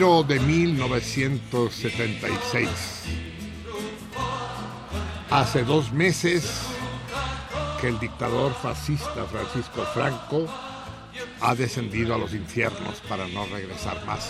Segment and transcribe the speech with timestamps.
[0.00, 2.68] De 1976.
[5.30, 6.62] Hace dos meses
[7.78, 10.46] que el dictador fascista Francisco Franco
[11.42, 14.26] ha descendido a los infiernos para no regresar más.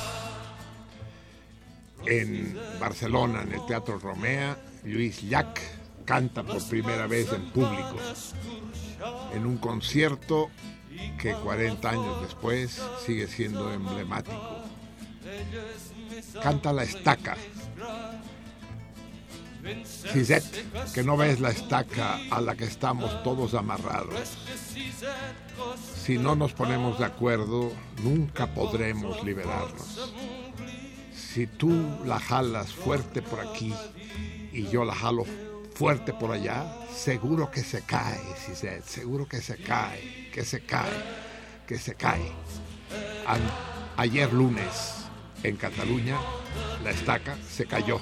[2.04, 5.56] En Barcelona, en el Teatro Romea, Luis Llach
[6.04, 7.94] canta por primera vez en público,
[9.32, 10.50] en un concierto
[11.16, 14.59] que 40 años después sigue siendo emblemático
[16.42, 17.36] canta la estaca.
[19.84, 24.36] Cisette, que no ves la estaca a la que estamos todos amarrados.
[25.94, 30.12] Si no nos ponemos de acuerdo, nunca podremos liberarnos.
[31.14, 31.70] Si tú
[32.04, 33.72] la jalas fuerte por aquí
[34.52, 35.24] y yo la jalo
[35.74, 40.90] fuerte por allá, seguro que se cae, Cisette, seguro que se cae, que se cae,
[41.66, 42.32] que se cae.
[43.96, 44.99] ayer lunes
[45.42, 46.18] en Cataluña,
[46.84, 48.00] la estaca se cayó.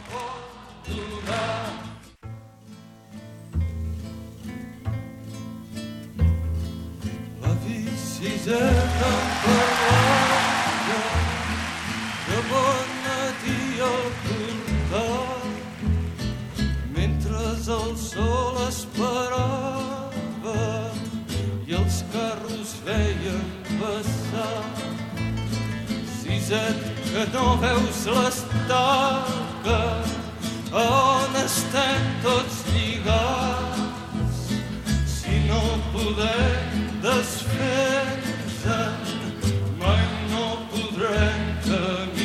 [7.40, 9.10] La visiteta
[9.44, 11.02] parada
[12.28, 13.60] de bon matí
[13.90, 14.08] al
[14.90, 15.48] portal
[16.94, 20.60] mentre el sol esperava
[21.66, 23.44] i els carros veien
[23.78, 24.97] passar
[26.48, 26.80] Siset
[27.12, 29.80] que no veus l'estaca
[30.72, 34.48] on estem tots lligats
[35.12, 35.60] si no
[35.92, 38.28] podem desfer-nos
[41.00, 42.17] les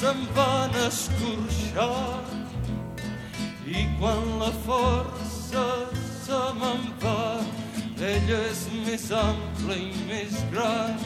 [0.00, 2.24] se'm van escorxar.
[3.66, 5.66] I quan la força
[6.24, 7.40] se me'n va
[8.00, 10.96] ella és més ampla i més gran.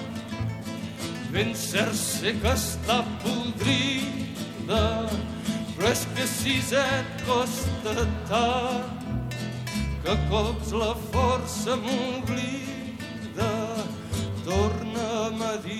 [1.35, 4.85] Ben cert sé que està podrida
[5.75, 9.35] però és que si et costa tant
[10.05, 13.51] que cops la força m'oblida
[14.47, 15.74] torna'm a dir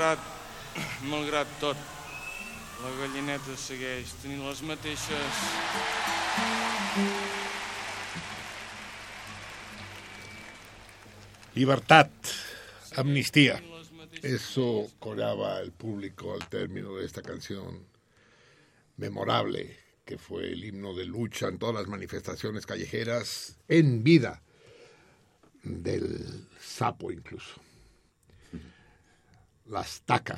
[0.00, 0.16] La.
[11.54, 12.08] Libertad,
[12.96, 13.62] amnistía.
[14.22, 17.84] Eso coreaba el público al término de esta canción
[18.96, 19.76] memorable,
[20.06, 24.40] que fue el himno de lucha en todas las manifestaciones callejeras en vida
[25.62, 27.60] del sapo incluso.
[29.70, 30.36] L'estaca,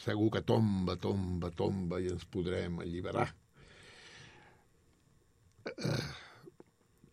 [0.00, 3.28] segur que tomba, tomba, tomba i ens podrem alliberar.
[5.68, 6.04] Eh,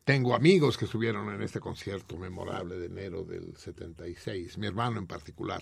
[0.04, 5.08] tengo amigos que estuvieron en este concierto memorable de enero del 76, mi hermano en
[5.08, 5.62] particular.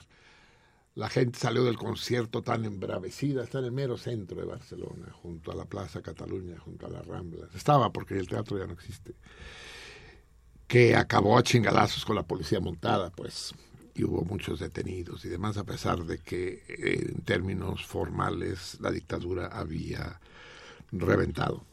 [0.95, 5.51] La gente salió del concierto tan embravecida, está en el mero centro de Barcelona, junto
[5.51, 7.53] a la Plaza Cataluña, junto a las Ramblas.
[7.53, 9.15] Estaba porque el teatro ya no existe.
[10.67, 13.53] Que acabó a chingalazos con la policía montada, pues,
[13.95, 18.91] y hubo muchos detenidos y demás, a pesar de que eh, en términos formales la
[18.91, 20.19] dictadura había
[20.91, 21.65] reventado.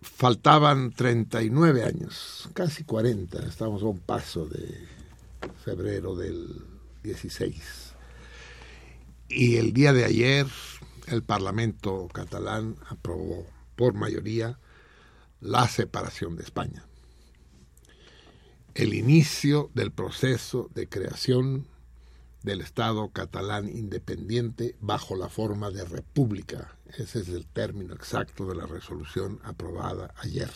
[0.00, 4.88] Faltaban 39 años, casi 40, estábamos a un paso de
[5.64, 6.64] febrero del
[7.02, 7.94] 16.
[9.28, 10.46] Y el día de ayer
[11.06, 13.46] el Parlamento catalán aprobó
[13.76, 14.58] por mayoría
[15.40, 16.84] la separación de España.
[18.74, 21.66] El inicio del proceso de creación
[22.42, 26.74] del Estado catalán independiente bajo la forma de república.
[26.96, 30.50] Ese es el término exacto de la resolución aprobada ayer.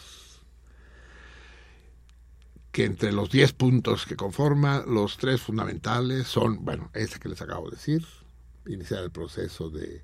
[2.73, 7.43] Que entre los diez puntos que conforma, los tres fundamentales son, bueno, ese que les
[7.43, 8.07] acabo de decir,
[8.67, 10.03] iniciar el proceso de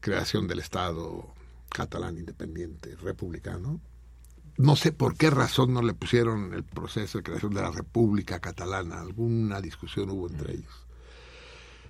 [0.00, 1.32] creación del Estado
[1.68, 3.80] catalán independiente republicano.
[4.58, 8.38] No sé por qué razón no le pusieron el proceso de creación de la República
[8.40, 9.00] Catalana.
[9.00, 10.86] Alguna discusión hubo entre ellos.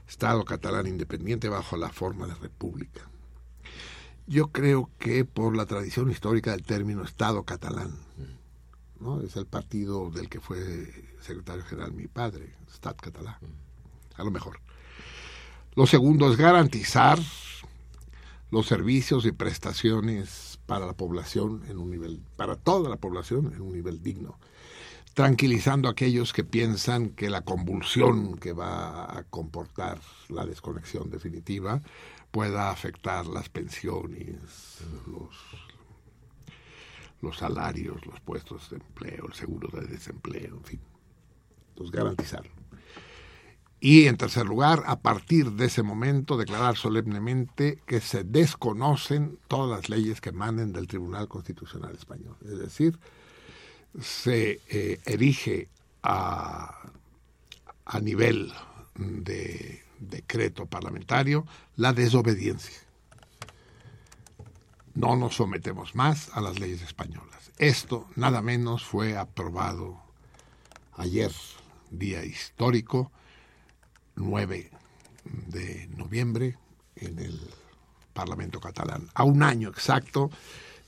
[0.09, 3.09] Estado catalán independiente bajo la forma de república.
[4.27, 7.99] Yo creo que por la tradición histórica del término Estado catalán,
[9.01, 9.21] ¿no?
[9.21, 13.39] es el partido del que fue secretario general mi padre, Estado catalán,
[14.17, 14.61] a lo mejor.
[15.75, 17.19] Lo segundo es garantizar
[18.51, 23.61] los servicios y prestaciones para la población en un nivel, para toda la población en
[23.61, 24.39] un nivel digno,
[25.15, 31.83] tranquilizando a aquellos que piensan que la convulsión que va a comportar la desconexión definitiva
[32.31, 35.37] pueda afectar las pensiones, los,
[37.21, 40.81] los salarios, los puestos de empleo, el seguro de desempleo, en fin.
[41.71, 42.62] Entonces, garantizarlo.
[43.85, 49.69] Y en tercer lugar, a partir de ese momento, declarar solemnemente que se desconocen todas
[49.69, 52.37] las leyes que emanen del Tribunal Constitucional Español.
[52.45, 52.97] Es decir,
[54.01, 55.69] se eh, erige
[56.05, 56.93] a,
[57.85, 58.53] a nivel
[58.95, 62.79] de decreto parlamentario la desobediencia.
[64.95, 67.51] No nos sometemos más a las leyes españolas.
[67.59, 70.01] Esto nada menos fue aprobado
[70.93, 71.33] ayer,
[71.91, 73.11] día histórico,
[74.17, 74.71] 9
[75.49, 76.57] de noviembre
[76.97, 77.41] en el
[78.13, 79.09] Parlamento catalán.
[79.15, 80.31] A un año exacto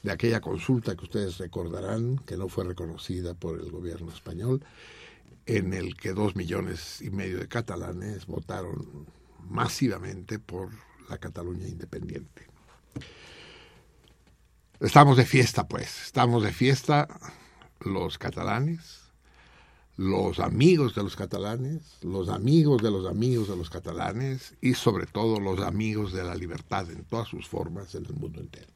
[0.03, 4.63] de aquella consulta que ustedes recordarán, que no fue reconocida por el gobierno español,
[5.47, 9.07] en el que dos millones y medio de catalanes votaron
[9.49, 10.71] masivamente por
[11.09, 12.47] la Cataluña independiente.
[14.81, 17.09] Estamos de fiesta, pues, estamos de fiesta
[17.81, 19.04] los catalanes,
[19.97, 25.07] los amigos de los catalanes, los amigos de los amigos de los catalanes y sobre
[25.07, 28.73] todo los amigos de la libertad en todas sus formas en el mundo entero.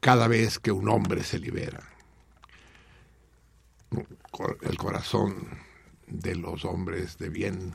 [0.00, 1.86] Cada vez que un hombre se libera,
[4.62, 5.36] el corazón
[6.06, 7.74] de los hombres de bien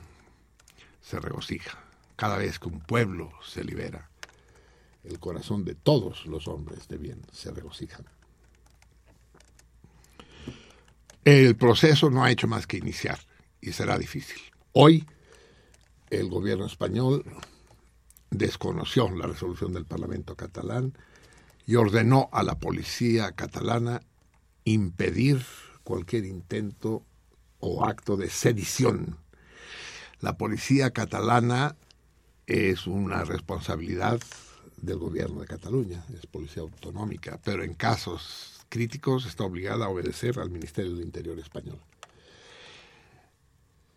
[1.00, 1.78] se regocija.
[2.16, 4.10] Cada vez que un pueblo se libera,
[5.04, 8.02] el corazón de todos los hombres de bien se regocija.
[11.26, 13.18] El proceso no ha hecho más que iniciar
[13.60, 14.40] y será difícil.
[14.70, 15.04] Hoy
[16.08, 17.24] el gobierno español
[18.30, 20.96] desconoció la resolución del Parlamento catalán
[21.66, 24.02] y ordenó a la policía catalana
[24.62, 25.44] impedir
[25.82, 27.02] cualquier intento
[27.58, 29.18] o acto de sedición.
[30.20, 31.74] La policía catalana
[32.46, 34.20] es una responsabilidad
[34.76, 40.38] del gobierno de Cataluña, es policía autonómica, pero en casos críticos está obligada a obedecer
[40.38, 41.80] al Ministerio del Interior español.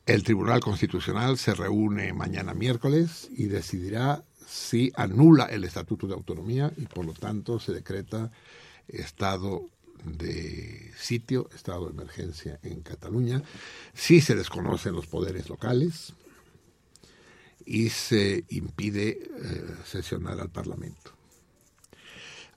[0.06, 6.74] El Tribunal Constitucional se reúne mañana miércoles y decidirá si anula el Estatuto de Autonomía
[6.78, 8.32] y por lo tanto se decreta
[8.88, 9.70] estado
[10.04, 13.44] de sitio, estado de emergencia en Cataluña,
[13.94, 16.14] si se desconocen los poderes locales
[17.66, 21.19] y se impide eh, sesionar al Parlamento.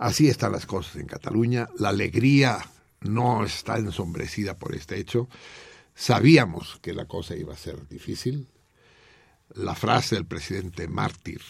[0.02, 1.68] Así están las cosas en Cataluña.
[1.78, 2.58] La alegría
[3.02, 5.28] no está ensombrecida por este hecho.
[5.94, 8.48] Sabíamos que la cosa iba a ser difícil.
[9.54, 11.40] La frase del presidente mártir,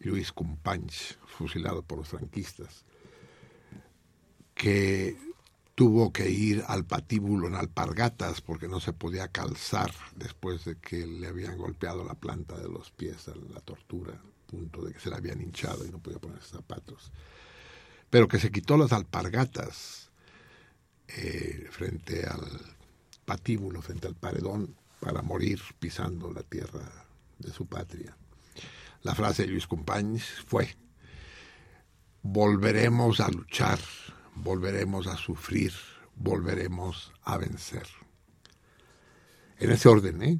[0.00, 2.84] Luis Companys, fusilado por los franquistas,
[4.52, 5.16] que
[5.76, 11.06] tuvo que ir al patíbulo en alpargatas porque no se podía calzar después de que
[11.06, 15.08] le habían golpeado la planta de los pies en la tortura, punto de que se
[15.08, 17.12] le habían hinchado y no podía poner zapatos
[18.14, 20.08] pero que se quitó las alpargatas
[21.08, 22.48] eh, frente al
[23.24, 27.08] patíbulo, frente al paredón, para morir pisando la tierra
[27.40, 28.16] de su patria.
[29.02, 30.76] La frase de Luis Companys fue,
[32.22, 33.80] volveremos a luchar,
[34.36, 35.72] volveremos a sufrir,
[36.14, 37.88] volveremos a vencer.
[39.58, 40.38] En ese orden, ¿eh?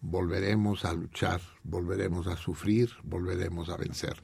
[0.00, 4.16] Volveremos a luchar, volveremos a sufrir, volveremos a vencer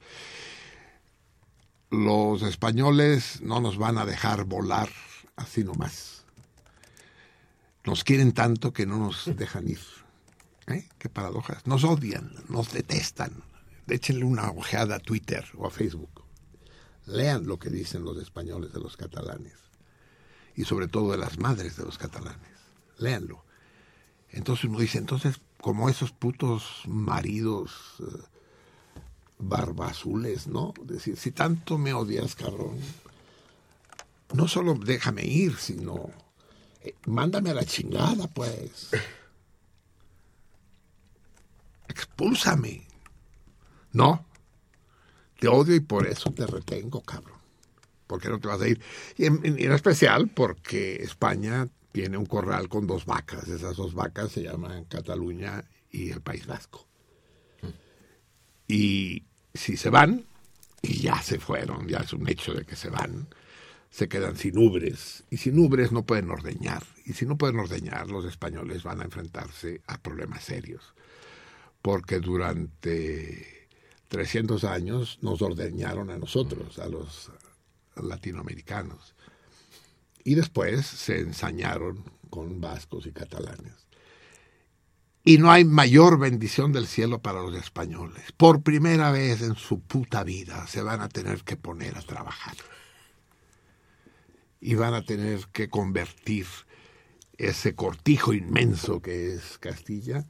[1.93, 4.89] los españoles no nos van a dejar volar
[5.37, 6.25] así nomás.
[7.85, 9.81] Nos quieren tanto que no nos dejan ir.
[10.69, 10.89] ¿Eh?
[10.99, 11.67] Qué paradojas.
[11.67, 13.43] Nos odian, nos detestan.
[13.89, 16.25] Échenle una ojeada a Twitter o a Facebook.
[17.05, 19.59] Lean lo que dicen los españoles de los catalanes.
[20.57, 22.53] Y sobre todo de las madres de los catalanes.
[22.99, 23.45] Léanlo.
[24.31, 28.32] Entonces uno dice, entonces, como esos putos maridos eh,
[29.43, 30.73] barbazules, ¿no?
[30.83, 32.79] Decir, si tanto me odias, cabrón,
[34.35, 36.11] no solo déjame ir, sino
[36.83, 38.91] eh, mándame a la chingada, pues.
[41.89, 42.87] Expúlsame.
[43.93, 44.25] No.
[45.39, 47.39] Te odio y por eso te retengo, cabrón.
[48.07, 48.81] ¿Por qué no te vas a ir?
[49.17, 53.49] Y en, en especial porque España tiene un corral con dos vacas.
[53.49, 56.87] Esas dos vacas se llaman Cataluña y el País Vasco.
[58.67, 60.25] Y si se van,
[60.83, 63.29] y ya se fueron, ya es un hecho de que se van,
[63.91, 65.25] se quedan sin ubres.
[65.31, 66.83] Y sin ubres no pueden ordeñar.
[67.05, 70.95] Y si no pueden ordeñar, los españoles van a enfrentarse a problemas serios.
[71.83, 73.69] Porque durante
[74.09, 77.31] 300 años nos ordeñaron a nosotros, a los
[77.97, 79.15] latinoamericanos.
[80.25, 83.82] Y después se ensañaron con vascos y catalanes.
[85.25, 88.33] Y no hay mayor bendición del cielo para los españoles.
[88.37, 92.57] Por primera vez en su puta vida se van a tener que poner a trabajar.
[94.61, 96.47] Y van a tener que convertir
[97.39, 100.27] ese cortijo inmenso que es Castilla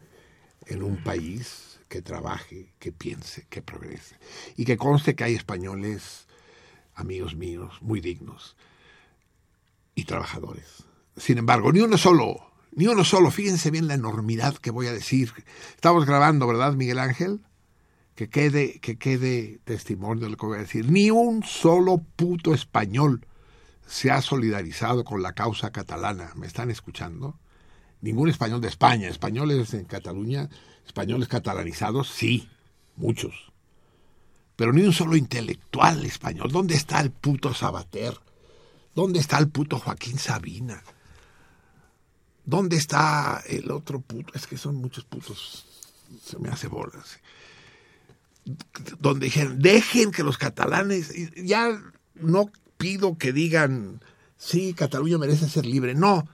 [0.66, 4.16] en un país que trabaje, que piense, que progrese.
[4.56, 6.26] Y que conste que hay españoles,
[6.94, 8.56] amigos míos, muy dignos
[9.94, 10.84] y trabajadores.
[11.16, 14.92] Sin embargo, ni uno solo, ni uno solo, fíjense bien la enormidad que voy a
[14.92, 15.32] decir.
[15.74, 17.40] Estamos grabando, ¿verdad, Miguel Ángel?
[18.14, 20.90] Que quede, que quede testimonio de lo que voy a decir.
[20.90, 23.26] Ni un solo puto español
[23.86, 26.32] se ha solidarizado con la causa catalana.
[26.34, 27.38] ¿Me están escuchando?
[28.00, 29.08] Ningún español de España.
[29.08, 30.48] Españoles en Cataluña,
[30.86, 32.48] españoles catalanizados, sí,
[32.96, 33.52] muchos.
[34.56, 36.50] Pero ni un solo intelectual español.
[36.50, 38.14] ¿Dónde está el puto Sabater?
[38.94, 40.82] ¿Dónde está el puto Joaquín Sabina?
[42.44, 44.32] ¿Dónde está el otro puto?
[44.34, 45.66] Es que son muchos putos.
[46.24, 47.18] Se me hace bolas.
[48.98, 51.80] Donde dijeron, dejen que los catalanes, ya
[52.14, 54.00] no pido que digan,
[54.36, 55.94] sí, Cataluña merece ser libre.
[55.94, 56.28] No,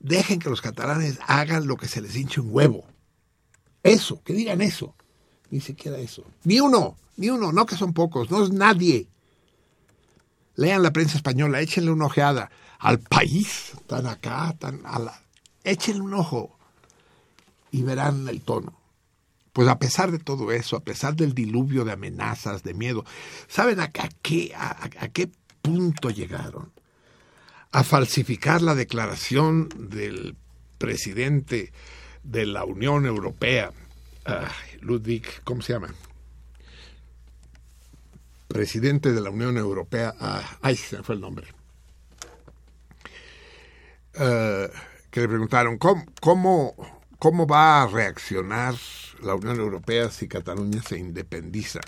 [0.00, 2.84] dejen que los catalanes hagan lo que se les hinche un huevo.
[3.82, 4.94] Eso, que digan eso.
[5.50, 6.24] Ni siquiera eso.
[6.42, 9.06] Ni uno, ni uno, no que son pocos, no es nadie.
[10.56, 15.23] Lean la prensa española, échenle una ojeada al país, tan acá, tan a la...
[15.64, 16.56] Échenle un ojo
[17.70, 18.78] y verán el tono.
[19.52, 23.04] Pues a pesar de todo eso, a pesar del diluvio de amenazas, de miedo,
[23.48, 25.30] ¿saben a, qué,
[25.62, 26.72] punto llegaron?
[27.72, 30.36] A falsificar la declaración del
[30.78, 31.72] presidente
[32.22, 33.72] de la Unión Europea,
[34.80, 35.94] Ludwig, ¿cómo se llama?
[38.54, 41.48] presidente de la Unión Europea, ah, ay, se fue el nombre,
[44.14, 44.70] eh,
[45.14, 46.74] que le preguntaron ¿cómo, cómo,
[47.20, 48.74] cómo va a reaccionar
[49.22, 51.78] la Unión Europea si Cataluña se independiza.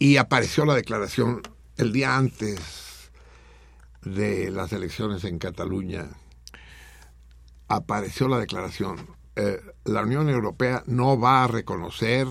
[0.00, 1.42] Y apareció la declaración
[1.76, 3.12] el día antes
[4.02, 6.08] de las elecciones en Cataluña,
[7.68, 12.26] apareció la declaración, eh, la Unión Europea no va a reconocer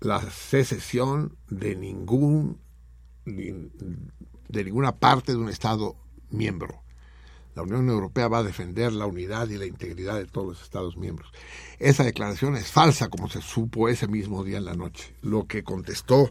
[0.00, 2.62] la secesión de ningún
[4.52, 5.96] de ninguna parte de un Estado
[6.30, 6.82] miembro.
[7.54, 10.96] La Unión Europea va a defender la unidad y la integridad de todos los Estados
[10.96, 11.30] miembros.
[11.78, 15.14] Esa declaración es falsa, como se supo ese mismo día en la noche.
[15.22, 16.30] Lo que contestó,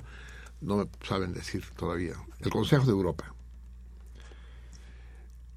[0.61, 3.35] no me saben decir todavía, el Consejo de Europa.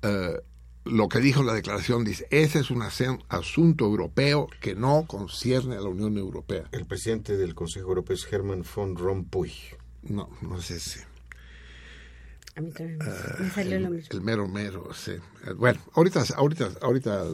[0.03, 0.38] Eh,
[0.85, 5.81] lo que dijo la declaración dice, ese es un asunto europeo que no concierne a
[5.81, 6.64] la Unión Europea.
[6.72, 9.53] El presidente del Consejo Europeo es Herman von Rompuy.
[10.03, 11.13] No, no es ese.
[12.56, 14.08] A mí también me, salió el, lo mismo.
[14.12, 15.12] El mero mero, sí.
[15.56, 17.24] Bueno, ahorita, ahorita, ahorita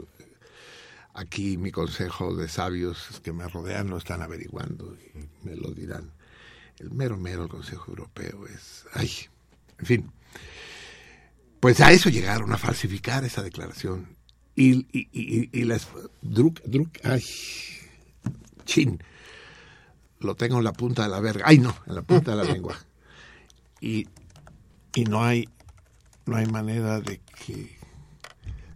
[1.15, 6.11] aquí mi consejo de sabios que me rodean lo están averiguando y me lo dirán.
[6.79, 9.11] El mero mero del Consejo Europeo es, ay,
[9.79, 10.13] en fin.
[11.61, 14.17] Pues a eso llegaron, a falsificar esa declaración.
[14.57, 15.89] Y, y, y, y las...
[16.23, 17.23] Druk, Druk, ay,
[18.65, 19.03] chin.
[20.21, 21.45] Lo tengo en la punta de la verga.
[21.47, 22.79] Ay, no, en la punta de la lengua.
[23.83, 24.09] Y,
[24.95, 25.49] y no hay
[26.27, 27.79] no hay manera de que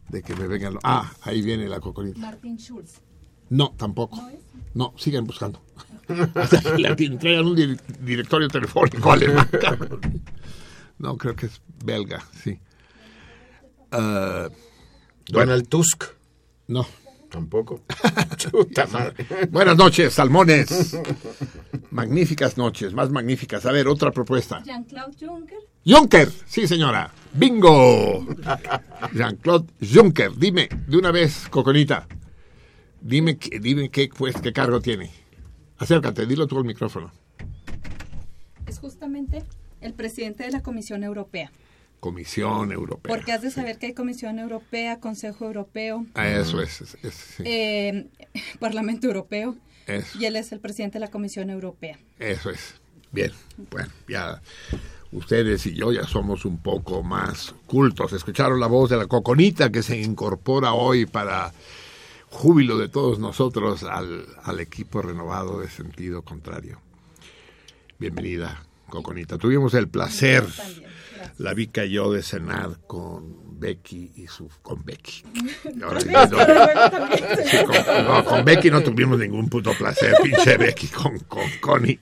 [0.09, 0.79] de que me vengan.
[0.85, 2.19] Ah, ahí viene la cocorita.
[2.19, 3.01] Martin Schulz.
[3.51, 4.21] No, tampoco.
[4.75, 5.63] No, sigan buscando.
[6.79, 9.49] Le traigan un directorio telefónico alemán.
[10.97, 12.59] No, creo que es belga, sí.
[13.93, 14.49] Uh,
[15.27, 16.05] Donald Tusk.
[16.69, 16.87] No.
[17.29, 17.83] Tampoco.
[18.37, 19.27] Chuta madre.
[19.51, 20.97] Buenas noches, salmones.
[21.91, 23.67] Magníficas noches, más magníficas.
[23.67, 24.63] A ver, otra propuesta.
[24.63, 25.59] Jean-Claude Juncker.
[25.87, 27.13] Juncker, sí señora.
[27.33, 28.27] Bingo.
[29.13, 30.33] Jean-Claude Juncker.
[30.37, 32.07] Dime, de una vez, Coconita.
[33.01, 35.11] Dime, qué- dime qué, pues, qué cargo tiene.
[35.79, 37.13] Acércate, dilo tú al micrófono.
[38.67, 39.43] Es justamente
[39.81, 41.51] el presidente de la Comisión Europea.
[42.01, 43.15] Comisión Europea.
[43.15, 47.15] Porque has de saber que hay Comisión Europea, Consejo Europeo, Ah, Eso es, es- es-
[47.15, 48.07] sí, eh,
[48.61, 49.57] Parlamento Europeo.
[49.87, 51.99] eso, Y él es el presidente de la Comisión Europea.
[52.19, 52.75] eso es.
[53.13, 53.31] Bien,
[53.71, 54.41] bueno, ya
[55.15, 58.13] ustedes y yo ya somos un poco más cultos.
[58.13, 61.53] Escucharon la voz de la coconita que se incorpora hoy para
[62.31, 66.81] júbilo de todos nosotros al, al equipo renovado de sentido contrario.
[67.99, 69.39] Bienvenida, Coconita.
[69.39, 70.45] Tuvimos el placer,
[71.39, 74.47] la Vica y yo, de cenar con Becky y su...
[74.61, 75.25] con Becky.
[75.83, 80.89] Ahora digo, no, Sí, con, no, con Becky no tuvimos ningún puto placer, pinche Becky,
[80.89, 81.99] con, con Connie,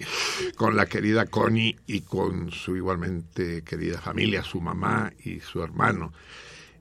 [0.57, 6.13] con la querida Connie y con su igualmente querida familia, su mamá y su hermano,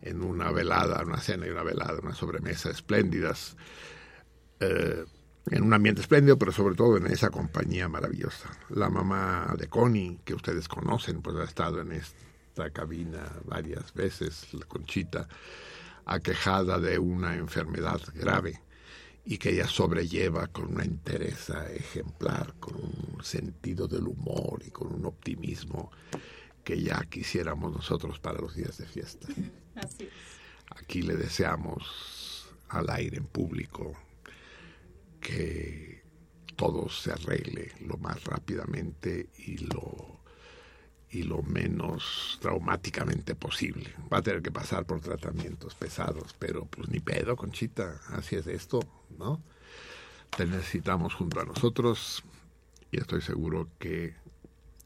[0.02, 3.56] en una velada, una cena y una velada, una sobremesa espléndidas,
[4.60, 5.06] eh,
[5.52, 8.50] en un ambiente espléndido, pero sobre todo en esa compañía maravillosa.
[8.70, 11.92] La mamá de Connie, que ustedes conocen, pues ha estado en
[12.52, 15.26] esta cabina varias veces, la Conchita,
[16.04, 18.62] aquejada de una enfermedad grave
[19.24, 24.94] y que ella sobrelleva con una entereza ejemplar, con un sentido del humor y con
[24.94, 25.92] un optimismo
[26.62, 29.28] que ya quisiéramos nosotros para los días de fiesta.
[29.76, 30.10] Así es.
[30.76, 33.94] Aquí le deseamos al aire en público
[35.22, 36.04] que
[36.58, 40.11] todo se arregle lo más rápidamente y lo
[41.12, 43.94] y lo menos traumáticamente posible.
[44.12, 48.48] Va a tener que pasar por tratamientos pesados, pero pues ni pedo, Conchita, así es
[48.48, 48.80] esto,
[49.18, 49.42] ¿no?
[50.36, 52.24] Te necesitamos junto a nosotros
[52.92, 54.16] y estoy seguro que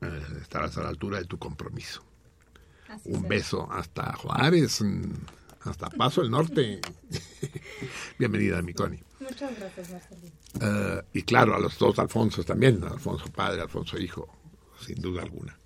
[0.01, 2.03] eh, estarás a la altura de tu compromiso.
[2.89, 3.29] Así Un será.
[3.29, 4.83] beso hasta Juárez,
[5.61, 6.81] hasta Paso del Norte.
[8.19, 9.03] Bienvenida, mi Connie.
[9.19, 10.31] Muchas gracias, Marcelino.
[10.61, 14.27] Eh, y claro, a los dos Alfonsos también, Alfonso padre, Alfonso hijo,
[14.79, 15.57] sin duda alguna.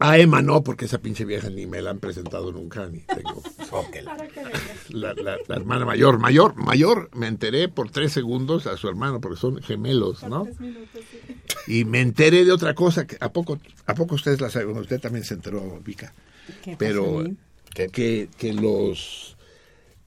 [0.00, 3.42] A Emma no, porque esa pinche vieja ni me la han presentado nunca, ni tengo.
[4.90, 9.20] La, la- la hermana mayor, mayor, mayor, me enteré por tres segundos a su hermano,
[9.20, 10.44] porque son gemelos, ¿no?
[10.44, 11.72] Tres minutos, sí.
[11.80, 14.76] Y me enteré de otra cosa, que ¿a poco, a poco ustedes la saben?
[14.76, 16.12] Usted también se enteró, Vika.
[16.62, 17.24] ¿Qué pero
[17.74, 19.36] que, que los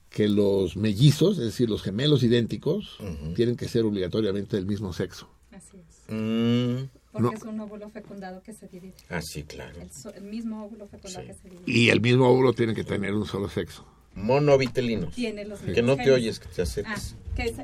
[0.10, 2.97] que los mellizos, es decir, los gemelos idénticos,
[3.36, 5.30] tienen que ser obligatoriamente del mismo sexo.
[5.52, 6.04] Así es.
[6.13, 6.86] Mm,
[7.17, 7.38] Porque No.
[7.38, 8.93] es un óvulo fecundado que se divide.
[9.10, 9.82] ah, sí, claro.
[9.82, 11.27] El, so- el mismo óvulo fecundado Sí.
[11.27, 11.63] que se divide.
[11.71, 13.86] Y el mismo óvulo tiene que tener un solo sexo.
[14.15, 15.13] Monovitelinos.
[15.13, 17.15] Tiene los Que no te oyes, que te Ah, acerques.
[17.36, 17.58] que es,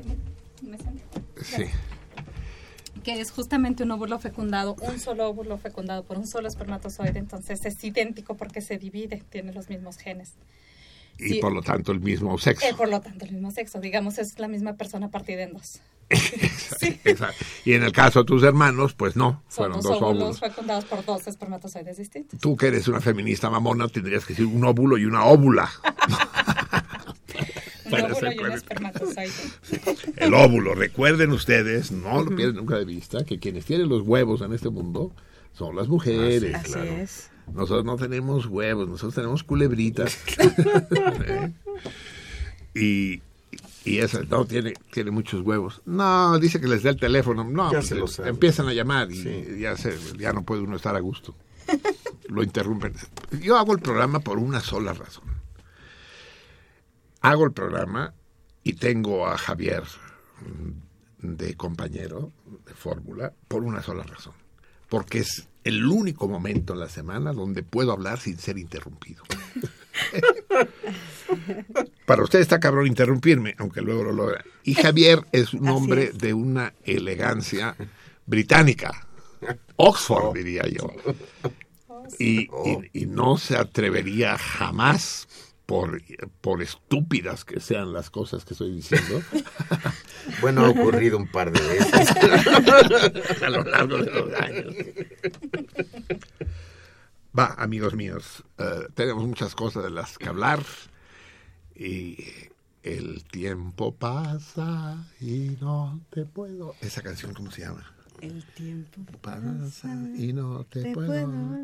[0.62, 0.78] me.
[1.42, 1.64] Sí.
[3.02, 7.64] que es justamente un óvulo fecundado, un solo óvulo fecundado por un solo espermatozoide, entonces
[7.66, 10.32] es idéntico porque se divide, tiene los mismos genes.
[11.18, 11.34] Y Sí.
[11.40, 12.66] por lo tanto el mismo sexo.
[12.66, 15.80] Eh, por lo tanto, el mismo sexo, digamos, es la misma persona partida en dos.
[16.10, 17.44] Exacto.
[17.64, 20.40] Y en el caso de tus hermanos, pues no, Son fueron dos dos óvulos óvulos.
[20.40, 22.40] fecundados por dos espermatozoides distintos.
[22.40, 25.70] Tú que eres una feminista mamona, tendrías que decir un óvulo y una óvula.
[27.86, 28.62] Un óvulo y un.
[30.16, 34.40] El óvulo, recuerden ustedes, no lo pierden nunca de vista, que quienes tienen los huevos
[34.40, 35.12] en este mundo
[35.52, 36.54] son las mujeres.
[36.54, 37.30] Así es.
[37.52, 40.18] Nosotros no tenemos huevos, nosotros tenemos culebritas.
[41.26, 41.52] ¿Eh?
[42.74, 43.22] y,
[43.84, 45.82] y esa no tiene, tiene muchos huevos.
[45.84, 47.44] No, dice que les da el teléfono.
[47.44, 48.28] No, Ya pues, se sabe.
[48.30, 49.58] empiezan a llamar y Sí.
[49.60, 51.34] ya, se, ya no puede uno estar a gusto.
[52.28, 52.94] Lo interrumpen.
[53.40, 55.24] Yo hago el programa por una sola razón.
[57.20, 58.14] Hago el programa
[58.62, 59.82] y tengo a Javier
[60.40, 62.32] mm, de compañero
[62.66, 64.34] de fórmula por una sola razón.
[64.88, 69.22] Porque es el único momento en la semana donde puedo hablar sin ser interrumpido.
[72.06, 74.44] Para usted está cabrón interrumpirme, aunque luego lo logra.
[74.62, 77.76] Y Javier es un hombre de una elegancia
[78.26, 79.06] británica.
[79.76, 80.90] Oxford, diría yo.
[82.18, 85.26] Y, y- y no se atrevería jamás,
[85.66, 86.02] por,
[86.42, 89.22] por estúpidas que sean las cosas que estoy diciendo,
[90.42, 92.10] Bueno, ha ocurrido un par de veces.
[93.42, 94.74] a lo largo de los años.
[97.36, 100.60] Va, amigos míos, eh, tenemos muchas cosas de las que hablar
[101.74, 102.16] y
[102.84, 106.76] el tiempo pasa y no te puedo.
[106.80, 107.90] ¿Esa canción cómo se llama?
[108.20, 111.08] El tiempo Pasa y no te, te puedo.
[111.26, 111.58] puedo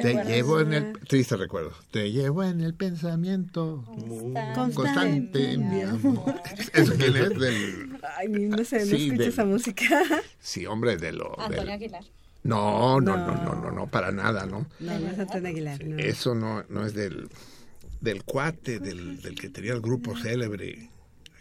[0.00, 1.72] Te llevo en el triste recuerdo.
[1.90, 6.40] Te llevo en el pensamiento Constante, constante, mi mi amor.
[6.72, 7.28] ¿Eso quién es?
[7.38, 9.84] Del, Ay, no sé, no Sí, escucho esa música.
[10.40, 11.34] sí, hombre, de lo.
[11.36, 12.04] del- Antonio Aguilar.
[12.42, 13.44] No, no, no, No.
[13.44, 14.66] no, no, no, para nada, ¿no?
[14.80, 15.84] No, no es Antonio Aguilar.
[15.84, 15.98] No.
[15.98, 17.28] Eso no, no es del,
[18.00, 20.90] del cuate, del, del que tenía el grupo célebre.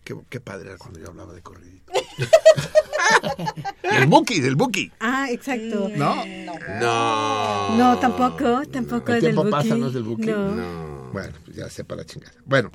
[0.04, 1.92] Qué, qué padre era cuando yo hablaba de corridito.
[3.84, 4.92] el Buki, del Buki.
[5.00, 5.90] Ah, exacto.
[5.96, 6.24] ¿No?
[6.82, 7.78] No.
[7.78, 9.80] No, tampoco, tampoco El es del tiempo pasa, Buki.
[9.82, 10.26] ¿no es del Buki?
[10.26, 10.56] No.
[10.56, 11.10] No.
[11.14, 12.34] Bueno, pues ya sepa la chingada.
[12.46, 12.72] Bueno,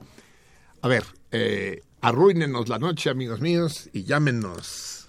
[0.83, 5.09] a ver, eh, arruínenos la noche, amigos míos, y llámenos.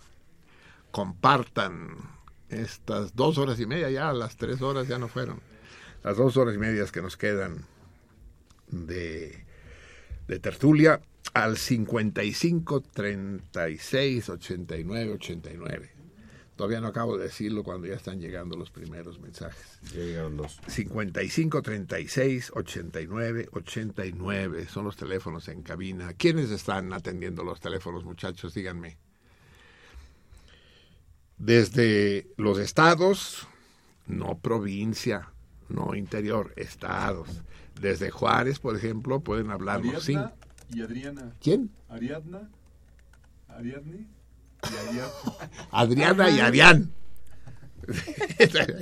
[0.91, 1.89] Compartan
[2.55, 5.39] estas dos horas y media, ya las tres horas ya no fueron.
[6.03, 7.65] Las dos horas y medias que nos quedan
[8.67, 9.45] de,
[10.27, 11.01] de tertulia
[11.33, 15.91] al 55 36 89 89.
[16.55, 19.79] Todavía no acabo de decirlo cuando ya están llegando los primeros mensajes.
[19.93, 20.61] Ya llegaron dos.
[20.67, 26.13] 55 36 89 89 son los teléfonos en cabina.
[26.13, 28.53] ¿Quiénes están atendiendo los teléfonos, muchachos?
[28.53, 28.97] Díganme.
[31.37, 33.47] Desde los estados,
[34.07, 35.29] no provincia,
[35.69, 37.29] no interior, estados.
[37.79, 40.05] Desde Juárez, por ejemplo, pueden hablarnos.
[40.05, 40.33] Ariadna
[40.73, 41.33] y Adriana.
[41.41, 41.71] ¿Quién?
[41.89, 42.49] Ariadna,
[43.49, 44.07] Ariadne
[44.63, 45.13] y Ariadna.
[45.71, 46.91] Adriana y Arián.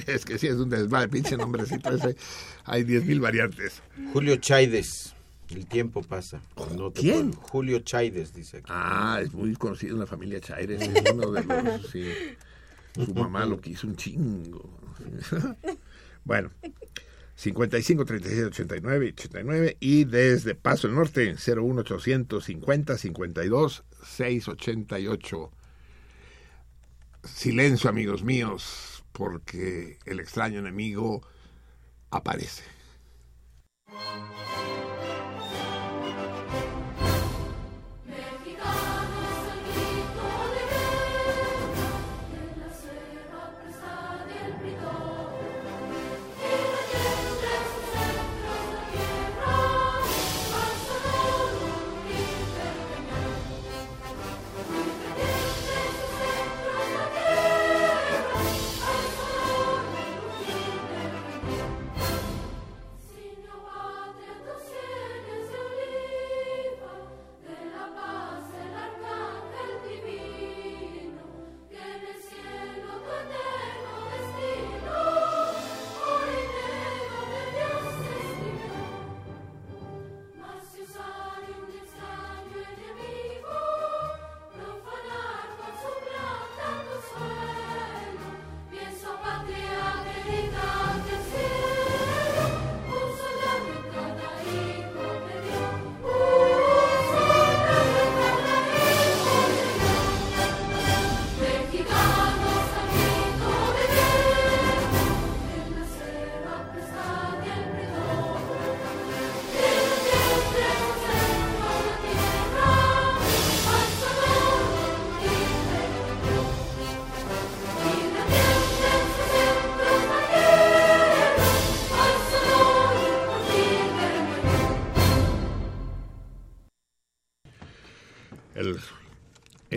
[0.07, 2.15] es que sí, es un desmadre, pinche nombrecito ese.
[2.63, 3.81] Hay 10.000 variantes.
[4.13, 5.12] Julio Chaides.
[5.53, 6.41] El tiempo pasa.
[6.75, 7.31] No te ¿Quién?
[7.31, 8.67] puedo- Julio Chaides, dice aquí.
[8.73, 10.81] Ah, es muy conocido en la familia Chaires.
[10.81, 11.87] Es uno de los.
[11.91, 12.05] sí.
[12.95, 14.69] Su mamá lo quiso un chingo.
[16.23, 16.51] bueno,
[17.35, 25.51] 55 36 89 89 y desde Paso del Norte 01850 52 688.
[27.23, 31.21] Silencio, amigos míos, porque el extraño enemigo
[32.11, 32.63] aparece.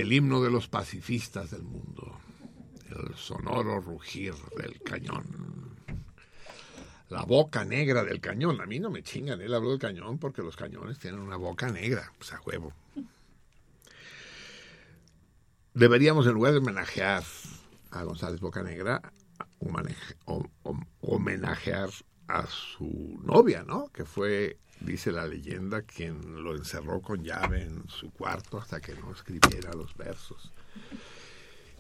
[0.06, 2.20] El himno de los pacifistas del mundo,
[2.90, 5.76] el sonoro rugir del cañón,
[7.08, 8.60] la boca negra del cañón.
[8.60, 11.70] A mí no me chingan, él habló del cañón porque los cañones tienen una boca
[11.72, 12.72] negra, pues a huevo.
[15.74, 17.24] Deberíamos, en lugar de homenajear
[17.90, 19.12] a González Bocanegra,
[19.58, 21.90] homenaje- hom- hom- homenajear
[22.28, 23.88] a su novia, ¿no?
[23.88, 28.94] Que fue, dice la leyenda, quien lo encerró con llave en su cuarto hasta que
[28.94, 30.52] no escribiera los versos.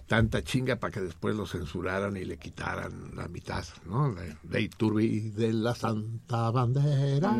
[0.06, 4.12] Tanta chinga para que después lo censuraran y le quitaran la mitad, ¿no?
[4.12, 7.34] De, de Iturbi de la Santa Bandera.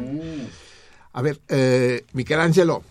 [1.13, 2.83] A ver, eh, Michelangelo,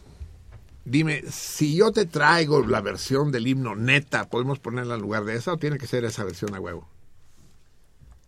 [0.85, 5.35] dime, si yo te traigo la versión del himno neta, ¿podemos ponerla en lugar de
[5.35, 6.87] esa o tiene que ser esa versión a huevo?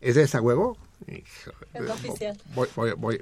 [0.01, 0.77] ¿Es esa a huevo?
[1.07, 2.37] Hijo de- Es oficial.
[2.55, 3.21] Voy, voy, voy,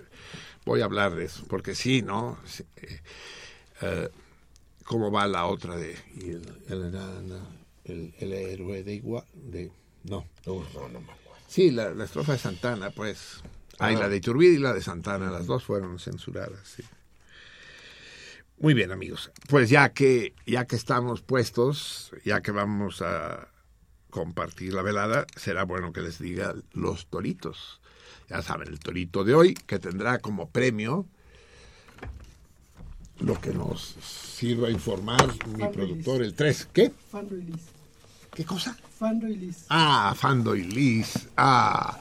[0.65, 2.38] voy a hablar de eso, porque sí, ¿no?
[2.45, 3.01] Sí, eh,
[3.81, 4.09] eh,
[4.85, 5.97] ¿Cómo va la otra de...
[6.15, 6.95] y el, el,
[7.85, 9.25] el- el héroe de igual...
[9.33, 9.71] De,
[10.03, 10.25] no.
[10.45, 11.39] No, no me acuerdo.
[11.47, 13.41] Sí, la, la estrofa de Santana, pues.
[13.79, 13.99] Hay Ah.
[13.99, 16.83] la de Iturbide y la de Santana, las dos fueron censuradas, sí.
[18.57, 19.31] Muy bien, amigos.
[19.49, 23.47] Pues ya que, ya que estamos puestos, ya que vamos a
[24.15, 27.82] compartir la velada, será bueno que les diga los toritos.
[28.30, 31.06] Ya saben, el torito de hoy, que tendrá como premio
[33.19, 36.69] lo que nos sirva a informar mi productor, el 3.
[36.71, 36.93] ¿Qué?
[37.12, 37.62] Fando y Liz.
[38.34, 38.78] ¿Qué cosa?
[38.97, 39.65] Fando y Liz.
[39.67, 41.28] Ah, Fando y Liz.
[41.36, 41.99] Ah.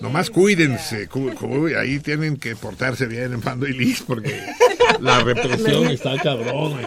[0.00, 4.40] Nomás cuídense, cu- cu- ahí tienen que portarse bien en Fando y Liz porque
[5.00, 6.78] la represión está cabrón.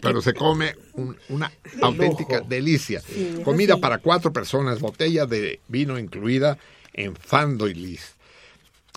[0.00, 1.50] Pero se come un- una
[1.82, 3.02] auténtica delicia.
[3.44, 6.58] Comida para cuatro personas, botella de vino incluida
[6.92, 8.14] en Fando y Liz.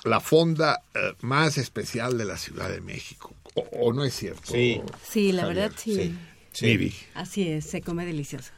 [0.03, 3.34] La fonda eh, más especial de la Ciudad de México.
[3.53, 4.51] ¿O, o no es cierto?
[4.51, 4.81] Sí.
[5.07, 6.15] Sí, la Javier, verdad sí.
[6.53, 6.65] Sí.
[7.13, 8.51] Así es, se come delicioso.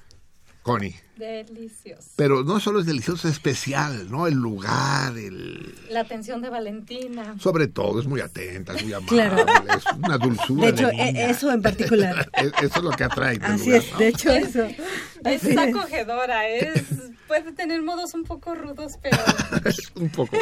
[0.64, 0.96] Connie.
[1.18, 2.10] Delicioso.
[2.16, 4.26] Pero no solo es delicioso, es especial, ¿no?
[4.28, 5.76] El lugar, el...
[5.90, 7.36] La atención de Valentina.
[7.40, 9.46] Sobre todo, es muy atenta, es muy amable, Claro.
[9.78, 11.28] es una dulzura De hecho, de niña.
[11.28, 12.30] e- eso en particular.
[12.34, 13.38] Es- Eso es lo que atrae.
[13.42, 13.98] Así lugar, es, ¿no?
[14.00, 14.64] de hecho eso.
[15.26, 15.58] Es es.
[15.58, 16.84] acogedora, es
[17.28, 19.18] puede tener modos un poco rudos, pero
[19.96, 20.38] un poco.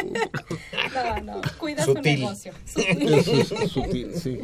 [0.94, 2.04] no, no, cuida Sutil.
[2.04, 2.54] su negocio.
[2.66, 3.14] Sutil.
[3.14, 4.40] Eso es sutil, sí.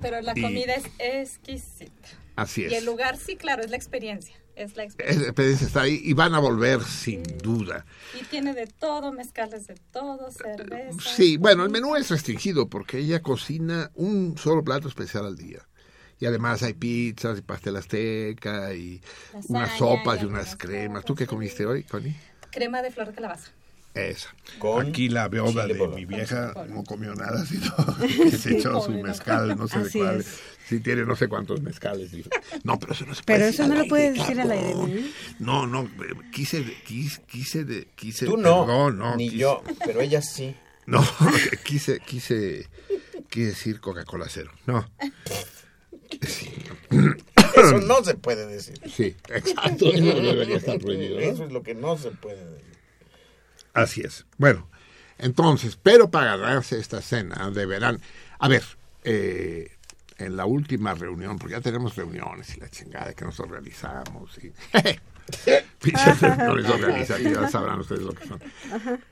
[0.00, 2.08] Pero la Y- comida es exquisita.
[2.36, 2.72] Así es.
[2.72, 4.36] Y el lugar, sí, claro, es la experiencia.
[4.56, 5.22] Es la Es- experiencia.
[5.22, 7.84] la experiencia está ahí y van a volver sin duda.
[8.20, 10.98] Y tiene de todo, mezcales de todo, cerveza.
[11.16, 15.66] Sí, bueno, el menú es restringido porque ella cocina un solo plato especial al día.
[16.20, 19.00] Y además hay pizzas y pastel azteca y
[19.32, 21.04] Lasaña unas sopas y y unas cremas.
[21.04, 22.16] ¿Tú qué comiste hoy, Connie?
[22.50, 23.50] Crema de flor de calabaza.
[23.94, 24.34] Esa.
[24.58, 28.90] Con Aquí la viuda de mi vieja no comió nada, sino que se echó su
[28.92, 30.20] mezcal, no sé de cuál.
[30.20, 30.38] es.
[30.68, 32.10] Sí, tiene no sé cuántos mezcales.
[32.62, 34.50] No, pero eso no se puede Pero decir eso no lo aire, puedes decir al
[34.50, 34.74] aire.
[35.38, 35.66] ¿no?
[35.66, 35.88] No, eh,
[36.32, 38.26] quise, quise, quise, quise.
[38.26, 40.54] Tú no, perdón, no, ni quise- yo, pero ella sí.
[40.86, 41.06] No,
[41.64, 42.68] quise, quise,
[43.28, 44.52] quise decir Coca-Cola cero.
[44.66, 44.88] No.
[46.22, 46.50] Sí,
[47.56, 48.80] Eso no se puede decir.
[48.94, 49.92] sí, exacto.
[49.92, 51.16] Eso debería estar prohibido.
[51.16, 51.20] ¿no?
[51.26, 52.74] Eso es lo que no se puede decir.
[53.72, 54.24] Así es.
[54.38, 54.68] Bueno,
[55.18, 58.00] entonces, pero para ganarse esta cena deberán.
[58.38, 58.62] A ver,
[59.04, 59.72] eh,
[60.18, 64.38] en la última reunión, porque ya tenemos reuniones y la chingada que nosotros realizamos.
[64.42, 64.52] Y,
[65.80, 68.40] Pinches reuniones organizativas, sabrán ustedes lo que son.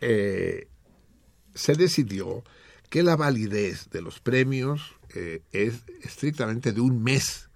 [0.00, 0.68] Eh,
[1.54, 2.42] se decidió
[2.90, 7.48] que la validez de los premios eh, es estrictamente de un mes,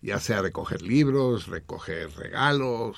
[0.00, 2.96] ya sea recoger libros, recoger regalos,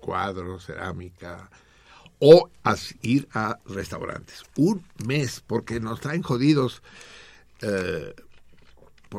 [0.00, 1.48] cuadros, cerámica,
[2.20, 4.42] o as- ir a restaurantes.
[4.56, 6.82] Un mes, porque nos traen jodidos.
[7.62, 8.14] eh,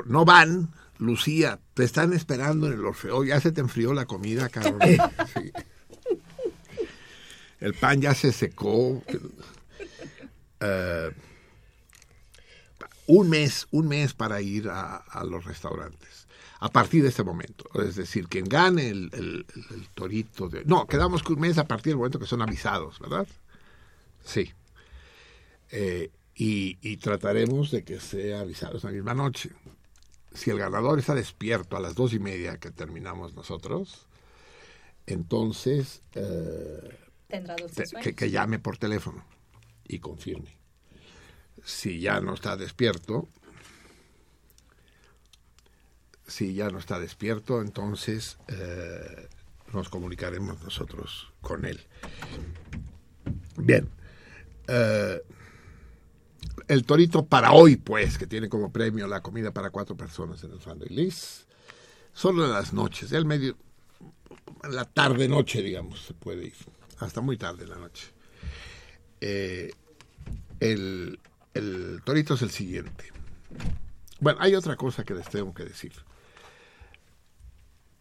[0.05, 4.49] no van, Lucía, te están esperando en el Orfeo, ya se te enfrió la comida,
[4.49, 4.79] cabrón.
[5.33, 5.51] Sí.
[7.59, 9.03] El pan ya se secó.
[10.61, 11.11] Eh,
[13.07, 16.27] un mes, un mes para ir a, a los restaurantes.
[16.61, 17.65] A partir de este momento.
[17.85, 20.63] Es decir, quien gane el, el- el- el torito de...
[20.65, 23.27] No, quedamos que un mes a partir del momento que son avisados, ¿verdad?
[24.23, 24.53] Sí.
[25.71, 29.51] Eh, y, y trataremos de que sea avisados la misma noche.
[30.39, 34.07] Si el ganador está despierto a las dos y media que terminamos nosotros,
[35.05, 36.97] entonces eh,
[37.27, 39.25] Tendrá te- que, que llame por teléfono
[39.85, 40.55] y confirme.
[41.65, 43.27] Si ya no está despierto,
[46.25, 49.27] si ya no está despierto, entonces eh,
[49.73, 51.85] nos comunicaremos nosotros con él.
[53.57, 53.89] Bien.
[54.69, 55.21] Eh,
[56.69, 60.51] el torito para hoy, pues, que tiene como premio la comida para cuatro personas en
[60.51, 61.47] el y Liz,
[62.13, 63.57] solo en las noches, el medio,
[64.69, 66.55] la tarde-noche, digamos, se puede ir,
[66.99, 68.07] hasta muy tarde en la noche.
[69.19, 69.71] Eh,
[70.59, 71.19] el,
[71.55, 73.05] el torito es el siguiente.
[74.19, 75.93] Bueno, hay otra cosa que les tengo que decir.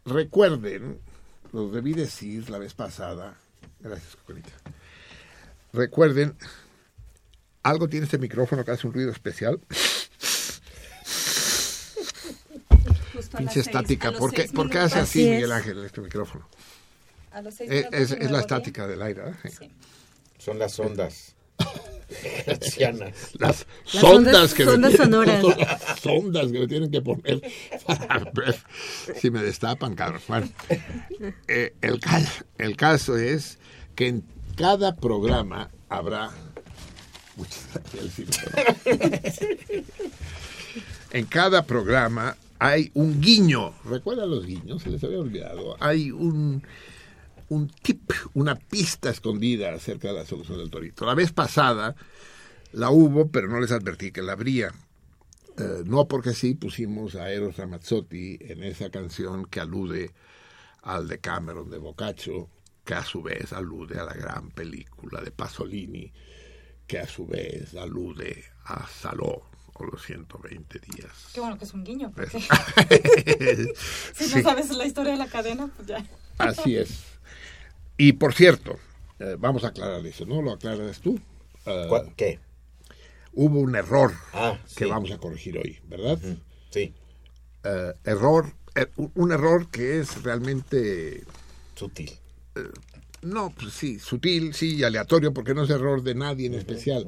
[0.05, 1.01] Recuerden,
[1.53, 3.35] lo debí decir la vez pasada,
[3.81, 4.53] gracias, Coconita.
[5.73, 6.37] Recuerden,
[7.69, 9.61] algo tiene este micrófono que hace un ruido especial.
[13.37, 14.13] Pinche estática.
[14.13, 15.25] ¿Por qué, por qué hace así.
[15.25, 16.49] Miguel Ángel, este micrófono?
[17.31, 19.23] a los seis Es, minutos es- la estática del aire.
[20.39, 21.35] Son las ondas.
[22.47, 23.13] Gracianas.
[23.35, 25.45] Las, Las sondas, ondas- que me sondas tienen- sonoras.
[25.59, 27.43] las sondas que me tienen que poner
[27.87, 28.57] para ver
[29.21, 30.23] si me destapan, cabrón.
[30.27, 30.49] Bueno,
[31.49, 31.75] eh,
[32.59, 33.59] el caso es
[33.95, 34.25] que en
[34.57, 36.31] cada programa habrá...
[37.39, 39.39] Muchas gracias.
[41.11, 43.73] En cada programa hay un guiño.
[43.85, 44.83] ¿Recuerdan los guiños?
[44.83, 45.77] Se les había olvidado.
[45.81, 46.63] Hay un,
[47.49, 51.07] un tip, una pista escondida acerca de la solución del torito.
[51.07, 51.95] La vez pasada
[52.73, 54.73] la hubo, pero no les advertí que la habría.
[55.59, 60.11] eh, no porque sí pusimos a Eros Ramazzotti en esa canción que alude
[60.83, 62.49] al de Cameron de Boccaccio,
[62.85, 66.13] que a su vez alude a la gran película de Pasolini,
[66.89, 69.43] que a su vez alude a Saló
[69.75, 71.13] o los 120 días.
[71.33, 72.41] Qué bueno que es un guiño, porque
[74.15, 74.35] si Sí.
[74.37, 76.05] no sabes la historia de la cadena, pues ya.
[76.39, 77.05] Así es.
[77.97, 78.77] Y por cierto,
[79.21, 80.43] eh, vamos a aclarar eso, ¿no?
[80.43, 81.21] ¿Lo aclaras tú?
[81.67, 82.41] Eh, ¿Cuál- ¿Qué?
[83.35, 86.19] hubo un error Ah, que vamos a corregir hoy, ¿verdad?
[86.71, 86.93] Sí,
[87.65, 88.53] Eh, error,
[88.97, 91.23] un- un error que es realmente,
[91.75, 92.11] sutil.
[93.23, 97.07] No, pues sí, sutil, sí, y aleatorio, porque no es error de nadie en especial.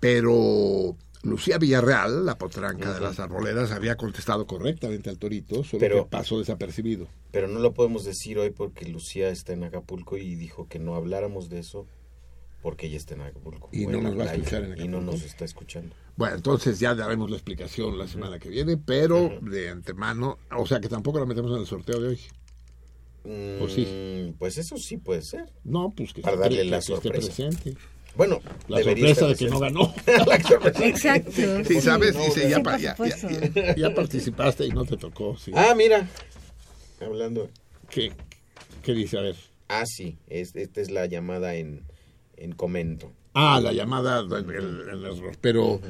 [0.00, 6.04] Pero Lucía Villarreal, la potranca de las arboledas, había contestado correctamente al torito, solo Pero-
[6.04, 7.08] que pasó desapercibido.
[7.30, 10.94] Pero no lo podemos decir hoy porque Lucía está en Acapulco y dijo que no
[10.94, 11.86] habláramos de eso
[12.62, 13.68] porque ella está en Acapulco.
[13.72, 15.12] Y no nos va a escuchar en Y no Acapulco.
[15.12, 15.94] nos está escuchando.
[16.16, 20.80] Bueno, entonces ya daremos la explicación la semana que viene, pero de antemano, o sea
[20.80, 22.20] que tampoco la metemos en el sorteo de hoy.
[23.24, 23.86] ¿O sí?
[23.86, 25.50] Mm, Pues eso sí puede ser.
[25.64, 27.26] No, pues que, Para darle que- la que esté sorpresa.
[27.26, 27.74] presente.
[28.16, 29.92] Bueno, La sorpresa de que no ganó.
[30.48, 30.86] Sorpresa.
[30.86, 31.30] Exacto.
[31.64, 32.14] Sí, ¿sabes?
[32.14, 32.48] no, Dice, no.
[32.48, 33.28] ya, Sí, ya, supuesto.
[33.54, 35.36] ya- ya participaste y no te tocó.
[35.36, 35.50] Sí.
[35.54, 36.08] Ah, mira.
[37.00, 37.50] Hablando.
[37.90, 38.12] ¿Qué,
[38.82, 39.18] ¿Qué dice?
[39.18, 39.36] A ver.
[39.68, 40.16] Ah, sí.
[40.28, 41.82] Es, esta es la llamada en,
[42.36, 43.12] en comento.
[43.32, 45.36] Ah, la llamada, el- el error.
[45.40, 45.80] Pero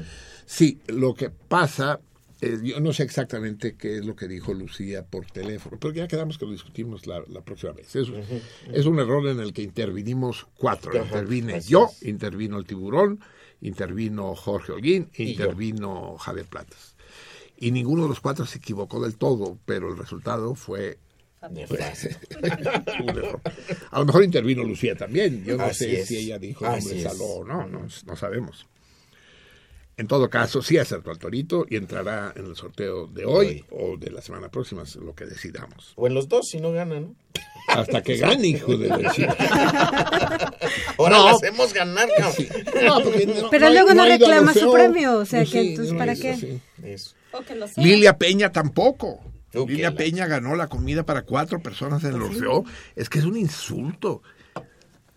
[0.46, 2.00] sí, lo que pasa,
[2.40, 6.08] eh, yo no sé exactamente qué es lo que dijo Lucía por teléfono, pero ya
[6.08, 7.94] quedamos que lo discutimos la, la próxima vez.
[7.96, 8.08] Es,
[8.72, 10.92] es un error en el que intervinimos cuatro.
[10.96, 12.02] Intervine así yo, es.
[12.02, 13.20] intervino el tiburón,
[13.60, 15.32] intervino Jorge Holguín, e Y yo.
[15.44, 16.96] intervino Javier Platas.
[17.56, 20.98] Y ninguno de los cuatro se equivocó del todo, pero el resultado fue
[21.50, 22.08] Nefasto.
[23.02, 23.40] un error.
[23.90, 25.44] A lo mejor intervino Lucía también.
[25.44, 26.08] Yo no Así sé es.
[26.08, 27.02] si ella dijo es.
[27.02, 28.66] saló o no, no, no sabemos.
[29.96, 33.64] En todo caso, sí acertó al torito y entrará en el sorteo de hoy Hoy.
[33.70, 35.92] o de la semana próxima, es lo que decidamos.
[35.94, 37.14] O en los dos si no ganan, ¿no?
[37.68, 39.36] Hasta que gane, hijo de la chica.
[40.98, 41.28] Ahora No.
[41.28, 42.46] hacemos ganar, cabrón.
[42.84, 45.92] No, no- Pero no- luego no reclama su premio, o sea, Pues que sí, entonces,
[45.92, 46.36] no ¿para qué?
[46.36, 46.60] sí.
[46.82, 47.14] Eso.
[47.32, 47.82] O que lo sea.
[47.82, 49.20] Lilia Peña tampoco.
[49.52, 52.64] Lilia la- Peña ganó la comida para cuatro personas en el Orfeo.
[52.96, 54.22] Es que es un insulto.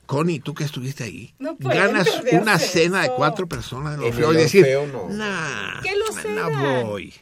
[0.08, 4.42] Connie, tú que estuviste ahí, No ganas una cena de cuatro personas Orfeo el y
[4.42, 5.10] decir, no.
[5.10, 7.14] nah, Que lo voy.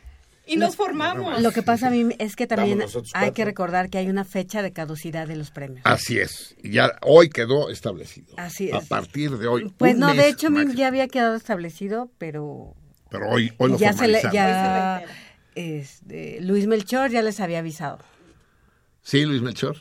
[0.47, 1.41] Y nos formamos.
[1.41, 2.83] Lo que pasa a mí es que también
[3.13, 5.81] hay que recordar que hay una fecha de caducidad de los premios.
[5.85, 6.55] Así es.
[6.61, 8.35] Y Ya hoy quedó establecido.
[8.37, 8.85] Así A es.
[8.87, 9.73] partir de hoy.
[9.75, 10.73] Pues no, de hecho a máximo.
[10.75, 12.75] ya había quedado establecido, pero
[13.09, 15.03] Pero hoy, hoy lo ya se le, ya
[15.55, 17.97] este, Luis Melchor ya les había avisado.
[19.01, 19.77] Sí, Luis Melchor.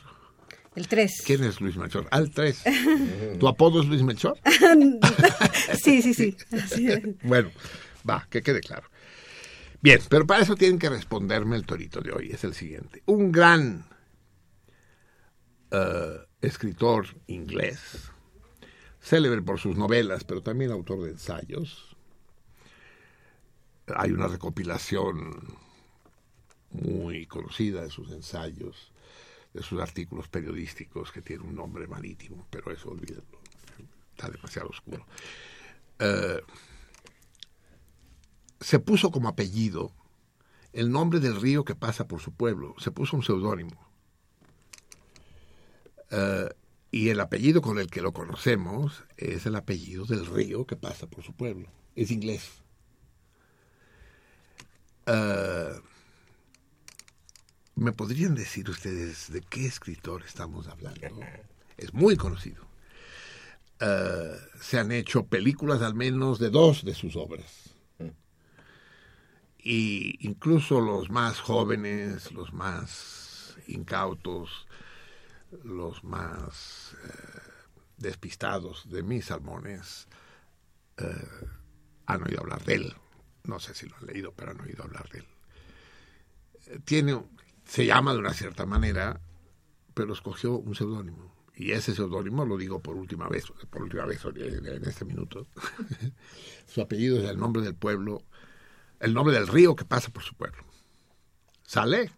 [0.75, 1.23] El 3.
[1.25, 2.07] ¿Quién es Luis Melchor?
[2.11, 2.63] Al 3.
[3.39, 4.37] ¿Tu apodo es Luis Melchor?
[5.81, 6.13] sí, sí,
[6.67, 7.17] sí.
[7.23, 7.49] Bueno,
[8.07, 8.89] va, que quede claro.
[9.81, 12.31] Bien, pero para eso tienen que responderme el torito de hoy.
[12.31, 13.03] Es el siguiente.
[13.05, 13.85] Un gran
[15.71, 18.11] eh, escritor inglés,
[18.99, 21.95] célebre por sus novelas, pero también autor de ensayos.
[23.95, 25.57] Hay una recopilación
[26.71, 28.91] muy conocida de sus ensayos,
[29.55, 33.39] de sus artículos periodísticos, que tiene un nombre marítimo, pero eso olvídenlo.
[34.11, 35.05] Está demasiado oscuro.
[35.99, 36.41] Eh,
[38.59, 39.93] se puso como apellido
[40.73, 42.75] el nombre del río que pasa por su pueblo.
[42.79, 43.79] Se puso un seudónimo.
[46.11, 46.49] Eh,
[46.91, 51.07] y el apellido con el que lo conocemos es el apellido del río que pasa
[51.07, 51.69] por su pueblo.
[51.95, 52.61] Es inglés.
[55.05, 55.79] Eh,
[57.75, 60.99] ¿Me podrían decir ustedes de qué escritor estamos hablando?
[61.77, 62.63] Es muy conocido.
[63.81, 67.75] Eh, se han hecho películas al menos de dos de sus obras
[69.65, 74.67] y incluso los más jóvenes, los más incautos,
[75.63, 77.41] los más eh,
[77.97, 80.07] despistados de mis salmones
[80.97, 81.05] eh,
[82.05, 82.93] han oído hablar de él.
[83.43, 85.25] No sé si lo han leído, pero han oído hablar de él.
[86.85, 87.23] Tiene,
[87.65, 89.19] se llama de una cierta manera,
[89.93, 91.33] pero escogió un seudónimo.
[91.55, 95.47] Y ese seudónimo lo digo por última vez, por última vez en este minuto.
[96.67, 98.21] Su apellido es el nombre del pueblo
[98.99, 100.63] el nombre del río que pasa por su pueblo.
[101.63, 102.11] ¿Sale?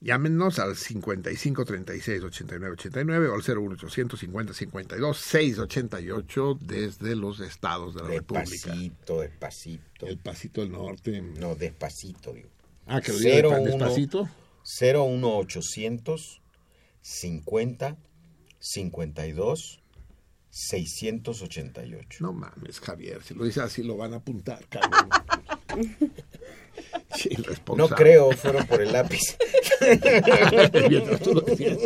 [0.00, 7.94] Llámenos al 55 36 89 89 o al 01 850 52 688 desde los estados
[7.94, 8.48] de la República.
[8.50, 10.06] Despacito, despacito.
[10.06, 11.20] El pasito del norte.
[11.20, 12.48] No, despacito, digo.
[12.86, 13.70] Ah, que lo diga Cero, despa- uno.
[13.70, 14.28] despacito.
[14.78, 16.40] 01800
[17.02, 17.96] 50
[18.58, 19.80] 52
[20.50, 22.18] 688.
[22.20, 25.08] No mames, Javier, si lo dice así lo van a apuntar, cabrón.
[27.14, 27.30] Sí,
[27.76, 29.20] No creo, fueron por el lápiz.
[30.88, 31.76] Mientras tú lo decías,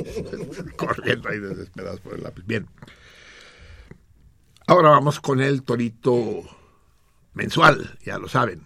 [0.76, 2.44] corriendo ahí desesperados por el lápiz.
[2.46, 2.68] Bien.
[4.66, 6.42] Ahora vamos con el torito
[7.32, 8.62] mensual, ya lo saben,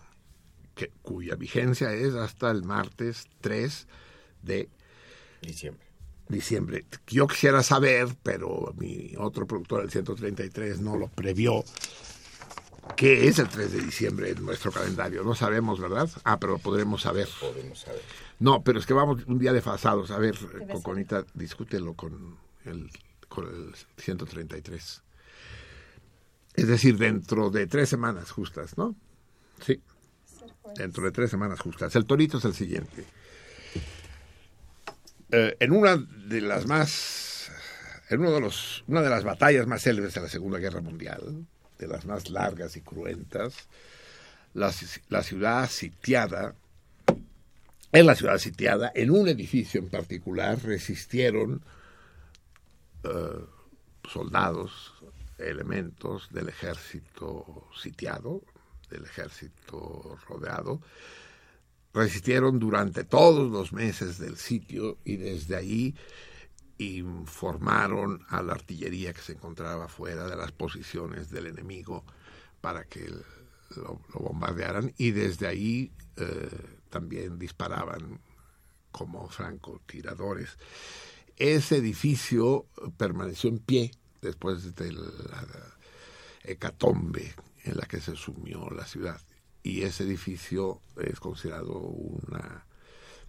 [0.74, 3.86] que, cuya vigencia es hasta el martes 3
[4.42, 4.68] de
[5.42, 5.86] Diciembre.
[6.28, 6.84] diciembre.
[7.06, 11.64] Yo quisiera saber, pero mi otro productor, el 133, no lo previó.
[12.96, 15.22] ¿Qué es el 3 de diciembre en nuestro calendario?
[15.22, 16.08] No sabemos, ¿verdad?
[16.24, 17.28] Ah, pero lo podremos saber.
[17.40, 18.00] Podemos saber.
[18.40, 20.10] No, pero es que vamos un día desfasados.
[20.10, 20.66] A ver, ser.
[20.68, 22.90] Coconita, discútelo con el,
[23.28, 25.02] con el 133.
[26.54, 28.96] Es decir, dentro de tres semanas justas, ¿no?
[29.64, 29.80] Sí,
[30.76, 31.94] dentro de tres semanas justas.
[31.94, 33.04] El torito es el siguiente.
[35.30, 37.50] Eh, en una de las más,
[38.08, 41.46] en uno de los, una de las batallas más célebres de la Segunda Guerra Mundial,
[41.78, 43.54] de las más largas y cruentas,
[44.54, 46.54] la, ci- la ciudad sitiada,
[47.92, 51.62] en la ciudad sitiada, en un edificio en particular, resistieron
[53.04, 53.44] eh,
[54.10, 54.94] soldados,
[55.38, 58.42] elementos del ejército sitiado,
[58.90, 60.80] del ejército rodeado,
[61.98, 65.96] resistieron durante todos los meses del sitio y desde ahí
[66.78, 72.04] informaron a la artillería que se encontraba fuera de las posiciones del enemigo
[72.60, 73.10] para que
[73.76, 76.48] lo bombardearan y desde ahí eh,
[76.88, 78.20] también disparaban
[78.92, 80.56] como francotiradores.
[81.36, 83.90] Ese edificio permaneció en pie
[84.22, 85.46] después de la
[86.44, 87.34] hecatombe
[87.64, 89.20] en la que se sumió la ciudad.
[89.68, 92.64] Y ese edificio es considerado una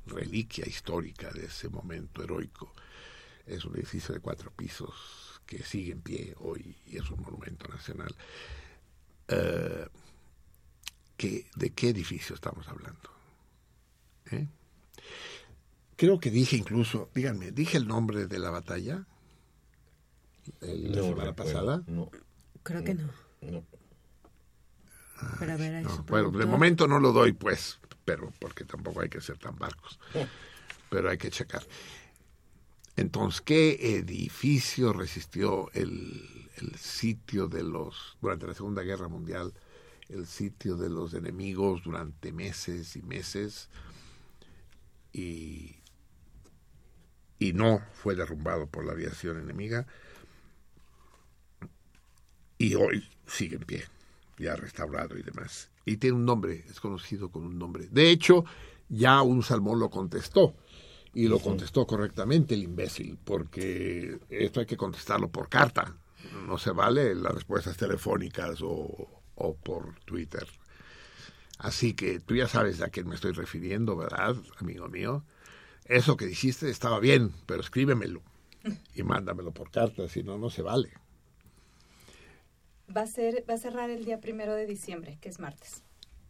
[0.05, 2.73] reliquia histórica de ese momento heroico.
[3.45, 7.67] Es un edificio de cuatro pisos que sigue en pie hoy y es un monumento
[7.67, 8.15] nacional.
[9.27, 9.85] Eh,
[11.17, 13.09] ¿qué- ¿De qué edificio estamos hablando?
[14.31, 14.47] ¿Eh?
[15.97, 19.05] Creo que dije incluso, díganme, ¿dije el nombre de la batalla?
[20.61, 21.35] El- la No semana recuerdo.
[21.35, 21.83] pasada.
[21.87, 22.09] No,
[22.63, 23.09] Creo que no.
[23.41, 23.65] no.
[25.39, 29.37] Ver, No, bueno, de momento no lo doy, pues, pero porque tampoco hay que ser
[29.37, 29.99] tan barcos.
[30.89, 31.63] Pero hay que checar.
[32.95, 39.53] Entonces, ¿qué edificio resistió el, el sitio de los, durante la Segunda Guerra Mundial,
[40.09, 43.69] el sitio de los enemigos durante meses y meses?
[45.13, 45.77] Y,
[47.39, 49.87] y no fue derrumbado por la aviación enemiga.
[52.57, 53.85] Y hoy sigue en pie,
[54.39, 55.69] ya restaurado y demás.
[55.85, 57.87] Y tiene un nombre, es conocido con un nombre.
[57.91, 58.45] De hecho,
[58.87, 60.55] ya un salmón lo contestó.
[61.13, 65.95] Y lo contestó correctamente el imbécil, porque esto hay que contestarlo por carta.
[66.45, 70.47] No se vale las respuestas telefónicas o, o por Twitter.
[71.57, 75.25] Así que tú ya sabes a quién me estoy refiriendo, ¿verdad, amigo mío?
[75.85, 78.21] Eso que dijiste estaba bien, pero escríbemelo
[78.95, 80.93] y mándamelo por carta, si no, no se vale.
[82.95, 85.83] Va a, ser, va a cerrar el día primero de diciembre, que es martes.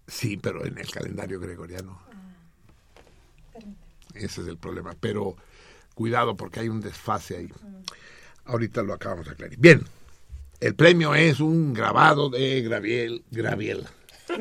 [0.08, 2.02] Sí, pero en el calendario gregoriano.
[3.54, 3.76] Permíteme.
[4.14, 4.96] Ese es el problema.
[5.00, 5.36] Pero
[5.94, 7.50] cuidado porque hay un desfase ahí.
[8.46, 9.58] Ahorita lo acabamos de aclarar.
[9.58, 9.84] Bien,
[10.60, 13.24] el premio es un grabado de Graviel.
[13.32, 13.86] Graviel.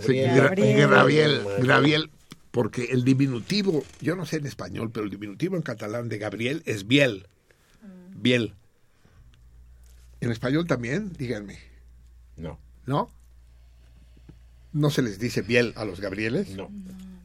[0.00, 0.30] Sí, Gabriel.
[0.30, 0.88] Gra- Gabriel.
[0.88, 1.42] Graviel.
[1.62, 2.10] Graviel.
[2.50, 6.62] Porque el diminutivo, yo no sé en español, pero el diminutivo en catalán de Gabriel
[6.66, 7.26] es Biel.
[8.14, 8.54] Biel.
[10.20, 11.58] En español también, díganme.
[12.36, 13.10] No, ¿No?
[14.72, 16.50] ¿No se les dice Biel a los Gabrieles?
[16.50, 16.70] no.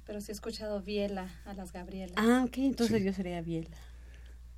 [0.05, 2.15] Pero sí he escuchado Biela a las Gabrielas.
[2.17, 3.75] Ah, ok, entonces yo sería Biela.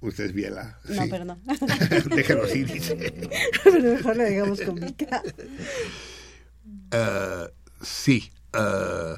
[0.01, 0.79] Usted es Biela.
[0.89, 1.07] No, sí.
[1.09, 1.39] pero no.
[2.15, 2.95] Déjelo así, dice.
[3.63, 5.21] pero mejor le digamos con Vika.
[6.91, 7.47] Eh,
[7.81, 8.29] sí.
[8.53, 9.15] eh,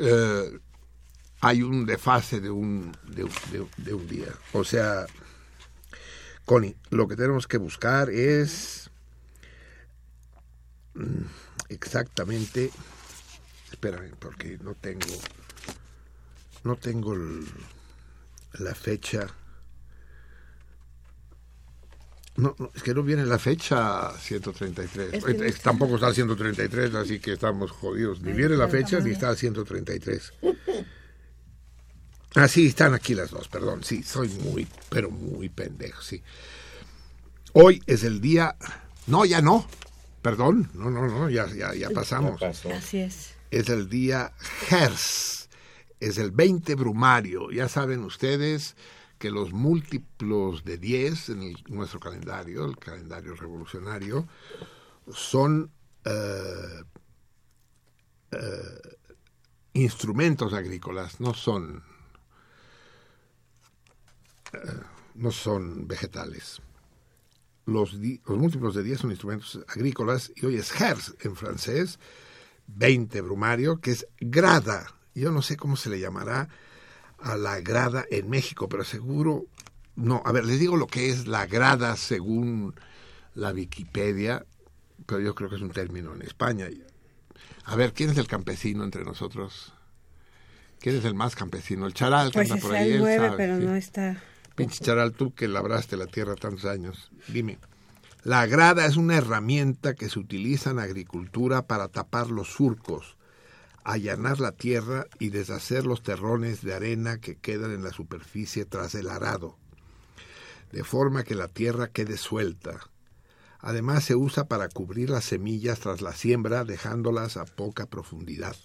[0.00, 0.58] eh,
[1.40, 4.28] hay un desfase de un, de, un- de- de un día.
[4.52, 5.06] O sea,
[6.44, 8.90] Connie, lo que tenemos que buscar es
[10.94, 11.22] mm,
[11.70, 12.70] exactamente.
[13.70, 15.06] Espérame, porque no tengo.
[16.64, 17.46] No tengo el-
[18.58, 19.26] la fecha.
[22.36, 25.14] No, no, es que no viene la fecha 133.
[25.14, 25.52] Es que.
[25.62, 28.20] Tampoco está el 133, así que estamos jodidos.
[28.20, 30.32] Ni viene la fecha ni está el 133.
[32.34, 33.84] Ah, sí, están aquí las dos, perdón.
[33.84, 36.22] Sí, soy muy, pero muy pendejo, sí.
[37.52, 38.56] Hoy es el día...
[39.06, 39.66] No, ya no.
[40.22, 42.48] Perdón, no, no, no, ya, ya, ya pasamos Ya.
[42.48, 43.34] Así es.
[43.50, 44.32] es el día
[44.70, 45.50] Hers,
[46.00, 47.50] es el 20 brumario.
[47.50, 48.74] Ya saben ustedes
[49.18, 54.26] que los múltiplos de 10 en el- nuestro calendario, el calendario revolucionario,
[55.12, 55.70] son
[56.06, 56.82] eh,
[59.74, 61.82] instrumentos agrícolas, no son
[65.14, 66.60] no son vegetales.
[67.66, 71.98] Los, di- los múltiplos de 10 son instrumentos agrícolas y hoy es hertz en francés,
[72.66, 74.94] 20 brumario, que es grada.
[75.14, 76.48] Yo no sé cómo se le llamará
[77.20, 79.46] a la grada en México, pero seguro...
[79.96, 82.74] No, a ver, les digo lo que es la grada según
[83.36, 84.44] la Wikipedia,
[85.06, 86.68] pero yo creo que es un término en España.
[87.64, 89.72] A ver, ¿quién es el campesino entre nosotros?
[90.80, 91.86] ¿Quién es el más campesino?
[91.86, 92.88] El charal que Pues anda por ahí.
[92.88, 93.64] el él 9, sabe, pero sí.
[93.64, 94.20] no está.
[94.54, 97.10] Pinche charal, tú que labraste la tierra tantos años.
[97.28, 97.58] Dime.
[98.22, 103.16] La grada es una herramienta que se utiliza en agricultura para tapar los surcos,
[103.82, 108.94] allanar la tierra y deshacer los terrones de arena que quedan en la superficie tras
[108.94, 109.58] el arado,
[110.72, 112.80] de forma que la tierra quede suelta.
[113.58, 118.56] Además se usa para cubrir las semillas tras la siembra, dejándolas a poca profundidad.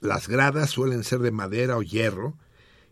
[0.00, 2.36] Las gradas suelen ser de madera o hierro,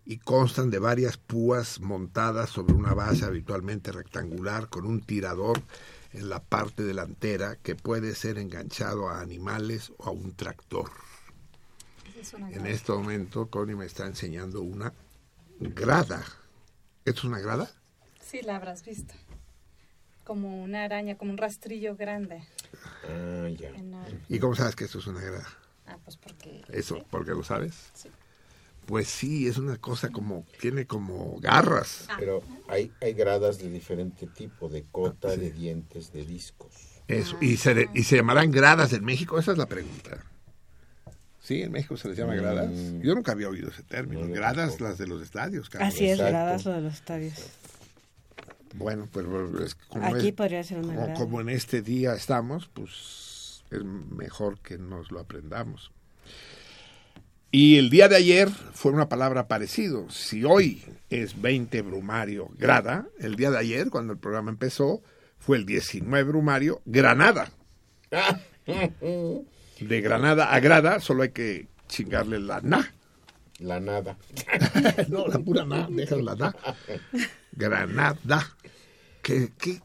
[0.07, 5.61] y constan de varias púas montadas sobre una base habitualmente rectangular con un tirador
[6.13, 10.91] en la parte delantera que puede ser enganchado a animales o a un tractor.
[12.19, 14.93] Es En este momento Connie me está enseñando una
[15.59, 16.25] grada.
[17.05, 17.69] ¿Esto es una grada?
[18.21, 19.13] Sí, la habrás visto.
[20.25, 22.43] Como una araña, como un rastrillo grande.
[23.09, 23.71] Ah, ya.
[23.71, 24.21] enorme.
[24.29, 25.47] ¿Y cómo sabes que esto es una grada?
[25.87, 26.65] Ah, pues porque...
[26.69, 26.97] ¿Eso?
[26.97, 27.05] sí.
[27.11, 27.91] ¿Por qué lo sabes?
[27.95, 28.11] Sí.
[28.87, 32.07] Pues sí, es una cosa como, tiene como garras.
[32.18, 35.41] Pero hay, hay gradas de diferente tipo, de cota, Ah, sí.
[35.41, 36.72] de dientes, de discos.
[37.09, 37.37] Eso.
[37.41, 39.39] ¿Y se, ¿Y se llamarán gradas en México?
[39.39, 40.24] Esa es la pregunta.
[41.41, 42.68] Sí, en México se les llama gradas.
[42.70, 43.01] Mm.
[43.03, 44.24] Yo nunca había oído ese término.
[44.26, 44.84] No, gradas tampoco.
[44.84, 45.95] las de los estadios, Carlos.
[45.95, 46.32] Así es, Exacto.
[46.32, 47.34] gradas lo de los estadios.
[48.74, 49.26] Bueno, pues
[49.64, 51.14] es como, Aquí es- podría ser una como, grada.
[51.14, 55.91] como en este día estamos, pues es mejor que nos lo aprendamos.
[57.57, 60.11] Y el día de ayer fue una palabra parecido.
[60.11, 65.01] Si hoy es 20 brumario grada, el día de ayer, cuando el programa empezó,
[65.39, 67.51] fue el 19 brumario granada.
[69.81, 72.93] De granada a grada, solo hay que chingarle la na.
[73.59, 74.19] La nada.
[75.09, 76.57] no, la pura na, déjala la na.
[77.53, 78.55] Granada.
[79.23, 79.81] Que, que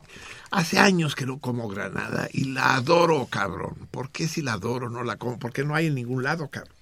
[0.52, 3.88] hace años que no como granada y la adoro, cabrón.
[3.92, 5.40] ¿Por qué si la adoro no la como?
[5.40, 6.76] Porque no hay en ningún lado, cabrón.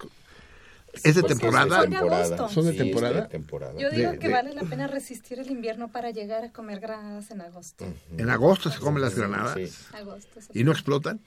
[1.03, 1.81] ¿Es de temporada?
[1.81, 2.49] Son de agosto.
[2.49, 3.27] ¿Son de Sí, es temporada?
[3.27, 3.73] temporada.
[3.79, 6.79] Yo digo De- que de- vale la pena resistir el invierno para llegar a comer
[6.79, 7.85] granadas en agosto.
[8.17, 9.69] En agosto se comen las granadas Sí.
[9.95, 10.39] Agosto.
[10.53, 11.19] y no explotan.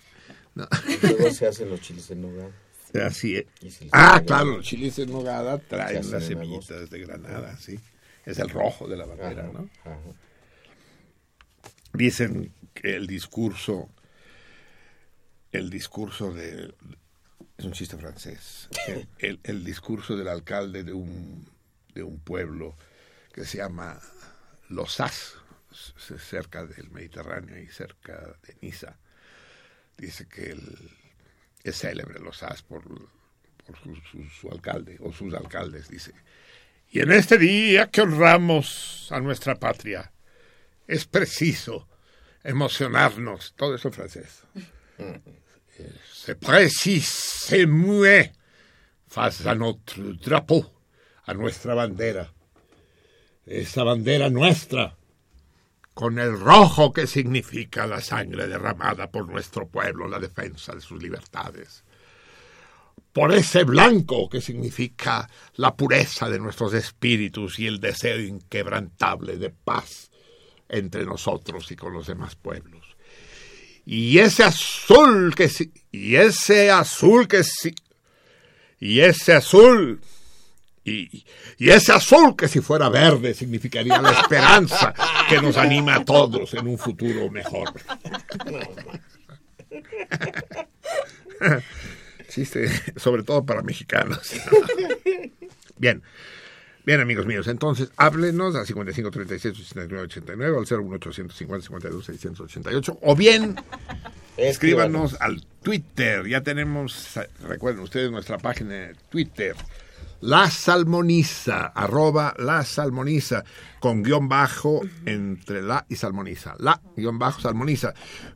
[0.55, 0.67] No.
[1.03, 2.51] Y luego se hacen los chiles en nogada.
[3.07, 3.47] Así es.
[3.93, 7.79] Ah, claro, los chiles en nogada traen las semillitas de granada, sí.
[8.27, 9.69] Es el rojo de la bandera, Ajá, ¿no?
[9.85, 9.99] ajá.
[11.95, 13.89] dicen que el discurso
[15.53, 16.75] el discurso de
[17.63, 18.69] es un chiste francés
[19.19, 21.47] el, discurso del alcalde de un
[21.95, 22.77] de un pueblo
[23.33, 24.01] que se llama
[24.69, 25.35] Losas
[25.71, 28.97] c- cerca del Mediterráneo y cerca de Niza
[29.97, 30.57] dice que
[31.63, 32.83] es célebre Losas por,
[33.67, 36.13] por su, su- alcalde o sus alcaldes dice
[36.91, 40.13] y en este día que honramos a nuestra patria
[40.87, 41.89] es preciso
[42.45, 43.55] emocionarnos.
[43.57, 44.43] Todo eso en francés.
[46.12, 48.33] C'est précis, c'est muet
[49.09, 50.64] face a notre drapeau,
[51.26, 52.33] a nuestra bandera.
[53.45, 54.97] Esa bandera nuestra,
[55.95, 61.03] con el rojo que significa la sangre derramada por nuestro pueblo, la defensa de sus
[61.03, 61.85] libertades.
[63.12, 69.51] Por ese blanco que significa la pureza de nuestros espíritus y el deseo inquebrantable de
[69.51, 70.11] paz
[70.68, 72.82] entre nosotros y con los demás pueblos.
[73.85, 77.74] Y ese azul que si- y ese azul que si,
[78.80, 80.01] y ese azul
[80.85, 81.24] y,
[81.59, 84.95] y ese azul que si fuera verde significaría la esperanza
[85.28, 87.72] que nos anima a todos en un futuro mejor.
[92.97, 94.33] Sobre todo para mexicanos.
[95.76, 96.03] Bien.
[96.85, 103.14] Bien, amigos míos, entonces háblenos al 55 36 89 89 al 01850 52 688 o
[103.14, 103.55] bien
[104.37, 106.26] escríbanos al Twitter.
[106.26, 109.55] Ya tenemos, recuerden ustedes nuestra página de Twitter,
[110.20, 113.45] La Salmoniza, arroba La Salmoniza,
[113.78, 116.57] con guion bajo entre la y Salmoniza.
[116.59, 117.95] La guion bajo Salmoniza.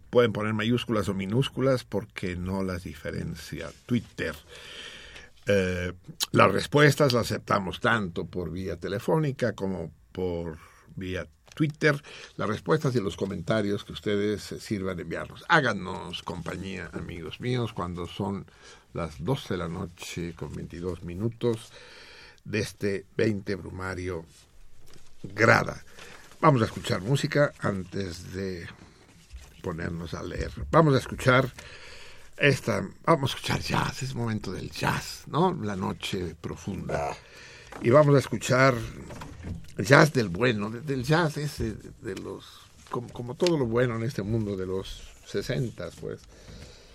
[0.09, 4.36] Pueden poner mayúsculas o minúsculas porque no las diferencia Twitter.
[5.47, 5.92] Eh,
[6.32, 10.59] las respuestas las aceptamos tanto por vía telefónica como por
[10.97, 11.26] vía
[11.57, 12.01] Twitter
[12.36, 15.44] las respuestas y los comentarios que ustedes sirvan de enviarnos.
[15.49, 18.47] Háganos compañía, amigos míos, cuando son
[18.92, 21.72] las 12 de la noche con 22 minutos
[22.44, 24.24] de este 20 brumario
[25.22, 25.82] grada.
[26.40, 28.66] Vamos a escuchar música antes de
[29.62, 30.53] ponernos a leer.
[30.70, 31.51] Vamos a escuchar
[32.39, 35.55] esta, vamos a escuchar jazz, es momento del jazz, ¿no?
[35.62, 37.16] La noche profunda.
[37.82, 38.74] Y vamos a escuchar
[39.78, 42.45] jazz del bueno, de- del jazz ese de los,
[42.91, 46.20] como, como todo lo bueno en este mundo de los 60, pues.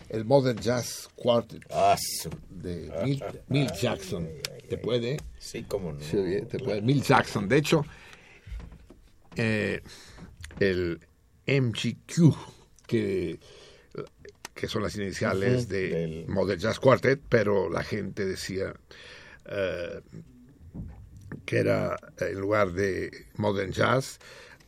[0.09, 1.95] El Modern Jazz Quartet Ah,
[2.49, 2.91] de
[3.47, 4.27] Milt Jackson.
[4.69, 5.17] ¿Te puede?
[5.39, 6.01] sí, cómo no.
[6.01, 6.17] Sí,
[6.49, 6.81] te puede.
[6.81, 7.47] Milt Jackson.
[7.47, 7.85] De hecho,
[9.37, 9.81] eh,
[10.59, 10.99] el
[11.47, 12.35] MGQ,
[12.87, 13.39] que,
[14.53, 18.73] que son las iniciales de del- Modern Jazz Quartet, pero la gente decía
[19.45, 20.01] eh,
[21.45, 24.19] que era en lugar de Modern Jazz,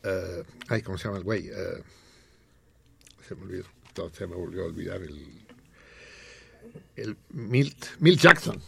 [0.04, 1.48] eh, ay, ¿cómo se llama el güey?
[1.48, 1.84] Eh,
[3.28, 3.66] se me olvidó,
[4.14, 5.46] se me volvió a olvidar el,
[6.96, 8.62] el Milt, Milt Jackson.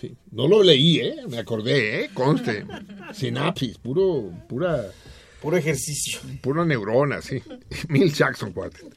[0.00, 0.14] Sí.
[0.30, 1.16] No lo leí, ¿eh?
[1.28, 2.10] Me acordé, ¿eh?
[2.12, 2.66] Conste.
[3.14, 4.90] Sinapsis, puro, pura,
[5.40, 6.20] Puro ejercicio.
[6.42, 7.42] pura neurona, sí.
[7.88, 8.94] Milt Jackson Quartet.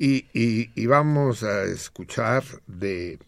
[0.00, 3.18] Y, y, y vamos a escuchar de...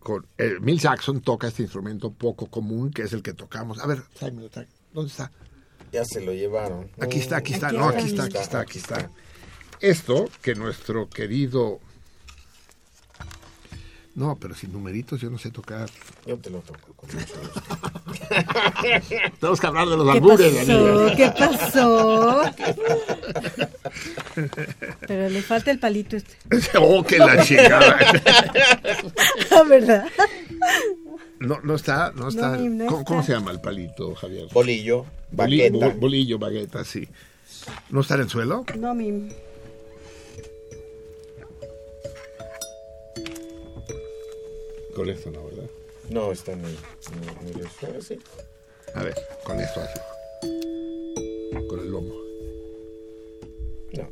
[0.00, 3.78] Con, eh, Milt Jackson toca este instrumento poco común, que es el que tocamos.
[3.78, 4.02] A ver.
[4.92, 5.30] ¿dónde está?
[5.92, 6.90] Ya se lo llevaron.
[7.00, 9.10] Aquí está, aquí está, Aquí no, aquí está, aquí está, aquí está.
[9.78, 11.78] Esto que nuestro querido...
[14.18, 15.88] No, pero sin numeritos yo no sé tocar.
[16.26, 17.08] Yo te lo toco con.
[19.38, 20.66] Tenemos que hablar de los ¿Qué albures, pasó?
[20.66, 21.12] Daniel.
[21.16, 22.42] ¿Qué pasó?
[25.06, 26.34] Pero le falta el palito este.
[26.80, 27.96] oh, que la chingada.
[29.52, 30.06] Ah, ¿Verdad?
[31.38, 32.56] No, no está, no está.
[32.56, 33.04] No, no ¿Cómo, está.
[33.08, 34.48] cómo se llama el palito, Javier?
[34.52, 37.08] Bolillo, bo- bolillo, bagueta, sí.
[37.90, 38.64] ¿No está en el suelo?
[38.76, 39.28] No, mi.
[44.98, 45.70] Con esto no, ¿verdad?
[46.10, 46.76] No, está en el-
[48.02, 48.18] sí.
[48.94, 50.00] A ver, con esto así.
[51.68, 52.14] Con el lomo.
[53.92, 54.10] No.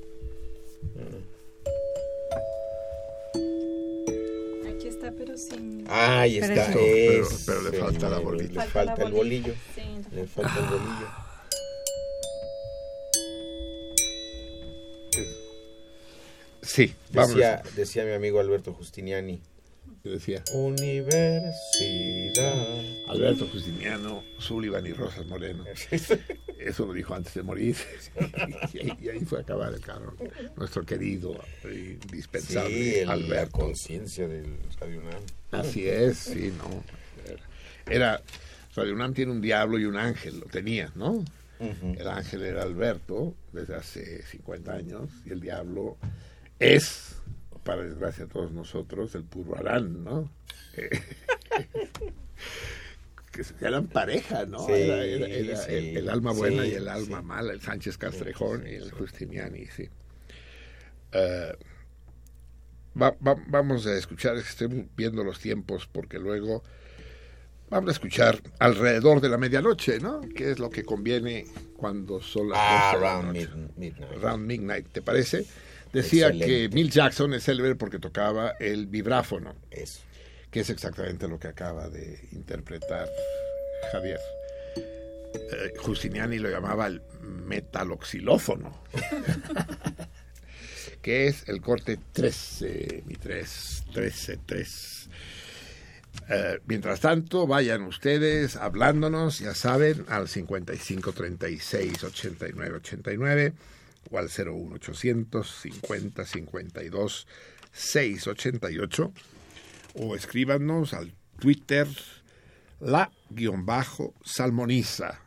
[4.70, 5.84] Aquí está, pero sin...
[5.88, 6.70] Ahí Pero está.
[6.72, 8.64] eso- pero- le falta la bolita.
[8.64, 9.54] Le falta el bolillo.
[9.74, 9.82] Sí.
[10.12, 11.06] Le falta el bolillo.
[16.62, 17.30] Sí, vamos.
[17.34, 19.40] Decía, decía mi amigo Alberto Justiniani.
[20.10, 22.54] Decía Universidad.
[23.08, 25.64] Alberto Justiniano, Sullivan y Rosas Moreno.
[26.58, 27.76] Eso lo dijo antes de morir.
[28.72, 30.14] y, ahí, fue a acabar el carro.
[30.56, 31.34] Nuestro querido,
[31.64, 33.58] e indispensable Sí, el- la Alberto.
[33.58, 35.22] conciencia del Radio UNAM.
[35.52, 36.82] Así es, sí, no.
[37.92, 38.20] Era,
[38.74, 41.24] Radio UNAM tiene un diablo y un ángel, lo tenía, ¿no?
[41.58, 45.96] El ángel era Alberto desde hace 50 años y el diablo
[46.58, 47.14] es,
[47.66, 50.30] para desgracia de todos nosotros, el puro Arán, ¿no?
[53.32, 54.64] Que eran pareja, ¿no?
[54.64, 57.60] Sí, era era- era sí, el, el alma buena sí, y el alma mala, el
[57.60, 58.90] Sánchez Castrejón y el.
[58.90, 59.90] Justiniani, sí.
[61.12, 61.52] Eh,
[63.00, 66.62] va- va- vamos a escuchar, estoy viendo los tiempos porque luego
[67.68, 70.22] vamos a escuchar alrededor de la medianoche, ¿no?
[70.34, 71.44] Que es lo que conviene
[71.76, 73.48] cuando son las Ah, 12 de la around noche.
[73.54, 74.12] mid- midnight.
[74.18, 75.44] Around Midnight, ¿te parece?
[75.96, 76.74] Decía que Excelente.
[76.74, 80.00] Milt Jackson es célebre porque tocaba el vibráfono, Eso.
[80.50, 83.08] que es exactamente lo que acaba de interpretar
[83.92, 84.20] Javier.
[84.76, 88.78] Eh, Justiniani lo llamaba el metaloxilófono,
[91.00, 95.08] que es el corte 13, mi 3, 13, 3.
[96.28, 103.54] Eh, mientras tanto, vayan ustedes hablándonos, ya saben, al 55 36 89 89
[104.10, 107.26] o al 01800 50 52
[107.72, 109.12] 688
[109.94, 111.86] o escríbanos al Twitter
[112.80, 115.20] la guion bajo salmoniza.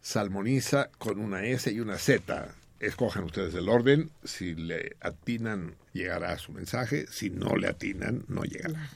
[0.00, 2.54] Salmoniza con una S y una Z.
[2.80, 4.10] Escojan ustedes el orden.
[4.24, 7.06] Si le atinan, llegará su mensaje.
[7.06, 8.90] Si no le atinan, no llegará.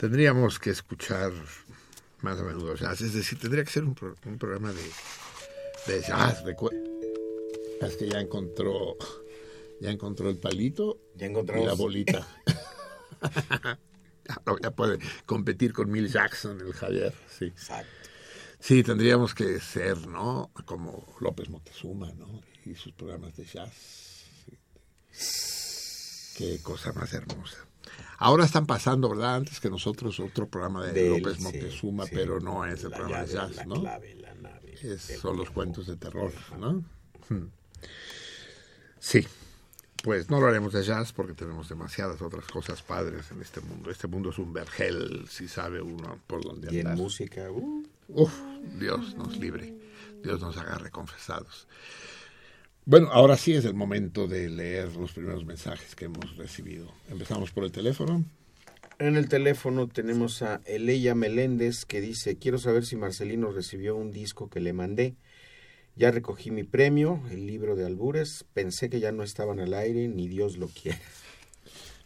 [0.00, 1.30] Tendríamos que escuchar
[2.22, 4.82] más a menudo jazz, es decir, tendría que ser un, pro- un programa de,
[5.92, 6.42] de jazz.
[7.82, 8.96] Es que ya encontró,
[9.80, 11.32] ya encontró el palito Ya y
[11.64, 12.26] la bolita.
[14.62, 17.46] Ya, puede competir con Mill Jackson, el Javier, sí.
[17.46, 17.90] Exacto.
[18.60, 20.52] Sí, tendríamos que ser, ¿no?
[20.66, 22.40] Como López Montezuma, ¿no?
[22.64, 23.72] Y sus programas de jazz.
[25.10, 26.36] Sí.
[26.38, 27.66] Qué cosa más hermosa.
[28.22, 29.36] Ahora están pasando, ¿verdad?
[29.36, 31.90] Antes que nosotros otro programa de, López sí, sí.
[32.12, 33.80] pero no es el La programa de jazz, la ¿no?
[33.80, 34.74] clave, la nave.
[34.82, 36.84] Es, son los cuentos de terror, ¿no?
[37.30, 37.48] Hmm.
[38.98, 39.26] Sí,
[40.02, 43.90] pues no lo haremos de jazz porque tenemos demasiadas otras cosas padres en este mundo.
[43.90, 46.98] Este mundo es un vergel, si sabe uno por dónde Y en andar.
[47.02, 48.34] música, uh, Uf,
[48.78, 49.74] Dios nos libre,
[50.22, 51.66] Dios nos agarre confesados.
[52.86, 56.92] Bueno, ahora sí es el momento de leer los primeros mensajes que hemos recibido.
[57.08, 58.24] Empezamos por el teléfono.
[58.98, 64.12] En el teléfono tenemos a Eleya Meléndez que dice, quiero saber si Marcelino recibió un
[64.12, 65.14] disco que le mandé.
[65.96, 68.44] Ya recogí mi premio, el libro de albures.
[68.54, 70.98] Pensé que ya no estaban al aire, ni Dios lo quiere.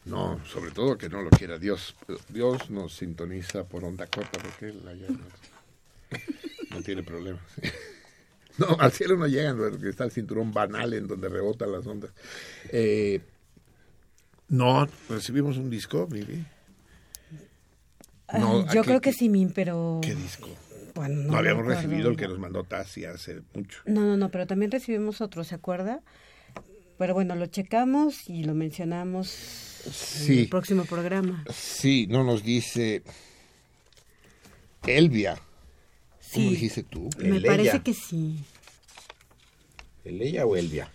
[0.04, 1.94] No, sobre todo que no lo quiera Dios.
[2.28, 5.24] Dios nos sintoniza por onda corta porque él allá no,
[6.76, 7.42] no tiene problemas.
[8.58, 12.10] No, al cielo no llegan porque está el cinturón banal en donde rebotan las ondas.
[12.70, 13.20] Eh,
[14.48, 16.44] no, recibimos un disco, Vivi.
[18.38, 20.00] No, Ah, yo ¿a qué- creo que sí, Min, pero...
[20.02, 20.48] ¿Qué disco?
[20.94, 23.80] Bueno, No, habíamos recibido el que nos mandó Tassi hace mucho.
[23.86, 26.00] No, no, no, pero también recibimos otro, ¿se acuerda?
[26.98, 31.44] Pero bueno, lo checamos y lo mencionamos en Sí, el próximo programa.
[31.52, 33.02] sí, no nos dice
[34.86, 35.36] Elvia.
[36.34, 36.54] ¿Cómo Sí.
[36.54, 37.08] dijiste tú?
[37.18, 38.44] Me parece que sí.
[40.04, 40.90] ¿Eleya o Elvia?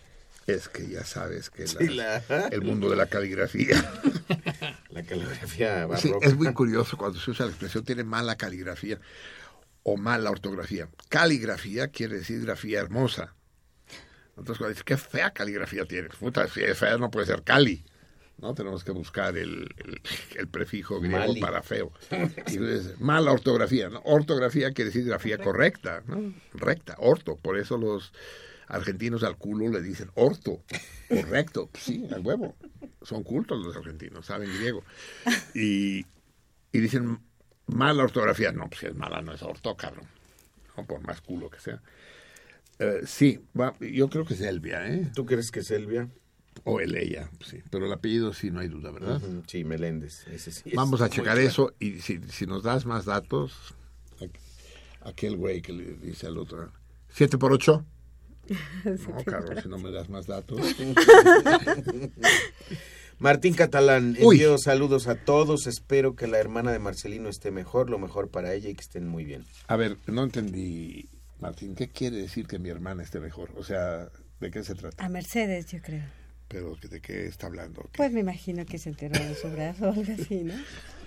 [0.46, 3.76] Es que ya sabes que la- Sí, la- el mundo de la caligrafía.
[4.90, 6.28] La caligrafía Sí, barroca.
[6.28, 9.00] es muy curioso cuando se usa la expresión tiene mala caligrafía
[9.84, 10.90] o mala ortografía.
[11.10, 13.36] Caligrafía quiere decir grafía hermosa.
[14.30, 16.16] Entonces cuando dices, qué fea caligrafía tienes.
[16.16, 17.86] Puta, si es fea no puede ser cali.
[18.42, 18.54] ¿No?
[18.54, 20.02] Tenemos que buscar el, el-
[20.38, 21.40] el prefijo griego Mali.
[21.42, 21.92] para feo.
[22.48, 23.90] Y entonces, mala ortografía.
[23.90, 24.02] ¿no?
[24.06, 26.34] Ortografía quiere decir grafía correcta, ¿no?
[26.54, 27.36] Recta, orto.
[27.38, 28.14] Por eso los
[28.68, 30.62] argentinos al culo le dicen orto.
[31.08, 31.70] Correcto.
[31.72, 32.56] Pues sí, al huevo.
[33.02, 34.84] Son cultos los argentinos, saben griego.
[35.54, 36.06] Y,
[36.72, 37.20] y dicen
[37.68, 38.52] mala ortografía.
[38.52, 40.06] No, pues si es mala no es orto, cabrón.
[40.78, 41.82] No, por más culo que sea.
[42.78, 45.12] Eh, sí, va- yo creo que es Elvia, ¿eh?
[45.14, 45.72] ¿Tú crees que es
[46.64, 47.60] O Eleya, sí.
[47.70, 49.22] Pero el apellido sí no hay duda, ¿verdad?
[49.48, 50.28] Sí, Meléndez.
[50.28, 51.42] Ese sí es Vamos a checar claro.
[51.42, 53.76] eso y si, si nos das más datos,
[54.20, 54.40] aqu-
[55.02, 56.72] aquel güey que le dice al otro,
[57.10, 57.86] ¿siete por ocho?
[58.84, 60.60] No, cabrón, si no me das más datos.
[63.20, 64.38] Martín Catalán, Uy.
[64.38, 65.68] envío saludos a todos.
[65.68, 69.08] Espero que la hermana de Marcelino esté mejor, lo mejor para ella y que estén
[69.08, 69.46] muy bien.
[69.68, 71.10] A ver, no entendí,
[71.42, 73.52] Martín, ¿qué quiere decir que mi hermana esté mejor?
[73.58, 74.08] O sea,
[74.40, 75.04] ¿de qué se trata?
[75.06, 76.06] A Mercedes, yo creo.
[76.50, 77.84] Pero ¿de qué está hablando?
[77.84, 77.98] ¿Qué?
[77.98, 80.56] Pues me imagino que se enteró de su brazo o algo así, ¿no?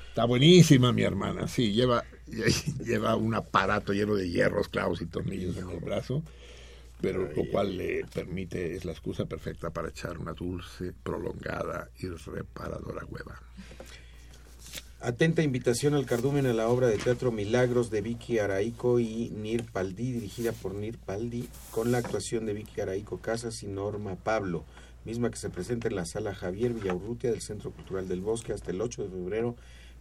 [0.09, 2.05] Está buenísima mi hermana, sí, lleva,
[2.85, 6.23] lleva un aparato lleno de hierros, clavos y tornillos en el brazo,
[7.01, 12.09] pero lo cual le permite, es la excusa perfecta para echar una dulce, prolongada y
[12.09, 13.41] reparadora hueva.
[15.01, 19.65] Atenta invitación al cardumen a la obra de teatro Milagros de Vicky Araico y Nir
[19.65, 24.65] Paldi, dirigida por Nir Paldi, con la actuación de Vicky Araico Casas y Norma Pablo,
[25.05, 28.71] misma que se presenta en la sala Javier Villaurrutia del Centro Cultural del Bosque hasta
[28.71, 29.57] el 8 de febrero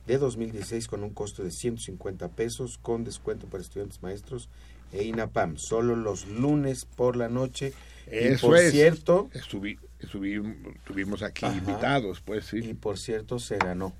[0.07, 4.49] de 2016 con un costo de 150 pesos con descuento para estudiantes maestros
[4.91, 7.73] e INAPAM, solo los lunes por la noche.
[8.07, 8.71] y Eso por es.
[8.71, 11.55] cierto, Estuvi, estuvi- estuvimos aquí Ajá.
[11.57, 12.73] invitados, pues y sí.
[12.73, 13.93] por cierto se ganó,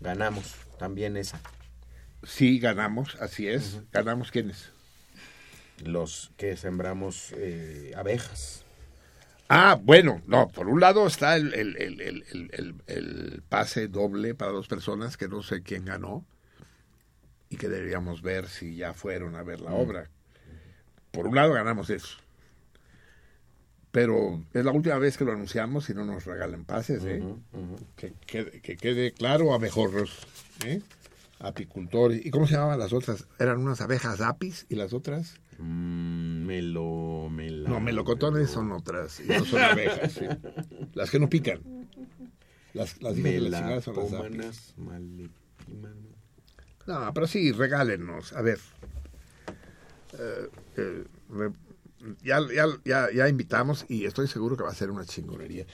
[0.00, 1.40] ganamos también esa.
[2.24, 3.80] Sí, ganamos, así es.
[3.92, 4.70] ¿Ganamos quiénes?
[5.84, 8.64] los que sembramos eh, abejas.
[9.48, 14.68] Ah, bueno, no, por un lado está el, el, el, el, pase doble para dos
[14.68, 16.26] personas que no sé quién ganó
[17.48, 20.10] y que deberíamos ver si ya fueron a ver la obra.
[21.12, 22.18] Por un lado ganamos eso.
[23.90, 27.22] Pero es la última vez que lo anunciamos y no nos regalan pases, ¿eh?
[27.96, 30.26] Que, quede, que quede claro, abejorros,
[30.66, 30.82] ¿eh?
[31.40, 32.24] Apicultores.
[32.24, 33.26] ¿Y cómo se llamaban las otras?
[33.38, 35.40] ¿Eran unas abejas apis y las otras?
[35.58, 40.12] Mm, melo, mela- No, melocotones son otras, y no son abejas.
[40.12, 40.24] sí.
[40.94, 41.60] Las que no pican.
[42.74, 44.74] Las, las hijas de la chingada son las apis.
[46.86, 48.32] No, pero sí, regálenos.
[48.32, 48.58] A ver.
[50.18, 51.52] Eh, eh, re-
[52.22, 55.66] ya, ya, ya, ya invitamos y estoy seguro que va a ser una chingonería.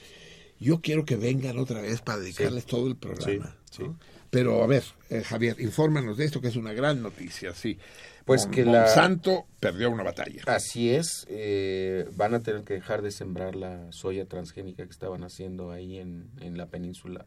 [0.59, 3.55] Yo quiero que vengan otra vez para dedicarles todo el programa.
[3.69, 3.91] Sí, sí.
[4.31, 7.77] Pero a ver, eh, Javier, infórmanos de esto que es una gran noticia, sí.
[8.25, 10.41] Pues Mon- que la- Monsanto perdió una batalla.
[10.47, 15.23] Así es, eh, van a tener que dejar de sembrar la soya transgénica que estaban
[15.23, 17.25] haciendo ahí en, en la península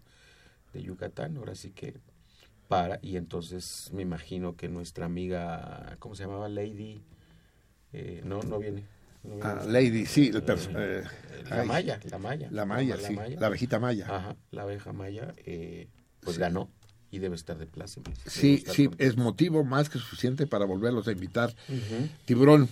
[0.72, 1.36] de Yucatán.
[1.36, 1.94] Ahora sí que
[2.68, 6.48] para, y entonces me imagino que nuestra amiga, ¿cómo se llamaba?
[6.48, 7.00] Lady,
[7.92, 8.84] eh, no, no viene.
[9.22, 9.50] no viene.
[9.50, 10.42] Ah, Lady, sí, el Eh,
[10.76, 11.04] eh,
[11.48, 12.48] la ay, Maya, la Maya.
[12.50, 13.18] La Maya, la sí.
[13.38, 14.06] La abejita Maya.
[14.08, 15.88] Ajá, la abeja Maya, eh,
[16.20, 16.70] pues ganó
[17.10, 18.06] y debe estar de pláceme.
[18.26, 21.54] Sí, sí, es motivo más que suficiente para volverlos a invitar.
[22.24, 22.68] Tiburón,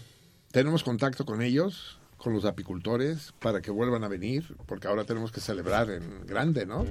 [0.52, 5.32] tenemos contacto con ellos, con los apicultores, para que vuelvan a venir, porque ahora tenemos
[5.32, 6.84] que celebrar en grande, ¿no?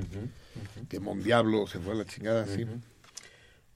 [0.90, 2.66] Que Mondiablo se fue a la chingada, sí.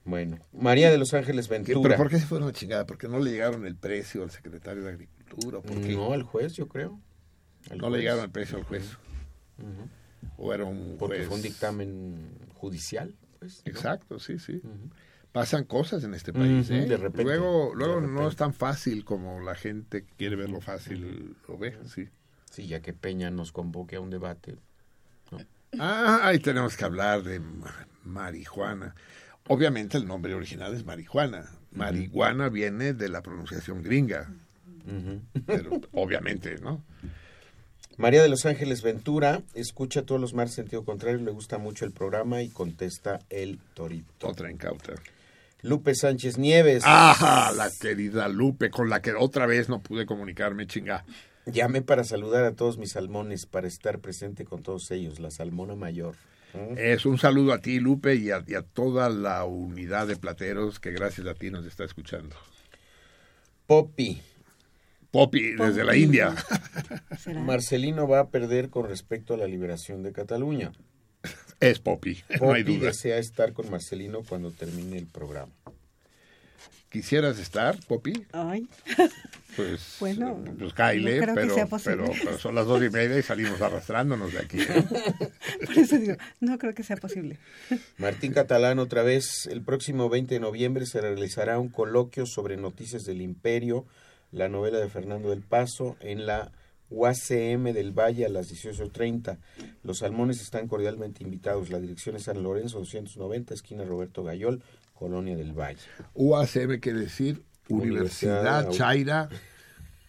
[0.04, 1.82] Bueno, María de los Ángeles ¿Qué- Ventura.
[1.90, 2.86] ¿Pero por qué se fueron a la chingada?
[2.86, 5.58] ¿Porque no le llegaron el precio al secretario de Agricultura?
[5.58, 5.92] ¿O ¿Por qué?
[5.94, 6.98] No, al juez, yo creo.
[7.70, 8.84] Al No le llegaron el precio al juez.
[10.38, 12.16] O era un Porque fue un dictamen
[12.54, 13.62] judicial, pues.
[13.64, 13.70] ¿no?
[13.72, 14.60] Exacto, sí, sí.
[14.62, 14.90] Ujú.
[15.32, 16.86] Pasan cosas en este país, Ujú, ¿eh?
[16.86, 18.28] de repente, luego de luego no repente.
[18.28, 22.08] es tan fácil como la gente que quiere verlo fácil lo ve, sí.
[22.50, 24.56] Sí, ya que Peña nos convoque a un debate.
[25.78, 28.94] Ah, ahí tenemos que hablar de ma- marihuana.
[29.46, 31.48] Obviamente el nombre original es marihuana.
[31.70, 34.32] Marihuana viene de la pronunciación gringa,
[35.46, 36.82] pero obviamente, ¿no?
[38.00, 41.92] María de los Ángeles Ventura escucha todos los martes sentido contrario, le gusta mucho el
[41.92, 44.26] programa y contesta el torito.
[44.26, 44.94] Otra incauta.
[45.60, 46.82] Lupe Sánchez Nieves.
[46.86, 47.52] ¡Ah!
[47.54, 51.04] La querida Lupe, con la que otra vez no pude comunicarme, chinga.
[51.44, 55.74] Llamé para saludar a todos mis salmones, para estar presente con todos ellos, la salmona
[55.74, 56.14] mayor.
[56.54, 56.78] ¿Mm?
[56.78, 60.80] Es un saludo a ti, Lupe, y a, y a toda la unidad de plateros
[60.80, 62.34] que gracias a ti nos está escuchando.
[63.66, 64.22] Poppy.
[65.10, 65.96] Poppy, desde la.
[65.96, 66.34] India.
[67.18, 67.40] ¿Será?
[67.40, 70.72] Marcelino va a perder con respecto a la liberación de Cataluña.
[71.60, 72.86] Es Poppy, no hay duda.
[72.86, 75.52] desea estar con Marcelino cuando termine el programa.
[76.90, 78.26] ¿Quisieras estar, Poppy?
[78.32, 78.66] Ay,
[79.56, 84.32] Pues, Bueno, pues caile, no pero, pero son las dos y media y salimos arrastrándonos
[84.32, 84.60] de aquí.
[84.60, 84.84] ¿eh?
[85.66, 87.38] por eso digo, no creo que sea posible.
[87.98, 93.04] Martín Catalán, otra vez, el próximo 20 de noviembre se realizará un coloquio sobre noticias
[93.04, 93.86] del imperio,
[94.32, 96.52] la novela de Fernando del Paso, en la
[96.90, 99.38] UACM del Valle a las 18.30.
[99.84, 101.70] Los salmones están cordialmente invitados.
[101.70, 104.62] La dirección es San Lorenzo 290, esquina Roberto Gayol,
[104.94, 105.80] Colonia del Valle.
[106.14, 109.28] UACM quiere decir Universidad, Universidad Chaira,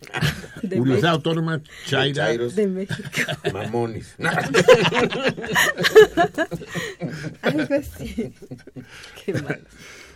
[0.63, 2.25] De Universidad Autónoma Chaira.
[2.25, 3.09] Chairos, De México.
[3.53, 4.15] mamones.
[7.41, 8.33] Algo así.
[9.23, 9.61] Qué mal.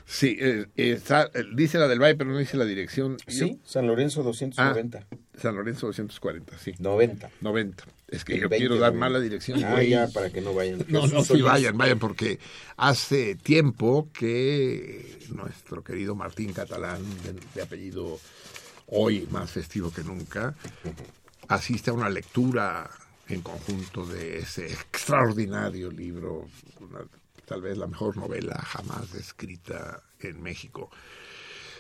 [0.07, 3.17] Sí, eh, está- eh, dice la del Valle, pero no dice la dirección.
[3.27, 4.99] sí, San Lorenzo 290.
[5.11, 6.73] Yo- San Lorenzo 240, sí.
[6.79, 7.29] 90.
[7.41, 7.83] 90.
[8.07, 9.63] Es que El yo 20 quiero dar mala dirección.
[9.63, 9.89] Ah, güey.
[9.89, 10.85] ya, para que no vayan.
[10.87, 12.37] No, no, sí, vayan, vayan, porque
[12.77, 18.19] hace tiempo que nuestro querido Martín Catalán, de, de apellido
[18.87, 20.53] hoy más festivo que nunca,
[21.47, 22.89] asiste a una lectura
[23.27, 26.47] en conjunto de ese extraordinario libro,
[26.79, 27.05] una-
[27.45, 30.89] tal vez la mejor novela jamás escrita en México,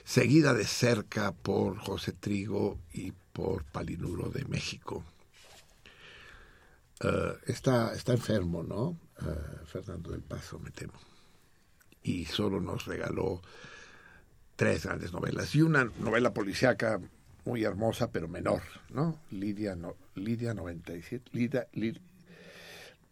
[0.03, 5.03] seguida de cerca por José Trigo y por Palinuro de México.
[7.01, 8.97] Eh, está, está enfermo, ¿no?
[9.21, 10.93] Eh, Fernando del Paso, me temo.
[12.03, 13.41] Y solo nos regaló
[14.55, 17.01] tres grandes novelas y una novela policíaca
[17.43, 19.19] muy hermosa, pero menor, ¿no?
[19.31, 21.99] Lidia, no, Lidia 97, Lidia, Lid-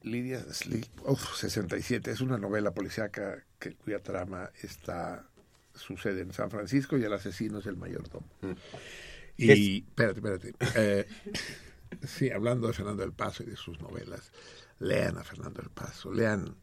[0.04, 5.26] Lidia Sli- uf, 67, es una novela policíaca que, cuya trama está
[5.74, 8.28] sucede en San Francisco y el asesino es el mayordomo.
[9.38, 10.54] Y, espérate, espérate.
[10.76, 11.08] eh,
[12.06, 14.32] sí, hablando de Fernando del Paso y de sus novelas,
[14.80, 16.56] lean a Fernando del Paso, lean,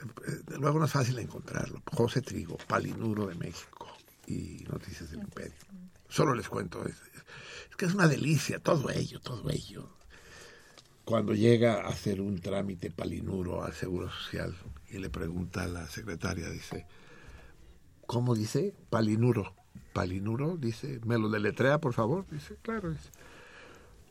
[0.00, 3.88] eh, luego no es fácil encontrarlo, José Trigo, Palinuro de México
[4.26, 5.56] y Noticias del Imperio.
[6.08, 6.94] Solo les cuento, es,
[7.70, 9.88] es que es una delicia, todo ello, todo ello.
[11.06, 14.52] Cuando llega a hacer un trámite Palinuro al Seguro Social
[14.90, 16.84] y le pregunta a la secretaria, dice,
[18.06, 18.74] ¿cómo dice?
[18.90, 19.54] Palinuro.
[19.92, 22.26] Palinuro, dice, ¿me lo deletrea, por favor?
[22.30, 22.90] Dice, claro.
[22.90, 23.08] Dice.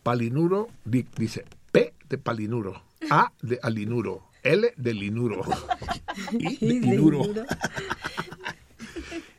[0.03, 1.43] Palinuro, di- dice,
[1.73, 2.81] P de Palinuro,
[3.11, 5.41] A de Alinuro, L de Linuro,
[6.31, 7.25] I de Y de Inuro.
[7.25, 7.45] Inuro.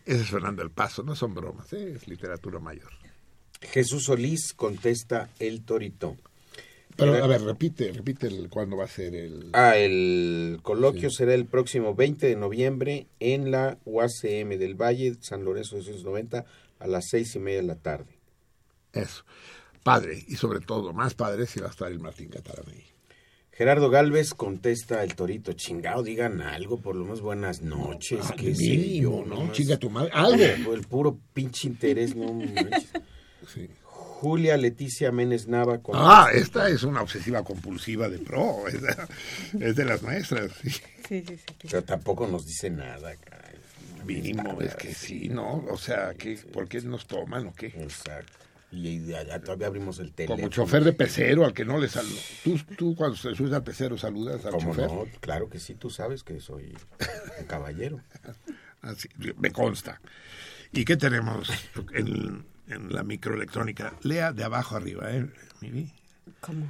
[0.05, 1.93] Ese es Fernando el Paso, no son bromas, ¿eh?
[1.97, 2.93] es literatura mayor.
[3.63, 6.17] Jesús Solís contesta el torito.
[6.97, 9.51] Pero, a ver, repite, repite el, cuándo va a ser el...
[9.53, 15.45] Ah, el coloquio será el próximo 20 de noviembre en la UACM del Valle, San
[15.45, 16.45] Lorenzo 290,
[16.79, 18.19] a las seis y media de la tarde.
[18.93, 19.25] Eso.
[19.83, 22.85] Padre, y sobre todo, más padre si va a estar el Martín Catalán ahí.
[23.53, 28.55] Gerardo Galvez contesta el torito, chingado, digan algo, por lo menos buenas noches, Ah, qué
[28.55, 29.53] sé mínimo, yo, ¿no?
[29.53, 30.11] Chinga tu madre.
[30.13, 30.75] Algo.
[30.75, 32.91] El puro pinche interés, no manches.
[33.47, 33.69] Sí.
[34.21, 38.65] Julia Leticia Menes Nava con Ah, esta es una obsesiva compulsiva de pro.
[38.69, 40.53] Es de, es de las nuestras.
[40.63, 40.71] sí.
[40.71, 41.69] Sí, sí, sí.
[41.71, 43.55] Pero tampoco nos dice nada, caray.
[44.05, 45.65] Mínimo, es que sí, ¿no?
[45.71, 47.67] O sea, ¿qué, ¿por qué nos toman o qué?
[47.67, 48.33] Exacto.
[48.73, 50.39] Y, allá todavía abrimos el teléfono.
[50.39, 52.21] Como chofer de pecero al que no le saluda.
[52.43, 54.91] ¿Tú, tú cuando te subes al pecero saludas al ¿Cómo chofer.
[54.91, 55.05] no?
[55.21, 56.75] Claro que sí, tú sabes que soy
[57.39, 58.01] un caballero.
[58.81, 60.01] Así, me consta.
[60.73, 61.49] ¿Y qué tenemos
[61.95, 63.95] en, en la microelectrónica?
[64.03, 65.27] Lea de abajo arriba, ¿eh?
[65.61, 65.93] Miri?
[66.41, 66.67] ¿Cómo?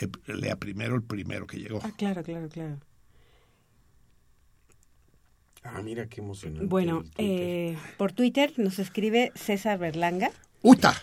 [0.00, 1.80] Eh, Lea primero el primero que llegó.
[1.82, 2.78] Ah, claro, claro, claro.
[5.64, 6.66] Ah, mira qué emocionante.
[6.66, 7.24] Bueno, el Twitter.
[7.26, 10.30] eh, por Twitter nos escribe César Berlanga.
[10.62, 10.94] ¡Uta!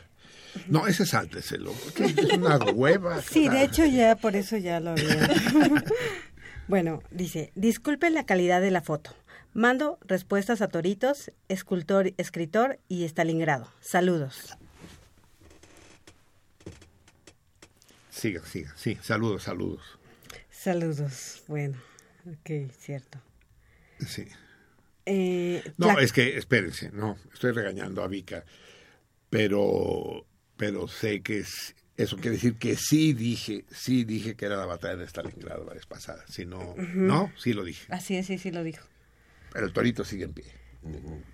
[0.67, 1.71] No, ese sálteselo.
[1.95, 3.21] que Es una hueva.
[3.29, 5.29] Sí, de hecho ya por eso ya lo había.
[6.67, 9.15] bueno, dice, disculpe la calidad de la foto.
[9.53, 13.71] Mando respuestas a Toritos, escultor, escritor y Stalingrado.
[13.81, 14.55] Saludos.
[18.09, 18.73] Siga, siga.
[18.75, 19.81] Sí, saludos, saludos.
[20.51, 21.43] Saludos.
[21.47, 21.77] Bueno,
[22.25, 23.19] ok, cierto.
[24.05, 24.27] Sí.
[25.05, 28.43] Eh, No, es que, espérense, no, estoy regañando a Vika,
[29.29, 30.25] pero,
[30.57, 34.65] pero sé que es, eso quiere decir que sí dije, sí dije que era la
[34.65, 38.37] batalla de Stalingrado la vez pasada, si no, no, sí lo dije, Así es, sí,
[38.37, 38.85] sí lo dijo.
[39.51, 40.45] Pero el torito sigue en pie.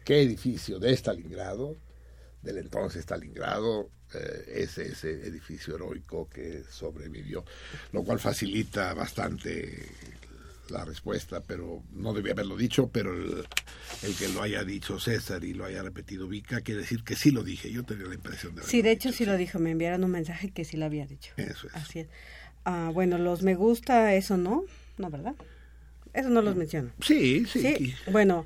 [0.03, 1.77] ¿Qué edificio de Stalingrado,
[2.41, 7.45] del entonces Stalingrado, eh, es ese edificio heroico que sobrevivió?
[7.91, 9.87] Lo cual facilita bastante
[10.69, 13.45] la respuesta, pero no debía haberlo dicho, pero el,
[14.01, 17.31] el que lo haya dicho César y lo haya repetido Vika quiere decir que sí
[17.31, 17.71] lo dije.
[17.71, 19.59] Yo tenía la impresión de Sí, de hecho dicho, sí lo dijo.
[19.59, 21.33] Me enviaron un mensaje que sí lo había dicho.
[21.37, 21.75] Eso es.
[21.75, 22.07] Así es.
[22.63, 24.63] Ah, bueno, los me gusta, eso no,
[24.97, 25.35] no, ¿verdad?
[26.15, 26.91] Eso no los menciono.
[27.01, 27.59] Sí, sí.
[27.61, 28.45] Sí, bueno,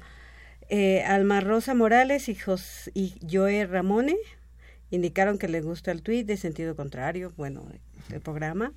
[0.70, 4.16] eh, Alma Rosa Morales y, Jos- y Joe Ramone
[4.92, 7.72] indicaron que les gusta el tuit de sentido contrario, bueno,
[8.10, 8.74] del programa.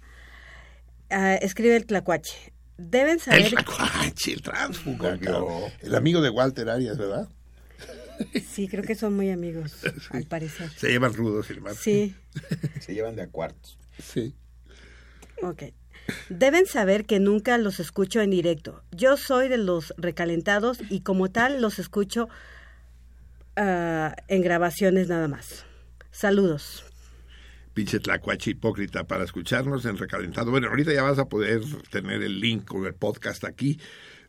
[1.10, 2.52] Ah, escribe el Tlacuache.
[2.78, 3.42] Deben saber...
[3.46, 5.70] El Tlacuache, el cabrón.
[5.80, 7.28] el amigo de Walter Arias, ¿verdad?
[8.50, 9.72] Sí, creo que son muy amigos,
[10.10, 10.70] al parecer.
[10.76, 11.78] Se llevan rudos, embargo.
[11.80, 12.14] Sí,
[12.80, 13.78] Se llevan de a cuartos.
[14.02, 14.34] Sí.
[15.42, 15.62] ok.
[16.28, 18.82] Deben saber que nunca los escucho en directo.
[18.90, 22.28] Yo soy de los recalentados y como tal los escucho
[23.56, 25.64] ah, en grabaciones nada más.
[26.10, 26.84] Saludos.
[27.74, 30.50] pinche tlacuache hipócrita para escucharnos en recalentado.
[30.50, 33.80] Bueno, ahorita ya vas a poder tener el link con el podcast aquí,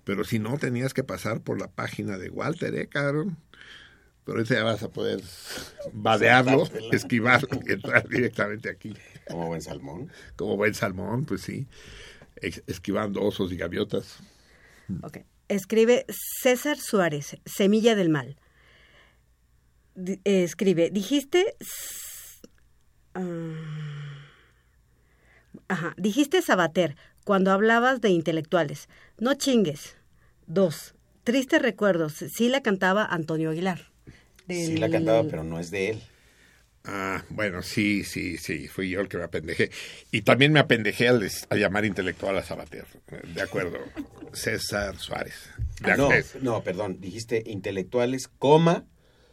[0.05, 3.37] pero si no, tenías que pasar por la página de Walter, ¿eh, cabrón?
[4.23, 5.21] Pero ahorita ya vas a poder
[5.93, 8.93] vadearlo, esquivarlo y entrar directamente aquí.
[9.27, 10.11] Como buen salmón.
[10.35, 11.67] Como buen salmón, pues sí,
[12.41, 14.19] esquivando osos y gaviotas.
[15.01, 15.19] Ok.
[15.47, 16.05] Escribe
[16.41, 18.37] César Suárez, Semilla del Mal.
[19.95, 21.55] Eh, escribe, dijiste...
[23.13, 23.21] ah,
[25.67, 28.89] ajá, dijiste Sabater cuando hablabas de intelectuales.
[29.17, 29.95] No chingues.
[30.47, 30.95] Dos.
[31.23, 32.13] Tristes recuerdos.
[32.13, 33.91] Sí la cantaba Antonio Aguilar.
[34.47, 36.03] Sí la cantaba, pero no es de él.
[36.85, 39.71] Ah, bueno, sí, sí, sí, fui yo el que me apendejé.
[40.11, 42.85] Y también me apendejé al, des- a llamar intelectual a Sabater.
[43.33, 43.77] De acuerdo,
[44.33, 45.49] César Suárez.
[45.79, 46.09] De Ah, no,
[46.41, 48.85] no, perdón, dijiste intelectuales, coma,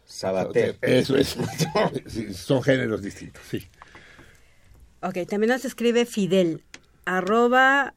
[0.05, 0.77] Sabater.
[0.81, 1.35] Eso es.
[2.07, 3.67] Sí, son géneros distintos, sí.
[5.01, 6.63] Ok, también nos escribe Fidel.
[7.05, 7.95] Arroba...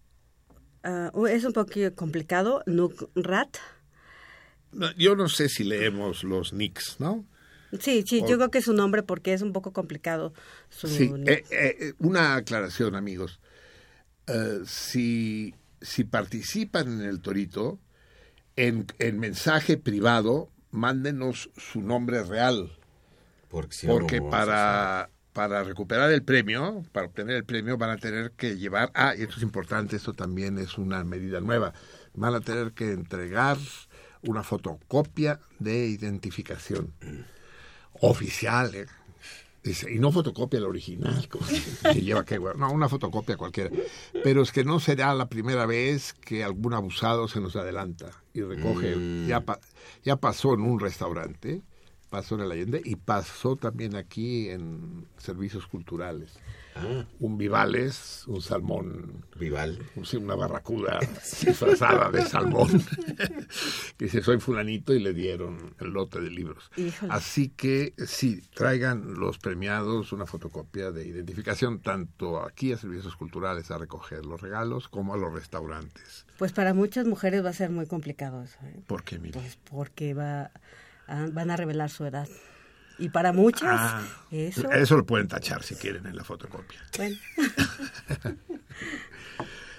[0.82, 2.62] ah, es un poquito complicado.
[2.66, 3.56] Nukrat.
[4.72, 7.24] No, Yo no sé si leemos los nicks, ¿no?
[7.80, 10.32] Sí, sí, O- yo creo que es su nombre porque es un poco complicado
[10.70, 11.12] su Sí.
[11.26, 13.40] Eh, eh, una aclaración, amigos.
[14.26, 17.78] Eh, si, si participan en el Torito,
[18.56, 22.76] en, en mensaje privado, mándenos su nombre real.
[23.48, 28.32] Porque, si no para, para recuperar el premio, para obtener el premio, van a tener
[28.32, 31.72] que llevar, ah, y esto es importante, esto también es una medida nueva,
[32.14, 33.58] van a tener que entregar
[34.22, 36.92] una fotocopia de identificación
[38.00, 38.86] oficial, ¿eh?
[39.62, 43.70] Dice, y no fotocopia la original, como que lleva que no, una fotocopia cualquiera.
[44.22, 48.42] Pero es que no será la primera vez que algún abusado se nos adelanta y
[48.42, 48.94] recoge.
[48.94, 49.26] Mm.
[49.26, 49.60] Ya, pa-
[50.04, 51.62] ya pasó en un restaurante,
[52.14, 56.38] pasó en el Allende y pasó también aquí en servicios culturales.
[56.76, 59.78] Ah, Un Vivales, un salmón, Vival.
[59.96, 62.68] un- sí, una barracuda disfrazada de salmón.
[63.96, 66.70] que dice, soy fulanito y le dieron el lote de libros.
[66.76, 67.12] Híjole.
[67.12, 73.70] Así que sí, traigan los premiados una fotocopia de identificación tanto aquí a servicios culturales
[73.72, 76.26] a recoger los regalos como a los restaurantes.
[76.38, 78.80] Pues para muchas mujeres va a ser muy complicado eso, ¿eh?
[78.86, 80.50] Porque mire, Pues porque va, a-
[81.06, 82.28] van a revelar su edad.
[82.98, 86.80] Y para muchas, Ah, eso, eso lo pueden tachar si quieren en la fotocopia.
[86.96, 87.16] bueno,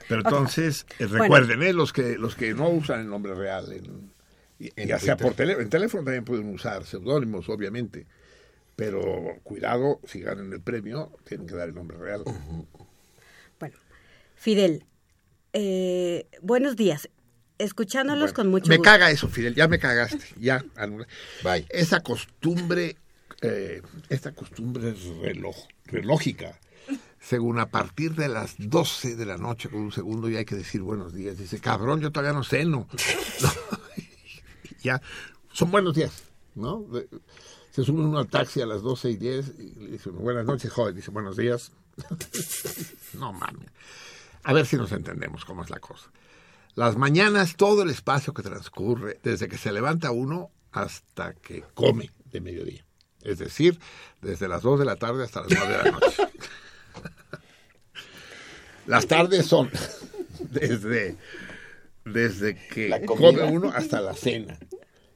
[0.07, 1.23] Pero entonces, eh, Bueno.
[1.23, 1.73] recuerden, ¿eh?
[1.73, 5.69] los que los que no usan el nombre real, en, ya sea por teléfono, en
[5.69, 8.05] teléfono también pueden usar seudónimos, obviamente.
[8.75, 12.23] Pero cuidado, si ganan el premio, tienen que dar el nombre real.
[13.59, 13.75] bueno.
[14.35, 14.85] Fidel,
[15.53, 17.09] eh, buenos días.
[17.57, 18.91] Escuchándolos Bueno, con mucho me gusto.
[18.91, 20.63] caga eso, Fidel, ya me cagaste, ya.
[21.43, 21.65] Bye.
[21.69, 22.97] Esa costumbre,
[23.41, 25.55] eh, esta costumbre reloj,
[25.85, 26.59] relógica,
[27.19, 30.55] según a partir de las 12 de la noche con un segundo ya hay que
[30.55, 31.37] decir buenos días.
[31.37, 32.87] Dice, cabrón, yo todavía no ceno.
[33.41, 33.49] No,
[34.83, 35.01] ya,
[35.51, 36.23] son buenos días,
[36.55, 36.85] ¿no?
[37.71, 40.45] Se sube uno al taxi a las 12 y 10 y le dice uno, buenas
[40.45, 40.95] noches, joven.
[40.95, 41.71] Dice, buenos días.
[43.13, 43.67] no mames.
[44.43, 46.09] A ver si nos entendemos cómo es la cosa.
[46.75, 52.11] Las mañanas, todo el espacio que transcurre, desde que se levanta uno hasta que come
[52.31, 52.85] de mediodía.
[53.21, 53.79] Es decir,
[54.21, 56.23] desde las 2 de la tarde hasta las 9 de la noche.
[58.87, 59.71] Las tardes son
[60.51, 61.15] desde,
[62.03, 63.15] desde que La comida.
[63.31, 64.59] come uno hasta la cena.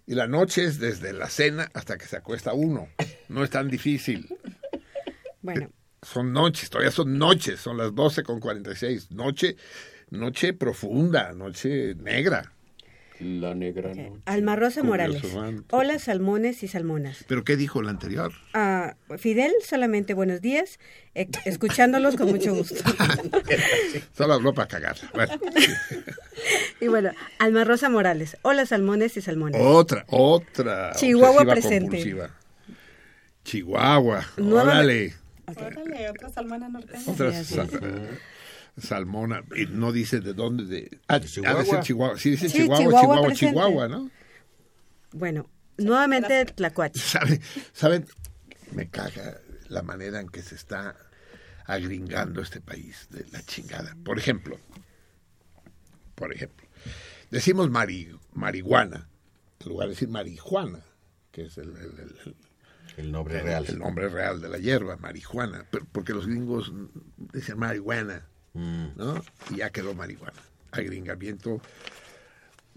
[0.08, 2.88] Y la noche es desde la cena hasta que se acuesta uno.
[3.28, 4.28] No es tan difícil.
[5.44, 5.70] Bueno,
[6.02, 9.12] Son noches, todavía son noches, son las 12 con 46.
[9.12, 9.56] Noche,
[10.12, 12.52] noche profunda, noche negra.
[13.20, 14.14] La negra noche.
[14.26, 15.22] Alma Rosa Morales.
[15.72, 17.26] Hola, salmones y salmonas.
[17.28, 18.32] ¿Pero qué dijo el anterior?
[18.54, 20.80] Ah, Fidel, solamente buenos días.
[21.16, 22.82] eh, escuchándolos con mucho gusto.
[24.18, 24.96] Solo habló para cagar.
[25.14, 25.34] Bueno,
[26.80, 28.38] Y bueno, Alma Rosa Morales.
[28.42, 29.60] Hola, salmones y salmones.
[29.62, 30.94] otra, otra.
[30.96, 31.80] Chihuahua presente.
[31.82, 32.30] compulsiva.
[33.44, 34.26] Chihuahua.
[34.38, 35.14] Nueva- Órale.
[35.48, 37.04] Órale, otra salmana norteña.
[37.08, 37.34] Otra
[38.82, 39.44] salmona.
[39.56, 40.66] Y no dice de dónde.
[40.66, 41.80] De, ah, de Chihuahua.
[41.82, 42.18] Chihuahua.
[42.18, 44.12] Sí, dice Sí, Chihuahua, Chihuahua Chihuahua, ¿no?
[45.12, 47.00] Bueno, nuevamente Tlacuache.
[47.00, 47.42] ¿Saben?
[47.74, 48.06] ¿Saben?
[48.74, 49.40] Me caga
[49.70, 50.96] la manera en que se está
[51.66, 53.96] agringando este país de la chingada.
[54.04, 54.60] Por ejemplo,
[56.16, 56.68] por ejemplo,
[57.32, 59.10] decimos mari, marihuana,
[59.60, 60.80] en lugar de decir marihuana,
[61.32, 62.36] que es el, el- el- el-
[62.98, 63.66] El nombre el- real.
[63.68, 66.72] el nombre real de la hierba, marihuana, porque los gringos
[67.34, 68.28] dicen marihuana.
[68.54, 69.24] ¿No?
[69.50, 70.42] Y ya quedó marihuana.
[70.72, 71.62] Agringamiento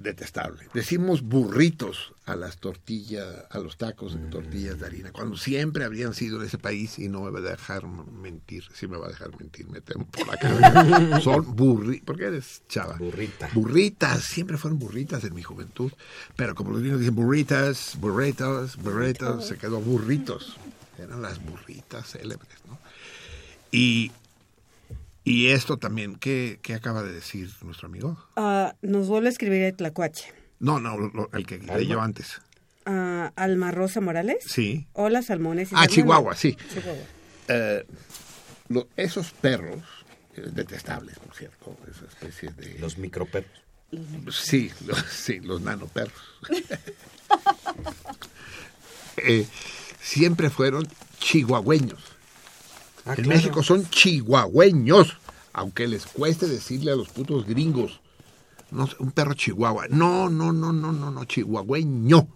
[0.02, 0.68] detestable.
[0.74, 6.14] Decimos burritos a las tortillas, a los tacos de tortillas de harina, cuando siempre habrían
[6.14, 9.10] sido en ese país y no me va a dejar mentir, sí me va a
[9.10, 11.20] dejar mentir, me temo por la cara.
[11.20, 12.96] Son burritos, ¿por qué eres chava?
[12.96, 13.50] Burrita.
[13.54, 15.92] Burritas, siempre fueron burritas en mi juventud,
[16.36, 20.56] pero como los gringos dicen burritas, burritos, burritos, se quedó burritos.
[20.98, 22.78] Eran las burritas célebres, ¿no?
[23.72, 24.12] Y,
[25.24, 28.18] y esto también, ¿qué, qué acaba de decir nuestro amigo?
[28.36, 30.32] Ah, nos vuelve a escribir el Tlacuache.
[30.58, 32.40] No, no, lo- el que leyó antes.
[32.86, 34.44] Ah, Alma Rosa Morales.
[34.46, 34.86] Sí.
[34.92, 35.86] Hola, salmones y Ah.
[35.86, 36.56] Chihuahua, sí.
[36.72, 37.04] Chihuahua.
[37.48, 37.86] Eh,
[38.68, 39.80] lo- esos perros,
[40.36, 42.78] detestables, por cierto, esa especie de...
[42.78, 43.50] Los microperros.
[44.30, 46.14] Sí, los, sí, los nanoperros.
[49.18, 49.46] Eh,
[50.00, 50.88] siempre fueron
[51.18, 52.02] chihuahueños.
[53.04, 53.28] Ah, en claro.
[53.30, 55.16] México son chihuahueños,
[55.52, 58.00] aunque les cueste decirle a los putos gringos.
[58.70, 59.86] No, un perro chihuahua.
[59.90, 62.26] No, no, no, no, no, no, chihuahueño.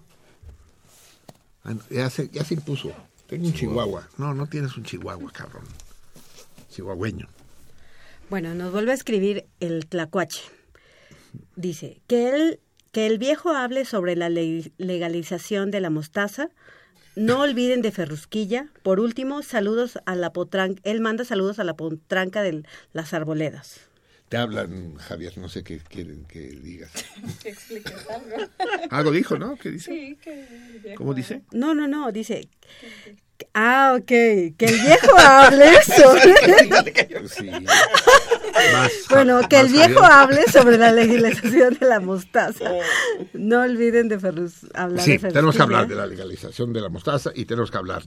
[1.64, 2.92] Ah, Ya se, ya se impuso.
[3.26, 4.08] Tengo un chihuahua.
[4.18, 5.64] No, no tienes un chihuahua, cabrón.
[6.70, 7.26] Chihuahueño.
[8.28, 10.42] Bueno, nos vuelve a escribir el Tlacuache.
[11.54, 12.60] Dice que el,
[12.92, 16.50] que el viejo hable sobre la le- legalización de la mostaza.
[17.16, 18.68] No olviden de Ferrusquilla.
[18.82, 20.80] Por último, saludos a la potranca.
[20.84, 22.62] Él manda saludos a la potranca de
[22.92, 23.80] las arboledas.
[24.28, 26.90] Te hablan, Javier, no sé qué quieren que digas.
[27.42, 28.36] Que expliques algo.
[28.90, 29.56] Algo dijo, ¿no?
[29.56, 29.90] ¿Qué dice?
[29.90, 31.42] Sí, que ¿Cómo dice?
[31.52, 32.48] No, no, no, dice.
[33.54, 34.06] Ah, ok.
[34.06, 36.34] Que el viejo hable sobre.
[37.28, 37.50] Sí.
[38.72, 42.70] Más, Bueno, que el viejo hable sobre la legalización de la mostaza.
[43.32, 46.88] No olviden de Ferrus, hablar Sí, de tenemos que hablar de la legalización de la
[46.88, 48.02] mostaza y tenemos que hablar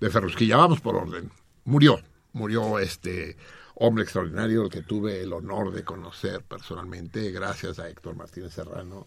[0.00, 0.56] de Ferrusquilla.
[0.56, 1.30] Vamos por orden.
[1.64, 2.00] Murió,
[2.32, 3.36] murió este
[3.74, 9.06] hombre extraordinario el que tuve el honor de conocer personalmente, gracias a Héctor Martínez Serrano,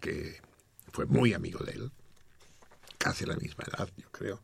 [0.00, 0.40] que
[0.92, 1.90] fue muy amigo de él.
[2.98, 4.40] casi la misma edad, yo creo.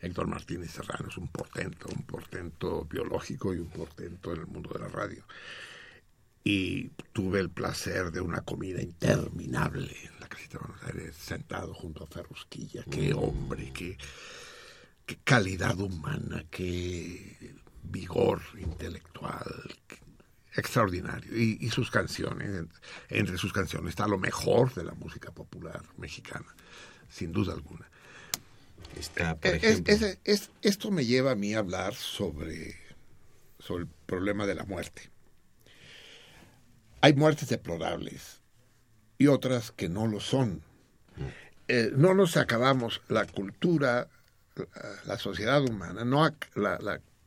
[0.00, 4.70] Héctor Martínez Serrano es un portento, un portento biológico y un portento en el mundo
[4.72, 5.24] de la radio.
[6.44, 11.74] Y tuve el placer de una comida interminable en la casita de Buenos Aires, sentado
[11.74, 12.84] junto a Ferrusquilla.
[12.90, 13.96] Qué hombre, qué,
[15.06, 19.74] qué calidad humana, qué vigor intelectual,
[20.54, 21.36] extraordinario.
[21.36, 22.66] Y, y, sus canciones,
[23.08, 26.54] entre sus canciones está lo mejor de la música popular mexicana,
[27.08, 27.90] sin duda alguna.
[28.94, 32.76] Está, por Es- ejemplo, es- es- esto me lleva a mí a hablar sobre,
[33.58, 35.10] sobre el problema de la muerte.
[37.00, 38.40] Hay muertes deplorables
[39.18, 40.62] y otras que no lo son.
[41.68, 44.08] Eh, no nos acabamos, la cultura,
[44.54, 44.66] la,
[45.04, 46.78] la sociedad humana, no la-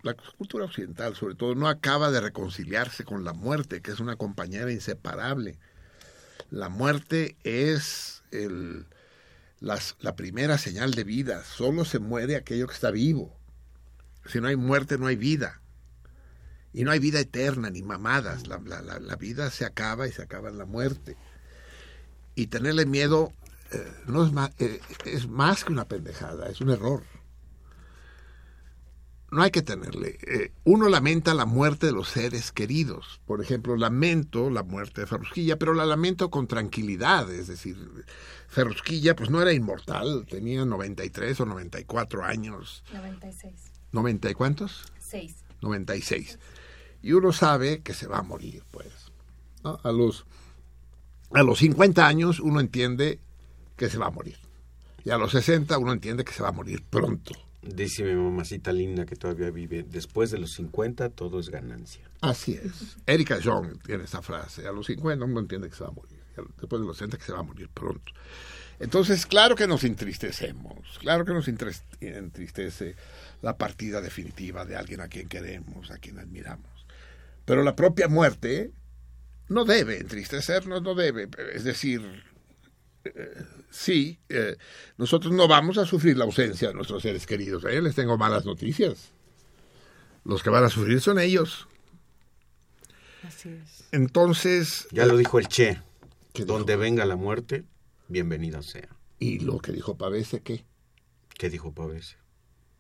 [0.02, 4.15] la cultura occidental sobre todo, no acaba de reconciliarse con la muerte, que es una
[4.15, 5.60] compañera inseparable.
[6.52, 8.86] La muerte es el,
[9.60, 11.44] las- la primera señal de vida.
[11.44, 13.38] Solo se muere aquello que está vivo.
[14.26, 15.61] Si no hay muerte, no hay vida.
[16.73, 18.48] Y no hay vida eterna, ni mamadas.
[18.48, 21.18] La, la- la- vida se acaba y se acaba en la muerte.
[22.36, 23.34] Y tenerle miedo
[23.72, 24.52] eh, no es más,
[25.06, 27.03] es más que una pendejada, es un error.
[29.31, 30.18] No hay que tenerle.
[30.22, 33.22] eh, uno lamenta la muerte de los seres queridos.
[33.26, 37.31] Por ejemplo, lamento la muerte de Ferrusquilla, pero la lamento con tranquilidad.
[37.31, 37.77] Es decir,
[38.47, 42.84] Ferrusquilla pues no era inmortal, tenía 93 o 94 años.
[42.93, 43.53] 96.
[43.93, 44.85] ¿90 y cuántos?
[44.99, 45.35] 6.
[45.61, 46.39] 96.
[47.01, 48.88] Y uno sabe que se va a morir, pues.
[49.64, 49.80] ¿no?
[49.84, 50.26] A, los,
[51.34, 53.19] a los 50 años uno entiende
[53.77, 54.38] que se va a morir.
[55.06, 57.34] Y a los 60 uno entiende que se va a morir pronto.
[57.61, 62.10] Dice mi mamacita linda que todavía vive, después de los 50 todo es ganancia.
[62.22, 62.98] Así es.
[63.06, 64.68] Erika Jong tiene esa frase.
[64.68, 66.19] A los 50 uno entiende que se va a morir.
[66.60, 68.14] Después de los 60 que se va a morir pronto.
[68.80, 70.99] Entonces, claro que nos entristecemos.
[70.99, 72.95] Claro que nos entristece
[73.41, 76.86] la partida definitiva de alguien a quien queremos, a quien admiramos.
[77.44, 78.72] Pero la propia muerte
[79.49, 81.27] no debe entristecernos, no debe.
[81.53, 82.02] Es decir,
[83.70, 84.58] sí, eh,
[84.98, 87.64] nosotros no vamos a sufrir la ausencia de nuestros seres queridos.
[87.66, 89.10] Eh, les tengo malas noticias.
[90.26, 91.68] Los que van a sufrir son ellos.
[93.24, 93.86] Así es.
[93.92, 95.82] Entonces, Ya lo dijo el Che,
[96.46, 97.64] donde venga la muerte,
[98.08, 98.88] bienvenida sea.
[99.20, 100.66] y lo que dijo Pavese, ¿qué?
[101.38, 102.16] ¿Qué dijo Pavese?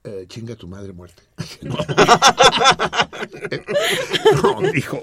[0.05, 1.23] Eh, chinga tu madre muerte.
[1.61, 1.75] No,
[4.43, 5.01] No, dijo,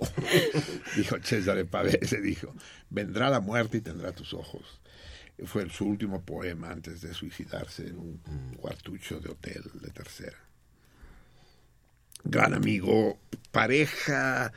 [0.97, 2.55] dijo César Pavese, dijo,
[2.89, 4.81] vendrá la muerte y tendrá tus ojos.
[5.45, 10.39] Fue su último poema antes de suicidarse en un cuartucho de hotel de tercera.
[12.25, 13.19] Gran amigo,
[13.53, 14.53] pareja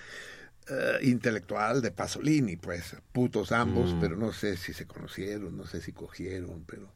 [0.69, 5.81] eh, intelectual de Pasolini, pues, putos ambos, pero no sé si se conocieron, no sé
[5.81, 6.93] si cogieron, pero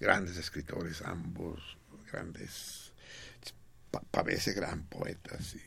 [0.00, 1.76] grandes escritores ambos,
[2.10, 2.92] grandes,
[4.10, 5.60] Pavese gran poeta, sí,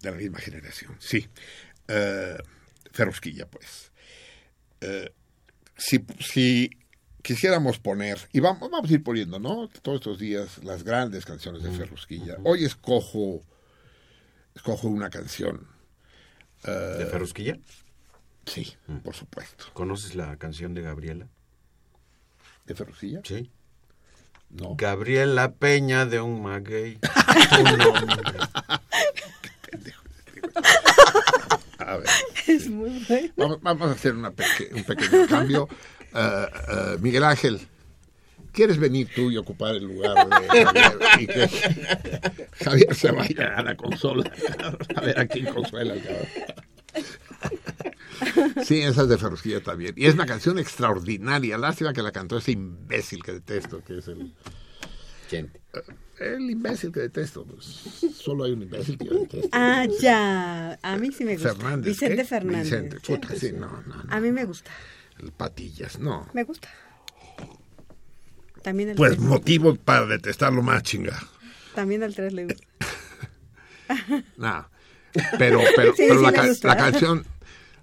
[0.00, 1.28] de la misma generación, sí.
[1.88, 2.38] Eh,
[2.92, 3.90] Ferrusquilla, pues.
[4.80, 5.12] Eh,
[5.78, 6.70] si, si
[7.22, 9.68] quisiéramos poner, y vamos, vamos a ir poniendo, ¿no?
[9.82, 12.36] Todos estos días las grandes canciones de Ferrusquilla.
[12.44, 13.42] Hoy escojo,
[14.54, 15.66] escojo una canción.
[16.64, 17.58] ¿De Ferrusquilla?
[18.44, 19.66] Sí, por supuesto.
[19.72, 21.28] ¿Conoces la canción de Gabriela?
[22.66, 23.20] ¿De Ferrusquilla?
[23.24, 23.50] Sí.
[24.50, 24.74] No.
[24.76, 26.98] Gabriela Peña de un maguey.
[27.60, 28.38] Un hombre.
[31.78, 32.08] A ver.
[32.48, 33.32] Es muy bueno.
[33.36, 35.68] Vamos, vamos a hacer una peque- un pequeño cambio.
[36.14, 37.60] Eh, eh, Miguel Ángel,
[38.50, 40.98] ¿quieres venir tú y ocupar el lugar de Javier?
[41.20, 41.48] Y que
[42.64, 44.32] Javier se vaya a la consola.
[44.96, 46.26] A ver a quién consuela el cabrón.
[48.64, 49.92] Sí, esa es de Ferrusquilla también.
[49.98, 51.58] Y es una canción extraordinaria.
[51.58, 54.32] Lástima que la cantó ese imbécil que detesto, que es el,
[55.28, 55.52] ¿Quién?
[56.20, 57.44] El imbécil que detesto.
[57.44, 57.64] Pues,
[58.14, 59.48] solo hay un imbécil que yo detesto.
[59.52, 60.78] Ah, ya.
[60.82, 61.54] A mí sí me gusta.
[61.54, 61.86] Fernández.
[61.86, 62.24] Vicente.
[62.24, 62.64] Fernández.
[62.64, 64.12] Vicente, puta, Sí, no, no, no.
[64.14, 64.70] A mí me gusta.
[65.18, 66.28] El Patillas, no.
[66.32, 66.68] Me gusta.
[68.62, 69.22] También el Pues tres.
[69.22, 71.18] motivo para detestarlo más, chinga.
[71.74, 72.66] También al 3 le gusta.
[74.36, 74.68] No.
[75.38, 76.68] Pero, pero, Sí, pero sí la, le ca- gusta.
[76.68, 77.24] la canción,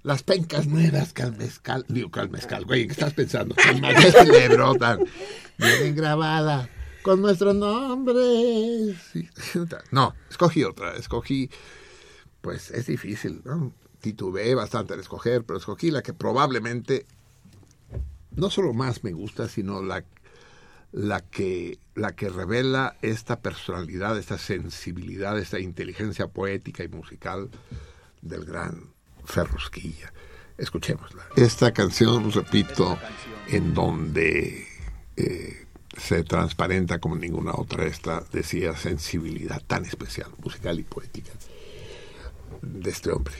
[0.03, 3.55] las pencas nuevas, calmezcal, digo calmezcal, güey, ¿qué estás pensando?
[3.55, 3.73] Que
[4.31, 4.99] le brotan.
[5.57, 6.69] Vienen grabadas
[7.05, 8.97] con nuestros nombres.
[9.13, 9.29] Sí.
[9.91, 11.51] No, escogí otra, escogí,
[12.41, 13.71] pues es difícil, ¿no?
[14.01, 17.05] Titubeé bastante al escoger, pero escogí la que probablemente
[18.35, 20.03] no solo más me gusta, sino la
[20.91, 27.51] la que, la que revela esta personalidad, esta sensibilidad, esta inteligencia poética y musical
[28.23, 28.93] del gran
[29.25, 30.11] Ferrusquilla.
[30.57, 31.27] Escuchémosla.
[31.35, 32.97] Esta canción, repito,
[33.49, 34.65] en donde
[35.17, 35.64] eh,
[35.97, 41.31] se transparenta como ninguna otra esta, decía, sensibilidad tan especial, musical y poética
[42.61, 43.35] de este hombre,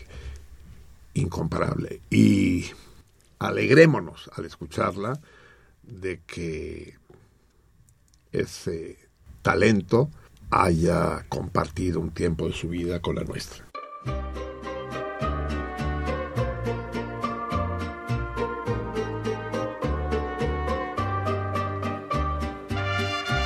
[1.14, 2.02] incomparable.
[2.10, 2.65] Y
[3.40, 5.19] alegrémonos al escucharla
[5.84, 6.95] de que
[8.32, 8.98] ese
[9.41, 10.10] talento
[10.49, 13.65] haya compartido un tiempo de su vida con la nuestra.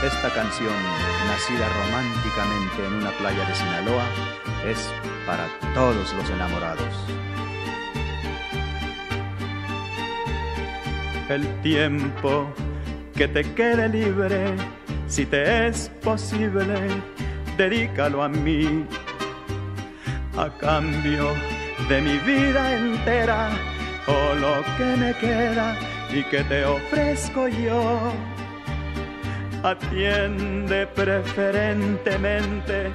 [0.04, 0.74] Esta canción,
[1.28, 4.06] nacida románticamente en una playa de Sinaloa,
[4.66, 4.90] es
[5.26, 6.96] para todos los enamorados.
[11.28, 12.48] El tiempo
[13.14, 14.56] que te quede libre,
[15.10, 16.78] si te es posible,
[17.58, 18.86] dedícalo a mí.
[20.38, 21.34] A cambio
[21.90, 23.50] de mi vida entera,
[24.08, 25.78] o lo que me queda
[26.10, 28.14] y que te ofrezco yo
[29.64, 32.92] atiende preferentemente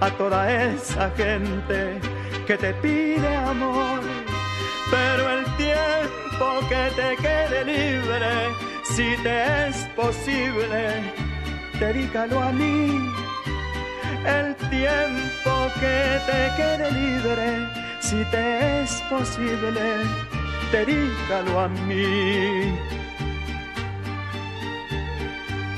[0.00, 2.00] a toda esa gente
[2.46, 4.00] que te pide amor.
[4.90, 8.50] Pero el tiempo que te quede libre,
[8.82, 11.02] si te es posible,
[11.78, 13.10] dedícalo a mí.
[14.26, 17.68] El tiempo que te quede libre,
[18.00, 20.04] si te es posible,
[20.72, 22.99] dedícalo a mí.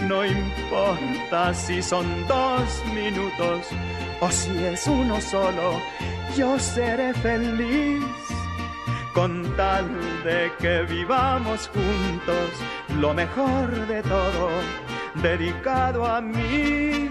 [0.08, 3.66] No importa si son dos minutos
[4.20, 5.80] o si es uno solo,
[6.36, 8.02] yo seré feliz.
[9.14, 9.86] Con tal
[10.24, 12.50] de que vivamos juntos,
[13.00, 14.50] lo mejor de todo,
[15.16, 17.10] dedicado a mí.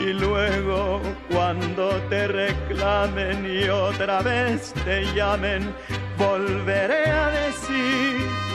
[0.00, 5.74] Y luego cuando te reclamen y otra vez te llamen,
[6.16, 8.47] volveré a decir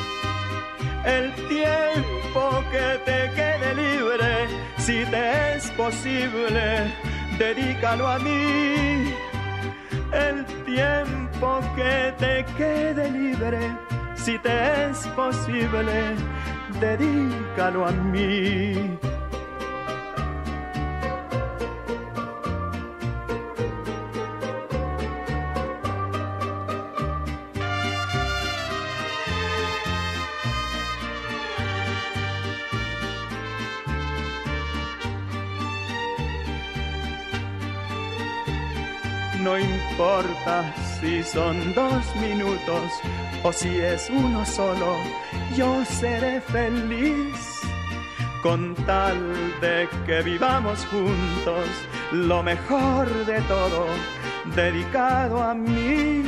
[1.06, 4.48] el tiempo que te quede libre,
[4.78, 6.94] si te es posible,
[7.38, 9.14] dedícalo a mí.
[10.12, 13.60] El tiempo que te quede libre,
[14.16, 16.16] si te es posible,
[16.80, 18.98] dedícalo a mí.
[39.54, 42.92] No importa si son dos minutos
[43.44, 44.98] o si es uno solo,
[45.56, 47.62] yo seré feliz.
[48.42, 49.20] Con tal
[49.62, 51.68] de que vivamos juntos,
[52.12, 53.86] lo mejor de todo,
[54.56, 56.24] dedicado a mí.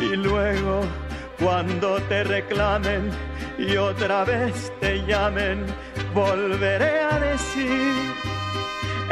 [0.00, 0.82] Y luego,
[1.40, 3.10] cuando te reclamen
[3.58, 5.66] y otra vez te llamen,
[6.14, 8.31] volveré a decir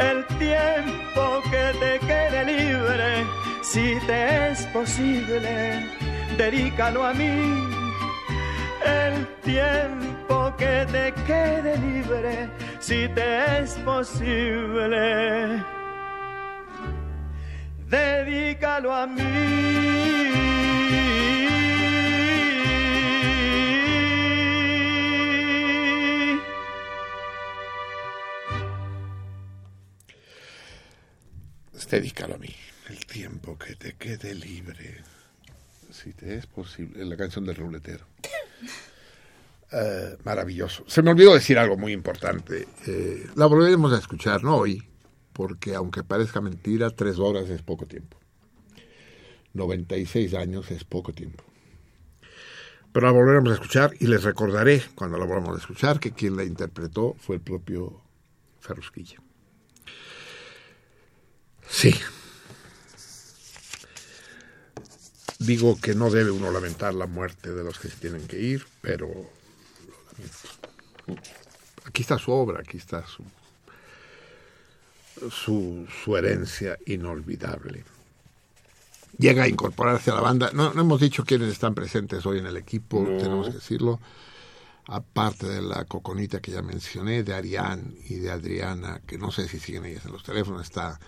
[0.09, 3.25] el tiempo que te quede libre,
[3.61, 5.85] si te es posible,
[6.37, 7.33] dedícalo a mí.
[8.83, 12.49] El tiempo que te quede libre,
[12.79, 15.63] si te es posible,
[17.87, 19.21] dedícalo a mí.
[31.91, 32.47] Dedícalo a mí.
[32.89, 35.03] El tiempo que te quede libre,
[35.91, 37.03] si te es posible.
[37.03, 38.05] La canción del ruletero.
[39.73, 40.83] Eh, maravilloso.
[40.85, 42.67] Se me olvidó decir algo muy importante.
[42.87, 44.83] Eh, la volveremos a escuchar, no hoy,
[45.31, 48.17] porque aunque parezca mentira, tres horas es poco tiempo.
[49.53, 51.45] 96 años es poco tiempo.
[52.91, 56.35] Pero la volveremos a escuchar y les recordaré cuando la volvamos a escuchar que quien
[56.35, 58.01] la interpretó fue el propio
[58.59, 59.21] Ferrusquilla.
[61.71, 61.95] Sí.
[65.39, 68.67] Digo que no debe uno lamentar la muerte de los que se tienen que ir,
[68.81, 69.09] pero
[71.85, 73.23] aquí está su obra, aquí está su,
[75.31, 77.83] su, su herencia inolvidable.
[79.17, 80.51] Llega a incorporarse a la banda.
[80.53, 83.17] No, no hemos dicho quiénes están presentes hoy en el equipo, No.
[83.17, 83.99] tenemos que decirlo.
[84.87, 89.47] Aparte de la coconita que ya mencioné, de Ariane y de Adriana, que no sé
[89.47, 90.99] si siguen ellas en los teléfonos, está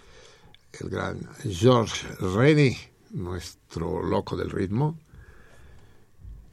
[0.79, 2.77] el gran George Rennie,
[3.11, 4.97] nuestro loco del ritmo,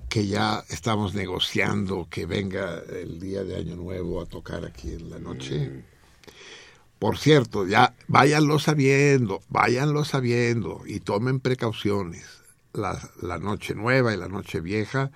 [0.09, 5.10] que ya estamos negociando que venga el día de Año Nuevo a tocar aquí en
[5.10, 5.84] la noche.
[6.98, 12.26] Por cierto, ya váyanlo sabiendo, váyanlo sabiendo y tomen precauciones.
[12.72, 15.10] La, la noche nueva y la noche vieja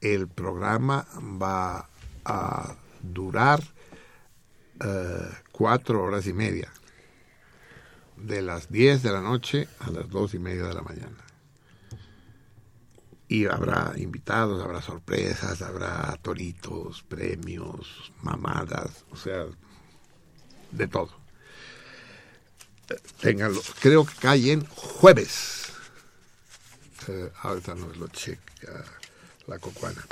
[0.00, 1.06] el programa
[1.42, 1.88] va
[2.24, 3.62] a durar
[4.84, 6.72] eh, cuatro horas y media,
[8.22, 11.16] de las 10 de la noche a las dos y media de la mañana.
[13.28, 19.44] Y habrá invitados, habrá sorpresas, habrá toritos, premios, mamadas, o sea,
[20.70, 21.10] de todo.
[23.20, 23.60] Ténganlo.
[23.80, 25.72] Creo que cae en jueves.
[27.06, 28.84] Eh, ahorita nos lo checa
[29.46, 30.02] la cocuana.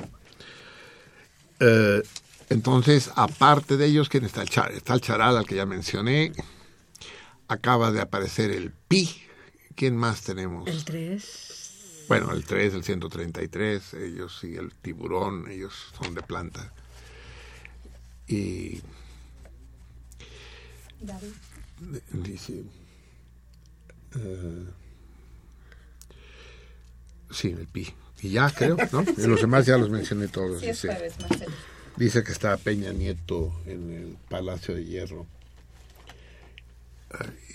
[1.61, 2.03] Eh,
[2.51, 4.43] entonces, aparte de ellos, ¿quién está?
[4.43, 6.33] El Char- Está el Charal, al que ya mencioné.
[7.49, 9.23] Acaba de aparecer el Pi.
[9.75, 10.67] ¿Quién más tenemos?
[10.69, 12.05] El 3.
[12.09, 16.73] Bueno, el 3, el 133, ellos y el tiburón, ellos son de planta.
[18.29, 18.81] Y
[21.01, 21.33] David.
[22.13, 22.63] dice...
[24.15, 24.65] eh,
[27.31, 27.93] sí, el pi.
[28.23, 29.05] Y ya creo, ¿no?
[29.19, 30.61] Y los demás ya los mencioné todos.
[30.61, 31.53] Sí, es dice, jueves, Marcelo.
[31.97, 35.27] dice que está Peña Nieto en el Palacio de Hierro.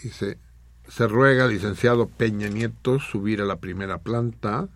[0.03, 0.37] Dice,
[0.87, 4.67] se ruega al licenciado Peña Nieto subir a la primera planta.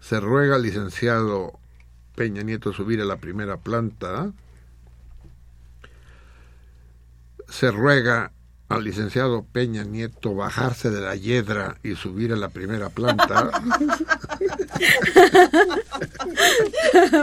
[0.00, 1.58] Se ruega al licenciado
[2.14, 4.32] Peña Nieto subir a la primera planta.
[7.48, 8.32] Se ruega
[8.68, 13.50] al licenciado Peña Nieto bajarse de la hiedra y subir a la primera planta.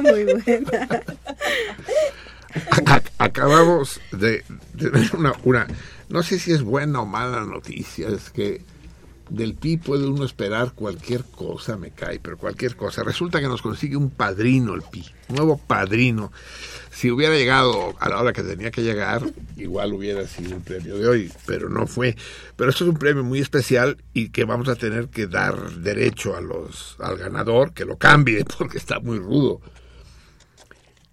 [0.01, 1.03] Muy buena.
[2.85, 4.43] Ac- Acabamos de,
[4.73, 5.67] de una, una,
[6.09, 8.61] no sé si es buena o mala noticia, es que
[9.29, 13.03] del PI puede uno esperar cualquier cosa, me cae, pero cualquier cosa.
[13.03, 16.31] Resulta que nos consigue un padrino el PI, nuevo padrino.
[16.91, 19.21] Si hubiera llegado a la hora que tenía que llegar,
[19.55, 22.15] igual hubiera sido el premio de hoy, pero no fue.
[22.55, 26.35] Pero esto es un premio muy especial y que vamos a tener que dar derecho
[26.35, 29.61] a los, al ganador que lo cambie porque está muy rudo.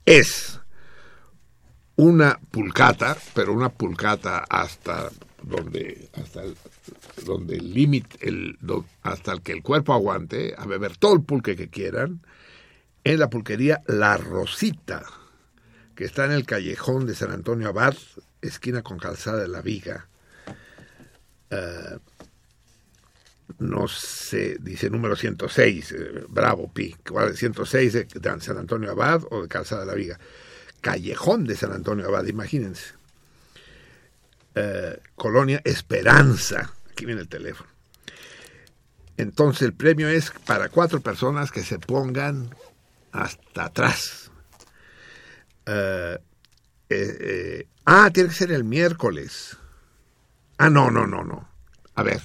[0.07, 0.61] Es
[1.97, 5.11] una pulcata, pero una pulcata hasta
[5.43, 6.57] donde hasta el,
[7.25, 8.59] donde el límite el,
[9.03, 12.21] hasta el que el cuerpo aguante a beber todo el pulque que quieran
[13.05, 15.05] en la pulquería La Rosita
[15.95, 17.95] que está en el callejón de San Antonio Abad
[18.43, 20.09] esquina con calzada de la Viga
[21.51, 21.99] Eh,
[23.59, 28.91] no sé, dice número 106, eh, Bravo Pi, ¿cuál es 106 de, de San Antonio
[28.91, 30.19] Abad o de Calzada de la Viga?
[30.87, 32.95] Callejón de San Antonio Abad, imagínense.
[34.55, 37.69] Eh, Colonia Esperanza, aquí viene el teléfono.
[39.17, 42.55] Entonces el premio es para cuatro personas que se pongan
[43.11, 44.31] hasta atrás.
[45.67, 46.19] Eh,
[46.91, 49.57] eh, ah, tiene que ser el miércoles.
[50.57, 51.49] Ah, no, no, no, no.
[51.97, 52.23] A ver,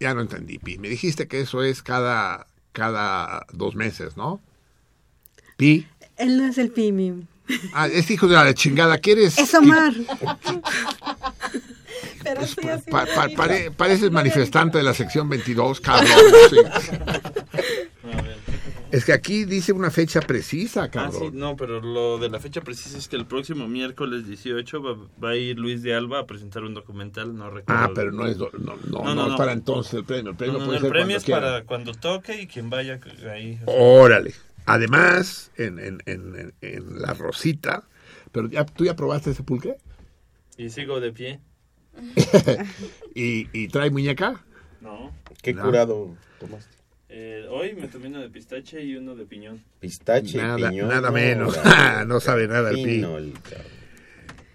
[0.00, 0.78] ya no entendí, Pi.
[0.78, 4.40] Me dijiste que eso es cada, cada dos meses, ¿no?
[5.56, 5.86] Pi.
[6.16, 7.28] Él no es el Pimi.
[7.72, 8.98] Ah, es hijo de la chingada.
[8.98, 9.38] ¿Quieres?
[9.38, 9.92] Es Omar.
[12.22, 12.54] Pero así
[12.90, 16.08] Pa- pa- pare- pareces manifestante de la sección 22, cabrón.
[16.50, 16.56] sí.
[18.92, 21.38] Es que aquí dice una fecha precisa, Ah, sí, cabrón.
[21.38, 25.30] no, pero lo de la fecha precisa es que el próximo miércoles 18 va, va
[25.30, 27.84] a ir Luis de Alba a presentar un documental, no recuerdo.
[27.84, 30.32] Ah, pero no es, do- no, no, No, no no, es para entonces el premio.
[30.32, 31.40] El premio no, puede el ser premio cuando es quiera.
[31.40, 32.98] para cuando toque y quien vaya
[33.32, 33.60] ahí.
[33.64, 34.34] o sea, Órale.
[34.66, 37.84] Además, en, en, en, en- la Rosita,
[38.32, 39.76] pero ya, tú ya probaste ese pulque
[40.56, 41.40] Y sigo de pie.
[43.14, 44.44] y, y trae muñeca.
[44.80, 45.12] No.
[45.42, 45.62] ¿Qué No.
[45.64, 46.70] curado tomaste?
[47.08, 49.64] Eh, hoy me tomé uno de pistache y uno de piñón.
[49.80, 50.88] Pistache, y Nada, piñón.
[50.88, 51.58] nada menos.
[52.06, 52.84] no sabe nada el pi.
[52.84, 53.66] Fino el cabrón.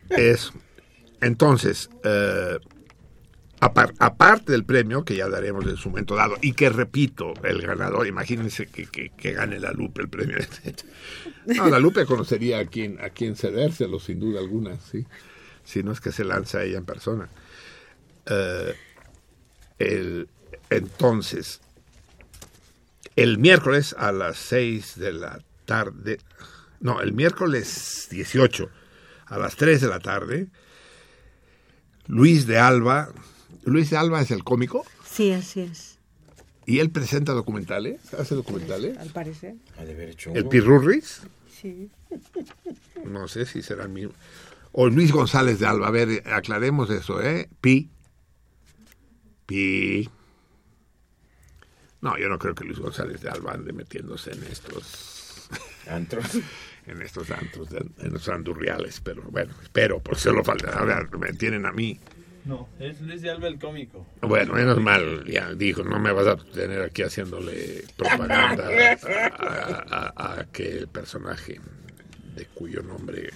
[0.10, 0.54] Eso.
[1.22, 2.58] Entonces, eh,
[3.66, 8.08] aparte del premio, que ya daremos en su momento dado, y que repito, el ganador,
[8.08, 10.38] imagínense que, que- gane la Lupe el premio.
[11.46, 15.06] No, la Lupe conocería a quién, a quién cedérselo, sin duda alguna, ¿sí?
[15.64, 17.30] Si no es que se lanza ella en persona.
[18.28, 18.74] Eh,
[19.80, 20.28] el,
[20.70, 21.62] entonces,
[23.16, 26.20] el miércoles a las 6 de la tarde,
[26.80, 28.70] no, el miércoles 18
[29.28, 30.48] a las 3 de la tarde,
[32.08, 33.10] Luis de Alba,
[33.66, 35.98] Luis de Alba es el cómico Sí, así es.
[36.66, 38.98] y él presenta documentales, hace documentales.
[38.98, 39.56] Al parecer.
[39.78, 40.48] Ha de haber hecho El.
[40.48, 41.90] Pirurris, Sí.
[43.06, 44.14] no sé si será el mismo.
[44.74, 47.50] O Luis González de Alba, a ver, aclaremos eso, ¿eh?
[47.62, 47.90] Pi.
[49.46, 50.10] Pi.
[52.02, 55.50] No, yo no creo que Luis González de Alba ande metiéndose en estos
[55.90, 56.26] Antros.
[56.88, 60.72] en estos antros, de- en los andurriales, pero bueno, espero, por eso lo falta.
[60.78, 62.00] Ahora me tienen a mí
[62.46, 64.06] No, es Luis de Alba el cómico.
[64.22, 68.68] Bueno, menos mal, ya dijo, no me vas a tener aquí haciéndole propaganda
[69.40, 71.60] a, a- a aquel personaje
[72.36, 73.32] de cuyo nombre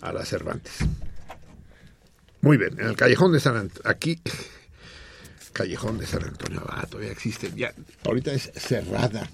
[0.00, 0.78] a la Cervantes.
[2.40, 4.20] Muy bien, en el callejón de San Antonio, aquí,
[5.52, 7.72] callejón de San Antonio Abad, todavía existe, ya,
[8.04, 9.28] ahorita es cerrada.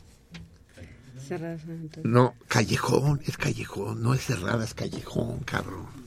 [1.19, 2.11] Cerrada San Antonio.
[2.11, 6.00] No, callejón, es callejón, no es cerrada, es callejón, cabrón.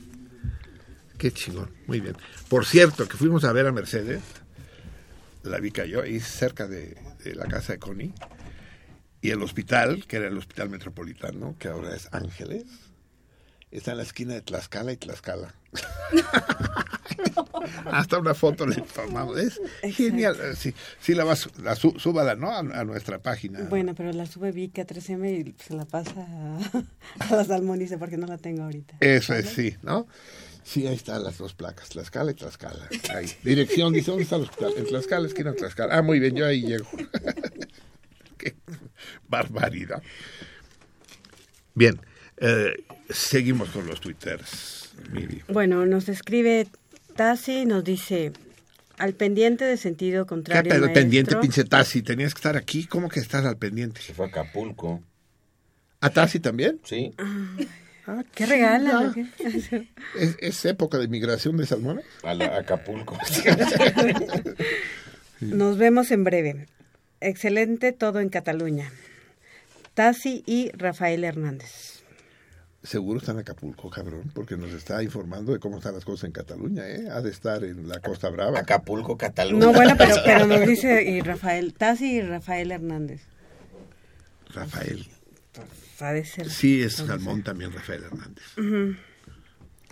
[1.24, 2.14] Qué chingón, muy bien.
[2.50, 4.20] Por cierto, que fuimos a ver a Mercedes,
[5.42, 8.12] la vi cayó ahí cerca de, de la casa de Connie,
[9.22, 12.64] y el hospital, que era el hospital metropolitano, que ahora es Ángeles,
[13.70, 15.54] está en la esquina de Tlaxcala y Tlaxcala.
[17.86, 19.38] Hasta una foto le tomamos.
[19.38, 19.58] Es
[19.96, 20.36] genial.
[20.56, 22.50] Sí, sí la vas, la súbala, ¿no?
[22.50, 23.62] A, a nuestra página.
[23.62, 26.58] Bueno, pero la sube Vicky a 3M y se la pasa a,
[27.30, 28.98] a la Salmonice porque no la tengo ahorita.
[29.00, 30.06] Eso es, sí, ¿no?
[30.64, 32.88] Sí, ahí están las dos placas, Tlaxcala y Tlaxcala.
[33.14, 33.30] Ahí.
[33.42, 34.72] Dirección, dice, ¿dónde está el hospital?
[34.76, 35.96] En Tlaxcala, esquina de Tlaxcala.
[35.96, 36.88] Ah, muy bien, yo ahí llego.
[38.38, 38.54] Qué
[39.28, 40.02] barbaridad.
[41.74, 42.00] Bien,
[42.38, 42.74] eh,
[43.10, 45.42] seguimos con los twitters, Miri.
[45.48, 46.66] Bueno, nos escribe
[47.14, 48.32] Tassi y nos dice,
[48.96, 50.70] al pendiente de sentido ¿Qué contrario.
[50.70, 50.92] maestro".
[50.92, 52.02] pendiente, pinche Tassi?
[52.02, 52.86] Tenías que estar aquí.
[52.86, 54.00] ¿Cómo que estás al pendiente?
[54.00, 55.02] Se fue a Acapulco.
[56.00, 56.80] ¿A Tassi también?
[56.84, 57.14] Sí.
[58.06, 59.12] Ah, ¿Qué regala?
[59.14, 59.30] chinga.
[60.18, 62.04] ¿Es, es época de migración de salmones?
[62.22, 63.18] A la- Acapulco.
[65.40, 66.66] Nos vemos en breve.
[67.20, 68.90] Excelente todo en Cataluña.
[69.94, 72.02] Tassi y Rafael Hernández.
[72.82, 76.32] Seguro está en Acapulco, cabrón, porque nos está informando de cómo están las cosas en
[76.32, 77.08] Cataluña, ¿eh?
[77.10, 78.58] Ha de estar en la Costa Brava.
[78.58, 79.58] Acapulco, Cataluña.
[79.64, 83.22] No, bueno, pero, pero nos dice y Rafael, Tassi y Rafael Hernández.
[84.52, 85.06] Rafael.
[86.04, 86.48] Ha de ser.
[86.50, 88.44] Sí, es Salmón también, Rafael Hernández.
[88.58, 88.96] Ujú.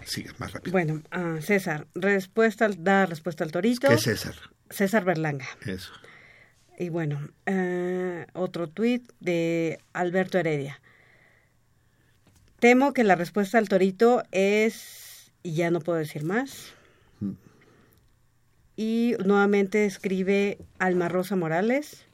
[0.04, 0.72] Sigue, más rápido.
[0.72, 3.88] Bueno, ah, César, respuesta al- da respuesta al torito.
[3.88, 4.34] ¿Qué es César?
[4.70, 5.46] César Berlanga.
[5.64, 5.92] Eso.
[6.78, 10.80] Y bueno, eh, otro tuit de Alberto Heredia.
[12.58, 16.72] Temo que la respuesta al torito es, y ya no puedo decir más.
[18.76, 22.04] Y nuevamente escribe Alma Rosa Morales.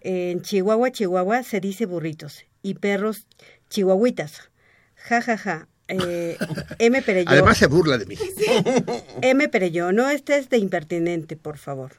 [0.00, 3.26] En Chihuahua, Chihuahua se dice burritos y perros
[3.70, 4.50] chihuahuitas.
[4.96, 5.68] Ja, ja, ja.
[5.88, 6.36] Eh,
[6.80, 7.00] M.
[7.02, 7.30] Pereyó.
[7.30, 8.16] Además se burla de mí.
[9.22, 9.48] M.
[9.48, 11.92] Pereyó, no estés de impertinente, por favor.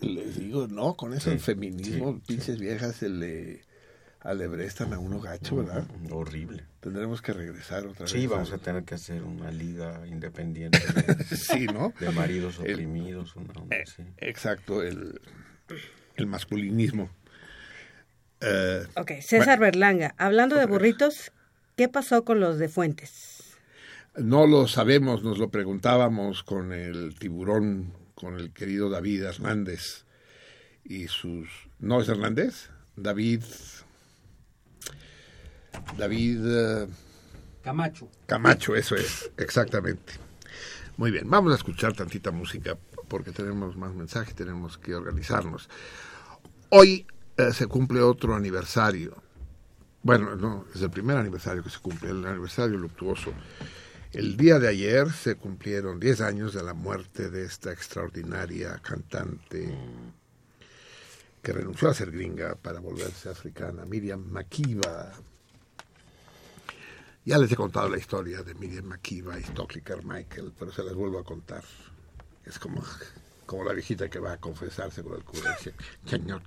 [0.00, 3.62] Les digo, no, con eso el feminismo, pinches viejas se le
[4.20, 5.86] alebrestan a uno gacho, ¿verdad?
[6.10, 6.64] Horrible.
[6.80, 8.10] Tendremos que regresar otra vez.
[8.10, 10.78] Sí, vamos a tener que hacer una liga independiente
[11.30, 11.92] de, Sí, ¿no?
[12.00, 13.34] de maridos El- oprimidos.
[13.36, 14.02] Una onda así.
[14.18, 15.20] Exacto, el,
[16.16, 17.08] el masculinismo.
[18.40, 21.32] Eh, Ok, César Berlanga, hablando de burritos,
[21.76, 23.56] ¿qué pasó con los de Fuentes?
[24.16, 30.04] No lo sabemos, nos lo preguntábamos con el tiburón, con el querido David Hernández
[30.84, 31.48] y sus...
[31.80, 32.70] ¿No es Hernández?
[32.96, 33.42] David...
[35.96, 36.40] David...
[36.44, 36.86] eh,
[37.62, 38.08] Camacho.
[38.26, 40.12] Camacho, eso es, exactamente.
[40.96, 42.76] Muy bien, vamos a escuchar tantita música
[43.08, 45.68] porque tenemos más mensajes, tenemos que organizarnos.
[46.68, 47.06] Hoy
[47.36, 49.22] eh, se cumple otro aniversario.
[50.02, 53.32] Bueno, no, es el primer aniversario que se cumple, el aniversario luctuoso.
[54.12, 59.76] El día de ayer se cumplieron 10 años de la muerte de esta extraordinaria cantante
[61.42, 65.12] que renunció a ser gringa para volverse africana, Miriam Makeba.
[67.24, 70.94] Ya les he contado la historia de Miriam Makeba y Stockley Carmichael, pero se las
[70.94, 71.64] vuelvo a contar.
[72.44, 72.84] Es como,
[73.46, 75.56] como la viejita que va a confesarse con el cura.
[76.06, 76.42] señor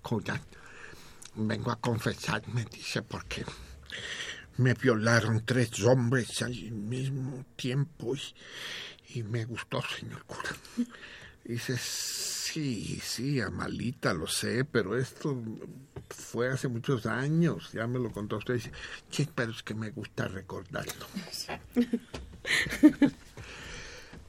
[1.38, 3.46] vengo a confesarme, dice, porque
[4.58, 10.50] me violaron tres hombres al mismo tiempo y, y me gustó, señor cura.
[11.44, 15.42] Dice, sí, sí, Amalita, lo sé, pero esto
[16.10, 18.56] fue hace muchos años, ya me lo contó usted.
[18.56, 18.72] Dice,
[19.10, 21.08] sí, pero es que me gusta recordarlo.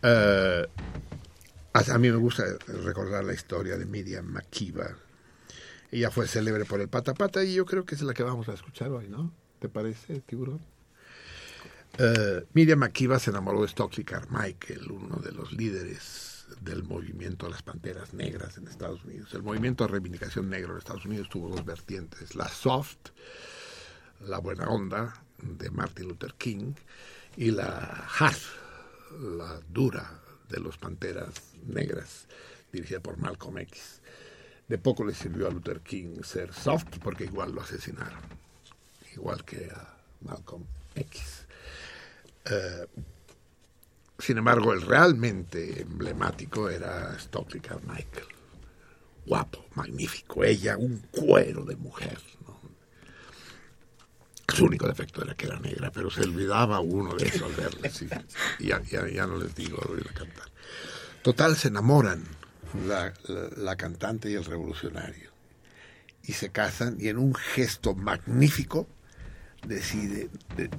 [0.01, 0.65] Eh,
[1.73, 4.97] a, mí me gusta recordar la historia de Miriam Makeba.
[5.90, 8.48] Ella fue célebre por el pata pata y yo creo que es la que vamos
[8.48, 9.32] a escuchar hoy, ¿no?
[9.59, 10.60] ¿Te parece, tiburón?
[11.98, 17.52] Eh, Miriam Makeba se enamoró de Stockley Carmichael, uno de los líderes del movimiento de
[17.52, 19.32] las Panteras Negras en Estados Unidos.
[19.35, 22.98] El movimiento de reivindicación negro en Estados Unidos tuvo dos vertientes, la soft,
[24.20, 26.74] la buena onda de Martin Luther King,
[27.36, 28.36] y la hard,
[29.20, 32.27] la dura de los Panteras Negras,
[32.73, 33.98] dirigida por Malcolm X.
[34.69, 38.20] De poco le sirvió a Luther King ser soft porque igual lo asesinaron,
[39.15, 40.65] igual que a Malcolm
[40.95, 41.47] X.
[42.45, 42.86] Eh,
[44.19, 48.27] Sin embargo, el realmente emblemático era Stokely Carmichael.
[49.24, 50.43] Guapo, magnífico.
[50.45, 52.19] Ella, un cuero de mujer.
[52.47, 52.59] ¿no?
[54.55, 57.90] Su único defecto era que era negra, pero se olvidaba uno de eso al verla.
[57.90, 58.09] sí.
[58.59, 60.47] Y ya, no les digo al oírla cantar.
[61.23, 62.24] Total, se enamoran
[62.86, 65.31] la, cantante y el revolucionario.
[66.23, 68.86] Y se casan y en un gesto magnífico
[69.66, 70.70] decide de-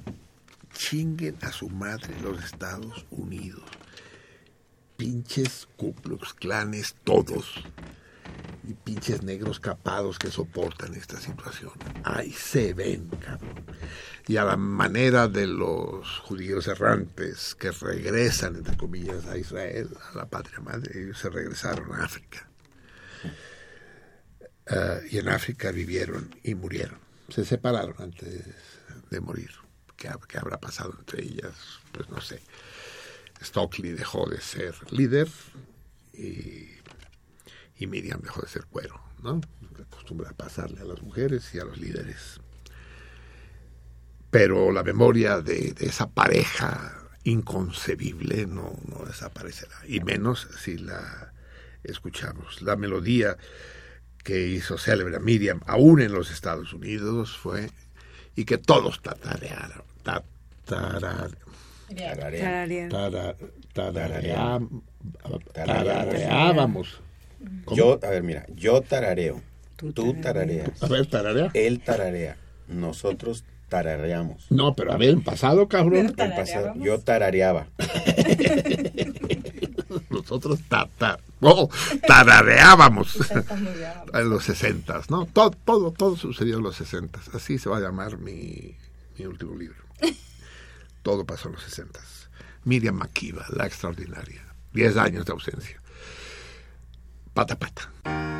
[0.72, 3.64] chinguen a su madre los Estados Unidos.
[4.96, 7.64] Pinches Ku Klux Klanes todos.
[8.62, 11.72] Y pinches negros capados que soportan esta situación.
[12.04, 13.64] Ahí se ven, cabrón.
[14.28, 20.16] Y a la manera de los judíos errantes que regresan, entre comillas, a Israel, a
[20.16, 22.48] la patria madre, ellos se regresaron a África.
[24.68, 26.98] Ah, y en África vivieron y murieron.
[27.28, 28.44] Se separaron antes
[29.10, 29.50] de morir.
[29.96, 31.54] ¿Qué, qué habrá pasado entre ellas?
[31.92, 32.40] Pues no sé.
[33.42, 35.28] Stockley dejó de ser líder
[36.12, 36.79] y,
[37.80, 39.40] y Miriam dejó de ser cuero, ¿no?
[39.76, 42.40] Se acostumbra a pasarle a las mujeres y a los líderes.
[44.30, 46.94] Pero la memoria de, de esa pareja
[47.24, 51.32] inconcebible no, no desaparecerá, y menos si la
[51.82, 52.62] escuchamos.
[52.62, 53.36] La melodía
[54.22, 57.70] que hizo célebre a Miriam, aún en los Estados Unidos, fue,
[58.36, 59.82] y que todos tatarearon.
[67.64, 67.76] ¿Cómo?
[67.76, 69.40] Yo, a ver, mira, yo tarareo.
[69.76, 70.82] Tú, tarareas.
[70.82, 71.50] A ver, tararea.
[71.54, 72.36] Él tararea.
[72.68, 74.46] Nosotros tarareamos.
[74.50, 76.14] No, pero a ver, en pasado, cabrón.
[76.18, 77.68] En pasado, yo tarareaba.
[80.10, 81.68] Nosotros tata, oh,
[82.06, 83.16] tarareábamos
[84.12, 85.26] en los sesentas, ¿no?
[85.26, 87.28] Todo, todo, todo sucedió en los sesentas.
[87.34, 88.76] Así se va a llamar mi,
[89.18, 89.82] mi último libro.
[91.02, 92.28] Todo pasó en los sesentas.
[92.64, 94.44] Miriam Makiba, la extraordinaria.
[94.72, 95.79] Diez años de ausencia.
[97.32, 98.39] Pata pata.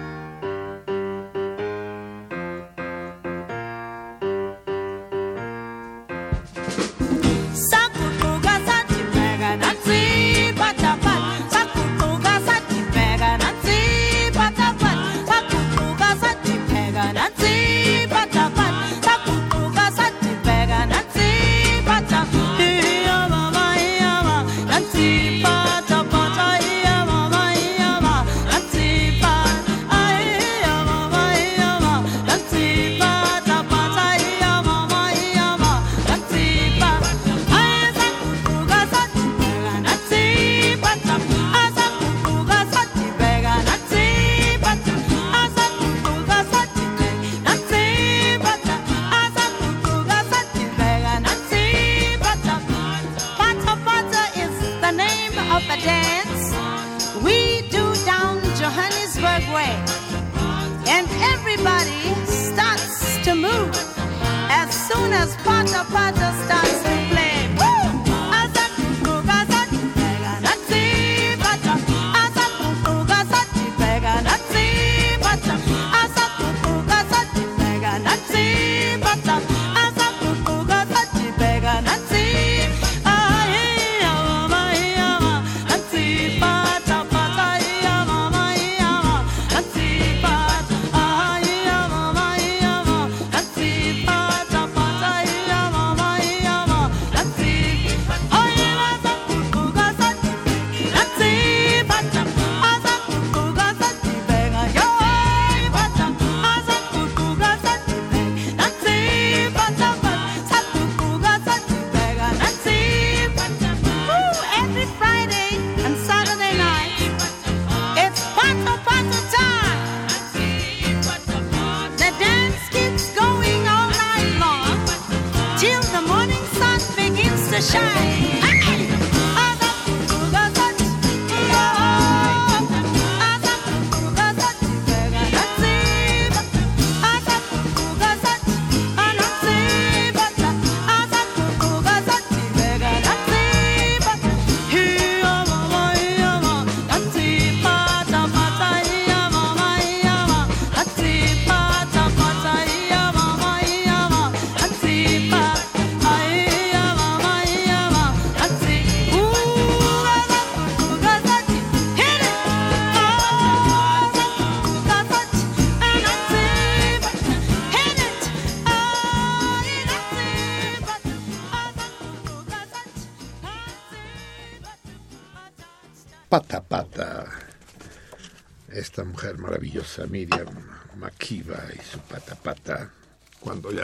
[65.81, 66.70] As Pata Pata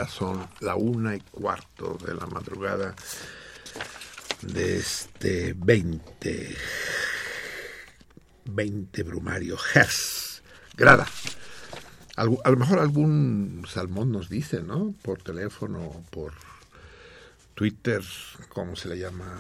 [0.09, 2.95] son la una y cuarto de la madrugada
[4.43, 6.57] de este 20,
[8.45, 10.43] 20 brumario Hertz,
[10.77, 11.07] grada.
[12.17, 14.95] A lo mejor algún salmón nos dice, ¿no?
[15.03, 16.33] Por teléfono, por
[17.55, 18.03] Twitter,
[18.49, 19.39] ¿cómo se le llama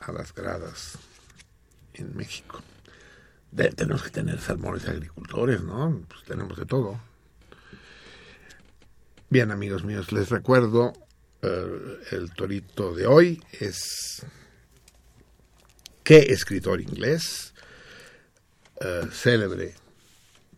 [0.00, 0.98] a las gradas
[1.94, 2.60] en México?
[3.54, 6.02] Tenemos que tener salmones agricultores, ¿no?
[6.08, 6.98] Pues tenemos de todo.
[9.30, 10.92] Bien, amigos míos, les recuerdo,
[11.40, 14.24] eh, el torito de hoy es
[16.04, 17.54] qué escritor inglés,
[18.80, 19.74] eh, célebre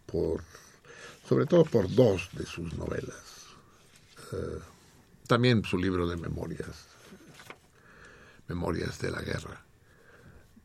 [0.04, 0.42] por,
[1.26, 3.46] sobre todo por dos de sus novelas.
[4.32, 4.58] Eh,
[5.28, 6.88] también su libro de memorias,
[8.48, 9.64] Memorias de la Guerra,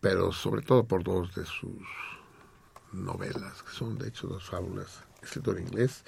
[0.01, 1.85] pero sobre todo por dos de sus
[2.91, 5.03] novelas, que son de hecho dos fábulas.
[5.21, 6.03] Escritor inglés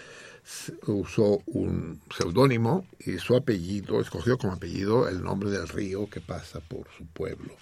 [0.88, 6.60] usó un seudónimo y su apellido, escogió como apellido el nombre del río que pasa
[6.60, 7.56] por su pueblo.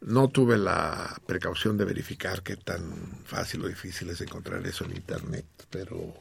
[0.00, 2.82] No tuve la precaución de verificar qué tan
[3.24, 6.14] fácil o difícil es encontrar eso en internet, pero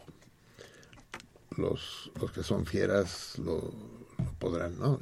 [1.55, 3.73] los, los que son fieras lo,
[4.39, 4.93] podrán, ¿no?
[4.93, 4.99] O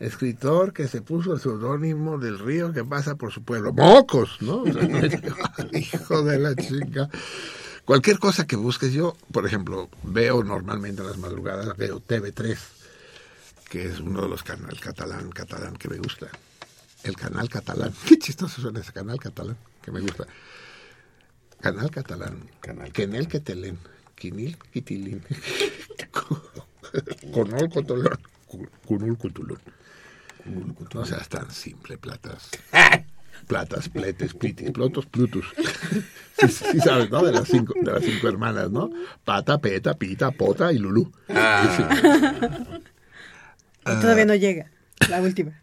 [0.00, 3.72] escritor que se puso el seudónimo del río que pasa por su pueblo.
[3.72, 4.38] ¡Mocos!
[4.40, 4.64] ¿No?
[5.72, 7.08] Hijo de la chica.
[7.84, 12.56] Cualquier cosa que busques, yo, por ejemplo, veo normalmente en las madrugadas, veo TV3,
[13.68, 16.28] que es uno de los canales catalán, catalán que me gusta.
[17.02, 17.92] El canal catalán.
[18.08, 20.26] Qué chistoso suena ese canal catalán, que me gusta.
[21.60, 22.48] Canal catalán.
[22.60, 23.78] Canal que en el que te leen.
[24.14, 25.22] Quinil, quitilín.
[27.32, 28.18] Conol, cotolón.
[28.86, 29.60] Cunul, cutulón.
[30.94, 32.50] No seas tan simple, platas.
[33.46, 35.46] Platas, pletes, plitis, plotos, plutus.
[36.38, 37.22] Sí, sí sabes, ¿no?
[37.22, 38.90] De las cinco, de las cinco hermanas, ¿no?
[39.24, 41.12] Pata, peta, pita, pota y lulú.
[41.28, 42.78] Ah.
[43.86, 44.70] Y todavía no llega,
[45.10, 45.60] la última.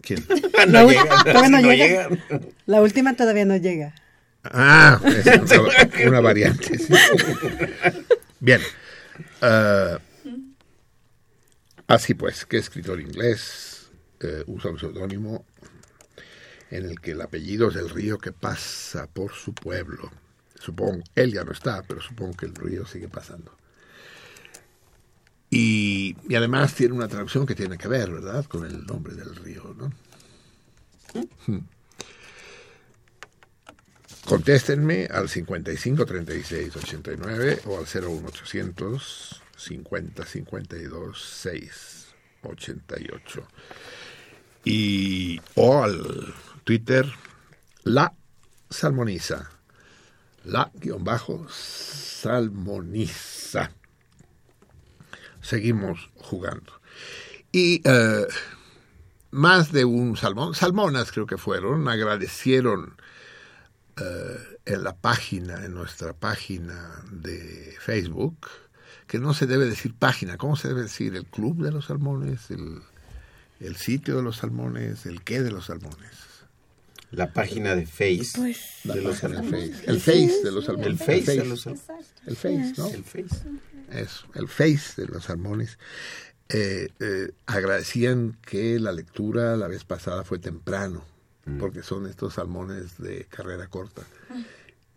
[0.00, 0.24] ¿Quién?
[0.54, 2.08] La No ul- llega, todavía no no llega.
[2.08, 2.40] llega.
[2.66, 3.94] La última todavía no llega.
[4.44, 6.78] Ah, es una, una variante.
[6.78, 6.94] sí.
[8.38, 8.60] Bien.
[9.42, 9.98] eh,
[11.88, 15.44] así pues, ¿qué escritor inglés eh, usa un seudónimo
[16.70, 20.10] en el que el apellido es el río que pasa por su pueblo?
[20.58, 23.52] Supongo, él ya no está, pero supongo que el río sigue pasando.
[25.50, 29.34] Y, y además tiene una traducción que tiene que ver, ¿verdad?, con el nombre del
[29.36, 29.92] río, ¿no?
[31.46, 31.60] Hmm.
[34.26, 42.06] Contéstenme al 55 36 89 o al 01800 50 52 6
[42.42, 43.48] 88.
[44.64, 46.34] Y o al
[46.66, 47.06] Twitter
[47.84, 48.12] la
[48.68, 49.48] salmoniza.
[50.42, 52.50] La guion bajo salmoniza.
[55.40, 56.80] Seguimos jugando.
[57.52, 58.26] Y eh,
[59.30, 62.96] más de un salmón, salmonas creo que fueron, agradecieron
[63.96, 68.48] eh, en la página, en nuestra página de Facebook,
[69.06, 71.14] que no se debe decir página, ¿cómo se debe decir?
[71.14, 72.82] El club de los salmones, el,
[73.60, 76.25] el sitio de los salmones, el qué de los salmones.
[77.12, 79.70] La página de Face Pues, de los página salmones.
[79.76, 79.90] Face.
[79.90, 80.86] El face de los salmones.
[80.88, 82.12] El Face de los salmones.
[82.26, 82.88] El face, ¿no?
[82.88, 83.36] El Face.
[83.92, 85.78] Eso, el face de los salmones.
[86.48, 91.04] Eh, eh, agradecían que la lectura la vez pasada fue temprano,
[91.58, 94.02] porque son estos salmones de carrera corta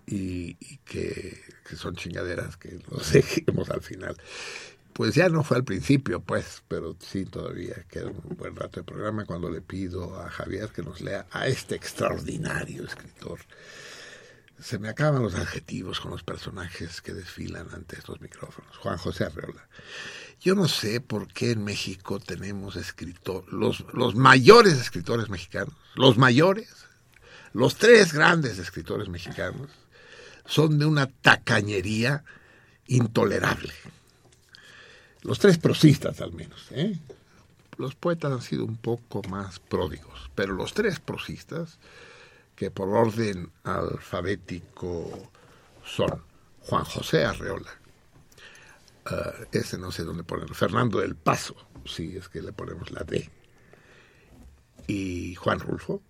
[0.06, 4.18] y, y que, que son chingaderas que los dejemos al final.
[5.00, 8.84] Pues ya no fue al principio, pues, pero sí todavía queda un buen rato de
[8.84, 13.40] programa cuando le pido a Javier que nos lea a este extraordinario escritor.
[14.60, 18.76] Se me acaban los adjetivos con los personajes que desfilan ante estos micrófonos.
[18.76, 19.70] Juan José Arreola.
[20.42, 26.18] Yo no sé por qué en México tenemos escritores, los, los mayores escritores mexicanos, los
[26.18, 26.88] mayores,
[27.54, 29.70] los tres grandes escritores mexicanos,
[30.46, 32.26] son de una tacañería
[32.86, 33.74] intolerable.
[35.22, 36.68] Los tres prosistas al menos.
[36.72, 36.98] ¿eh?
[37.78, 41.80] Los poetas han sido un poco más pródigos, pero los tres prosistas,
[42.56, 45.32] que por orden alfabético
[45.86, 46.24] son
[46.62, 47.72] Juan José Arreola,
[49.10, 51.56] uh, ese no sé dónde ponerlo, Fernando del Paso,
[51.86, 53.30] si es que le ponemos la D,
[54.88, 56.02] y Juan Rulfo,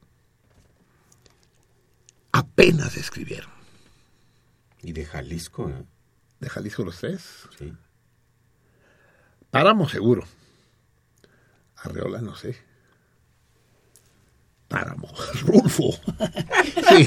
[2.32, 3.52] apenas escribieron.
[4.82, 5.86] Y de Jalisco, ¿eh?
[6.40, 7.48] ¿De Jalisco los tres?
[7.58, 7.74] Sí.
[9.52, 10.24] Páramo seguro.
[11.78, 12.58] Arreola no sé.
[14.68, 15.12] Páramo.
[15.46, 15.92] Rulfo.
[16.90, 17.06] Sí,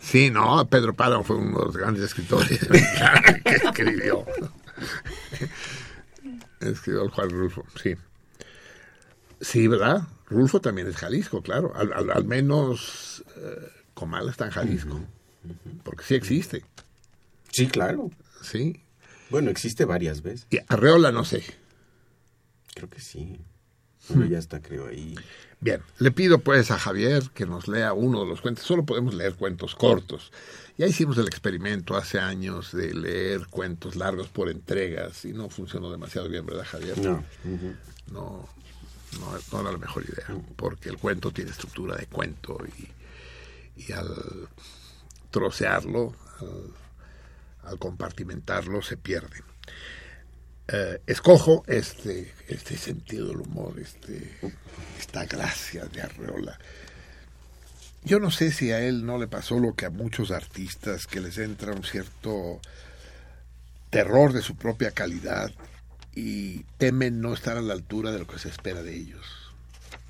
[0.00, 2.66] sí, no, Pedro Páramo fue uno de los grandes escritores
[3.44, 4.24] que escribió.
[6.60, 7.94] Escribió el Juan Rulfo, sí.
[9.40, 10.02] Sí, ¿verdad?
[10.28, 11.72] Rulfo también es Jalisco, claro.
[11.76, 15.00] Al, al- al menos eh, Comala está en Jalisco.
[15.84, 16.64] Porque sí existe.
[17.52, 18.10] Sí, claro.
[18.42, 18.82] Sí.
[19.30, 20.46] Bueno, existe varias veces.
[20.50, 21.42] Y Arreola no sé.
[22.74, 23.40] Creo que sí.
[24.08, 25.16] Bueno, ya está, creo, ahí.
[25.60, 28.64] Bien, le pido pues a Javier que nos lea uno de los cuentos.
[28.64, 30.32] Solo podemos leer cuentos cortos.
[30.76, 35.90] Ya hicimos el experimento hace años de leer cuentos largos por entregas y no funcionó
[35.90, 36.98] demasiado bien, ¿verdad, Javier?
[36.98, 37.24] No.
[38.12, 38.48] No,
[39.18, 42.58] no, no era la mejor idea, porque el cuento tiene estructura de cuento
[43.76, 44.48] y, y al
[45.30, 46.85] trocearlo, al,
[47.66, 49.42] al compartimentarlo, se pierde.
[50.68, 54.38] Eh, escojo este, este sentido del humor, este,
[54.98, 56.58] esta gracia de Arreola.
[58.04, 61.20] Yo no sé si a él no le pasó lo que a muchos artistas, que
[61.20, 62.60] les entra un cierto
[63.90, 65.52] terror de su propia calidad
[66.14, 69.26] y temen no estar a la altura de lo que se espera de ellos.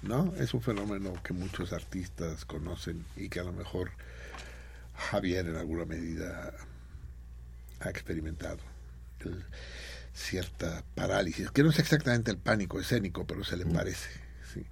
[0.03, 0.35] ¿No?
[0.37, 3.91] Es un fenómeno que muchos artistas conocen y que a lo mejor
[4.95, 6.53] Javier en alguna medida
[7.81, 8.59] ha experimentado.
[9.21, 9.45] El-
[10.15, 14.09] cierta parálisis, que no es exactamente el pánico escénico, pero se le parece.
[14.55, 14.65] sí.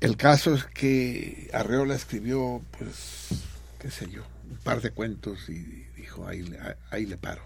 [0.00, 3.28] El caso es que Arreola escribió, pues,
[3.78, 6.44] qué sé yo, un par de cuentos y dijo, ahí,
[6.90, 7.42] ahí le paro.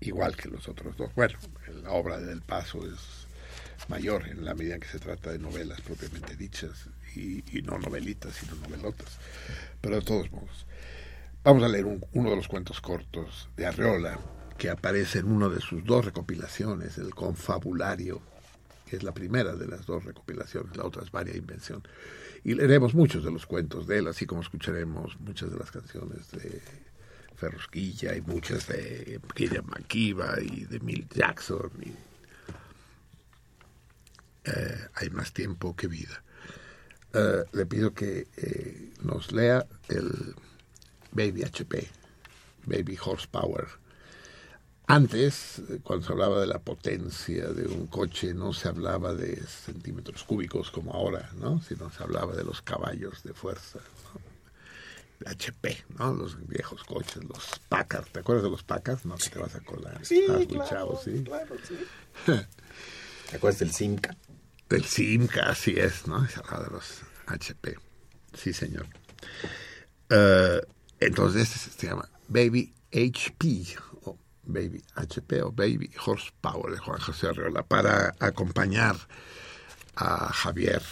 [0.00, 1.14] Igual que los otros dos.
[1.14, 1.38] Bueno,
[1.82, 2.98] la obra de Del Paso es
[3.88, 7.78] mayor en la medida en que se trata de novelas propiamente dichas y, y no
[7.78, 9.18] novelitas, sino novelotas.
[9.80, 10.66] Pero de todos modos,
[11.44, 14.18] vamos a leer un- uno de los cuentos cortos de Arreola
[14.58, 18.20] que aparece en una de sus dos recopilaciones, el Confabulario,
[18.86, 21.82] que es la primera de las dos recopilaciones, la otra es Varia Invención.
[22.44, 26.30] Y leeremos muchos de los cuentos de él, así como escucharemos muchas de las canciones
[26.32, 26.60] de
[27.36, 31.70] Ferrusquilla y muchas de Kiriam Makiba y de Milt Jackson.
[34.44, 36.22] Eh, hay más tiempo que vida.
[37.14, 40.34] Eh, le pido que eh, nos lea el
[41.12, 41.88] Baby HP,
[42.66, 43.68] Baby Horsepower.
[44.86, 50.24] Antes, cuando se hablaba de la potencia de un coche, no se hablaba de centímetros
[50.24, 51.62] cúbicos como ahora, ¿no?
[51.62, 53.78] Sino se hablaba de los caballos de fuerza.
[54.12, 54.32] ¿no?
[55.26, 56.12] HP, ¿no?
[56.14, 58.06] Los viejos coches, los Packard.
[58.06, 59.04] ¿Te acuerdas de los Packard?
[59.04, 60.04] No, que te vas a colar.
[60.04, 61.22] Sí, muy claro, chavo, sí.
[61.24, 61.76] claro, sí.
[63.30, 64.16] ¿Te acuerdas del Simca?
[64.68, 66.26] Del Simca, así es, ¿no?
[66.28, 67.76] Se hablaba de los HP.
[68.34, 68.86] Sí, señor.
[70.08, 70.60] Eh,
[71.06, 77.28] entonces este se llama Baby HP, o Baby HP, o Baby Horsepower de Juan José
[77.28, 78.96] Arreola, para acompañar
[79.96, 80.82] a Javier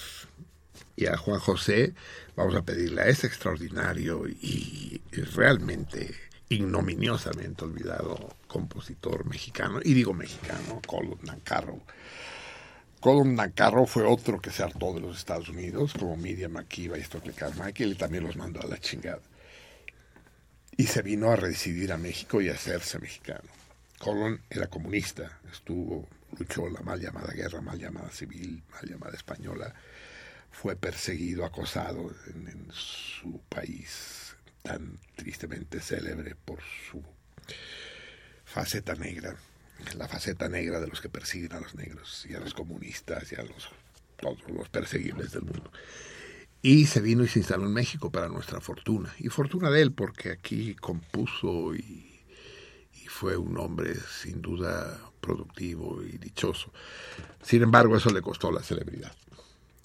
[0.97, 1.95] y a Juan José.
[2.37, 5.03] Vamos a pedirle a este extraordinario y,
[5.35, 6.15] realmente
[6.49, 11.81] ignominiosamente olvidado compositor mexicano, y digo mexicano, Colón Nancarro,
[13.01, 17.03] Colin Nacarro fue otro que se hartó de los Estados Unidos, como Miriam Akiva y
[17.03, 19.23] Stockley Carmichael, y también los mandó a la chingada.
[20.77, 23.49] Y se vino a residir a México y a hacerse mexicano.
[23.99, 29.75] Colón era comunista, estuvo, luchó la mal llamada guerra, mal llamada civil, mal llamada española,
[30.51, 36.61] fue perseguido, acosado en, su país tan tristemente célebre por
[36.91, 37.03] su
[38.45, 39.37] faceta negra
[39.97, 43.37] la faceta negra de los que persiguen a los negros y a los comunistas y
[43.37, 43.71] a los
[44.17, 45.73] todos los perseguibles del mundo.
[46.63, 49.15] Y se vino y se instaló en México para nuestra fortuna.
[49.19, 52.21] Y fortuna de él, porque aquí compuso y,
[52.93, 56.73] y fue un hombre sin duda productivo y dichoso.
[57.43, 59.15] Sin embargo, eso le costó la celebridad.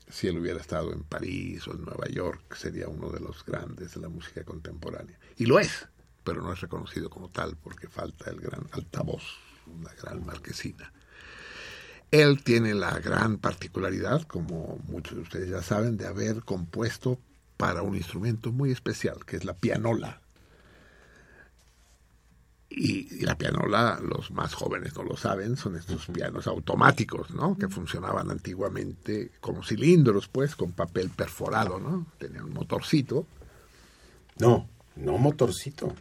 [0.09, 3.95] Si él hubiera estado en París o en Nueva York, sería uno de los grandes
[3.95, 5.17] de la música contemporánea.
[5.37, 5.87] Y lo es,
[6.23, 9.23] pero no es reconocido como tal porque falta el gran altavoz
[9.67, 10.91] una gran marquesina.
[12.11, 17.19] Él tiene la gran particularidad, como muchos de ustedes ya saben, de haber compuesto
[17.57, 20.21] para un instrumento muy especial, que es la pianola.
[22.69, 27.57] Y, y, la pianola, los más jóvenes no lo saben, son estos pianos automáticos, ¿no?
[27.57, 32.07] Que funcionaban antiguamente como cilindros, pues, con papel perforado, ¿no?
[32.17, 33.27] Tenían un motorcito.
[34.39, 35.93] No, no motorcito.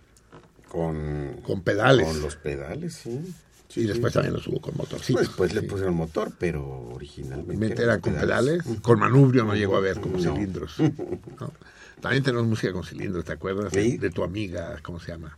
[0.69, 2.09] Con, con pedales.
[2.09, 3.35] Con los pedales, sí.
[3.75, 5.15] Sí, y después también los hubo con motorcitos.
[5.15, 5.57] Pues después sí.
[5.57, 7.83] le pusieron motor, pero originalmente.
[7.83, 8.63] Eran con pedales.
[8.63, 8.81] pedales.
[8.83, 10.23] Con manubrio no llegó a ver como no.
[10.23, 10.79] cilindros.
[10.79, 11.53] ¿no?
[12.01, 13.73] También tenemos música con cilindros, ¿te acuerdas?
[13.73, 13.99] ¿Sí?
[13.99, 15.37] De, tu amiga, ¿cómo se llama?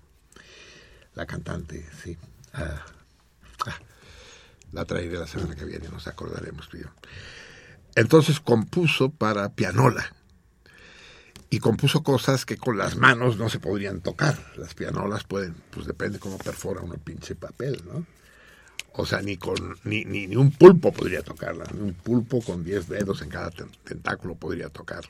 [1.15, 2.19] La cantante, sí.
[2.53, 2.85] Ah,
[3.65, 3.79] ah,
[4.73, 6.91] la traeré la semana que viene, nos acordaremos, tío.
[7.95, 10.13] entonces compuso para pianola
[11.49, 14.37] y compuso cosas que con las manos no se podrían tocar.
[14.59, 18.05] Las pianolas pueden, pues depende cómo perfora uno pinche papel, ¿no?
[18.97, 22.65] O sea, ni con ni, ni, ni un pulpo podría tocarla, ni un pulpo con
[22.65, 25.05] 10 dedos en cada ten- tentáculo podría tocar.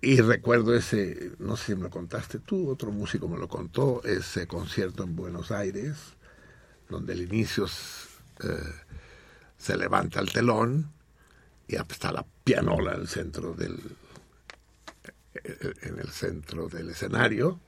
[0.00, 4.02] Y recuerdo ese, no sé si me lo contaste tú, otro músico me lo contó,
[4.04, 5.96] ese concierto en Buenos Aires,
[6.88, 8.48] donde al inicio eh,
[9.58, 10.92] se levanta el telón
[11.68, 13.80] y está la pianola en el centro del
[15.82, 17.60] en el centro del escenario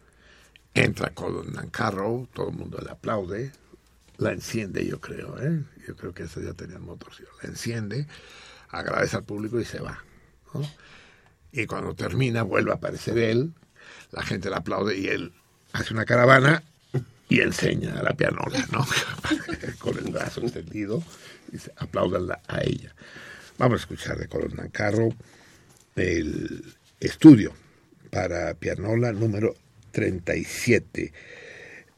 [0.74, 3.52] entra Colin Nancarrow todo el mundo le aplaude
[4.20, 5.64] la enciende yo creo ¿eh?
[5.86, 8.06] yo creo que ese ya tenía el motor sí, la enciende
[8.68, 10.04] agradece al público y se va
[11.52, 13.52] y cuando termina vuelve a aparecer él
[14.12, 15.32] la gente le aplaude y él
[15.72, 16.62] hace una caravana
[17.30, 18.84] y enseña a la pianola, ¿no?
[19.78, 21.02] Con el brazo extendido,
[21.52, 22.92] y apláudanla a ella.
[23.56, 25.14] Vamos a escuchar de Colin Nancarrow
[25.94, 27.54] el estudio
[28.10, 29.54] para pianola número
[29.92, 31.12] 37.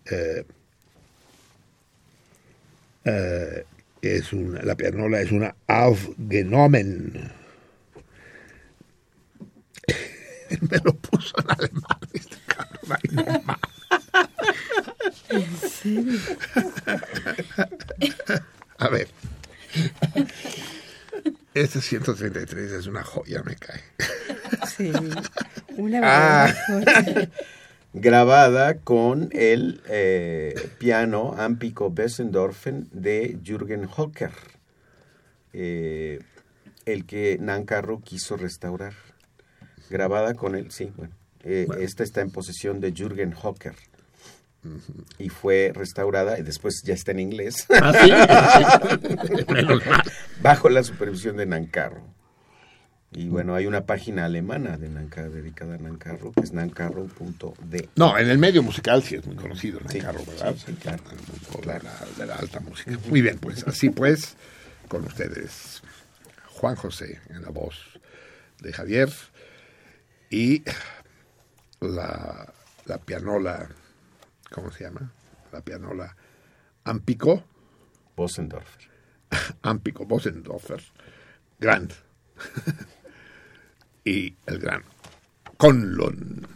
[0.04, 0.44] Eh,
[3.04, 3.64] eh,
[4.00, 7.30] es una, la pianola es una Aufgenommen.
[10.60, 11.98] Me lo puso en alemán.
[12.12, 13.58] este cabrón, ay, no más.
[15.30, 16.18] ¿En serio?
[18.78, 19.08] A ver.
[21.54, 23.82] Este 133 es una joya, me cae.
[24.76, 24.92] Sí.
[25.76, 26.54] Una Ah.
[26.68, 27.30] verdadera joya.
[27.94, 34.32] Grabada con el eh, piano Ampico Bessendorfen de Jürgen Hocker,
[35.52, 36.20] eh,
[36.86, 38.94] el que Nancarrow quiso restaurar.
[39.90, 41.12] Grabada con él, sí, bueno.
[41.44, 43.74] eh, Esta está en posesión de Jürgen Hocker.
[45.18, 47.66] Y fue restaurada y después ya está en inglés.
[47.68, 49.42] ¿Ah, sí?
[49.52, 50.02] Menos mal.
[50.40, 52.04] Bajo la supervisión de Nancarrow.
[53.14, 57.90] Y bueno, hay una página alemana de Nanca, dedicada a Nancarrow, que es nancarrow.de.
[57.96, 60.54] No, en el medio musical sí es muy conocido, Sí, Nancarrow, ¿verdad?
[60.56, 61.02] sí, sí, claro.
[61.10, 62.98] En el mundo de la, de la alta música.
[63.08, 64.36] Muy bien, pues así pues,
[64.88, 65.82] con ustedes,
[66.54, 67.76] Juan José en la voz
[68.60, 69.10] de Javier
[70.30, 70.62] y
[71.80, 72.50] la,
[72.86, 73.68] la pianola,
[74.50, 75.12] ¿cómo se llama?
[75.52, 76.16] La pianola
[76.84, 77.44] Ampico.
[78.16, 78.90] Bossendorfer.
[79.62, 80.82] Ampico Bossendorfer.
[81.58, 81.88] Gran.
[84.04, 84.82] y el gran
[85.56, 86.46] Conlon.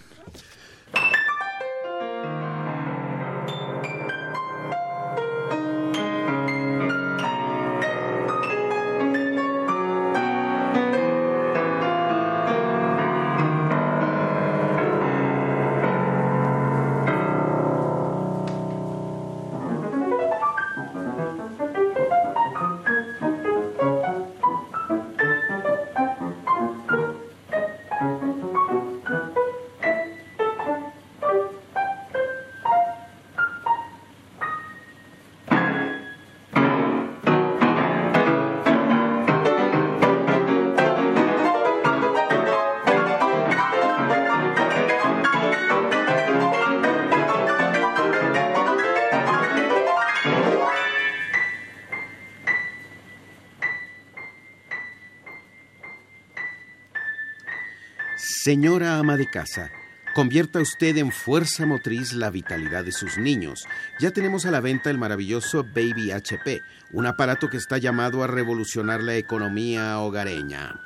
[58.47, 59.73] Señora ama de casa,
[60.15, 63.67] convierta usted en fuerza motriz la vitalidad de sus niños.
[63.99, 66.63] Ya tenemos a la venta el maravilloso Baby HP,
[66.93, 70.81] un aparato que está llamado a revolucionar la economía hogareña.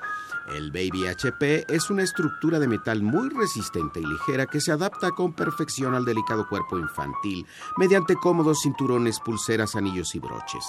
[0.55, 5.13] El Baby HP es una estructura de metal muy resistente y ligera que se adapta
[5.13, 7.47] con perfección al delicado cuerpo infantil
[7.77, 10.65] mediante cómodos cinturones, pulseras, anillos y broches.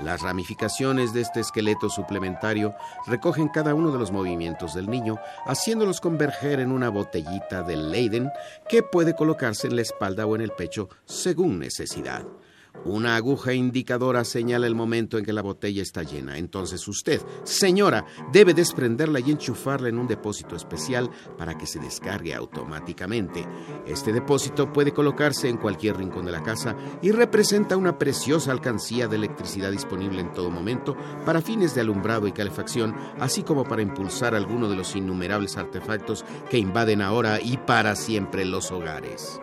[0.00, 2.74] Las ramificaciones de este esqueleto suplementario
[3.06, 8.30] recogen cada uno de los movimientos del niño, haciéndolos converger en una botellita de Leiden
[8.68, 12.24] que puede colocarse en la espalda o en el pecho según necesidad.
[12.84, 16.38] Una aguja indicadora señala el momento en que la botella está llena.
[16.38, 22.34] Entonces usted, señora, debe desprenderla y enchufarla en un depósito especial para que se descargue
[22.34, 23.44] automáticamente.
[23.86, 29.08] Este depósito puede colocarse en cualquier rincón de la casa y representa una preciosa alcancía
[29.08, 33.82] de electricidad disponible en todo momento para fines de alumbrado y calefacción, así como para
[33.82, 39.40] impulsar alguno de los innumerables artefactos que invaden ahora y para siempre los hogares.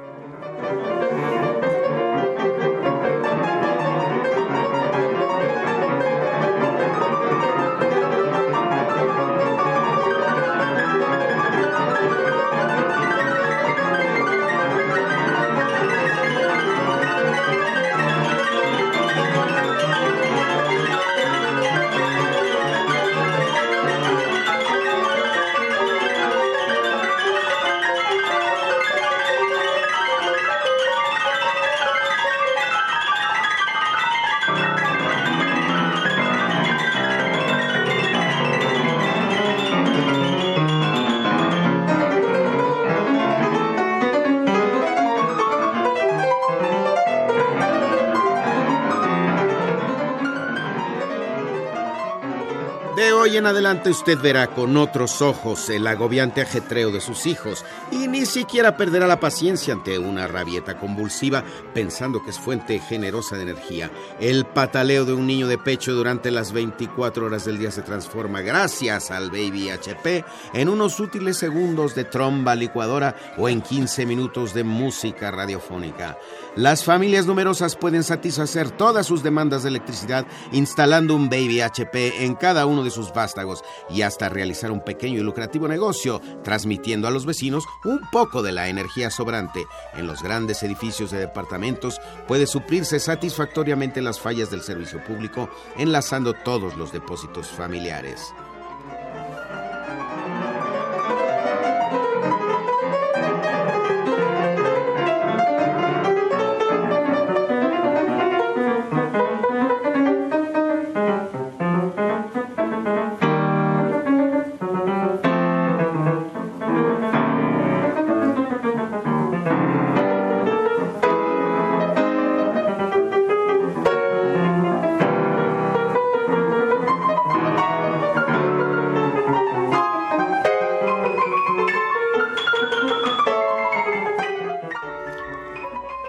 [53.90, 59.08] Usted verá con otros ojos el agobiante ajetreo de sus hijos y ni siquiera perderá
[59.08, 61.44] la paciencia ante una rabieta convulsiva
[61.74, 63.92] pensando que es fuente generosa de energía.
[64.20, 68.42] El pataleo de un niño de pecho durante las 24 horas del día se transforma
[68.42, 70.24] gracias al Baby HP
[70.54, 76.18] en unos útiles segundos de tromba licuadora o en 15 minutos de música radiofónica.
[76.56, 82.36] Las familias numerosas pueden satisfacer todas sus demandas de electricidad instalando un Baby HP en
[82.36, 87.12] cada uno de sus vástagos y hasta realizar un pequeño y lucrativo negocio, transmitiendo a
[87.12, 89.66] los vecinos un poco de la energía sobrante.
[89.96, 96.34] En los grandes edificios de departamentos puede suplirse satisfactoriamente las fallas del servicio público, enlazando
[96.34, 98.34] todos los depósitos familiares.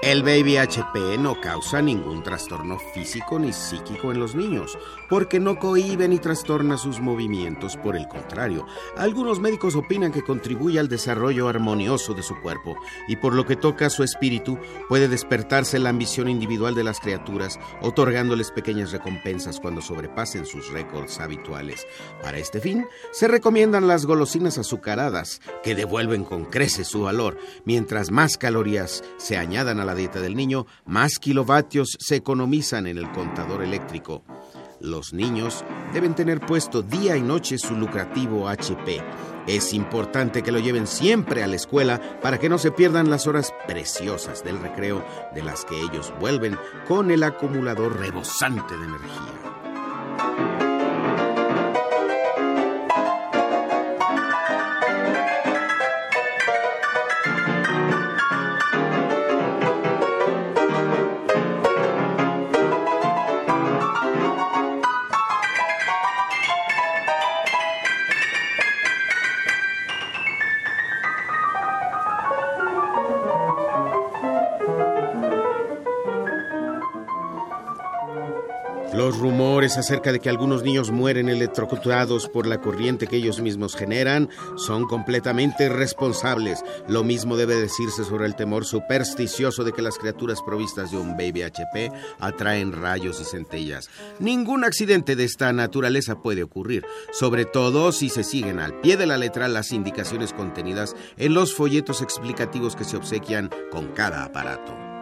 [0.05, 4.79] El Baby HP no causa ningún trastorno físico ni psíquico en los niños,
[5.09, 7.79] porque no cohíbe ni trastorna sus movimientos.
[7.79, 8.67] Por el contrario,
[8.99, 12.77] algunos médicos opinan que contribuye al desarrollo armonioso de su cuerpo
[13.09, 14.59] y por lo que toca a su espíritu
[14.91, 21.19] puede despertarse la ambición individual de las criaturas, otorgándoles pequeñas recompensas cuando sobrepasen sus récords
[21.19, 21.87] habituales.
[22.23, 28.11] Para este fin, se recomiendan las golosinas azucaradas, que devuelven con creces su valor, mientras
[28.11, 33.11] más calorías se añadan a la dieta del niño, más kilovatios se economizan en el
[33.12, 34.23] contador eléctrico.
[34.81, 39.03] Los niños deben tener puesto día y noche su lucrativo HP.
[39.47, 43.27] Es importante que lo lleven siempre a la escuela para que no se pierdan las
[43.27, 45.05] horas preciosas del recreo
[45.35, 50.54] de las que ellos vuelven con el acumulador rebosante de energía.
[79.79, 84.87] Acerca de que algunos niños mueren electrocutados por la corriente que ellos mismos generan son
[84.87, 86.63] completamente irresponsables.
[86.89, 91.17] Lo mismo debe decirse sobre el temor supersticioso de que las criaturas provistas de un
[91.17, 91.91] baby HP
[92.21, 93.91] atraen rayos y centellas.
[94.19, 99.07] Ningún accidente de esta naturaleza puede ocurrir, sobre todo si se siguen al pie de
[99.07, 104.94] la letra las indicaciones contenidas en los folletos explicativos que se obsequian con cada aparato.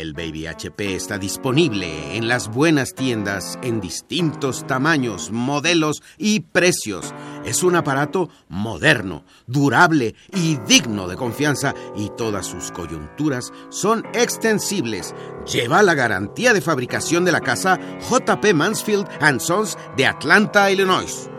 [0.00, 7.14] El Baby HP está disponible en las buenas tiendas en distintos tamaños, modelos y precios.
[7.46, 15.14] Es un aparato moderno, durable y digno de confianza y todas sus coyunturas son extensibles.
[15.50, 19.08] Lleva la garantía de fabricación de la casa JP Mansfield
[19.40, 21.30] Sons de Atlanta, Illinois.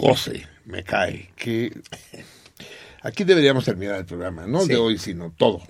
[0.00, 1.30] Goce me cae.
[1.36, 1.72] Que
[3.02, 4.68] aquí deberíamos terminar el programa, no Sí.
[4.68, 5.62] de hoy, sino todo.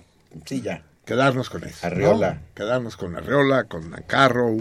[0.45, 0.83] Sí, ya.
[1.05, 1.79] Quedarnos con eso.
[1.81, 1.87] ¿no?
[1.87, 2.41] Arreola.
[2.55, 4.57] Quedarnos con Arreola, con Nancarrow,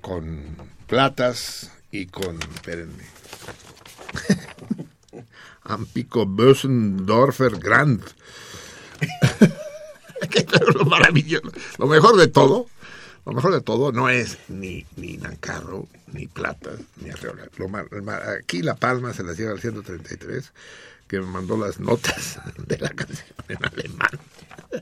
[0.00, 0.44] con
[0.86, 2.38] Platas y con.
[2.54, 3.04] Espérenme.
[5.64, 8.02] Ampico Bösendorfer Grand.
[10.30, 11.50] Que lo maravilloso.
[11.78, 12.66] Lo mejor de todo,
[13.30, 17.48] lo mejor de todo no es ni, ni Nancarrow, ni Platas, ni Arreola.
[17.56, 17.88] Lo mar-
[18.40, 20.52] aquí La Palma se las lleva al 133,
[21.06, 24.10] que me mandó las notas de la canción en alemán.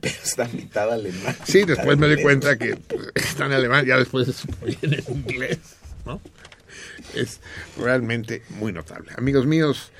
[0.00, 1.36] Pero está mitad alemán.
[1.44, 4.46] Sí, después me di cuenta que pues, está en alemán, ya después se
[4.86, 5.58] en inglés,
[6.06, 6.20] ¿no?
[7.14, 7.40] Es
[7.78, 9.10] realmente muy notable.
[9.16, 9.92] Amigos míos,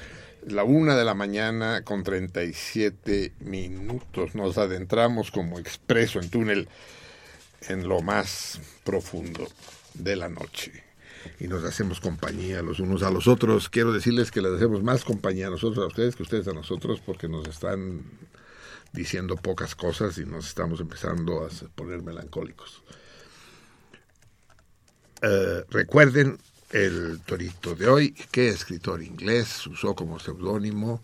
[0.47, 6.69] la una de la mañana con 37 minutos nos adentramos como expreso en túnel
[7.62, 9.47] en lo más profundo
[9.94, 10.85] de la noche
[11.40, 13.68] y nos hacemos compañía los unos a los otros.
[13.68, 17.01] Quiero decirles que les hacemos más compañía a nosotros a ustedes que ustedes a nosotros
[17.05, 18.02] porque nos están
[18.93, 22.82] diciendo pocas cosas y nos estamos empezando a poner melancólicos.
[25.22, 26.39] Eh, recuerden
[26.70, 31.02] el torito de hoy, que escritor inglés usó como seudónimo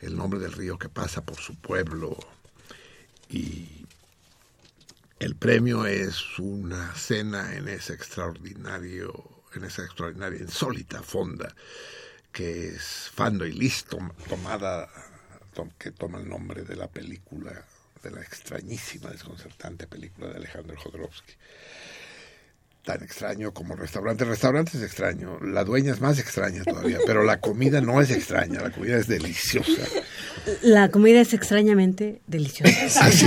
[0.00, 2.16] el nombre del río que pasa por su pueblo
[3.30, 3.77] y
[5.20, 11.54] el premio es una cena en ese extraordinario, en esa extraordinaria, insólita fonda
[12.32, 14.88] que es Fando y Listo, tomada,
[15.54, 17.64] tom- que toma el nombre de la película,
[18.02, 21.32] de la extrañísima, desconcertante película de Alejandro Jodorowsky.
[22.88, 24.24] Tan extraño como el restaurante.
[24.24, 28.10] El restaurante es extraño, la dueña es más extraña todavía, pero la comida no es
[28.10, 29.82] extraña, la comida es deliciosa.
[30.62, 33.04] La comida es extrañamente deliciosa.
[33.04, 33.26] Así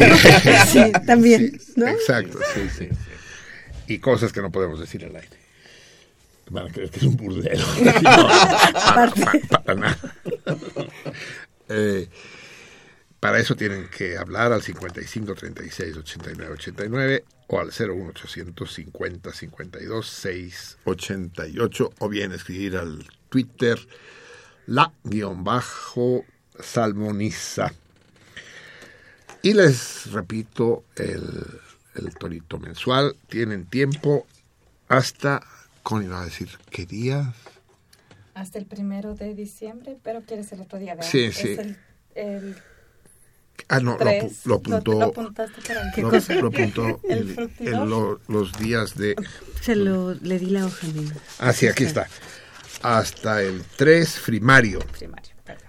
[0.68, 1.88] Sí, también, ¿no?
[1.88, 2.90] Exacto, sí, sí.
[3.86, 5.38] Y cosas que no podemos decir al aire.
[6.50, 7.64] Van a creer que es un burdelo.
[8.02, 8.28] No,
[8.96, 9.98] para, para- para nada.
[11.70, 12.10] Eh,
[13.20, 20.08] para eso tienen que hablar al 55 36 89 89 o al 01800 50 52
[20.08, 23.78] 688 o bien escribir al Twitter
[24.68, 26.24] la guion bajo
[26.58, 27.74] salmoniza.
[29.42, 31.24] Y les repito, el,
[31.96, 34.26] el torito mensual, tienen tiempo
[34.88, 35.42] hasta,
[35.84, 36.50] ¿cómo iba a decir?
[36.70, 37.34] ¿Qué día?
[38.34, 41.10] Hasta el primero de diciembre, pero quieres el otro día, ¿verdad?
[41.10, 41.50] Sí, Es sí.
[41.58, 41.78] el,
[42.16, 42.56] el
[43.68, 44.24] Ah, no, lo, tres.
[44.24, 44.92] apu- lo apuntó.
[44.94, 46.02] Lo, apuntaste por ahí.
[46.02, 47.74] lo- lo apuntó El el- frutidor.
[47.84, 49.16] el- lo- los días de...
[49.62, 51.16] Se lo le di la hoja Nina.
[51.40, 52.08] Ah, sí, aquí está.
[52.82, 55.64] Hasta el 3 primario Primario, perdón.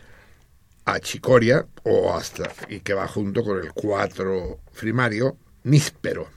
[0.86, 6.28] a Chicoria, o hasta, y que va junto con el 4 primario, níspero.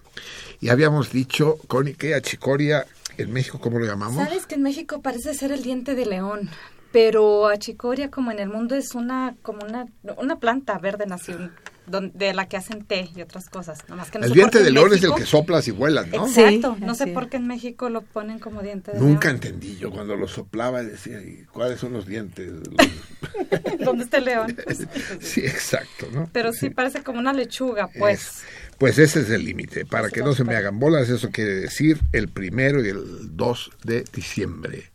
[0.60, 2.86] Y habíamos dicho, Connie, que a Chicoria,
[3.18, 4.24] en México, ¿cómo lo llamamos?
[4.26, 6.50] Sabes que en México parece ser el diente de león,
[6.96, 9.86] pero achicoria como en el mundo es una como una,
[10.16, 11.52] una planta verde nación
[11.88, 13.80] de la que hacen té y otras cosas.
[13.90, 16.26] Nomás que no el diente de león es el que soplas y vuelas, ¿no?
[16.26, 19.42] Exacto, no sé por qué en México lo ponen como diente de Nunca león.
[19.44, 22.50] entendí yo cuando lo soplaba y decía, ¿y cuáles son los dientes?
[23.84, 24.56] ¿Dónde está el león?
[25.20, 26.30] sí, exacto, ¿no?
[26.32, 28.44] Pero sí parece como una lechuga, pues.
[28.78, 29.86] Pues ese es el límite.
[29.86, 33.72] Para que no se me hagan bolas, eso quiere decir el primero y el 2
[33.84, 34.95] de diciembre.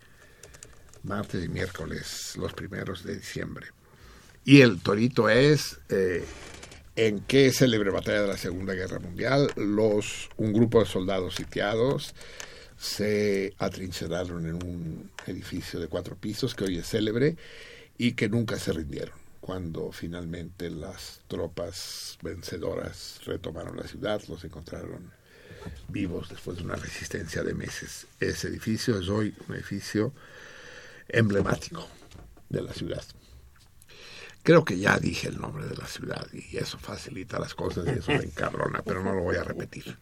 [1.02, 3.68] Martes y miércoles, los primeros de diciembre.
[4.44, 6.24] Y el torito es eh,
[6.96, 12.14] en qué célebre batalla de la Segunda Guerra Mundial los un grupo de soldados sitiados
[12.78, 17.36] se atrincheraron en un edificio de cuatro pisos que hoy es célebre
[17.98, 19.14] y que nunca se rindieron.
[19.40, 25.10] Cuando finalmente las tropas vencedoras retomaron la ciudad, los encontraron
[25.88, 28.06] vivos después de una resistencia de meses.
[28.18, 30.14] Ese edificio es hoy un edificio
[31.12, 31.86] emblemático
[32.48, 33.02] de la ciudad.
[34.42, 37.98] Creo que ya dije el nombre de la ciudad y eso facilita las cosas y
[37.98, 39.98] eso me encabrona, pero no lo voy a repetir.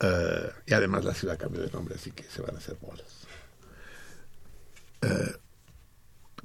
[0.00, 3.06] Eh, y además la ciudad cambió de nombre, así que se van a hacer bolas.
[5.02, 5.32] Eh,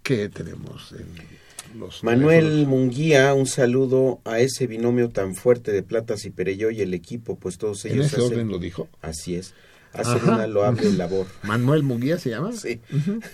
[0.03, 2.67] ¿Qué tenemos en los Manuel teléfonos?
[2.67, 7.37] Munguía, un saludo a ese binomio tan fuerte de Platas y Pereyó y el equipo,
[7.37, 8.87] pues todos ¿En ellos ese hacen- orden lo dijo?
[9.01, 9.53] Así es.
[9.93, 10.35] Hacen Ajá.
[10.35, 11.25] una loable labor.
[11.43, 12.51] Manuel Munguía se llama.
[12.51, 12.81] Sí.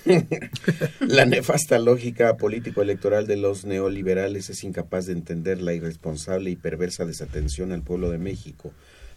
[1.00, 7.06] La nefasta lógica político-electoral de los neoliberales es incapaz de entender la irresponsable y perversa
[7.06, 8.72] desatención al pueblo de México.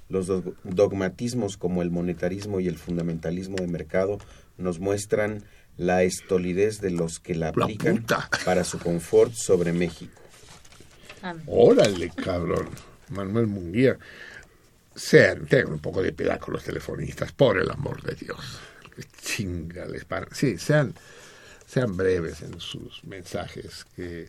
[0.09, 4.19] Los dog- dogmatismos como el monetarismo y el fundamentalismo de mercado
[4.57, 5.43] nos muestran
[5.77, 8.05] la estolidez de los que la aplican
[8.45, 10.23] para su confort sobre México.
[11.47, 12.69] Órale, cabrón.
[13.09, 13.99] Manuel Munguía.
[14.97, 18.59] Sean, tengan un poco de piedad con los telefonistas, por el amor de Dios.
[19.23, 20.27] chingales para...
[20.35, 20.95] Sí, sean,
[21.67, 24.29] sean breves en sus mensajes, que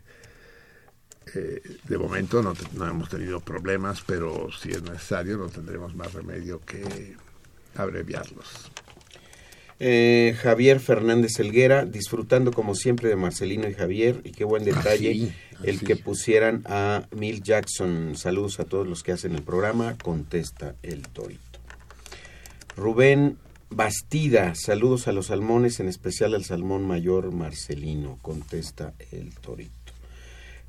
[1.34, 5.96] eh, de momento no, te- no hemos tenido problemas, pero si es necesario no tendremos
[5.96, 7.16] más remedio que
[7.76, 8.72] abreviarlos.
[9.80, 15.14] Eh, Javier Fernández Elguera, disfrutando como siempre de Marcelino y Javier, y qué buen detalle
[15.14, 15.34] sí,
[15.64, 18.16] el que pusieran a Mil Jackson.
[18.16, 21.60] Saludos a todos los que hacen el programa, contesta el Torito.
[22.76, 23.38] Rubén
[23.70, 29.74] Bastida, saludos a los salmones, en especial al salmón mayor Marcelino, contesta el Torito.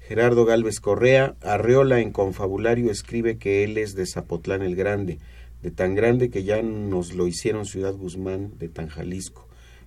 [0.00, 5.18] Gerardo Galvez Correa, Arreola en Confabulario escribe que él es de Zapotlán el Grande,
[5.62, 9.46] de tan grande que ya nos lo hicieron Ciudad Guzmán de tan Jalisco.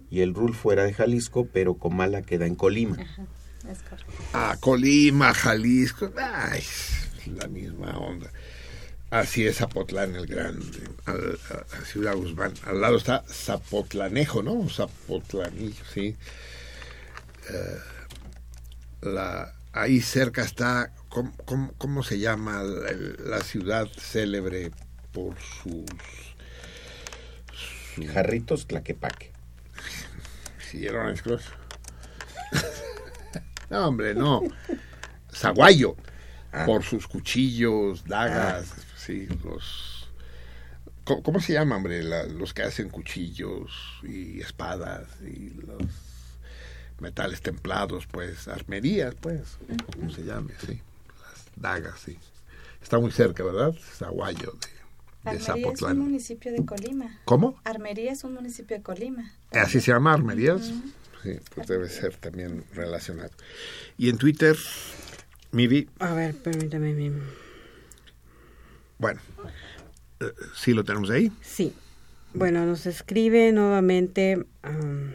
[0.10, 2.98] Y el RUL fuera de Jalisco, pero Comala queda en Colima.
[3.70, 4.12] Es correcto.
[4.34, 6.64] A Colima, Jalisco, ay,
[7.38, 8.32] la misma onda.
[9.12, 12.54] Así es Zapotlán el Grande, al- a, a Ciudad Guzmán.
[12.66, 14.68] Al lado está Zapotlanejo, ¿no?
[14.70, 16.16] Zapotlanillo, sí.
[17.50, 17.80] Eh,
[19.02, 24.72] la, ahí cerca está, ¿cómo, cómo, cómo se llama la, la ciudad célebre
[25.12, 25.86] por sus...
[27.96, 29.32] su- Jarritos Tlaquepaque.
[30.72, 31.44] Sí, era Cross.
[33.72, 34.44] no, hombre, no.
[35.34, 35.96] Zaguayo.
[36.54, 36.66] Ah.
[36.66, 40.10] Por sus cuchillos, dagas, sí, los...
[41.06, 42.04] ¿Cómo, cómo se llama, hombre?
[42.04, 43.72] La- los que hacen cuchillos
[44.04, 45.82] y espadas y los
[47.00, 49.58] metales templados, pues, armerías, pues,
[49.96, 50.54] ¿cómo se llame?
[50.66, 50.80] Sí,
[51.22, 52.18] las dagas, sí.
[52.84, 53.74] Está muy cerca, ¿verdad?
[53.98, 54.52] Zaguayo
[55.24, 57.20] de, de Armería es un municipio de Colima.
[57.26, 57.60] ¿Cómo?
[57.64, 59.32] Armería es un municipio de Colima.
[59.52, 60.72] Así se llama Armerías.
[61.24, 63.30] Sí, pues debe ser también relacionado.
[63.98, 64.56] Y en Twitter,
[65.52, 66.94] Mivi, A ver, permítame.
[66.94, 67.12] mi-
[68.98, 69.20] bueno,
[70.56, 71.32] sí lo tenemos ahí.
[71.42, 71.74] Sí.
[72.34, 75.14] Bueno, nos escribe nuevamente am,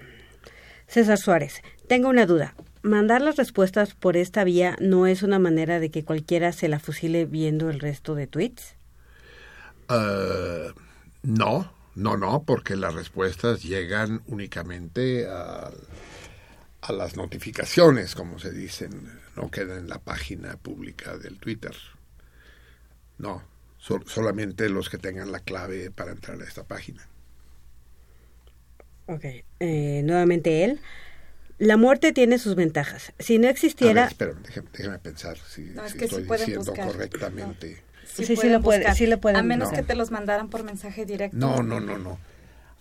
[0.86, 1.62] César Suárez.
[1.88, 2.54] Tengo una duda.
[2.82, 6.78] Mandar las respuestas por esta vía no es una manera de que cualquiera se la
[6.78, 8.76] fusile viendo el resto de tweets.
[9.88, 10.68] Eh,
[11.22, 15.70] no, no, no, porque las respuestas llegan únicamente a,
[16.80, 21.74] a las notificaciones, como se dicen, no quedan en la página pública del Twitter.
[23.18, 23.42] No,
[23.78, 27.06] sol- solamente los que tengan la clave para entrar a esta página.
[29.06, 29.24] Ok.
[29.60, 30.80] Eh, nuevamente él.
[31.58, 33.14] La muerte tiene sus ventajas.
[33.18, 33.48] Si no
[33.80, 33.94] A existiera...
[33.94, 36.78] ver, espérame, déjeme, déjeme pensar si, No, es si que sí estoy diciendo buscar.
[36.78, 37.85] correctamente.
[38.06, 38.96] Sí, sí lo puede- buscar.
[38.96, 39.84] sí lo pueden A menos buscar.
[39.84, 41.36] que te los mandaran por mensaje directo.
[41.36, 42.18] No, no, no, no.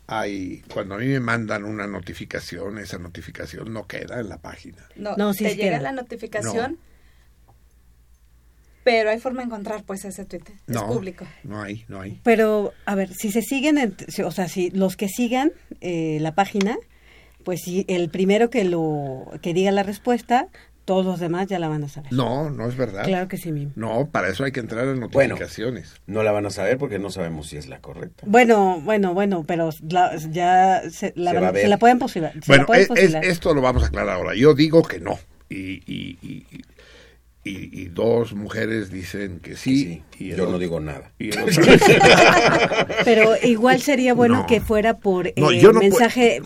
[0.07, 4.88] Hay, cuando a mí me mandan una notificación, esa notificación no queda en la página.
[4.95, 5.81] No, No, sí, te llega queda.
[5.81, 6.77] la notificación,
[8.84, 10.43] pero hay forma de encontrar pues ese tweet.
[10.47, 11.26] Es No, público.
[11.43, 12.19] no hay, no hay.
[12.23, 16.19] Pero, a ver, si se siguen, en- si- o sea, si los que sigan eh,
[16.22, 16.77] la página,
[17.43, 20.47] pues si el primero que lo que diga la respuesta,
[20.86, 22.14] todos los demás ya la van a saber.
[22.14, 23.03] No, no es verdad.
[23.06, 23.72] Claro que sí, Mim.
[23.76, 25.95] No, para eso hay que entrar en notificaciones.
[26.06, 28.24] No la van a saber porque no sabemos si es la correcta.
[28.28, 31.64] Bueno, bueno, bueno, pero la- ya se la, Se van- va a ver.
[31.64, 33.26] se la pueden la bueno, pueden es- es- fusilar.
[33.26, 34.36] esto lo vamos a aclarar ahora.
[34.36, 35.18] Yo digo que no.
[35.49, 36.45] Y, y, y,
[37.44, 40.03] y- dos mujeres dicen que sí.
[40.20, 41.12] y el Yo no digo nada.
[43.06, 44.45] Pero igual sería bueno No.
[44.48, 46.41] que fuera por No, eh, yo no mensaje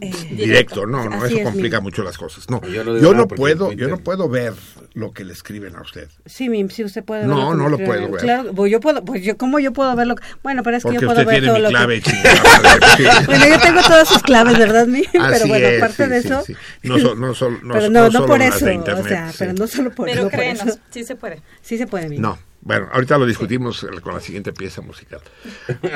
[0.00, 1.84] eh, directo, no, no, Así eso es, complica Mim.
[1.84, 2.48] mucho las cosas.
[2.50, 4.52] No, Yo yo no puedo, yo no puedo ver
[4.94, 6.08] lo que le escriben a usted.
[6.26, 8.20] Sí, Mim, sí, usted puede No, no lo puedo ver.
[8.20, 10.14] Claro, pues yo puedo, pues yo, ¿cómo yo puedo verlo?
[10.42, 12.10] Bueno, pero es que Porque yo puedo usted ver tiene todo mi lo clave, que...
[12.10, 13.04] chingada madre, sí.
[13.26, 15.04] bueno, yo tengo todas sus claves, ¿verdad, Mim?
[15.12, 16.42] pero bueno, es, aparte sí, de sí, eso...
[16.46, 16.54] sí.
[16.82, 19.30] No so- no sol- no- pero no no, solo por eso, de o internet, sea,
[19.30, 19.36] sí.
[19.38, 20.78] pero no solo por, Pero no por créenos, eso.
[20.90, 21.42] sí se puede.
[21.62, 22.20] Sí se puede, Mim.
[22.20, 25.20] No, bueno, ahorita lo discutimos con la siguiente pieza musical.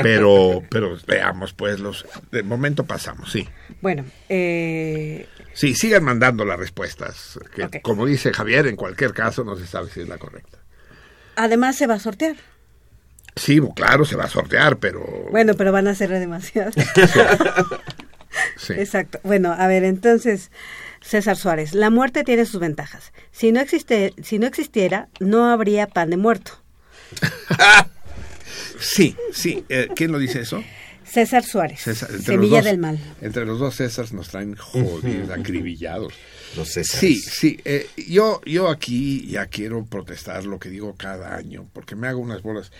[0.02, 3.48] Pero, pero veamos, pues, los de momento pasamos, sí.
[3.80, 7.40] Bueno, eh, Sí, sigan mandando las respuestas.
[7.56, 7.80] Que.
[7.80, 10.58] Como dice Javier, en cualquier caso no se sabe si es la correcta.
[11.34, 12.36] además se va a sortear.
[13.34, 15.04] Sí, claro, se va a sortear, pero...
[15.32, 16.74] Bueno, pero van a ser demasiadas.
[18.56, 18.74] sí.
[18.74, 19.18] Exacto.
[19.24, 20.52] Bueno, a ver, entonces,
[21.00, 23.12] César Suárez, la muerte tiene sus ventajas.
[23.32, 26.59] Si no existe, si no existiera, no habría pan de muerto.
[28.80, 29.64] Sí, sí.
[29.68, 30.62] eh, ¿Quién lo dice eso?
[31.04, 32.98] César Suárez, César, entre los semilla dos- del mal.
[33.20, 36.14] Entre los dos Césars nos traen jodidos, acribillados.
[36.56, 37.00] Los Césares.
[37.00, 37.60] Sí, sí.
[37.64, 42.20] eh, yo, yo aquí ya quiero protestar lo que digo cada año, porque me hago
[42.20, 42.70] unas bolas.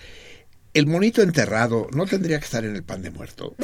[0.74, 3.56] El monito enterrado no tendría que estar en el pan de muerto.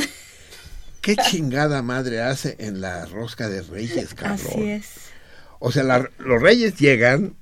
[1.00, 4.46] ¿Qué chingada madre hace en la rosca de reyes, cabrón?
[4.52, 4.88] Así es.
[5.60, 7.34] O sea, la- los reyes llegan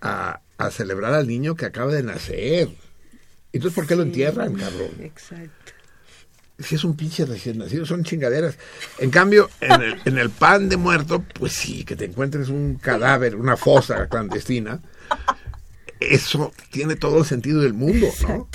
[0.00, 2.68] a, a celebrar al niño que acaba de nacer.
[3.52, 4.90] Entonces, ¿por qué lo entierran, cabrón?
[5.00, 5.72] Exacto.
[6.58, 8.58] si es un pinche recién nacido, son chingaderas.
[8.98, 12.74] En cambio, en el, en el pan de muerto, pues sí, que te encuentres un
[12.74, 14.80] cadáver, una fosa clandestina,
[16.00, 18.48] eso tiene todo el sentido del mundo, ¿no?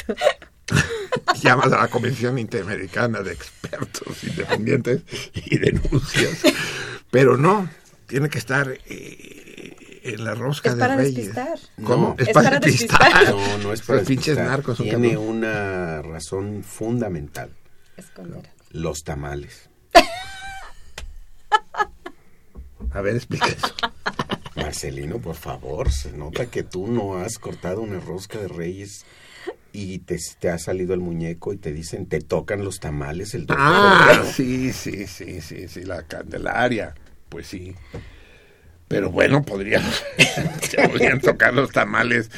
[1.41, 5.01] Llamas a la Convención Interamericana de Expertos Independientes
[5.33, 6.41] y denuncias,
[7.11, 7.69] pero no,
[8.07, 9.42] tiene que estar eh,
[10.03, 11.15] en la rosca Es de para Reyes.
[11.15, 11.59] despistar.
[11.83, 12.15] ¿Cómo?
[12.17, 13.29] Es para despistar.
[13.29, 17.49] No, no es para Los pinches narcos Tiene una razón fundamental.
[17.97, 18.49] Esconder.
[18.71, 19.69] Los tamales.
[22.91, 23.73] A ver, explica eso.
[24.55, 29.05] Marcelino, por favor, se nota que tú no has cortado una rosca de reyes
[29.71, 33.47] y te, te ha salido el muñeco y te dicen, te tocan los tamales el
[33.47, 34.31] 2 de Ah, febrero".
[34.31, 36.93] sí, sí, sí, sí, sí, la Candelaria,
[37.29, 37.73] pues sí.
[38.93, 39.83] Pero bueno, podrían,
[40.87, 42.29] podrían tocar los tamales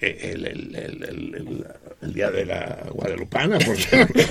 [0.00, 1.66] eh, el, el- el- el- el-
[2.02, 4.22] el día de la Guadalupana, por ejemplo.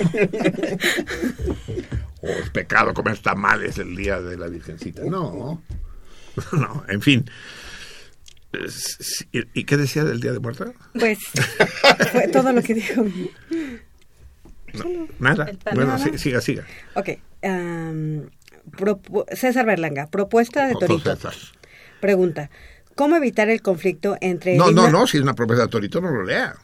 [2.22, 5.02] o es pecado comer tamales el día de la Virgencita.
[5.04, 5.62] No,
[6.52, 7.28] no, en fin.
[8.52, 10.70] Es- ¿Y qué decía del Día de Muertos?
[10.98, 11.18] Pues
[12.12, 13.04] fue todo lo que dijo.
[15.18, 15.50] Nada.
[15.74, 15.98] Bueno, Nada.
[15.98, 16.64] sí, siga, siga.
[16.94, 17.10] Ok.
[18.70, 21.14] Propu- César Berlanga, propuesta de Torito.
[21.16, 21.34] César.
[22.00, 22.50] Pregunta,
[22.94, 24.56] ¿cómo evitar el conflicto entre...
[24.56, 26.54] No, no, no, si es una propuesta de Torito, no lo lea.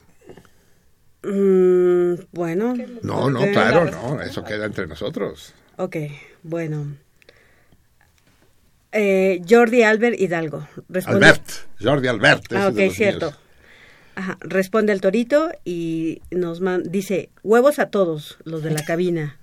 [1.25, 2.75] Mm, bueno.
[3.03, 5.55] No, no, claro, no, eso queda entre nosotros.
[5.77, 5.97] Ok,
[6.43, 6.97] bueno.
[8.93, 10.69] Eh, Jordi Albert Hidalgo.
[10.89, 11.51] Responde- Albert,
[11.81, 12.53] Jordi Albert.
[12.53, 13.33] Ah, ok, cierto.
[14.15, 19.39] Ajá, responde el torito y nos man- dice, huevos a todos los de la cabina.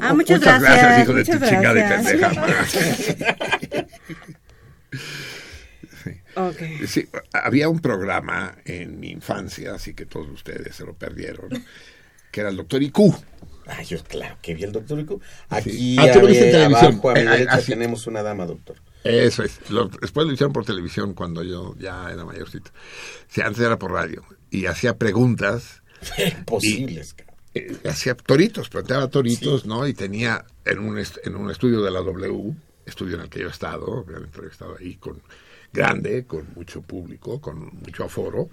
[0.00, 0.82] Ah, Oh, muchas, muchas gracias.
[0.82, 3.86] gracias, hijo de muchas tu chingada y pendeja.
[6.86, 11.48] Sí, había un programa en mi infancia, así que todos ustedes se lo perdieron,
[12.30, 12.98] que era el Doctor IQ.
[13.66, 15.20] Ay, yo, claro, que vi el doctor Rico.
[15.48, 16.92] Aquí, Ah, tú lo viste en a- televisión.
[16.94, 17.72] abajo a mi Eh, derecha así.
[17.72, 18.76] tenemos una dama, doctor.
[19.04, 19.70] Eso es.
[19.70, 22.72] Lo- después lo hicieron por televisión cuando yo ya era mayorcito.
[23.28, 24.24] Sí, antes era por radio.
[24.50, 25.82] Y hacía preguntas.
[26.38, 27.22] Imposibles, y,
[27.54, 29.86] eh, hacía toritos, planteaba toritos, ¿no?
[29.86, 32.54] Y tenía en un, en un estudio de la W,
[32.86, 35.20] estudio en el que yo he estado, me han entrevistado ahí con
[35.72, 38.48] grande, con mucho público, con mucho aforo.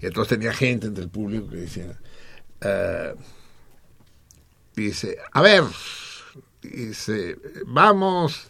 [0.00, 1.98] Y entonces tenía gente entre el público que decía,
[2.60, 3.14] eh,
[4.74, 5.64] dice, a ver,
[6.62, 7.36] dice,
[7.66, 8.48] vamos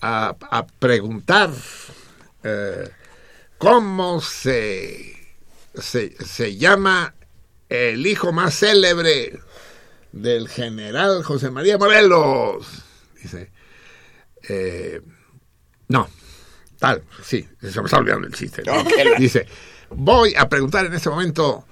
[0.00, 1.50] a, a preguntar
[2.42, 2.90] eh,
[3.58, 5.14] cómo se,
[5.74, 7.14] se, se llama
[7.70, 9.38] el hijo más célebre
[10.12, 12.66] del general José María Morelos.
[13.22, 13.52] Dice,
[14.48, 15.00] eh,
[15.88, 16.08] no,
[16.78, 18.62] tal, sí, se me está olvidando el chiste.
[19.18, 19.46] Dice,
[19.90, 21.64] voy a preguntar en este momento,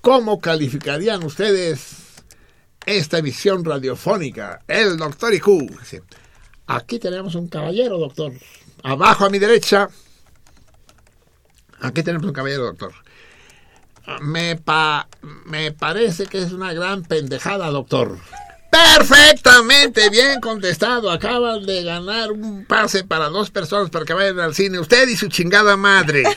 [0.00, 2.22] ¿cómo calificarían ustedes
[2.84, 4.62] esta emisión radiofónica?
[4.66, 5.46] El doctor IQ.
[5.78, 6.02] Dice,
[6.66, 8.32] aquí tenemos un caballero, doctor.
[8.82, 9.88] Abajo a mi derecha.
[11.80, 12.92] Aquí tenemos un caballero, doctor.
[14.20, 15.08] Me, pa-
[15.46, 18.18] me parece que es una gran pendejada, doctor.
[18.70, 21.10] Perfectamente bien contestado.
[21.10, 24.78] Acaban de ganar un pase para dos personas para que vayan al cine.
[24.78, 26.24] Usted y su chingada madre.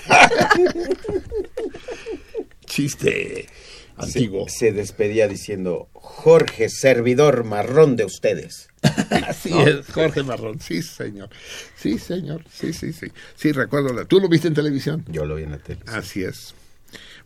[2.66, 3.50] Chiste
[3.98, 4.48] antiguo.
[4.48, 8.69] Se, se despedía diciendo, Jorge, servidor marrón de ustedes.
[9.27, 10.59] Así es, Jorge Marrón.
[10.59, 11.30] Sí, señor.
[11.75, 12.43] Sí, señor.
[12.51, 13.11] Sí, sí, sí.
[13.35, 14.06] Sí, recuerdo.
[14.08, 15.06] ¿Tú lo viste en televisión?
[15.08, 15.82] Yo lo vi en la tele.
[15.85, 16.56] Así es.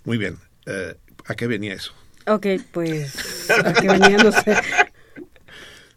[0.06, 0.38] Muy bien.
[0.66, 1.94] Eh, ¿A qué venía eso?
[2.28, 4.18] Ok, pues, ¿a qué venía?
[4.18, 4.56] No sé.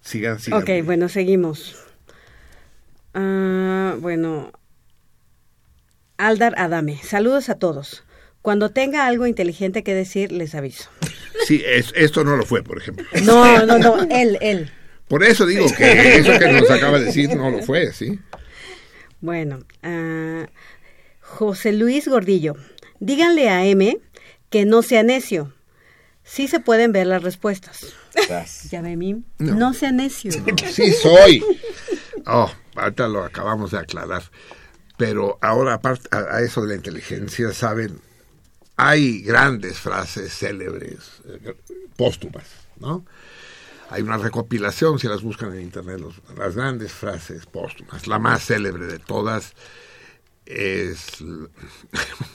[0.03, 0.63] Sigan, sigan.
[0.63, 1.77] Ok, bueno, seguimos.
[3.15, 4.53] Ah, bueno,
[6.17, 8.05] Aldar Adame, saludos a todos.
[8.43, 10.91] Cuando tenga algo inteligente que decir, les aviso.
[11.47, 13.07] Sí, es- esto no lo fue, por ejemplo.
[13.25, 14.71] No, no, no, él, él.
[15.09, 18.19] Por eso digo que eso que nos acaba de decir no lo fue, ¿sí?
[19.21, 20.47] Bueno, ah,
[21.21, 22.55] José Luis Gordillo,
[23.01, 23.99] díganle a M
[24.51, 25.53] que no sea necio.
[26.25, 27.81] Sí se pueden ver las respuestas.
[28.71, 29.25] Ya ve, Mim.
[29.39, 29.55] No.
[29.55, 30.33] No, sea necio.
[30.73, 31.43] Sí soy.
[32.27, 34.23] Oh, ahorita lo acabamos de aclarar.
[34.97, 38.01] Pero ahora, aparte a, a eso de la inteligencia, saben,
[38.77, 41.55] hay grandes frases célebres, eh,
[41.97, 42.45] póstumas,
[42.81, 43.05] ¿no?
[43.91, 48.07] Hay una recopilación, si las buscan en internet, los- las grandes frases póstumas.
[48.09, 49.53] La más célebre de todas
[50.49, 51.23] es...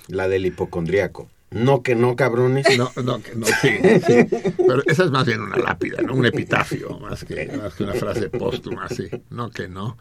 [0.08, 1.30] La del hipocondriaco.
[1.52, 2.66] No que no, cabrones.
[2.78, 3.78] No, no, que no, sí,
[4.08, 4.28] sí.
[4.58, 6.16] Pero esa es más bien una lápida, ¿no?
[6.16, 9.08] Un epitafio, más que, más que una frase póstuma, sí.
[9.30, 9.98] No que no.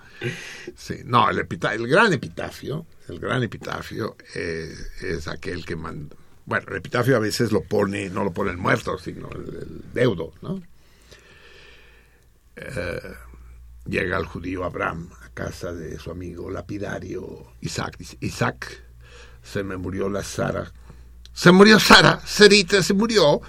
[0.74, 6.16] Sí, no, el, epita- el gran epitafio, el gran epitafio eh, es aquel que manda...
[6.47, 9.82] Bueno, el epitafio a veces lo pone, no lo pone el muerto, sino el, el
[9.92, 10.62] deudo, ¿no?
[12.57, 13.00] eh,
[13.86, 17.97] llega el judío Abraham casa de su amigo lapidario Isaac.
[17.99, 18.83] Dice, Isaac,
[19.43, 20.73] se me murió la Sara.
[21.33, 23.41] Se murió Sara, Sarita se murió.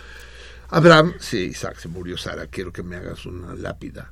[0.70, 4.12] Abraham, sí, Isaac, se murió Sara, quiero que me hagas una lápida.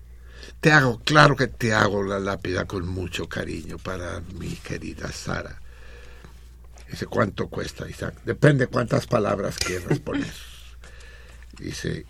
[0.60, 5.60] Te hago, claro que te hago la lápida con mucho cariño para mi querida Sara.
[6.90, 8.16] Dice, ¿cuánto cuesta, Isaac?
[8.26, 10.34] Depende cuántas palabras quieras poner.
[11.58, 12.06] Dice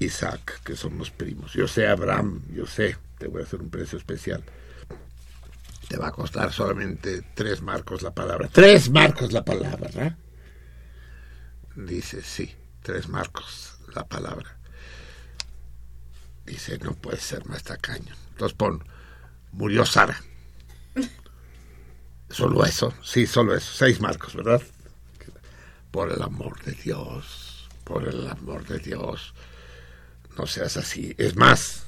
[0.00, 1.52] Isaac, que somos primos.
[1.52, 4.42] Yo sé, Abraham, yo sé, te voy a hacer un precio especial.
[5.88, 8.48] Te va a costar solamente tres marcos la palabra.
[8.52, 10.18] Tres marcos la palabra.
[11.74, 14.58] Dice, sí, tres marcos la palabra.
[16.44, 18.14] Dice, no puede ser más tacaño.
[18.32, 18.84] Entonces pon,
[19.52, 20.20] murió Sara.
[22.30, 23.72] Solo eso, sí, solo eso.
[23.72, 24.60] Seis marcos, ¿verdad?
[25.90, 29.34] Por el amor de Dios, por el amor de Dios,
[30.36, 31.14] no seas así.
[31.16, 31.84] Es más,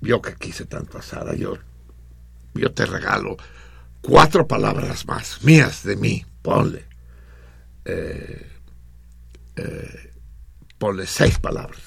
[0.00, 1.58] yo que quise tanto a Sara, yo,
[2.54, 3.36] yo te regalo
[4.00, 6.86] cuatro palabras más, mías de mí, ponle.
[7.84, 8.50] Eh,
[9.56, 10.12] eh,
[10.78, 11.80] ponle seis palabras.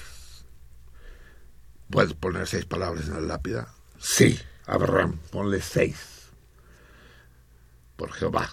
[1.90, 3.68] ¿Puedes poner seis palabras en la lápida?
[3.98, 6.30] Sí, Abraham, ponle seis.
[7.96, 8.50] Por Jehová.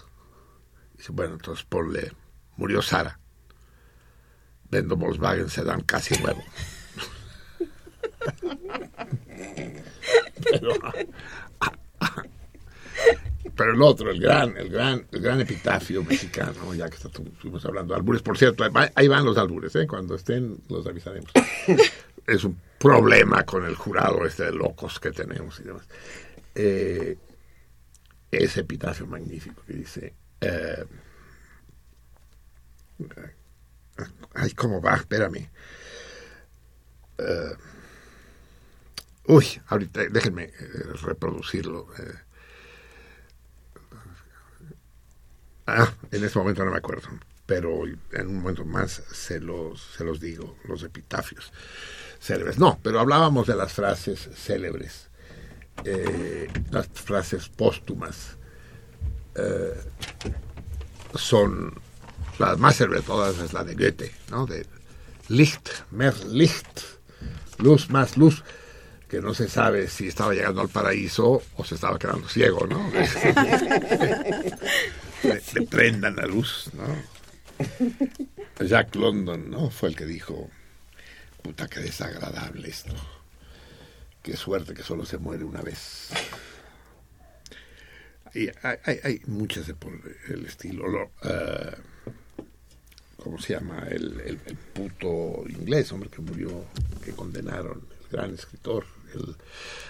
[0.96, 2.12] Dice, bueno, entonces ponle,
[2.56, 3.18] murió Sara.
[4.70, 6.42] Vendo Volkswagen, se dan casi nuevo.
[10.44, 10.74] pero,
[13.56, 17.94] pero el otro, el gran, el gran, el gran epitafio mexicano, ya que estuvimos hablando
[17.94, 18.64] de albures, por cierto,
[18.94, 19.86] ahí van los albures, ¿eh?
[19.86, 21.30] cuando estén los avisaremos.
[22.26, 25.86] es un problema con el jurado este de locos que tenemos y demás.
[26.54, 27.18] Eh,
[28.30, 30.84] ese epitafio magnífico que dice, eh,
[34.34, 34.96] ay, ¿cómo va?
[34.96, 35.50] Espérame.
[37.18, 37.56] Eh,
[39.26, 40.50] uy, ahorita déjenme
[41.02, 41.88] reproducirlo.
[41.98, 42.31] Eh.
[45.72, 47.08] Ah, en este momento no me acuerdo,
[47.46, 51.52] pero en un momento más se los, se los digo, los epitafios
[52.20, 52.58] célebres.
[52.58, 55.08] No, pero hablábamos de las frases célebres,
[55.84, 58.36] eh, las frases póstumas.
[59.34, 59.74] Eh,
[61.14, 61.74] son
[62.38, 64.46] las más célebres todas es la de Goethe, ¿no?
[64.46, 64.66] De
[65.28, 66.80] Licht, mehr Licht,
[67.58, 68.42] luz más luz,
[69.08, 72.90] que no se sabe si estaba llegando al paraíso o se estaba quedando ciego, ¿no?
[75.22, 76.86] le, le prendan la luz, ¿no?
[78.66, 79.70] Jack London, ¿no?
[79.70, 80.50] Fue el que dijo,
[81.42, 82.94] puta, qué desagradable esto.
[84.22, 86.10] Qué suerte que solo se muere una vez.
[88.34, 89.92] Y hay, hay, hay muchas de por
[90.28, 90.86] el estilo.
[90.86, 92.42] Lo, uh,
[93.22, 93.86] ¿Cómo se llama?
[93.88, 96.64] El, el, el, puto inglés, hombre, que murió,
[97.04, 99.36] que condenaron, el gran escritor, el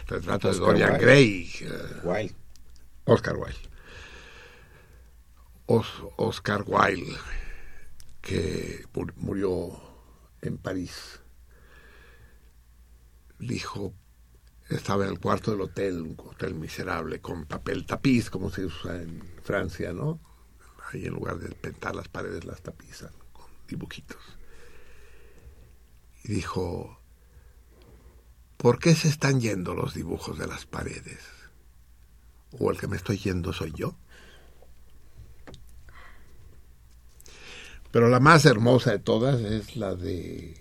[0.07, 1.05] retrato Oscar de Dorian Wilde.
[1.05, 1.51] Gray.
[1.62, 2.35] Uh, Wilde.
[3.05, 3.72] Oscar Wilde.
[5.75, 5.86] Os,
[6.18, 7.17] Oscar Wilde,
[8.20, 8.84] que
[9.17, 9.70] murió
[10.42, 11.18] en París
[13.39, 13.94] dijo,
[14.68, 19.01] estaba en el cuarto del hotel, un hotel miserable, con papel tapiz, como se usa
[19.01, 20.20] en Francia, ¿no?
[20.92, 24.20] Ahí en lugar de pintar las paredes las tapizan con dibujitos.
[26.25, 27.01] Y dijo,
[28.59, 31.25] ¿por qué se están yendo los dibujos de las paredes?
[32.59, 33.97] ¿O el que me estoy yendo soy yo?
[37.92, 40.58] Pero la más hermosa de todas es la de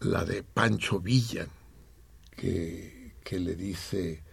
[0.00, 1.46] la de Pancho Villa,
[2.34, 4.24] que, que le dice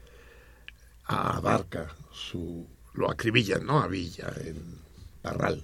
[1.06, 3.82] a Barca su lo acribillan, ¿no?
[3.82, 4.80] A Villa en
[5.22, 5.64] Parral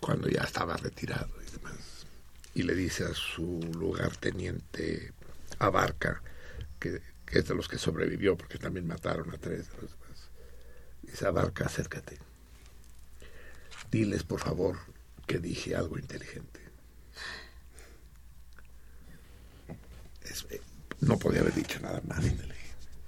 [0.00, 2.06] cuando ya estaba retirado y demás.
[2.54, 5.12] Y le dice a su lugarteniente
[5.58, 6.22] Abarca,
[6.78, 10.30] que, que es de los que sobrevivió, porque también mataron a tres de los demás.
[11.02, 12.18] Dice Abarca, acércate.
[13.90, 14.76] Diles, por favor,
[15.26, 16.60] que dije algo inteligente.
[20.50, 20.60] Eh,
[21.00, 22.22] no podía haber dicho nada más.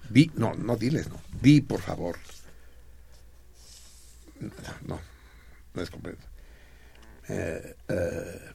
[0.08, 1.20] Di, no, no diles, no.
[1.40, 2.16] Di, por favor.
[4.40, 4.50] No,
[4.86, 5.00] no,
[5.74, 6.26] no es completo.
[7.28, 8.52] Eh, eh,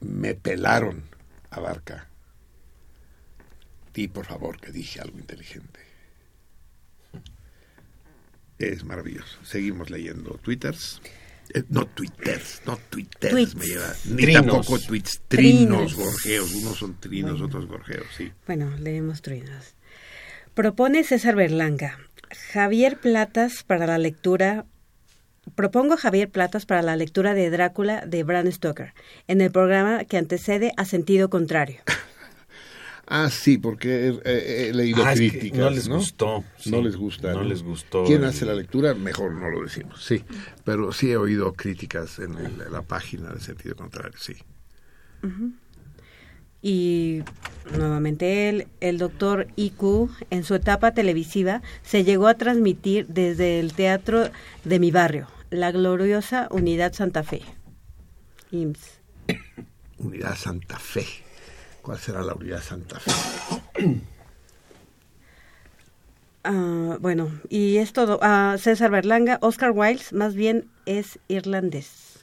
[0.00, 1.02] me pelaron
[1.50, 2.08] a Barca.
[3.94, 5.80] Di, por favor, que dije algo inteligente.
[8.62, 9.38] Es maravilloso.
[9.44, 11.00] Seguimos leyendo twitters.
[11.54, 13.54] Eh, no twitters, no twitters Tweets.
[13.56, 13.92] me lleva.
[14.06, 14.46] Ni Trinos.
[14.46, 15.20] tampoco tweets.
[15.28, 15.94] Trinos, Trinos.
[15.96, 16.54] gorjeos.
[16.54, 17.46] Unos son trinos, Bueno.
[17.46, 18.32] otros gorjeos, sí.
[18.46, 19.74] Bueno, leemos truenos.
[20.54, 21.98] Propone César Berlanga.
[22.52, 24.64] Javier Platas para la lectura
[25.56, 28.94] Propongo Javier Platas para la lectura de Drácula de Bram Stoker,
[29.26, 31.80] en el programa que antecede a Sentido Contrario.
[33.14, 35.58] Ah, sí, porque he, he- he leído Ah, es que críticas.
[35.58, 36.70] no les gustó, sí.
[36.70, 37.34] no les gusta.
[37.34, 38.94] No les gustó ¿Quién el- hace la lectura?
[38.94, 40.24] Mejor no lo decimos, sí.
[40.64, 44.34] Pero sí he oído críticas en, el- en la página de sentido contrario, sí.
[46.62, 47.22] Y
[47.76, 53.72] nuevamente él, el doctor IQ, en su etapa televisiva, se llegó a transmitir desde el
[53.74, 54.30] teatro
[54.64, 57.42] de mi barrio, la gloriosa Unidad Santa Fe.
[58.52, 59.00] IMSS.
[59.98, 61.04] Unidad Santa Fe.
[61.82, 64.00] ¿Cuál será la unidad Santa Fe?
[66.44, 68.18] Ah, bueno, y es todo.
[68.20, 72.18] Ah, César Berlanga, Oscar Wilde, más bien es irlandés.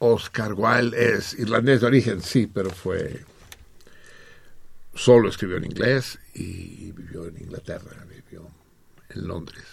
[0.00, 3.24] Oscar Wilde es irlandés de origen, sí, pero fue...
[4.92, 8.48] Solo escribió en inglés y vivió en Inglaterra, vivió
[9.10, 9.66] en Londres.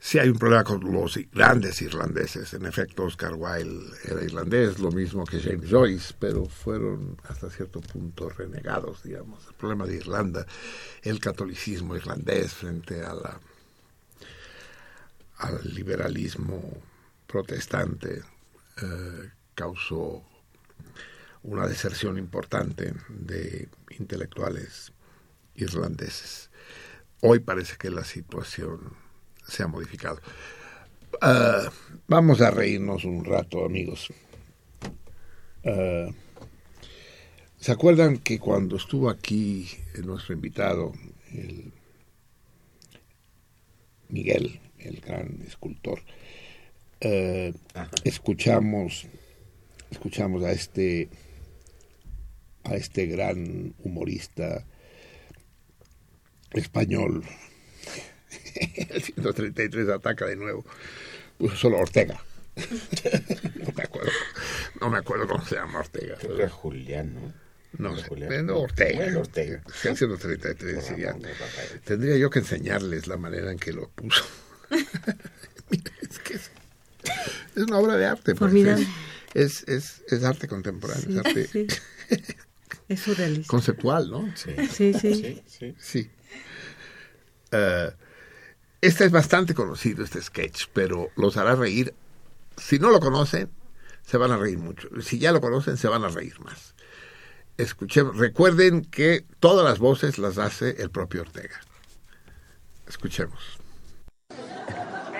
[0.00, 2.54] Sí hay un problema con los grandes irlandeses.
[2.54, 7.80] En efecto, Oscar Wilde era irlandés, lo mismo que James Joyce, pero fueron hasta cierto
[7.80, 9.44] punto renegados, digamos.
[9.48, 10.46] El problema de Irlanda,
[11.02, 13.40] el catolicismo irlandés frente al
[15.74, 16.80] liberalismo
[17.26, 18.22] protestante,
[18.80, 20.22] eh, causó
[21.42, 23.68] una deserción importante de
[23.98, 24.92] intelectuales
[25.56, 26.50] irlandeses.
[27.20, 29.07] Hoy parece que la situación
[29.48, 30.20] se ha modificado.
[31.20, 31.70] Ah,
[32.06, 34.12] vamos a reírnos un rato, amigos.
[35.64, 36.08] Ah,
[37.58, 39.68] ¿Se acuerdan que cuando estuvo aquí
[40.04, 40.92] nuestro invitado,
[41.32, 41.72] el
[44.08, 46.00] Miguel, el gran escultor,
[47.00, 47.52] eh,
[48.04, 49.06] escuchamos
[49.90, 51.08] escuchamos a este
[52.64, 54.64] a este gran humorista
[56.52, 57.24] español
[58.90, 60.64] el 133 ataca de nuevo
[61.38, 62.20] puso solo Ortega
[62.56, 64.10] no me acuerdo
[64.80, 67.32] no me acuerdo cómo se llama Ortega Creo que Julián, ¿no?
[67.78, 68.98] no sé, eh, no, Ortega.
[69.04, 69.62] Bueno, Ortega.
[69.84, 71.16] El 133, Por sí, ya.
[71.84, 74.24] Tendría yo que enseñarles la manera en que lo puso.
[75.70, 76.50] Mira, es que es,
[77.54, 78.34] es una obra de arte.
[78.34, 78.52] pues,
[79.34, 81.66] es, es, es arte contemporáneo, Sí, es arte sí.
[82.88, 83.48] Es surrealista.
[83.50, 84.34] conceptual, ¿no?
[84.34, 84.50] Sí.
[84.72, 85.14] Sí, sí.
[85.14, 85.74] Sí, sí.
[85.78, 86.10] Sí.
[88.80, 91.94] Este es bastante conocido, este sketch, pero los hará reír.
[92.56, 93.50] Si no lo conocen,
[94.02, 94.88] se van a reír mucho.
[95.00, 96.74] Si ya lo conocen, se van a reír más.
[97.56, 98.16] Escuchemos.
[98.16, 101.58] Recuerden que todas las voces las hace el propio Ortega.
[102.86, 103.58] Escuchemos.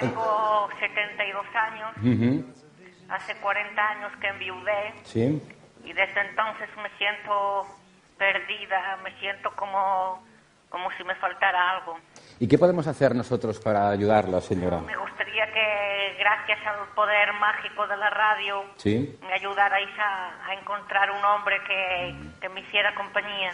[0.01, 2.41] Tengo 72 años,
[3.09, 5.43] hace 40 años que enviudé Sí.
[5.85, 7.67] y desde entonces me siento
[8.17, 10.25] perdida, me siento como,
[10.70, 11.99] como si me faltara algo.
[12.41, 14.78] ¿Y qué podemos hacer nosotros para ayudarla, señora?
[14.78, 19.18] Me gustaría que gracias al poder mágico de la radio Sí.
[19.23, 23.50] me ayudarais a, a encontrar un hombre que, que me hiciera compañía.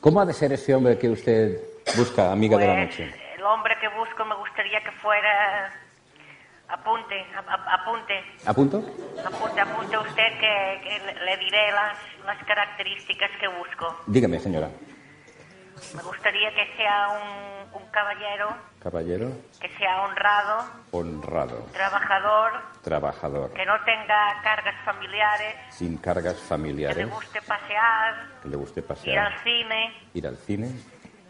[0.00, 1.60] ¿Cómo ha de ser ese hombre que usted
[1.96, 3.14] busca, amiga de la Pues, noche?
[3.36, 5.72] el hombre que busco me gustaría que fuera...
[6.68, 8.24] Apunte, a- apunte.
[8.44, 8.78] ¿A punto?
[9.24, 11.96] Apunte, apunte usted que, que le diré las,
[12.26, 14.00] las características que busco.
[14.08, 14.68] Dígame, señora.
[15.94, 18.48] Me gustaría que sea un, un caballero,
[18.82, 26.40] Caballero, que sea honrado, honrado, trabajador, trabajador, que no tenga cargas familiares, sin cargas que
[26.42, 30.70] le familiares, guste pasear, que le guste ir al pasear, cine, ir al cine,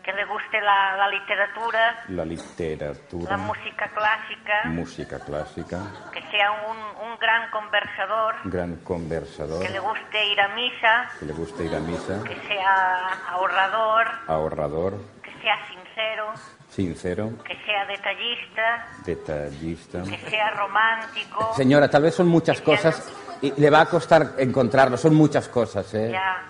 [0.07, 5.78] que le guste la, la literatura, la literatura, la música clásica, música clásica,
[6.12, 6.76] que sea un,
[7.10, 11.75] un gran conversador, gran conversador, que le guste ir a misa, que le guste ir
[11.75, 14.94] a misa, que sea ahorrador, ahorrador,
[15.25, 16.33] que sea sincero,
[16.68, 20.02] sincero, que sea detallista, detallista.
[20.05, 21.52] que sea romántico.
[21.57, 23.12] Señora, tal vez son muchas cosas
[23.43, 26.10] y le va a costar encontrarlo, son muchas cosas, ¿eh?
[26.12, 26.44] Ya,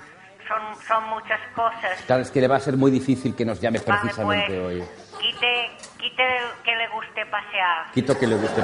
[0.49, 2.00] son, son muchas cosas.
[2.07, 4.60] Claro, es que le va a ser muy difícil que nos llame Vale, precisamente pues,
[4.60, 4.84] hoy.
[5.20, 6.23] Quite, quite
[6.65, 7.86] que le guste pasear.
[7.92, 8.62] Quito que le guste.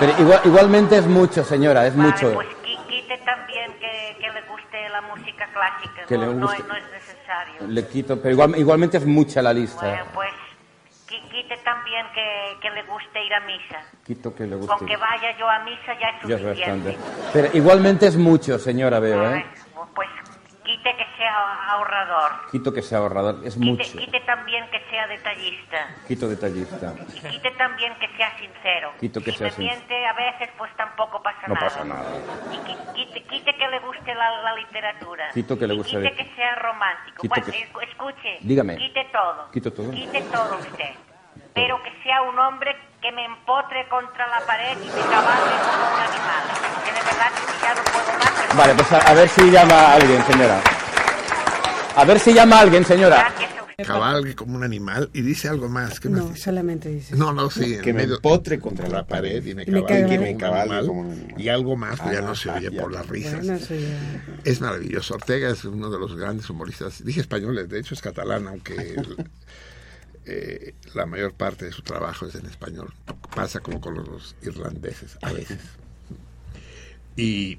[0.00, 2.34] Pero igual- igualmente es mucho, señora, es Vale, mucho.
[2.34, 6.04] pues qui- quite también que, que le guste la música clásica.
[6.06, 7.54] Que no, le no guste- es, no es necesario.
[7.68, 9.86] Le quito, pero igual- igualmente es mucha la lista.
[9.86, 10.30] Bueno, pues
[11.08, 13.80] qui- quite también que, que le guste ir a misa.
[14.04, 14.74] Quito que le guste.
[14.76, 16.88] Con que vaya yo a misa ya es Ya es suficiente.
[16.98, 17.30] bastante.
[17.32, 19.46] Pero igualmente es mucho, señora, veo, ¿eh?
[20.64, 22.32] Quite que sea ahorrador.
[22.50, 23.98] Quito que sea ahorrador, es Quite, mucho.
[23.98, 25.88] quite también que sea detallista.
[26.08, 26.94] Quito detallista.
[27.14, 28.92] Y quite también que sea sincero.
[28.98, 29.76] Quito que si sea me sincero.
[29.76, 31.66] miente a veces, pues tampoco pasa No nada.
[31.66, 32.04] pasa nada.
[32.50, 35.30] Y qui- quite, quite que le guste la, la literatura.
[35.34, 37.20] Quito que le Y guste Quite la- que sea romántico.
[37.22, 38.38] Quito Bueno, que- escuche.
[38.40, 38.76] Dígame.
[38.76, 39.50] Quite todo.
[39.52, 39.90] Quito todo.
[39.90, 40.94] Quite todo usted.
[41.54, 45.84] Pero que sea un hombre que me empotre contra la pared y me cabalgue como
[45.94, 46.44] un animal.
[46.84, 48.56] Que de verdad que ya no puedo más.
[48.56, 50.60] Vale, pues a, a ver si llama a alguien, señora.
[51.96, 53.32] A ver si llama a alguien, señora.
[53.84, 55.98] Cabalgue como un animal y dice algo más.
[55.98, 56.42] ¿Qué más No, dice?
[56.42, 57.16] solamente dice.
[57.16, 57.76] No, no, sí.
[57.82, 60.62] Que me medio- empotre contra la pared y me cabalgue, como, Que me un cabalgue
[60.76, 60.86] animal.
[60.86, 61.40] como un animal.
[61.40, 62.80] Y algo más, pues ya no se ah, oye ya.
[62.80, 63.34] por las risas.
[63.40, 65.14] Bueno, eso ya- Es maravilloso.
[65.14, 67.04] Ortega es uno de los grandes humoristas.
[67.04, 68.94] Dije españoles, de hecho es catalán, aunque
[70.26, 72.92] eh, la mayor parte de su trabajo es en español.
[73.34, 75.58] Pasa como con los irlandeses a veces.
[77.16, 77.58] Y,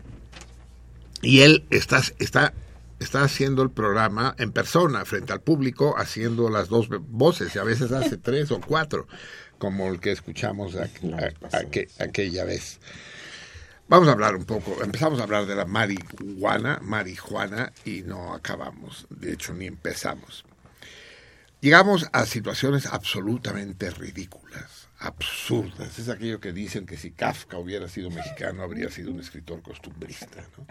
[1.21, 2.53] y él está, está,
[2.99, 7.63] está haciendo el programa en persona, frente al público, haciendo las dos voces, y a
[7.63, 9.07] veces hace tres o cuatro,
[9.57, 12.79] como el que escuchamos a- a- aque- aquella vez.
[13.87, 19.05] Vamos a hablar un poco, empezamos a hablar de la marihuana, marihuana, y no acabamos,
[19.11, 20.43] de hecho ni empezamos.
[21.65, 25.97] Llegamos a situaciones absolutamente ridículas, absurdas.
[25.97, 30.45] Es aquello que dicen que si Kafka hubiera sido mexicano habría sido un escritor costumbrista.
[30.59, 30.67] ¿no?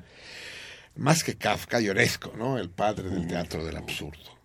[0.94, 2.58] Más que Kafka, Ionesco, ¿no?
[2.58, 4.38] el padre del teatro del absurdo.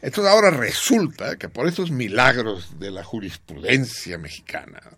[0.00, 4.96] Entonces ahora resulta que por esos milagros de la jurisprudencia mexicana,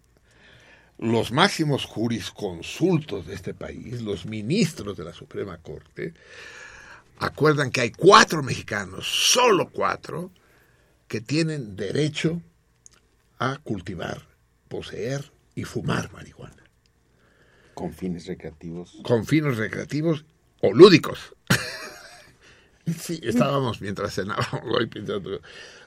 [0.98, 6.12] los máximos jurisconsultos de este país, los ministros de la Suprema Corte,
[7.18, 10.30] acuerdan que hay cuatro mexicanos, solo cuatro,
[11.12, 12.40] que tienen derecho
[13.38, 14.22] a cultivar,
[14.68, 16.64] poseer y fumar marihuana.
[17.74, 18.96] Con fines recreativos.
[19.04, 20.24] Con fines recreativos
[20.62, 21.18] o lúdicos.
[22.98, 25.38] sí, estábamos mientras cenábamos hoy pensando,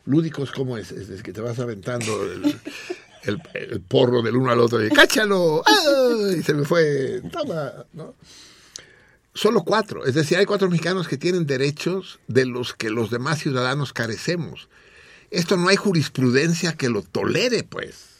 [0.05, 0.91] lúdicos, ¿cómo es?
[0.91, 2.45] Es, es que te vas aventando el,
[3.23, 5.63] el- el porro del uno al otro y ¡cáchalo!
[5.65, 6.29] ¡Ah!
[6.37, 8.13] Y se me fue, toma, ¿no?
[9.33, 13.39] Solo cuatro, es decir, hay cuatro mexicanos que tienen derechos de los que los demás
[13.39, 14.69] ciudadanos carecemos.
[15.31, 18.15] Esto no hay jurisprudencia que lo tolere, pues.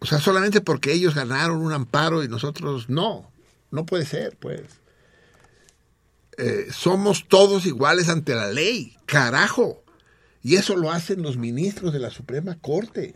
[0.00, 3.30] O sea, solamente porque ellos ganaron un amparo y nosotros no.
[3.70, 4.62] No puede ser, pues.
[6.36, 9.82] Eh, somos todos iguales ante la ley, carajo.
[10.42, 13.14] Y eso lo hacen los ministros de la Suprema Corte.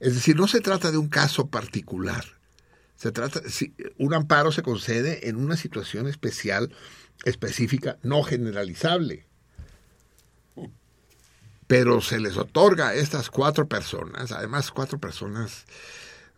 [0.00, 2.24] Es decir, no se trata de un caso particular.
[2.96, 6.74] Se trata, si, un amparo se concede en una situación especial,
[7.24, 9.27] específica, no generalizable.
[11.68, 15.66] Pero se les otorga a estas cuatro personas, además cuatro personas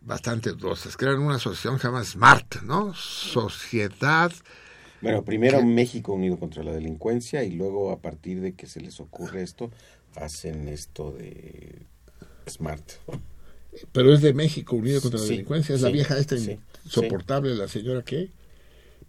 [0.01, 2.93] bastante dudosas, crean una asociación que se llama SMART, ¿no?
[2.93, 4.31] Sociedad
[5.01, 5.63] Bueno, primero.
[5.63, 9.71] México Unido contra la Delincuencia y luego a partir de que se les ocurre esto,
[10.15, 11.87] hacen esto de
[12.49, 12.83] Smart.
[13.91, 15.75] Pero es de México Unido contra la Sí, Delincuencia.
[15.75, 18.31] Es la sí, vieja esta sí, insoportable, la señora qué?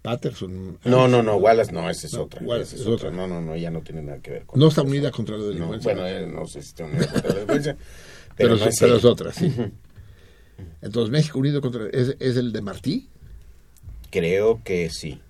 [0.02, 0.78] Patterson.
[0.84, 2.42] No, no, no, Wallace no, esa es No, otra.
[2.42, 3.10] Wallace es otra.
[3.10, 5.42] No, no, no, ya no tiene nada que ver con No está unida contra la
[5.44, 5.92] No, delincuencia.
[5.94, 7.76] bueno, eh, no sé si está unida contra la delincuencia,
[8.36, 9.54] pero, pero, es- no es pero es otra, sí.
[10.82, 11.86] Entonces, México Unido contra...
[11.88, 13.08] ¿Es, es el de Martí?
[14.10, 15.20] Creo que sí.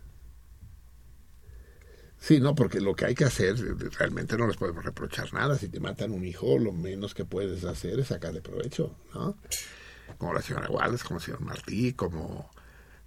[2.18, 3.56] Sí, no, porque lo que hay que hacer,
[3.98, 5.58] realmente no les podemos reprochar nada.
[5.58, 9.36] Si te matan un hijo, lo menos que puedes hacer es sacarle provecho, ¿no?
[10.18, 12.48] Como la señora Wallace, como el señor Martí, como,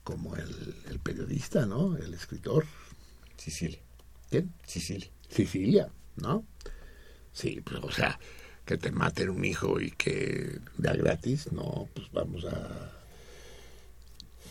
[0.05, 1.97] como el, el periodista, ¿no?
[1.97, 2.65] El escritor.
[3.35, 3.79] Sicilia.
[4.29, 4.53] ¿Quién?
[4.65, 5.09] Sicilia.
[5.29, 6.45] Sicilia, ¿no?
[7.33, 8.17] Sí, pues, o sea,
[8.63, 12.91] que te maten un hijo y que de a gratis, no, pues vamos a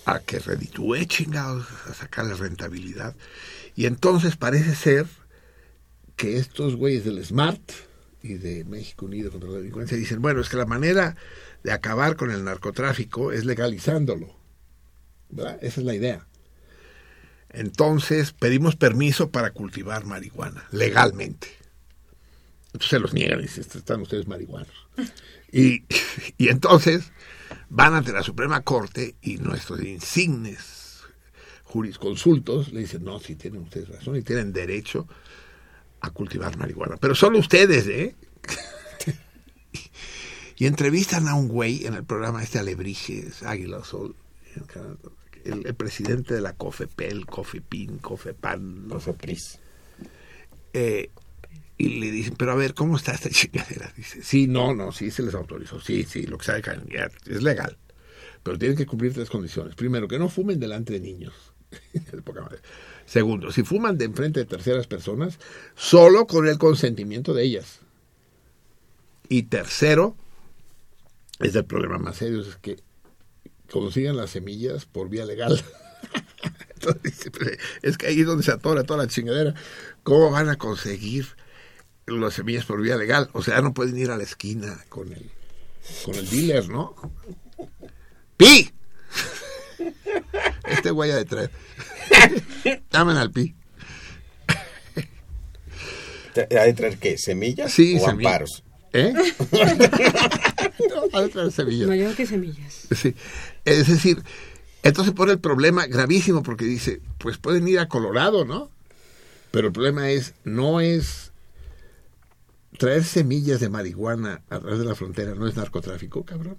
[0.06, 3.16] a que reditúe, chingados, a sacarle rentabilidad.
[3.74, 5.06] Y entonces parece ser
[6.16, 7.72] que estos güeyes del SMART
[8.22, 11.16] y de México Unido contra la Delincuencia dicen, bueno, es que la manera
[11.62, 14.43] de acabar con el narcotráfico es legalizándolo.
[15.30, 15.58] ¿Verdad?
[15.62, 16.26] Esa es la idea.
[17.50, 21.48] Entonces pedimos permiso para cultivar marihuana, legalmente.
[22.66, 24.74] Entonces se los niegan y dicen, están ustedes marihuanos.
[25.52, 25.84] Y,
[26.38, 27.12] y entonces
[27.68, 30.84] van ante la Suprema Corte y nuestros insignes
[31.62, 35.06] jurisconsultos le dicen, no, sí tienen ustedes razón y tienen derecho
[36.00, 36.96] a cultivar marihuana.
[36.98, 38.14] Pero solo ustedes, ¿eh?
[40.56, 44.14] y entrevistan a un güey en el programa este Alebrijes, Águila Sol,
[45.44, 48.88] el, el presidente de la COFEPEL, COFEPIN, COFEPAN.
[48.88, 49.60] COFEPRIS.
[50.72, 51.10] Eh,
[51.76, 53.92] y le dicen, pero a ver, ¿cómo está esta chingadera?
[53.96, 57.42] Dice, sí, no, no, sí se les autorizó, sí, sí, lo que sabe ya es
[57.42, 57.76] legal,
[58.42, 59.74] pero tienen que cumplir tres condiciones.
[59.74, 61.34] Primero, que no fumen delante de niños.
[61.92, 62.58] Es poca madre.
[63.06, 65.38] Segundo, si fuman de enfrente de terceras personas,
[65.74, 67.80] solo con el consentimiento de ellas.
[69.28, 70.16] Y tercero,
[71.40, 72.76] es el problema más serio, es que
[73.70, 75.62] consigan las semillas por vía legal.
[76.74, 77.50] Entonces, dice, "Pero
[77.82, 79.54] es que ahí es donde se atora toda la chingadera.
[80.02, 81.26] ¿Cómo van a conseguir
[82.06, 83.30] las semillas por vía legal.
[83.32, 85.30] O sea, no pueden ir a la esquina con el,
[86.04, 86.94] con el dealer, ¿no?
[88.36, 88.70] ¡Pi!
[90.68, 91.50] Este güey ha de traer.
[92.92, 93.54] Llamen al pi.
[96.36, 97.16] ¿Ha de traer qué?
[97.16, 98.32] ¿Semillas Sí, o semillas.
[98.32, 98.64] amparos?
[98.92, 99.12] ¿Eh?
[101.12, 101.88] Ha de traer semillas.
[101.88, 102.86] No, yo creo que semillas.
[102.94, 103.14] Sí.
[103.64, 104.22] Es decir,
[104.82, 108.70] entonces pone el problema gravísimo porque dice, pues pueden ir a Colorado, ¿no?
[109.50, 111.32] Pero el problema es, no es
[112.78, 116.58] traer semillas de marihuana a través de la frontera, ¿no es narcotráfico, cabrón?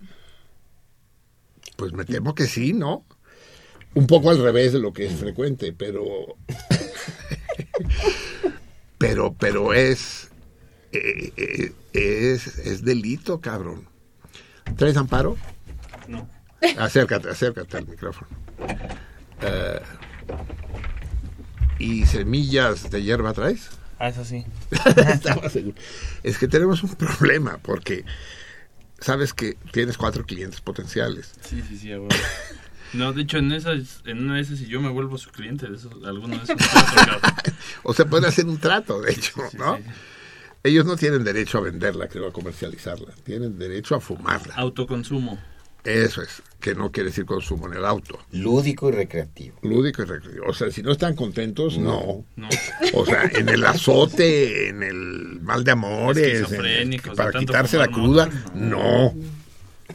[1.76, 3.06] Pues me temo que sí, ¿no?
[3.94, 6.04] Un poco al revés de lo que es frecuente, pero...
[8.98, 10.30] pero, pero es...
[10.92, 13.88] eh, eh, es, es delito, cabrón.
[14.78, 15.38] ¿Traes amparo?
[16.08, 16.28] No.
[16.78, 18.30] Acércate, acércate al micrófono.
[19.42, 19.82] Eh,
[21.80, 23.70] ¿Y semillas de hierba traes?
[24.00, 24.46] Ah, eso sí.
[24.86, 25.76] Estaba seguro.
[26.24, 28.06] Es que tenemos un problema porque
[29.00, 31.34] sabes que tienes cuatro clientes potenciales.
[31.42, 31.92] Sí, sí, sí.
[32.94, 35.68] No, de hecho, en, esas, en una de esas, si yo me vuelvo su cliente,
[35.68, 36.56] de esos, alguno de esos.
[37.84, 39.78] O se puede hacer un trato, de hecho, ¿no?
[40.64, 43.14] Ellos no tienen derecho a venderla, creo, a comercializarla.
[43.24, 44.56] Tienen derecho a fumarla.
[44.56, 45.38] Autoconsumo.
[45.86, 48.18] Eso es, que no quiere decir consumo en el auto.
[48.32, 49.58] Lúdico y recreativo.
[49.62, 50.46] Lúdico y recreativo.
[50.48, 52.26] O sea, si no están contentos, no.
[52.36, 52.50] No.
[52.94, 57.40] O sea, en el azote, en el mal de amores, en el- Esquizofrénicos, para de
[57.40, 59.14] quitarse la cruda, no.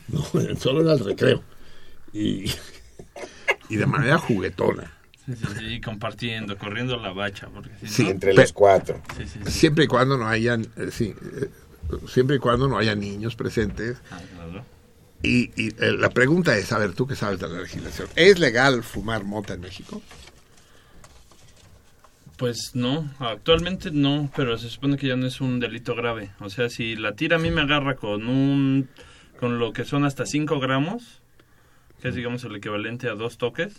[0.08, 0.22] No,
[0.60, 1.42] solo en el recreo.
[2.12, 2.50] Y,
[3.68, 4.96] y de manera juguetona.
[5.26, 7.48] Sí, sí, sí, compartiendo, corriendo la bacha.
[7.52, 9.00] Porque si Sí, no- Entre los cuatro.
[9.16, 9.50] Sí, sí, sí.
[9.50, 11.48] Siempre y cuando no hayan, eh, sí, eh,
[12.08, 13.98] siempre y cuando no haya niños presentes.
[14.10, 14.64] Ah, claro.
[15.22, 18.38] Y, y, eh, la pregunta es, a ver, tú que sabes de la legislación, ¿es
[18.38, 20.00] legal fumar mota en México?
[22.38, 26.30] Pues no, actualmente no, pero se supone que ya no es un delito grave.
[26.40, 28.88] O sea, si la tira a mí me agarra con un,
[29.38, 31.20] con lo que son hasta 5 gramos,
[32.00, 33.74] que es digamos el equivalente a dos toques,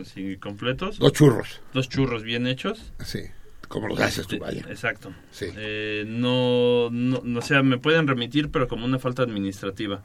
[0.00, 0.98] así completos.
[0.98, 1.60] Dos churros.
[1.74, 2.94] Dos churros bien hechos.
[3.04, 3.24] Sí,
[3.68, 4.64] como los haces tú, vaya.
[4.70, 5.12] Exacto.
[5.30, 5.48] Sí.
[5.54, 10.02] Eh, no, no, no, o sea, me pueden remitir, pero como una falta administrativa.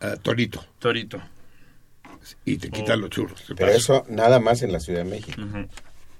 [0.00, 0.64] Ah, torito.
[0.78, 1.20] Torito.
[2.44, 3.02] Y te quitan Oh.
[3.02, 3.42] los churros.
[3.48, 3.76] Pero paso.
[3.76, 5.40] eso nada más en la Ciudad de México.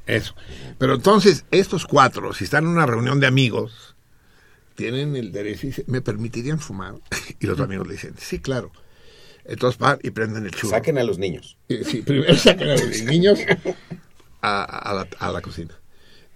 [0.06, 0.34] Eso.
[0.78, 3.94] Pero entonces, estos cuatro, si están en una reunión de amigos,
[4.74, 6.94] tienen el derecho y dicen, ¿me permitirían fumar?
[7.40, 8.72] Y los amigos le dicen, sí, claro.
[9.44, 10.70] Entonces van y prenden el churro.
[10.70, 11.56] Saquen a los niños.
[11.68, 13.38] Eh, Sí, primero sacan a los niños
[14.42, 15.74] a, a la, a la cocina.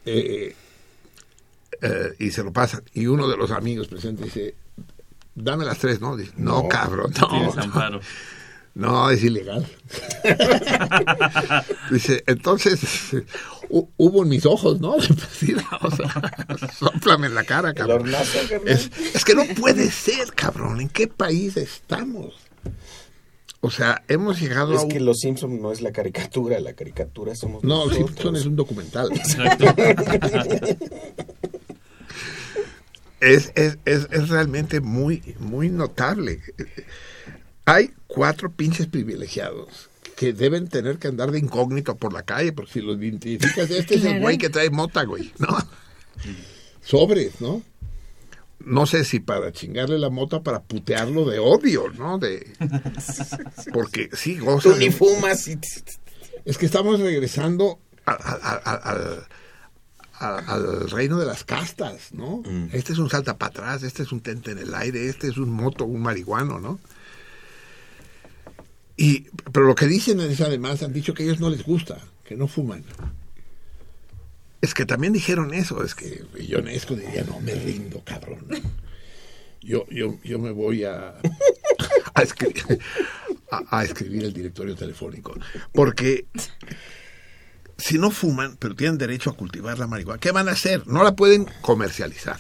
[0.07, 0.55] Eh,
[1.83, 2.83] eh, y se lo pasan.
[2.95, 4.55] Y uno de los amigos presentes dice,
[5.35, 6.17] dame las tres, ¿no?
[6.17, 8.01] Dice, no, No, cabrón, no.
[8.77, 9.11] No.
[9.11, 9.65] es ilegal.
[11.91, 12.81] Dice, entonces,
[13.69, 14.97] hu- hubo en mis ojos, ¿no?
[14.97, 18.03] De perdida, o sea, sóplame en la cara, cabrón.
[18.03, 18.39] hornazo.
[18.67, 20.81] Es, es que no puede ser, cabrón.
[20.81, 22.35] ¿En qué país estamos?
[23.61, 24.89] O sea, hemos llegado a Es un...
[24.91, 28.09] que Los Simpson no es la caricatura, la caricatura somos No, nosotros.
[28.09, 29.09] Simpson es un documental.
[29.13, 29.67] Exacto.
[33.25, 36.41] es, es, es, es realmente muy, muy notable.
[37.65, 42.73] Hay cuatro pinches privilegiados que deben tener que andar de incógnito por la calle, porque
[42.75, 45.49] si los identificas, este es el güey que trae mota, güey, ¿no?
[46.83, 47.63] Sobres, ¿no?
[48.61, 52.19] No sé si para chingarle la mota, para putearlo de odio, ¿no?
[52.19, 52.47] De...
[53.73, 55.59] Porque sí, goza Tú ni fumas y...
[56.45, 59.27] Es que estamos regresando a- a- a- a- al,
[60.25, 62.43] a- al reino de las castas, ¿no?
[62.73, 65.37] Este es un salta para atrás, este es un tente en el aire, este es
[65.37, 66.81] un moto, un marihuano, ¿no?
[68.97, 69.23] Y,
[69.53, 72.37] pero lo que dicen es además, han dicho que a ellos no les gusta, que
[72.37, 72.85] no fuman.
[74.61, 78.47] Es que también dijeron eso, es que Ionesco diría, no, me rindo, cabrón.
[79.61, 81.15] Yo, yo, yo me voy a,
[82.15, 82.79] a, escribir,
[83.51, 85.35] a, a escribir el directorio telefónico.
[85.73, 86.27] Porque
[87.79, 90.87] si no fuman, pero tienen derecho a cultivar la marihuana, ¿qué van a hacer?
[90.87, 92.39] No la pueden comercializar.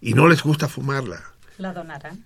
[0.00, 1.22] Y no les gusta fumarla.
[1.58, 2.24] La donarán.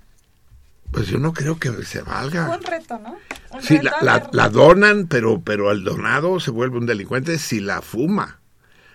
[0.93, 2.49] Pues yo no creo que se valga.
[2.57, 3.17] Un reto, ¿no?
[3.53, 3.97] Un Sí, reto
[4.33, 8.39] la, donan, pero, pero el donado se vuelve un delincuente si la fuma.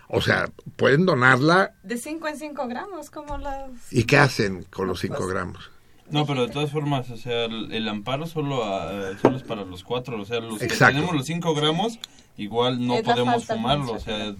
[0.08, 3.70] O sea, pueden donarla De 5 en 5 gramos, como las...
[3.92, 5.70] y ¿qué hacen con los 5 gramos?
[6.10, 9.64] No, pero de todas formas, o sea, el, el amparo solo, a- solo es para
[9.64, 10.20] los cuatro.
[10.22, 10.88] O sea, los Exacto.
[10.88, 12.00] que tenemos los 5 gramos,
[12.42, 13.94] igual no Es podemos fumarlo.
[13.94, 14.36] O sea,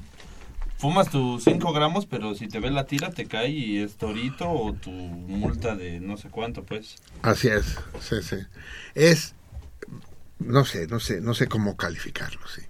[0.78, 4.50] fumas tus 5 gramos, pero si te ve la tira, te cae y es torito
[4.50, 6.96] o tu multa de no sé cuánto, pues.
[7.22, 8.38] Así es, sí, sí.
[8.96, 9.36] Es,
[10.40, 12.62] no sé, no sé, no sé cómo calificarlo, sí.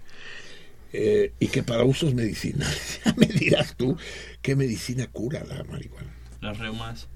[0.94, 3.96] Eh, y que para usos medicinales, ya me dirás tú,
[4.42, 6.12] ¿qué medicina cura la marihuana?
[6.40, 7.08] Las reumas.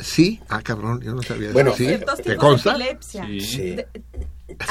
[0.00, 1.78] Sí, ah, cabrón, yo no sabía Bueno, eso.
[1.78, 2.22] ¿Sí?
[2.24, 2.76] ¿Te consta?
[2.76, 3.26] de epilepsia.
[3.40, 3.76] Sí.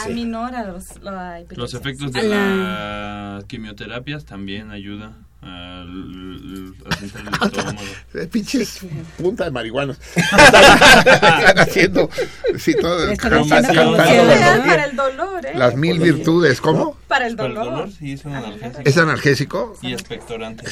[0.05, 1.57] Aminora los, la epilepsia.
[1.57, 7.79] Los efectos de las quimioterapias también ayuda al, a sentar el estómago.
[8.15, 8.79] Eh, pinches
[9.17, 9.97] punta de marihuanos.
[10.15, 12.09] Están haciendo
[12.57, 15.51] sí, todo Para el dolor, ¿eh?
[15.55, 16.97] Las mil virtudes, ¿cómo?
[17.07, 17.71] Para el Para el dolor.
[17.73, 18.81] dolor, sí, es analgésico.
[18.85, 19.77] ¿Es analgésico?
[19.81, 20.65] Y expectorante.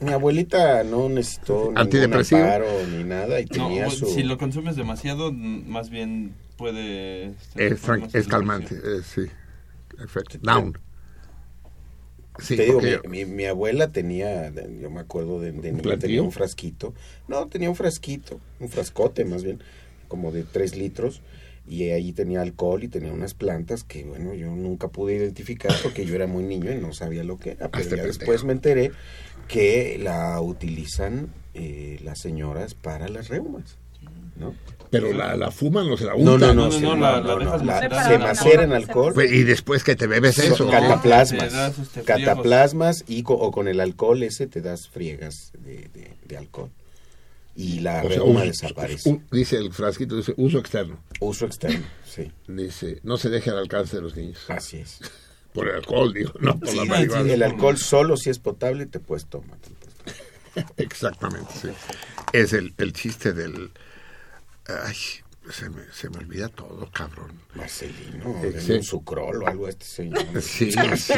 [0.00, 2.40] Mi abuelita no necesitó ¿Antidepresivo?
[2.42, 4.06] amparo ni nada y No, tenía o- su...
[4.06, 7.26] si lo consumes demasiado, mm, más bien puede...
[7.54, 9.22] este, Es, es calmante, eh, sí.
[10.02, 10.38] Efecto.
[10.42, 10.78] Down.
[12.38, 16.22] Sí, Te digo, mi, mi- mi abuela tenía, yo me acuerdo de, de niño, tenía
[16.22, 16.94] un frasquito.
[17.28, 19.60] No, tenía un frasquito, un frascote más bien,
[20.08, 21.22] como de tres litros.
[21.68, 26.06] Y ahí tenía alcohol y tenía unas plantas que, bueno, yo nunca pude identificar porque
[26.06, 27.68] yo era muy niño y no sabía lo que era.
[27.68, 28.92] Pero Este ya después me enteré
[29.48, 33.76] que la utilizan eh, las señoras para las reumas,
[34.38, 34.54] ¿no?
[34.90, 36.56] Pero la, la fuman o se la No, untan.
[36.56, 38.08] no, no, se- no, la- no, la no, dejas la- macerar.
[38.08, 39.14] se macera en alcohol.
[39.24, 40.68] Y después que te bebes eso.
[40.70, 41.78] Cataplasmas.
[41.78, 46.36] Este, cataplasmas y co- o con el alcohol ese te das friegas de, de- de
[46.36, 46.70] alcohol.
[47.58, 49.08] Y la O sea, reuma un- desaparece.
[49.08, 50.98] un- dice el frasquito, dice uso externo.
[51.20, 52.30] Uso externo, sí.
[52.46, 54.38] Dice, no se deje al alcance de los niños.
[54.48, 55.00] Así es.
[55.54, 57.32] Por el alcohol, digo, no por la Sí, marihuana.
[57.32, 59.56] el alcohol solo si es potable te puedes tomar.
[60.76, 61.68] Exactamente, sí.
[62.34, 63.70] Es el, el chiste del...
[64.68, 64.96] Ay,
[65.50, 67.40] se me, se me olvida todo, cabrón.
[67.54, 68.72] Marcelino, Eh, sí.
[68.72, 70.24] un sucrol o algo a este señor.
[70.42, 71.12] Sí, sí.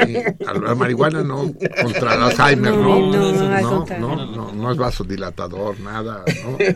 [0.47, 1.53] A la marihuana no,
[1.83, 3.11] contra el Alzheimer, ¿no?
[3.11, 6.59] No, no, no, no, no, no es vasodilatador, nada, ¿no?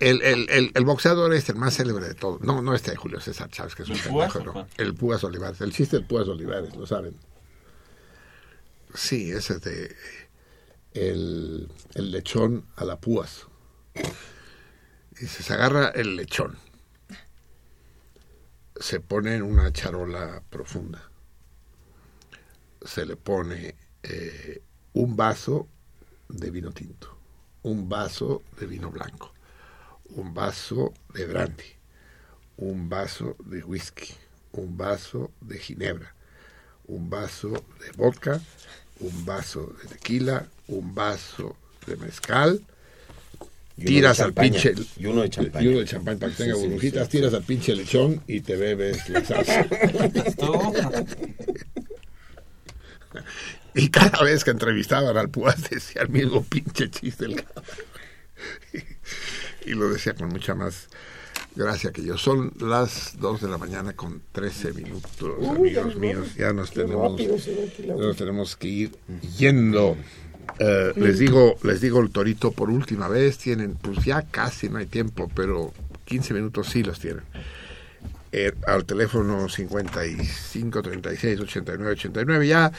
[0.00, 3.20] El, el, el, el boxeador este, el más célebre de todos, no, no este Julio
[3.20, 4.66] César Chávez, que es un ¿El Púas pendejo, no.
[4.76, 7.14] El Púas Olivares, el chiste del Púas Olivares, lo saben.
[8.92, 9.94] Sí, ese de
[10.94, 13.46] el, el lechón a la Púas.
[15.20, 16.56] Dice, se agarra el lechón,
[18.80, 21.02] se pone en una charola profunda,
[22.82, 24.62] se le pone eh,
[24.94, 25.68] un vaso
[26.30, 27.14] de vino tinto,
[27.62, 29.34] un vaso de vino blanco,
[30.16, 31.76] un vaso de brandy,
[32.56, 34.14] un vaso de whisky,
[34.52, 36.14] un vaso de ginebra,
[36.86, 38.40] un vaso de vodka,
[39.00, 41.54] un vaso de tequila, un vaso
[41.86, 42.64] de mezcal,
[43.84, 45.64] tiras al pinche Y uno de champaña.
[45.64, 48.40] y uno de champán para que tenga sí, burbujitas, sí, tiras al pinche lechón y
[48.40, 49.66] te bebes la salsa.
[53.74, 57.64] y cada vez que entrevistaban al Púas decía el mismo pinche chiste el cabrón.
[58.72, 60.88] y, y lo decía con mucha más
[61.54, 62.16] gracia que yo.
[62.18, 66.28] Son las 2 de la mañana con 13 minutos, Uy, amigos ya, míos.
[66.36, 67.36] Ya nos tenemos, rápido
[67.98, 68.92] nos tenemos que ir
[69.38, 69.96] yendo.
[70.58, 74.78] Eh, les digo, les digo el torito por última vez, tienen, pues ya casi no
[74.78, 75.72] hay tiempo, pero
[76.04, 77.24] 15 minutos sí los tienen.
[78.34, 82.72] Eh, al teléfono 55 36 89 89 ya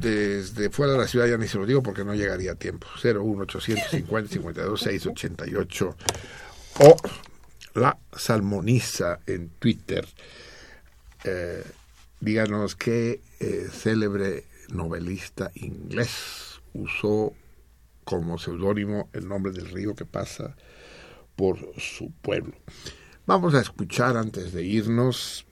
[0.00, 2.86] desde fuera de la ciudad ya ni se lo digo porque no llegaría a tiempo.
[3.02, 5.96] 01 850 52 688
[6.80, 6.96] o
[7.74, 10.06] la salmoniza en Twitter.
[11.24, 11.62] Eh,
[12.20, 17.32] díganos qué eh, célebre novelista inglés usó
[18.04, 20.56] como seudónimo el nombre del río que pasa
[21.36, 22.54] por su pueblo.
[23.26, 25.46] Vamos a escuchar antes de irnos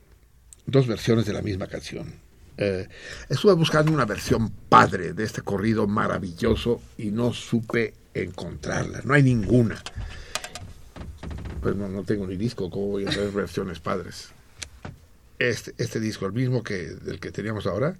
[0.65, 2.13] dos versiones de la misma canción.
[2.57, 2.87] Eh,
[3.29, 9.01] estuve buscando una versión padre de este corrido maravilloso y no supe encontrarla.
[9.03, 9.81] No hay ninguna.
[11.61, 14.29] Pues no, no tengo ni disco, ¿cómo voy a tener versiones padres?
[15.39, 17.97] Este, este disco, el mismo que del que teníamos ahora,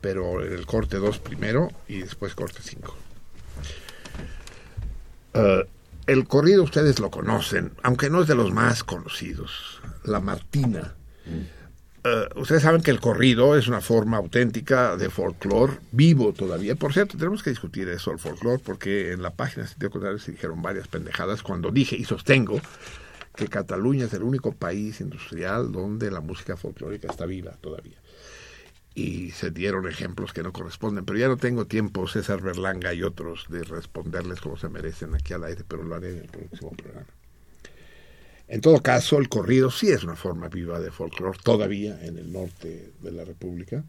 [0.00, 2.96] pero en el corte 2 primero y después corte 5.
[5.34, 5.66] Eh,
[6.06, 9.80] el corrido ustedes lo conocen, aunque no es de los más conocidos.
[10.04, 10.94] La Martina.
[12.02, 16.74] Eh, ustedes saben que el corrido es una forma auténtica de folclore vivo todavía.
[16.74, 20.18] Por cierto, tenemos que discutir eso, el folclore, porque en la página de sentido contrario
[20.18, 22.60] se dijeron varias pendejadas cuando dije y sostengo
[23.36, 27.98] que Cataluña es el único país industrial donde la música folclórica está viva todavía.
[28.94, 33.02] Y se dieron ejemplos que no corresponden, pero ya no tengo tiempo, César Berlanga y
[33.04, 36.72] otros, de responderles como se merecen aquí al aire, pero lo haré en el próximo
[36.72, 37.06] programa.
[38.48, 42.32] En todo caso, el corrido sí es una forma viva de folclore todavía en el
[42.32, 43.84] norte de la República.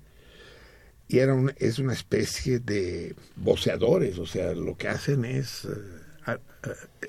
[1.07, 5.65] Y era un- es una especie de voceadores, o sea, lo que hacen es...
[5.65, 5.69] eh,
[6.27, 6.39] a- a-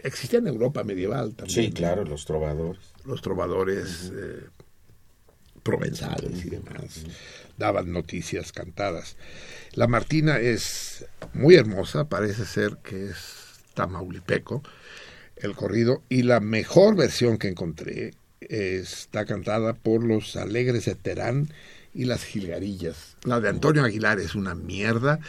[0.02, 1.66] existía en Europa medieval también.
[1.66, 2.80] Sí, claro, los trovadores.
[3.04, 4.44] Los trovadores eh,
[5.62, 7.04] provenzales y demás.
[7.62, 9.15] Daban noticias cantadas.
[9.74, 13.16] La Martina es muy hermosa, parece ser que es
[13.74, 14.65] tamaulipeco,
[15.36, 21.50] el corrido, y la mejor versión que encontré está cantada por los Alegres de Terán
[21.94, 23.16] y las Gilgarillas.
[23.23, 25.20] La de Antonio Aguilar es una mierda.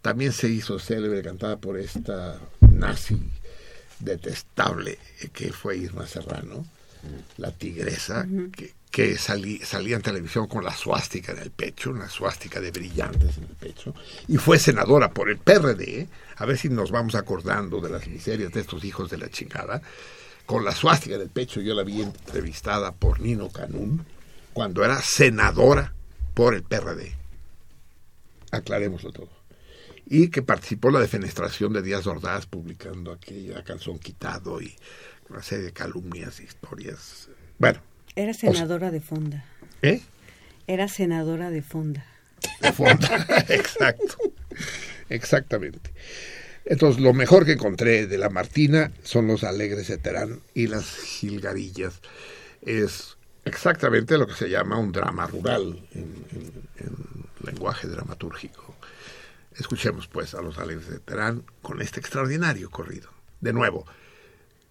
[0.00, 3.20] También se hizo célebre cantada por esta nazi
[3.98, 4.98] detestable
[5.34, 6.64] que fue Irma Serrano,
[7.36, 12.60] la tigresa, que, que salía en televisión con la suástica en el pecho, una suástica
[12.60, 13.94] de brillantes en el pecho,
[14.28, 18.52] y fue senadora por el PRD, a ver si nos vamos acordando de las miserias
[18.52, 19.80] de estos hijos de la chingada,
[20.44, 24.04] con la suástica en el pecho, yo la vi entrevistada por Nino Canún,
[24.52, 25.94] cuando era senadora
[26.34, 27.14] por el PRD.
[28.50, 29.42] Aclarémoslo todo
[30.04, 34.76] y que participó en la defenestración de Díaz Ordaz publicando aquella canción quitado y
[35.30, 37.30] una serie de calumnias historias.
[37.58, 37.91] Bueno.
[38.16, 39.44] Era senadora de Fonda.
[39.82, 40.00] ¿Eh?
[40.66, 42.06] Era senadora de Fonda.
[42.60, 44.16] De Fonda, exacto.
[45.08, 45.92] Exactamente.
[46.64, 50.96] Entonces, lo mejor que encontré de la Martina son los alegres de Terán y las
[50.96, 52.00] gilgarillas.
[52.62, 56.14] Es exactamente lo que se llama un drama rural en
[57.44, 58.76] lenguaje dramatúrgico.
[59.56, 63.10] Escuchemos pues a los alegres de Terán con este extraordinario corrido.
[63.40, 63.86] De nuevo,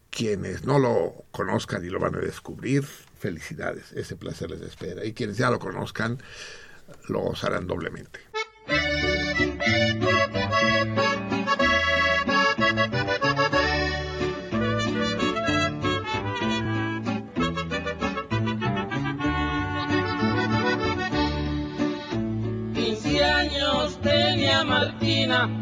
[0.09, 2.85] quienes no lo conozcan y lo van a descubrir,
[3.21, 5.05] felicidades, ese placer les espera.
[5.05, 6.21] Y quienes ya lo conozcan,
[7.07, 8.19] lo harán doblemente.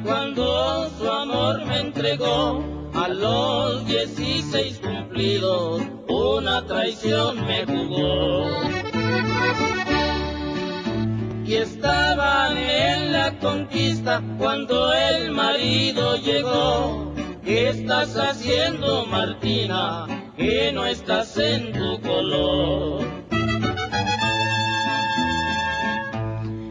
[0.04, 2.79] cuando su amor me entregó.
[3.02, 8.46] A los 16 cumplidos, una traición me jugó.
[11.46, 17.14] Y estaban en la conquista cuando el marido llegó.
[17.42, 20.06] ¿Qué estás haciendo, Martina?
[20.36, 23.06] Que no estás en tu color.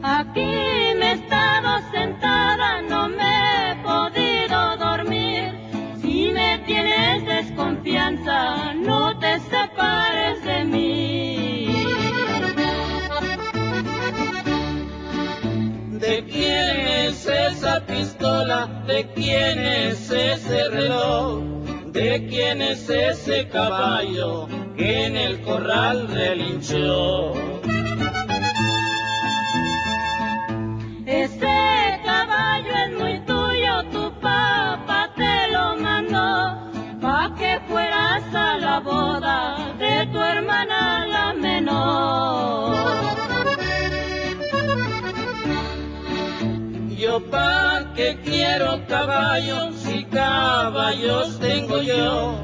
[0.02, 0.50] Aquí
[0.98, 3.27] me he estado sentada, no me
[8.74, 11.84] no te separes de mí.
[15.98, 18.66] ¿De quién es esa pistola?
[18.86, 21.42] ¿De quién es ese reloj?
[21.86, 27.34] ¿De quién es ese caballo que en el corral relinchó?
[31.06, 33.20] Ese caballo es muy
[37.00, 42.76] pa' que fueras a la boda de tu hermana la menor.
[46.96, 52.34] Yo pa' que quiero caballos, si caballos tengo yo,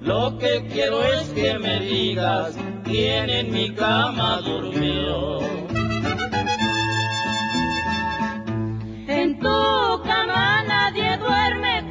[0.00, 5.40] lo que quiero es que me digas quién en mi cama durmió.
[9.08, 11.83] En tu cama nadie duerme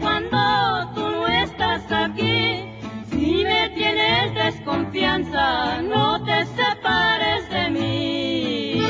[4.63, 8.83] desconfianza, no te separes de mí.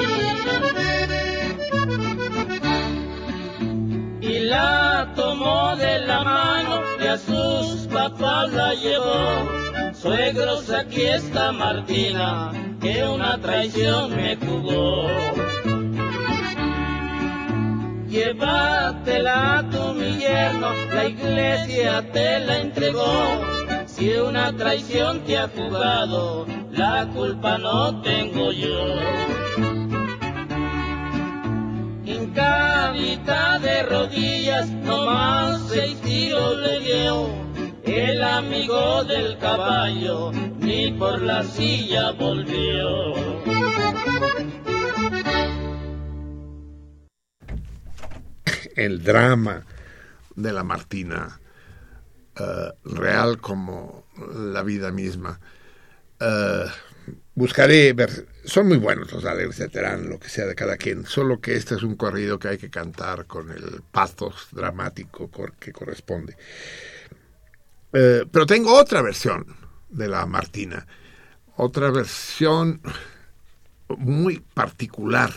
[4.22, 9.94] Y la tomó de la mano y a sus papás la llevó.
[9.94, 15.08] Suegros, aquí está Martina, que una traición me jugó.
[18.08, 23.63] Llévatela a tu mi yerno, la iglesia te la entregó.
[23.96, 28.96] Si una traición te ha jugado, la culpa no tengo yo.
[32.04, 37.30] Hincadita de rodillas, nomás seis tiros le dio.
[37.84, 43.14] El amigo del caballo, ni por la silla volvió.
[48.76, 49.66] el drama
[50.36, 51.40] de la Martina,
[52.40, 55.40] eh, real como la vida misma.
[56.20, 56.66] Eh,
[57.36, 61.06] buscaré ver, son muy buenos los alegres de Terán, lo que sea de cada quien,
[61.06, 65.30] solo que este es un corrido que hay que cantar con el pathos dramático
[65.60, 66.36] que corresponde.
[67.92, 69.46] Eh, pero tengo otra versión
[69.90, 70.88] de la Martina,
[71.56, 72.82] otra versión
[73.98, 75.32] muy particular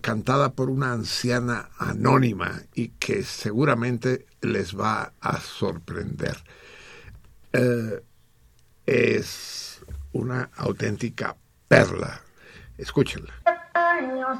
[0.00, 6.36] cantada por una anciana anónima y que seguramente les va a sorprender.
[7.52, 8.02] Eh,
[8.86, 9.80] es
[10.12, 11.36] una auténtica
[11.68, 12.24] perla
[12.78, 13.32] Escúchenla.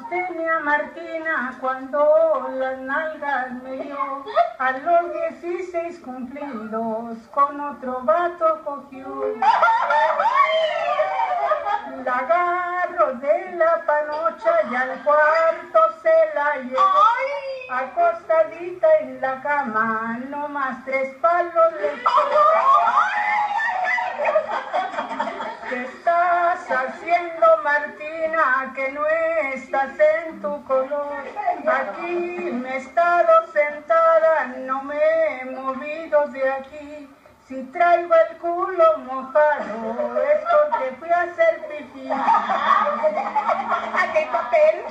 [0.09, 4.25] Tenía Martina cuando las nalgas me dio.
[4.59, 9.37] A los 16 cumplidos con otro vato cogió.
[12.05, 16.81] La agarro de la panocha y al cuarto se la llevo.
[17.71, 21.91] Acostadita en la cama nomás tres palos le
[25.69, 28.73] ¿Qué estás haciendo, Martina?
[28.75, 29.07] Que no
[29.55, 31.25] estás en tu color.
[31.67, 37.09] Aquí me he estado sentada, no me he movido de aquí.
[37.49, 42.11] Si traigo el culo mojado, es porque fui a hacer pipí.
[42.11, 42.19] ¿A
[44.13, 44.85] qué papel?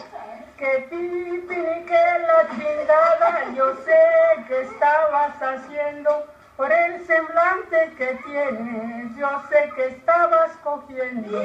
[0.58, 4.02] Que pipi que la chingada, yo sé
[4.48, 6.33] que estabas haciendo.
[6.56, 11.40] Por el semblante que tienes, yo sé que estabas cogiendo.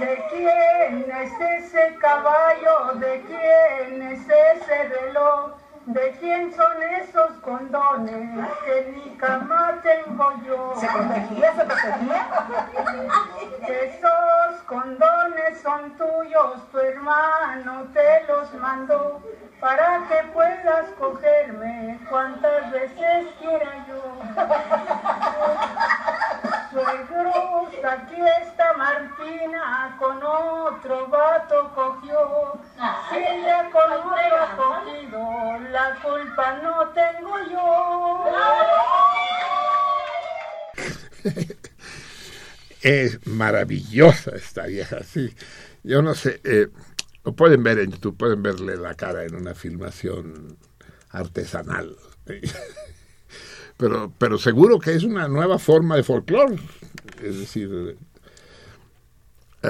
[0.00, 2.94] ¿De quién es ese caballo?
[2.94, 5.52] ¿De quién es ese reloj?
[5.86, 10.74] ¿De quién son esos condones que ni cama tengo yo?
[10.80, 11.54] ¿Se protegía?
[11.54, 12.26] ¿Se protegía?
[13.68, 19.22] Esos condones son tuyos, tu hermano te los mandó
[19.60, 24.02] para que puedas cogerme cuantas veces quiera yo.
[26.70, 32.60] Suegros, aquí está Martina, con otro vato cogió.
[33.10, 38.24] Si ella con otro cogido, la culpa no tengo yo.
[42.82, 45.34] Es maravillosa esta vieja, sí.
[45.82, 46.68] Yo no sé, eh,
[47.26, 50.56] lo pueden ver en YouTube, pueden verle la cara en una filmación
[51.10, 51.96] artesanal.
[53.78, 56.56] Pero, pero seguro que es una nueva forma de folclore.
[57.22, 57.98] Es decir,
[59.62, 59.68] eh,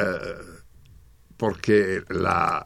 [1.37, 2.65] porque la,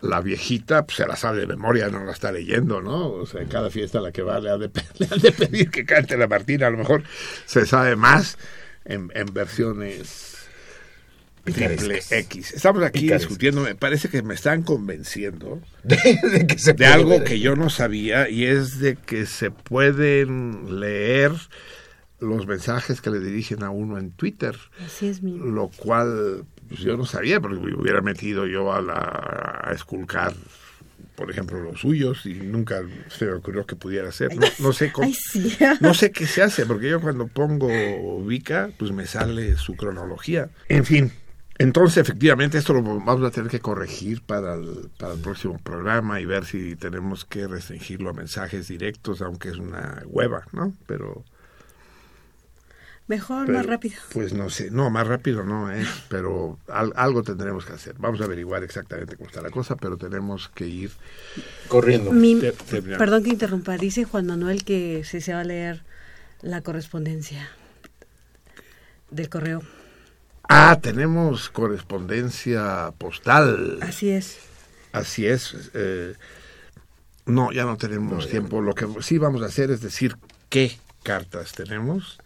[0.00, 3.08] la, viejita pues, se la sabe de memoria, no la está leyendo, ¿no?
[3.08, 5.32] O sea, en cada fiesta a la que va le han de, le han de
[5.32, 6.68] pedir que cante la Martina.
[6.68, 7.02] A lo mejor
[7.44, 8.38] se sabe más
[8.84, 10.31] en versiones
[11.44, 12.52] triple X.
[12.54, 17.10] Estamos aquí discutiendo, me parece que me están convenciendo de, que se de puede algo
[17.10, 17.24] ver.
[17.24, 21.32] que yo no sabía y es de que se pueden leer
[22.20, 24.56] los mensajes que le dirigen a uno en Twitter,
[24.86, 25.36] Así es mi.
[25.38, 30.32] lo cual pues, yo no sabía porque me hubiera metido yo a, la, a esculcar
[31.16, 34.90] por ejemplo los suyos y nunca se me ocurrió que pudiera hacer no, no sé
[34.92, 35.56] cómo Ay, sí.
[35.80, 37.68] no sé qué se hace porque yo cuando pongo
[38.24, 41.12] Vika pues me sale su cronología en fin
[41.58, 46.20] entonces, efectivamente, esto lo vamos a tener que corregir para el, para el próximo programa
[46.20, 50.72] y ver si tenemos que restringirlo a mensajes directos, aunque es una hueva, ¿no?
[50.86, 51.24] Pero,
[53.08, 53.96] Mejor, pero, más rápido.
[54.12, 57.96] Pues no sé, no, más rápido no es, pero al- algo tendremos que hacer.
[57.98, 60.90] Vamos a averiguar exactamente cómo está la cosa, pero tenemos que ir
[61.68, 62.12] corriendo.
[62.12, 62.98] Mi- Te- terminando.
[62.98, 63.76] perdón que interrumpa.
[63.76, 65.82] Dice Juan Manuel que sí se va a leer
[66.42, 67.50] la correspondencia
[69.10, 69.62] del correo.
[70.48, 73.78] Ah, tenemos correspondencia postal.
[73.80, 74.38] Así es.
[74.92, 75.70] Así es.
[75.74, 76.14] eh,
[77.26, 78.60] no, ya no tenemos tiempo.
[78.60, 80.16] Lo que sí vamos a hacer es decir
[80.48, 82.18] qué cartas tenemos,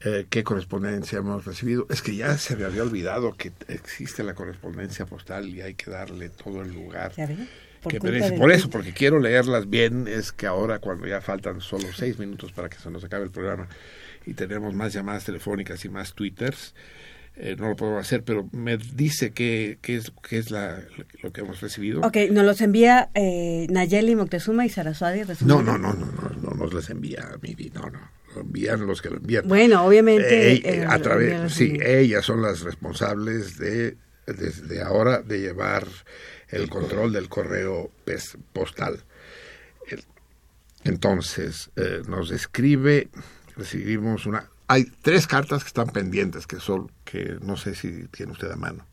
[0.00, 1.86] eh, qué correspondencia hemos recibido.
[1.90, 5.90] Es que ya se me había olvidado que existe la correspondencia postal y hay que
[5.90, 7.12] darle todo el lugar.
[7.16, 7.36] ¿Ya ve?
[7.82, 8.30] Por que culpa merece.
[8.30, 12.18] del Por eso, porque quiero leerlas bien, es que ahora cuando ya faltan solo seis
[12.18, 13.68] minutos para que se nos acabe el programa
[14.26, 16.74] y tenemos más llamadas telefónicas y más twitters,
[17.36, 20.82] eh, no lo puedo hacer, pero me dice que es, que es la,
[21.22, 22.00] lo que hemos recibido.
[22.02, 25.22] Ok, nos los envía eh, Nayeli Moctezuma y Saraswati.
[25.44, 28.86] No, no, no, no, no, no nos les envía a Miri, no, no, lo envían
[28.86, 29.48] los que lo envían.
[29.48, 33.96] Bueno, obviamente, Eh, eh, eh, a través, los sí, ellas son las responsables de,
[34.26, 35.86] desde ahora, de llevar
[36.50, 37.90] el control del correo
[38.52, 39.02] postal.
[40.84, 43.08] Entonces, eh, nos escribe,
[43.56, 44.48] recibimos una...
[44.66, 48.56] Hay tres cartas que están pendientes, que son, que no sé si tiene usted a
[48.56, 48.86] mano.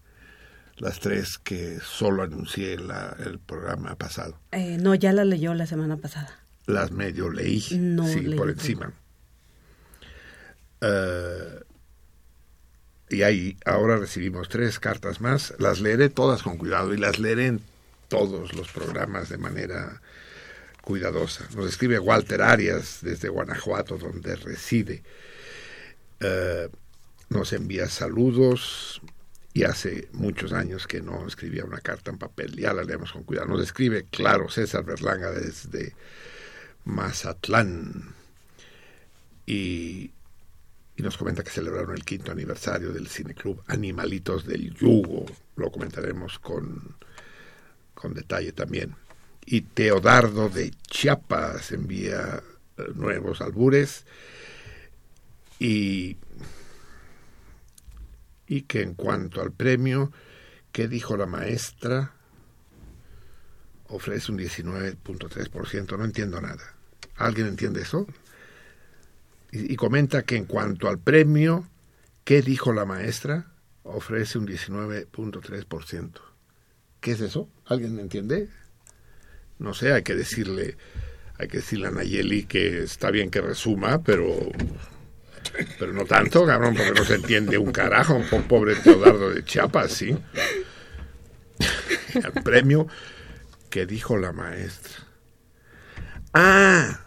[0.78, 4.38] Las tres que solo anuncié en la- el programa pasado.
[4.52, 6.40] Eh, no, ya la leyó la semana pasada.
[6.66, 8.92] Las medio leí, No sí, leí por encima.
[10.82, 11.60] Eh,
[13.10, 15.54] y ahí ahora recibimos tres cartas más.
[15.60, 17.62] Las leeré todas con cuidado y las leeré en
[18.08, 20.02] todos los programas de manera
[20.82, 21.48] cuidadosa.
[21.56, 25.04] Nos escribe Walter Arias desde Guanajuato, donde reside.
[26.20, 26.70] Eh,
[27.30, 29.02] nos envía saludos
[29.54, 32.56] y hace muchos años que no escribía una carta en papel.
[32.56, 33.48] Ya la leemos con cuidado.
[33.48, 35.94] Nos escribe, claro, César Berlanga desde
[36.86, 38.14] Mazatlán.
[39.46, 40.12] Y,
[40.96, 45.26] y nos comenta que celebraron el quinto aniversario del Cineclub Animalitos del Yugo.
[45.56, 46.96] Lo comentaremos con,
[47.94, 48.96] con detalle también.
[49.46, 52.42] Y Teodardo de Chiapas envía
[52.78, 54.06] eh, nuevos albures
[55.60, 56.18] y,
[58.48, 60.12] y que en cuanto al premio,
[60.72, 62.14] ¿qué dijo la maestra?
[63.88, 66.76] Ofrece un 19.3%, no entiendo nada.
[67.18, 68.08] ¿Alguien entiende eso?
[69.52, 71.68] y, comenta que en cuanto al premio,
[72.24, 73.52] ¿qué dijo la maestra?
[73.84, 76.22] Ofrece un 19.3%.
[77.02, 77.50] ¿Qué es eso?
[77.66, 78.50] ¿Alguien entiende?
[79.62, 80.76] No sé, hay que decirle,
[81.38, 84.52] hay que decirle a Nayeli que está bien que resuma, pero
[85.80, 89.92] pero no tanto, cabrón, porque no se entiende un carajo, un pobre Teodardo de Chiapas,
[89.92, 90.18] ¿sí?
[92.14, 92.88] El premio
[93.70, 95.04] que dijo la maestra.
[96.34, 97.02] Ah,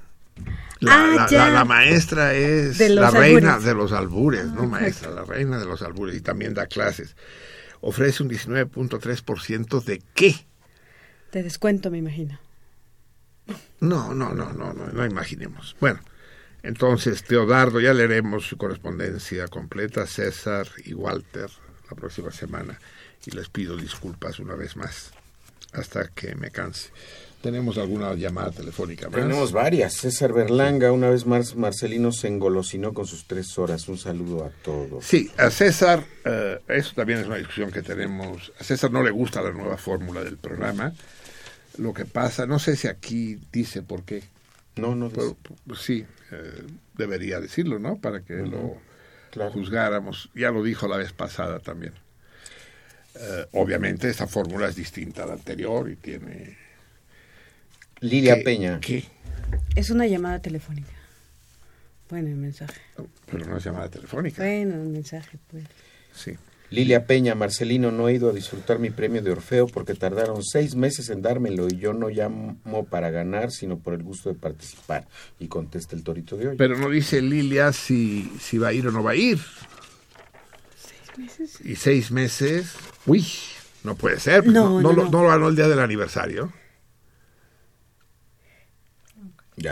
[0.81, 3.65] la, Ah, la, maestra es la reina albures.
[3.65, 7.17] de los albures, no Ah, maestra, la reina de los albures y también da clases.
[7.81, 10.35] Ofrece un 19.3% de qué?
[11.33, 12.39] De descuento, me imagino.
[13.81, 15.77] No, no, no, no, no, no imaginemos.
[15.81, 16.01] Bueno,
[16.63, 21.51] entonces Teodardo, ya leeremos su correspondencia completa, César y Walter,
[21.91, 22.79] la próxima semana.
[23.27, 25.13] Y les pido disculpas una vez más,
[25.73, 26.91] hasta que me canse.
[27.45, 29.11] ¿Tenemos alguna llamada telefónica?
[29.11, 29.93] Tenemos varias.
[29.93, 33.87] César Berlanga, una vez más, Marcelino se engolosinó con sus tres horas.
[33.87, 35.05] Un saludo a todos.
[35.05, 38.51] Sí, a César, eh, eso también es una discusión que tenemos.
[38.59, 40.95] A César no le gusta la nueva fórmula del programa.
[41.79, 44.23] Lo que pasa, no sé si aquí dice por qué.
[44.77, 45.37] No, no Pero,
[45.67, 46.63] pues sí, eh,
[46.97, 47.97] debería decirlo, ¿no?
[47.97, 48.81] Para que lo
[49.53, 50.31] juzgáramos.
[50.35, 51.93] Ya lo dijo la vez pasada también.
[53.17, 56.57] Eh, obviamente esta fórmula es distinta a la anterior y tiene...
[58.01, 58.81] Lilia ¿Qué- Peña.
[58.81, 59.05] ¿Qué?
[59.77, 60.91] Es una llamada telefónica.
[62.11, 62.81] Bueno, el mensaje.
[63.31, 64.43] Pero no es llamada telefónica.
[64.43, 65.65] Bueno, el mensaje, pues.
[66.15, 66.37] Sí.
[66.71, 70.75] Lilia Peña, Marcelino, no he ido a disfrutar mi premio de Orfeo porque tardaron seis
[70.75, 72.59] meses en dármelo y yo no llamo
[72.91, 75.07] para ganar, sino por el gusto de participar.
[75.39, 76.57] Y contesta el torito de hoy.
[76.57, 79.39] Pero no dice Lilia si, si va a ir o no va a ir.
[81.63, 82.73] Y seis meses.
[83.07, 83.25] Uy,
[83.85, 84.43] no puede ser.
[84.43, 85.11] pues No, no, no, lo, no.
[85.11, 86.53] no lo ganó el día del aniversario.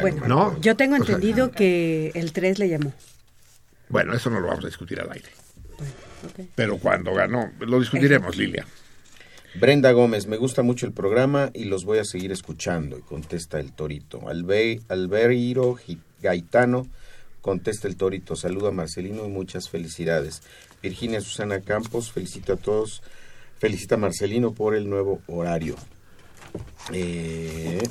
[0.00, 0.60] bueno, ¿No?
[0.60, 2.92] yo tengo O sea, entendido que el 3 le llamó.
[3.88, 5.28] bueno, eso no lo vamos a discutir al aire.
[6.54, 8.66] Pero cuando ganó, lo discutiremos, Lilia.
[9.54, 12.98] Brenda Gómez, me gusta mucho el programa y los voy a seguir escuchando.
[12.98, 14.28] Y contesta el torito.
[14.28, 15.76] Albe, Albeiro
[16.22, 16.86] Gaitano,
[17.42, 18.34] contesta el torito.
[18.34, 20.42] Saluda a Marcelino y muchas felicidades.
[20.82, 23.02] Virginia Susana Campos, felicita a todos.
[23.58, 25.76] Felicita a Marcelino por el nuevo horario.
[26.92, 27.82] Eh,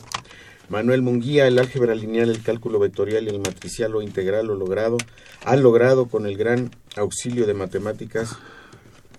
[0.72, 4.98] Manuel Munguía, el álgebra lineal, el cálculo vectorial y el matricial o integral lo logrado,
[5.44, 8.38] ha logrado con el gran auxilio de matemáticas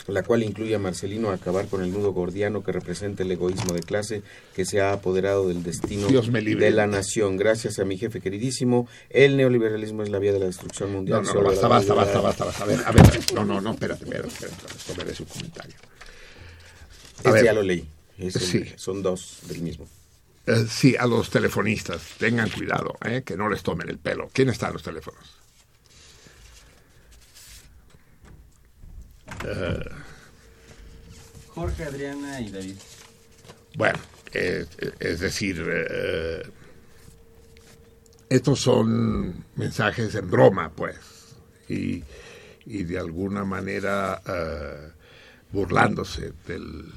[0.08, 3.72] la cual incluye a Marcelino a acabar con el nudo gordiano que representa el egoísmo
[3.72, 4.22] de clase
[4.52, 7.36] que se ha apoderado del destino de la nación.
[7.36, 11.18] Gracias a mi jefe queridísimo, el neoliberalismo es la vía de la destrucción No, mundial.
[11.22, 12.64] no, no, Solo basta, basta, basta, basta, basta.
[12.64, 14.66] A ver, a ver, no, no, no, espérate, espérate, espérate.
[14.76, 15.74] Esto merece un comentario.
[15.76, 17.44] A Este ver.
[17.44, 17.86] ya lo leí.
[18.18, 18.64] El- Sí.
[18.76, 19.86] Son dos del mismo.
[20.46, 24.28] Eh, sí, a los telefonistas, tengan cuidado, eh, que no les tomen el pelo.
[24.32, 25.38] ¿Quién está en los teléfonos?
[29.46, 29.84] Eh,
[31.48, 32.76] Jorge, Adriana y David.
[33.76, 33.98] Bueno,
[34.32, 36.42] es decir, eh,
[38.28, 40.96] estos son mensajes en broma, pues,
[41.68, 42.02] y,
[42.64, 44.90] y de alguna manera eh,
[45.52, 46.90] burlándose del,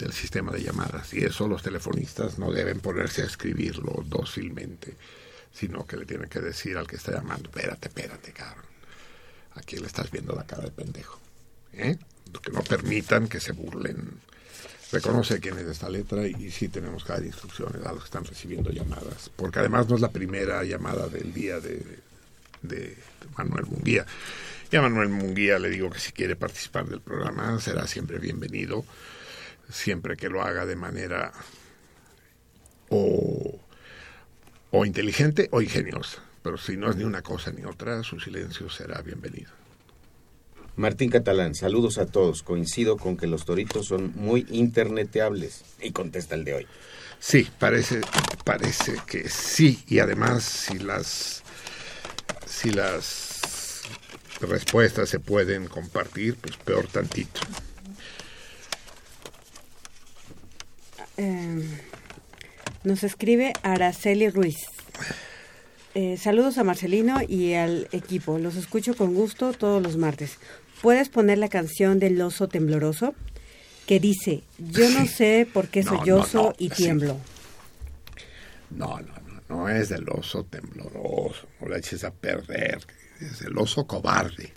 [0.00, 1.12] del sistema de llamadas.
[1.14, 4.96] Y eso los telefonistas no deben ponerse a escribirlo dócilmente,
[5.52, 8.64] sino que le tienen que decir al que está llamando, espérate, espérate, cabrón.
[9.54, 11.18] Aquí le estás viendo la cara de pendejo.
[11.72, 11.98] ¿eh?
[12.42, 14.20] Que no permitan que se burlen
[14.92, 18.24] reconoce quién es esta letra y, sí tenemos que dar instrucciones a los que están
[18.24, 21.84] recibiendo llamadas, porque además no es la primera llamada del día de,
[22.62, 22.96] de
[23.36, 24.04] Manuel Munguía.
[24.70, 28.84] Y a Manuel Munguía le digo que si quiere participar del programa será siempre bienvenido,
[29.70, 31.32] siempre que lo haga de manera
[32.88, 33.58] o,
[34.70, 38.68] o inteligente o ingeniosa, pero si no es ni una cosa ni otra, su silencio
[38.68, 39.50] será bienvenido.
[40.76, 42.42] Martín Catalán, saludos a todos.
[42.42, 45.62] Coincido con que los toritos son muy interneteables.
[45.82, 46.66] Y contesta el de hoy.
[47.18, 48.00] Sí, parece,
[48.44, 49.84] parece que sí.
[49.88, 51.42] Y además, si las,
[52.46, 53.82] si las
[54.40, 57.40] respuestas se pueden compartir, pues peor tantito.
[61.22, 61.62] Eh,
[62.82, 64.56] nos escribe Araceli Ruiz.
[65.94, 68.38] Eh, saludos a Marcelino y al equipo.
[68.38, 70.38] Los escucho con gusto todos los martes.
[70.80, 73.14] ¿Puedes poner la canción del oso tembloroso?
[73.86, 76.76] Que dice, yo no sé por qué No, sollozo no, y sí.
[76.84, 77.18] tiemblo.
[78.70, 82.78] No, no, no, no es del oso tembloroso, no la eches a perder,
[83.20, 84.52] es el oso cobarde,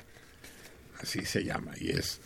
[1.01, 2.19] así se llama, y es,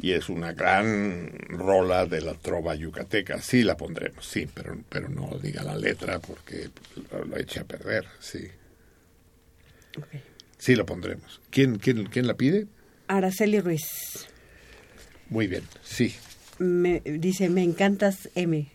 [0.00, 5.08] y es una gran rola de la trova yucateca, sí la pondremos, sí, pero, pero
[5.08, 6.70] no diga la letra porque
[7.10, 8.48] lo, lo eche a perder, sí.
[10.58, 11.40] Sí lo pondremos.
[11.50, 12.66] ¿Quién, quién, quién la pide?
[13.08, 14.28] Araceli Ruiz
[15.28, 16.14] Muy bien, sí.
[16.58, 18.70] me, dice, me encantas M.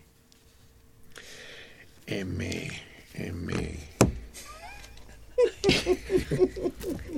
[2.07, 2.71] M,
[3.15, 3.53] M.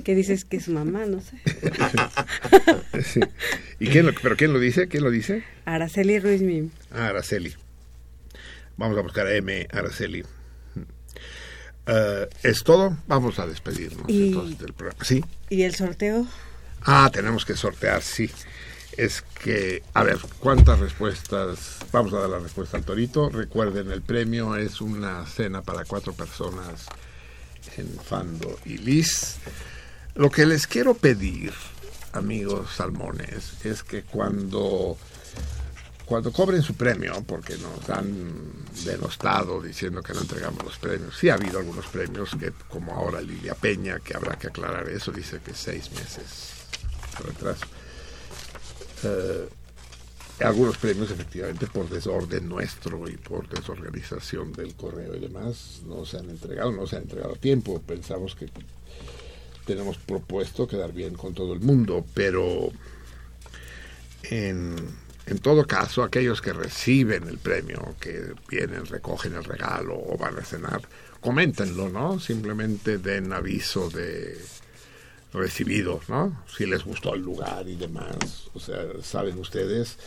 [0.04, 1.36] Que dices que es su mamá, no sé.
[3.02, 3.20] Sí.
[3.78, 4.88] ¿Y quién lo, pero quién lo dice?
[4.88, 5.44] ¿Quién lo dice?
[5.66, 6.70] Araceli Ruiz Mim.
[6.90, 7.54] Ah, Araceli.
[8.78, 9.66] Vamos a buscar a M.
[9.70, 10.24] Araceli.
[11.86, 12.96] Eh, ¿Es todo?
[13.06, 15.04] Vamos a despedirnos Y- entonces del programa.
[15.04, 15.22] ¿Sí?
[15.50, 16.26] ¿Y el sorteo?
[16.82, 18.30] Ah, tenemos que sortear, sí.
[18.96, 21.78] Es que, a ver, ¿cuántas respuestas?
[21.92, 23.28] Vamos a dar la respuesta al torito.
[23.28, 26.86] Recuerden, el premio es una cena para cuatro personas
[27.76, 29.36] en Fando y Liz.
[30.14, 31.52] Lo que les quiero pedir,
[32.12, 34.96] amigos salmones, es que cuando,
[36.06, 38.52] cuando cobren su premio, porque nos han
[38.84, 43.20] denostado diciendo que no entregamos los premios, sí ha habido algunos premios, que como ahora
[43.20, 46.54] Lilia Peña, que habrá que aclarar eso, dice que seis meses
[47.18, 47.66] de retraso.
[49.04, 49.48] Eh,
[50.40, 56.18] algunos premios efectivamente por desorden nuestro y por desorganización del correo y demás no se
[56.18, 57.80] han entregado, no se han entregado a tiempo.
[57.80, 58.48] Pensamos que
[59.64, 62.70] tenemos propuesto quedar bien con todo el mundo, pero
[64.24, 64.76] en,
[65.26, 70.38] en todo caso aquellos que reciben el premio, que vienen, recogen el regalo o van
[70.38, 70.82] a cenar,
[71.20, 72.20] coméntenlo, ¿no?
[72.20, 74.38] Simplemente den aviso de
[75.36, 76.44] recibido, ¿no?
[76.56, 78.50] Si les gustó el lugar y demás.
[78.54, 79.98] O sea, saben ustedes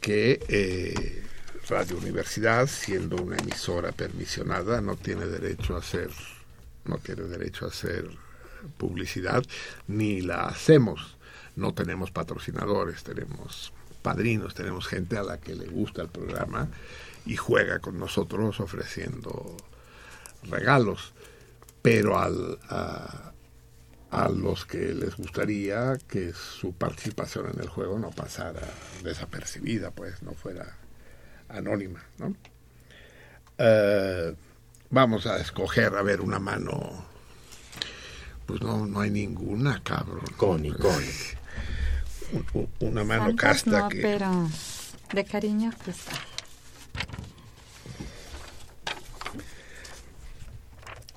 [0.00, 1.24] que eh,
[1.68, 6.10] Radio Universidad, siendo una emisora permisionada, no tiene derecho a hacer,
[6.84, 8.08] no tiene derecho a hacer
[8.76, 9.42] publicidad,
[9.88, 11.16] ni la hacemos.
[11.56, 13.72] No tenemos patrocinadores, tenemos
[14.02, 16.68] padrinos, tenemos gente a la que le gusta el programa
[17.24, 19.56] y juega con nosotros ofreciendo
[20.42, 21.12] regalos.
[21.82, 22.58] Pero al,
[24.12, 28.60] a los que les gustaría que su participación en el juego no pasara
[29.02, 30.76] desapercibida, pues no fuera
[31.48, 32.36] anónima, ¿no?
[33.58, 34.34] Eh,
[34.90, 37.06] vamos a escoger, a ver, una mano.
[38.46, 40.24] Pues no, no hay ninguna, cabrón.
[40.36, 41.08] Connie, Connie.
[42.32, 44.00] Un- un- Una mano casta no, que...
[44.02, 44.48] pero
[45.14, 45.96] de cariño, pues.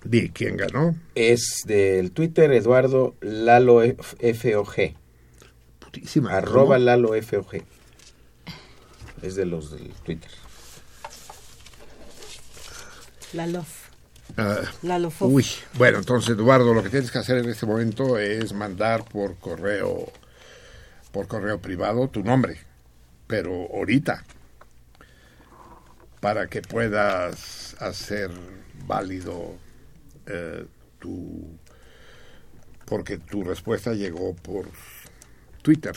[0.06, 0.96] Di, ¿quién ganó?
[1.16, 4.94] Es del Twitter Eduardo Lalo FOG.
[5.80, 6.32] Putísima.
[6.32, 6.86] Arroba ¿cómo?
[6.86, 7.64] Lalo FOG.
[9.24, 10.30] Es de los del Twitter.
[13.34, 13.86] La Love.
[14.38, 15.32] Ah, La Lofof.
[15.32, 19.38] Uy, bueno, entonces Eduardo, lo que tienes que hacer en este momento es mandar por
[19.38, 20.12] correo,
[21.12, 22.60] por correo privado tu nombre,
[23.26, 24.24] pero ahorita,
[26.20, 28.30] para que puedas hacer
[28.86, 29.65] válido
[30.28, 30.66] eh,
[31.00, 31.58] tu,
[32.86, 34.68] porque tu respuesta llegó por
[35.62, 35.96] Twitter.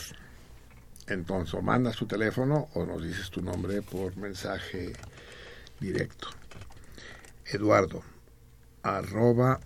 [1.07, 4.93] Entonces, o mandas tu teléfono o nos dices tu nombre por mensaje
[5.79, 6.27] directo.
[7.45, 8.03] Eduardo,
[8.83, 9.59] arroba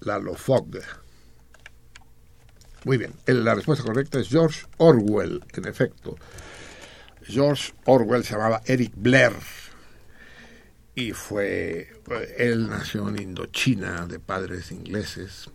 [0.00, 0.78] lalofog.
[2.84, 6.16] Muy bien, la respuesta correcta es George Orwell, en efecto.
[7.22, 9.32] George Orwell se llamaba Eric Blair
[10.94, 11.92] y fue,
[12.38, 15.50] él nació en Indochina de padres ingleses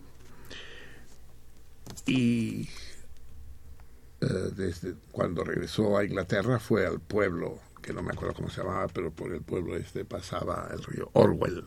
[2.06, 2.68] y
[4.20, 8.60] eh, desde cuando regresó a Inglaterra fue al pueblo, que no me acuerdo cómo se
[8.60, 11.64] llamaba, pero por el pueblo este pasaba el río Orwell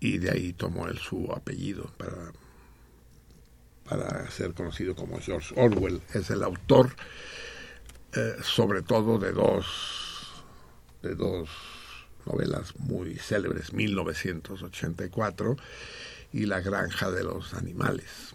[0.00, 2.32] y de ahí tomó él su apellido para,
[3.88, 6.02] para ser conocido como George Orwell.
[6.12, 6.94] Es el autor
[8.12, 10.44] eh, sobre todo de dos,
[11.02, 11.48] de dos
[12.26, 15.56] novelas muy célebres, 1984
[16.32, 18.34] y La granja de los animales.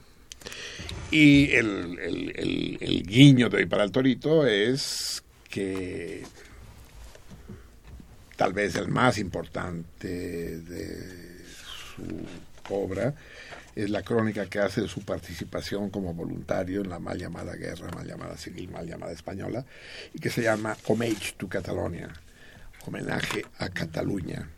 [1.12, 6.24] Y el, guiño de hoy para el torito es que
[8.38, 11.44] tal vez el más importante de
[11.96, 13.14] su obra
[13.76, 17.90] es la crónica que hace de su participación como voluntario en la mal llamada guerra,
[17.92, 19.66] mal llamada civil, mal llamada española,
[20.14, 22.10] y que se llama Homage to Catalonia,
[22.90, 24.50] homenaje a Cataluña,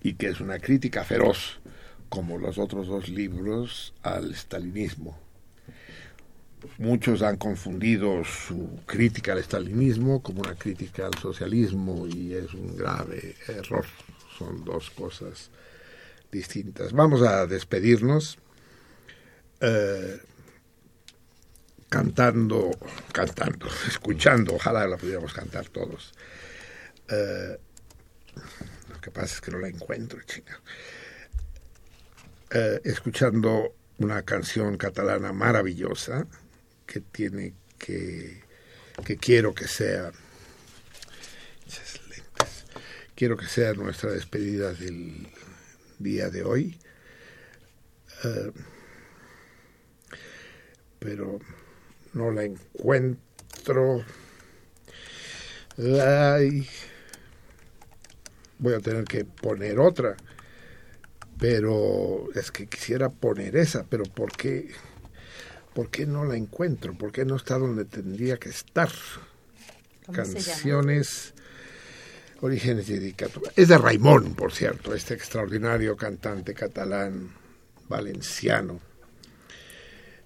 [0.00, 1.60] y que es una crítica feroz
[2.08, 5.18] como los otros dos libros, al stalinismo.
[6.78, 12.76] Muchos han confundido su crítica al stalinismo como una crítica al socialismo y es un
[12.76, 13.86] grave error.
[14.38, 15.50] Son dos cosas
[16.30, 16.92] distintas.
[16.92, 18.38] Vamos a despedirnos
[19.60, 20.18] eh,
[21.88, 22.70] cantando,
[23.12, 26.12] cantando, escuchando, ojalá la pudiéramos cantar todos.
[27.08, 27.58] Eh,
[28.88, 30.60] lo que pasa es que no la encuentro, chica.
[32.50, 36.26] Eh, escuchando una canción catalana maravillosa
[36.86, 38.42] que tiene que,
[39.04, 40.10] que quiero que sea,
[43.14, 45.28] quiero que sea nuestra despedida del
[45.98, 46.78] día de hoy.
[48.24, 48.52] Eh,
[50.98, 51.40] pero
[52.12, 54.04] no la encuentro.
[55.78, 56.68] Ay,
[58.60, 60.16] voy a tener que poner otra.
[61.38, 64.70] Pero es que quisiera poner esa, pero ¿por qué?
[65.74, 66.96] ¿Por qué no la encuentro?
[66.96, 68.90] ¿Por qué no está donde tendría que estar?
[70.12, 71.32] Canciones,
[72.40, 73.54] orígenes y dedicatorias.
[73.56, 77.32] Es de Raimón, por cierto, este extraordinario cantante catalán
[77.88, 78.80] valenciano.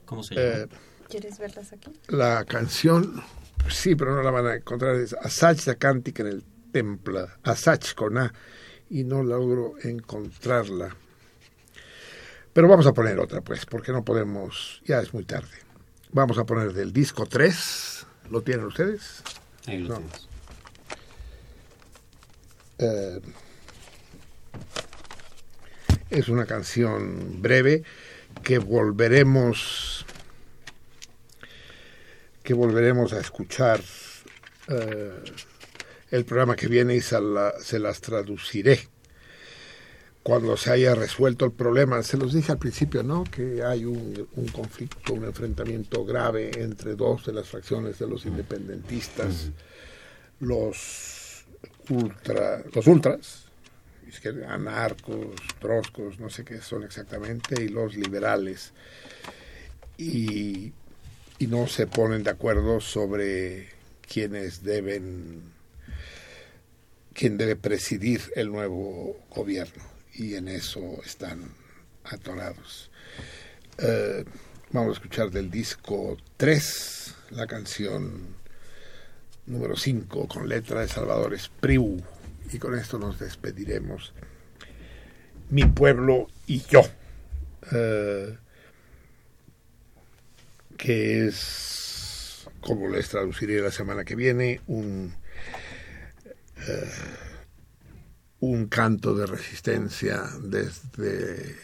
[0.05, 0.49] ¿Cómo se llama?
[0.49, 0.69] Eh,
[1.09, 1.93] ¿Quieres verlas aquí?
[2.09, 3.23] la canción,
[3.71, 6.45] sí, pero no la van a encontrar, es Assaig de Càntic en el
[6.85, 8.35] Temple, Assaig con A,
[8.91, 10.97] y no logro encontrarla.
[12.53, 15.57] Pero vamos a poner otra, pues, porque no podemos, ya es muy tarde.
[16.11, 19.23] Vamos a poner del disco 3, ¿lo tienen ustedes?
[19.67, 19.95] Ahí lo No.
[20.01, 20.29] tienes.
[22.79, 23.21] Eh,
[26.11, 27.85] es una canción breve
[28.43, 30.05] que volveremos
[32.43, 33.81] que volveremos a escuchar
[34.69, 35.23] eh,
[36.17, 38.89] el programa que viene y se, la- se las traduciré
[40.23, 42.03] cuando se haya resuelto el problema.
[42.03, 43.25] Se los dije al principio, ¿no?
[43.25, 48.25] Que hay un, un conflicto, un enfrentamiento grave entre dos de las fracciones de los
[48.27, 49.51] independentistas,
[50.41, 51.45] los
[51.91, 53.45] ultra, los ultras,
[54.09, 55.27] es que anarcos,
[55.61, 58.73] troscos, no sé qué son exactamente, y los liberales.
[59.99, 60.73] Y,
[61.39, 63.69] y no se ponen de acuerdo sobre
[64.11, 65.43] quiénes deben,
[67.15, 69.83] quién debe presidir el nuevo gobierno.
[70.13, 71.41] Y en eso están
[72.05, 72.91] atorados.
[73.79, 74.25] Eh,
[74.71, 78.37] vamos a escuchar del disco 3 la canción
[79.47, 82.03] número 5 con letra de Salvador Espriu.
[82.53, 84.13] Y con esto nos despediremos.
[85.51, 86.83] Mi pueblo y yo.
[87.73, 88.37] Eh,
[90.77, 95.15] que es, como les traduciré la semana que viene, un,
[96.67, 96.91] eh,
[98.41, 101.57] un canto de resistencia desde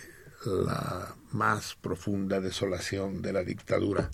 [0.45, 4.11] la más profunda desolación de la dictadura.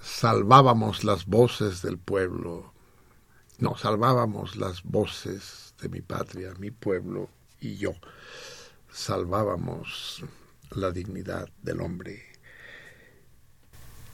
[0.00, 2.72] Salvábamos las voces del pueblo,
[3.58, 7.28] no, salvábamos las voces de mi patria, mi pueblo
[7.60, 7.92] y yo.
[8.90, 10.24] Salvábamos
[10.70, 12.29] la dignidad del hombre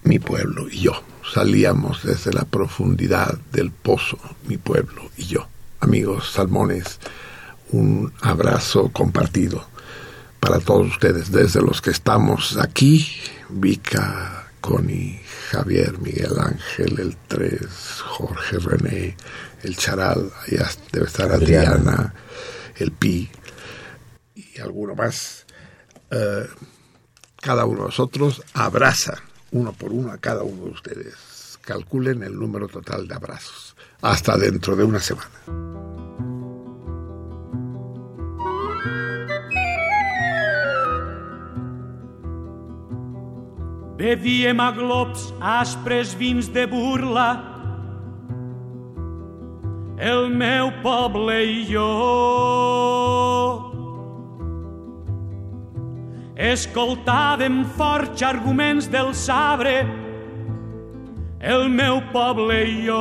[0.07, 1.03] mi pueblo y yo.
[1.35, 5.49] Salíamos desde la profundidad del pozo, mi pueblo y yo.
[5.81, 6.99] Amigos salmones,
[7.73, 9.67] un abrazo compartido
[10.41, 13.05] para todos ustedes, desde los que estamos aquí,
[13.49, 15.21] Vika, Connie,
[15.51, 19.17] Javier, Miguel Ángel, el Tres, Jorge René,
[19.63, 21.73] el Charal, allá debe estar Adriana.
[21.73, 22.15] Adriana,
[22.77, 23.29] el Pi
[24.37, 25.47] y alguno más.
[26.11, 26.47] Eh,
[27.41, 29.21] cada uno de nosotros abraza
[29.57, 31.59] uno por uno a cada uno de ustedes.
[31.63, 33.75] Calculen el número total de abrazos.
[34.03, 35.31] Hasta dentro de una semana.
[45.41, 47.43] Aspres vins de burla,
[49.99, 53.66] el meu poble i jo.
[56.37, 59.87] Escoltàvem forts arguments del sabre,
[61.41, 62.99] el meu poble i jo.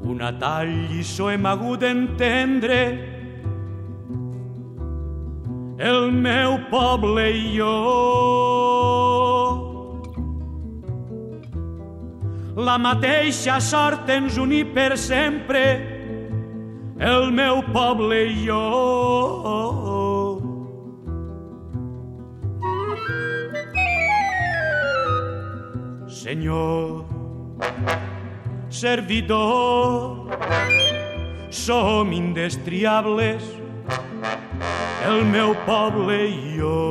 [0.00, 2.80] Una tal lliçó hem hagut d'entendre,
[5.76, 7.74] el meu poble i jo.
[12.56, 15.93] La mateixa sort ens uní per sempre,
[17.04, 18.60] el meu poble i jo.
[26.08, 27.04] Senyor,
[28.72, 30.32] servidor,
[31.52, 33.44] som indestriables,
[35.04, 36.82] el meu poble i jo.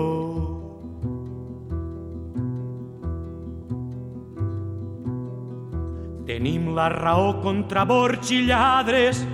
[6.30, 9.25] Tenim la raó contra borgs i lladres,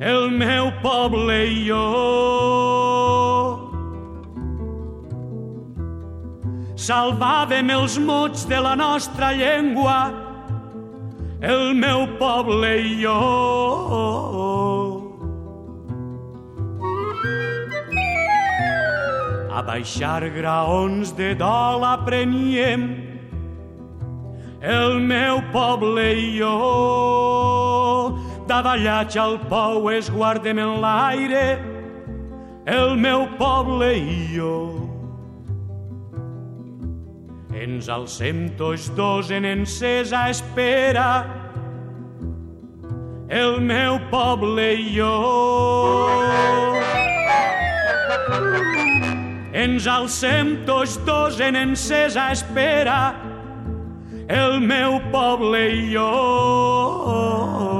[0.00, 1.80] el meu poble i jo.
[6.80, 9.98] Salvàvem els mots de la nostra llengua,
[11.44, 13.18] el meu poble i jo.
[19.52, 22.88] A baixar graons de dol apreníem,
[24.64, 26.56] el meu poble i jo.
[28.50, 31.60] Davallats al pou es guardem en l'aire,
[32.66, 34.54] el meu poble i jo.
[37.54, 41.06] Ens alcem tots dos en encesa espera,
[43.30, 45.14] el meu poble i jo.
[49.62, 52.98] Ens alcem tots dos en encesa espera,
[54.26, 57.79] el meu poble i jo.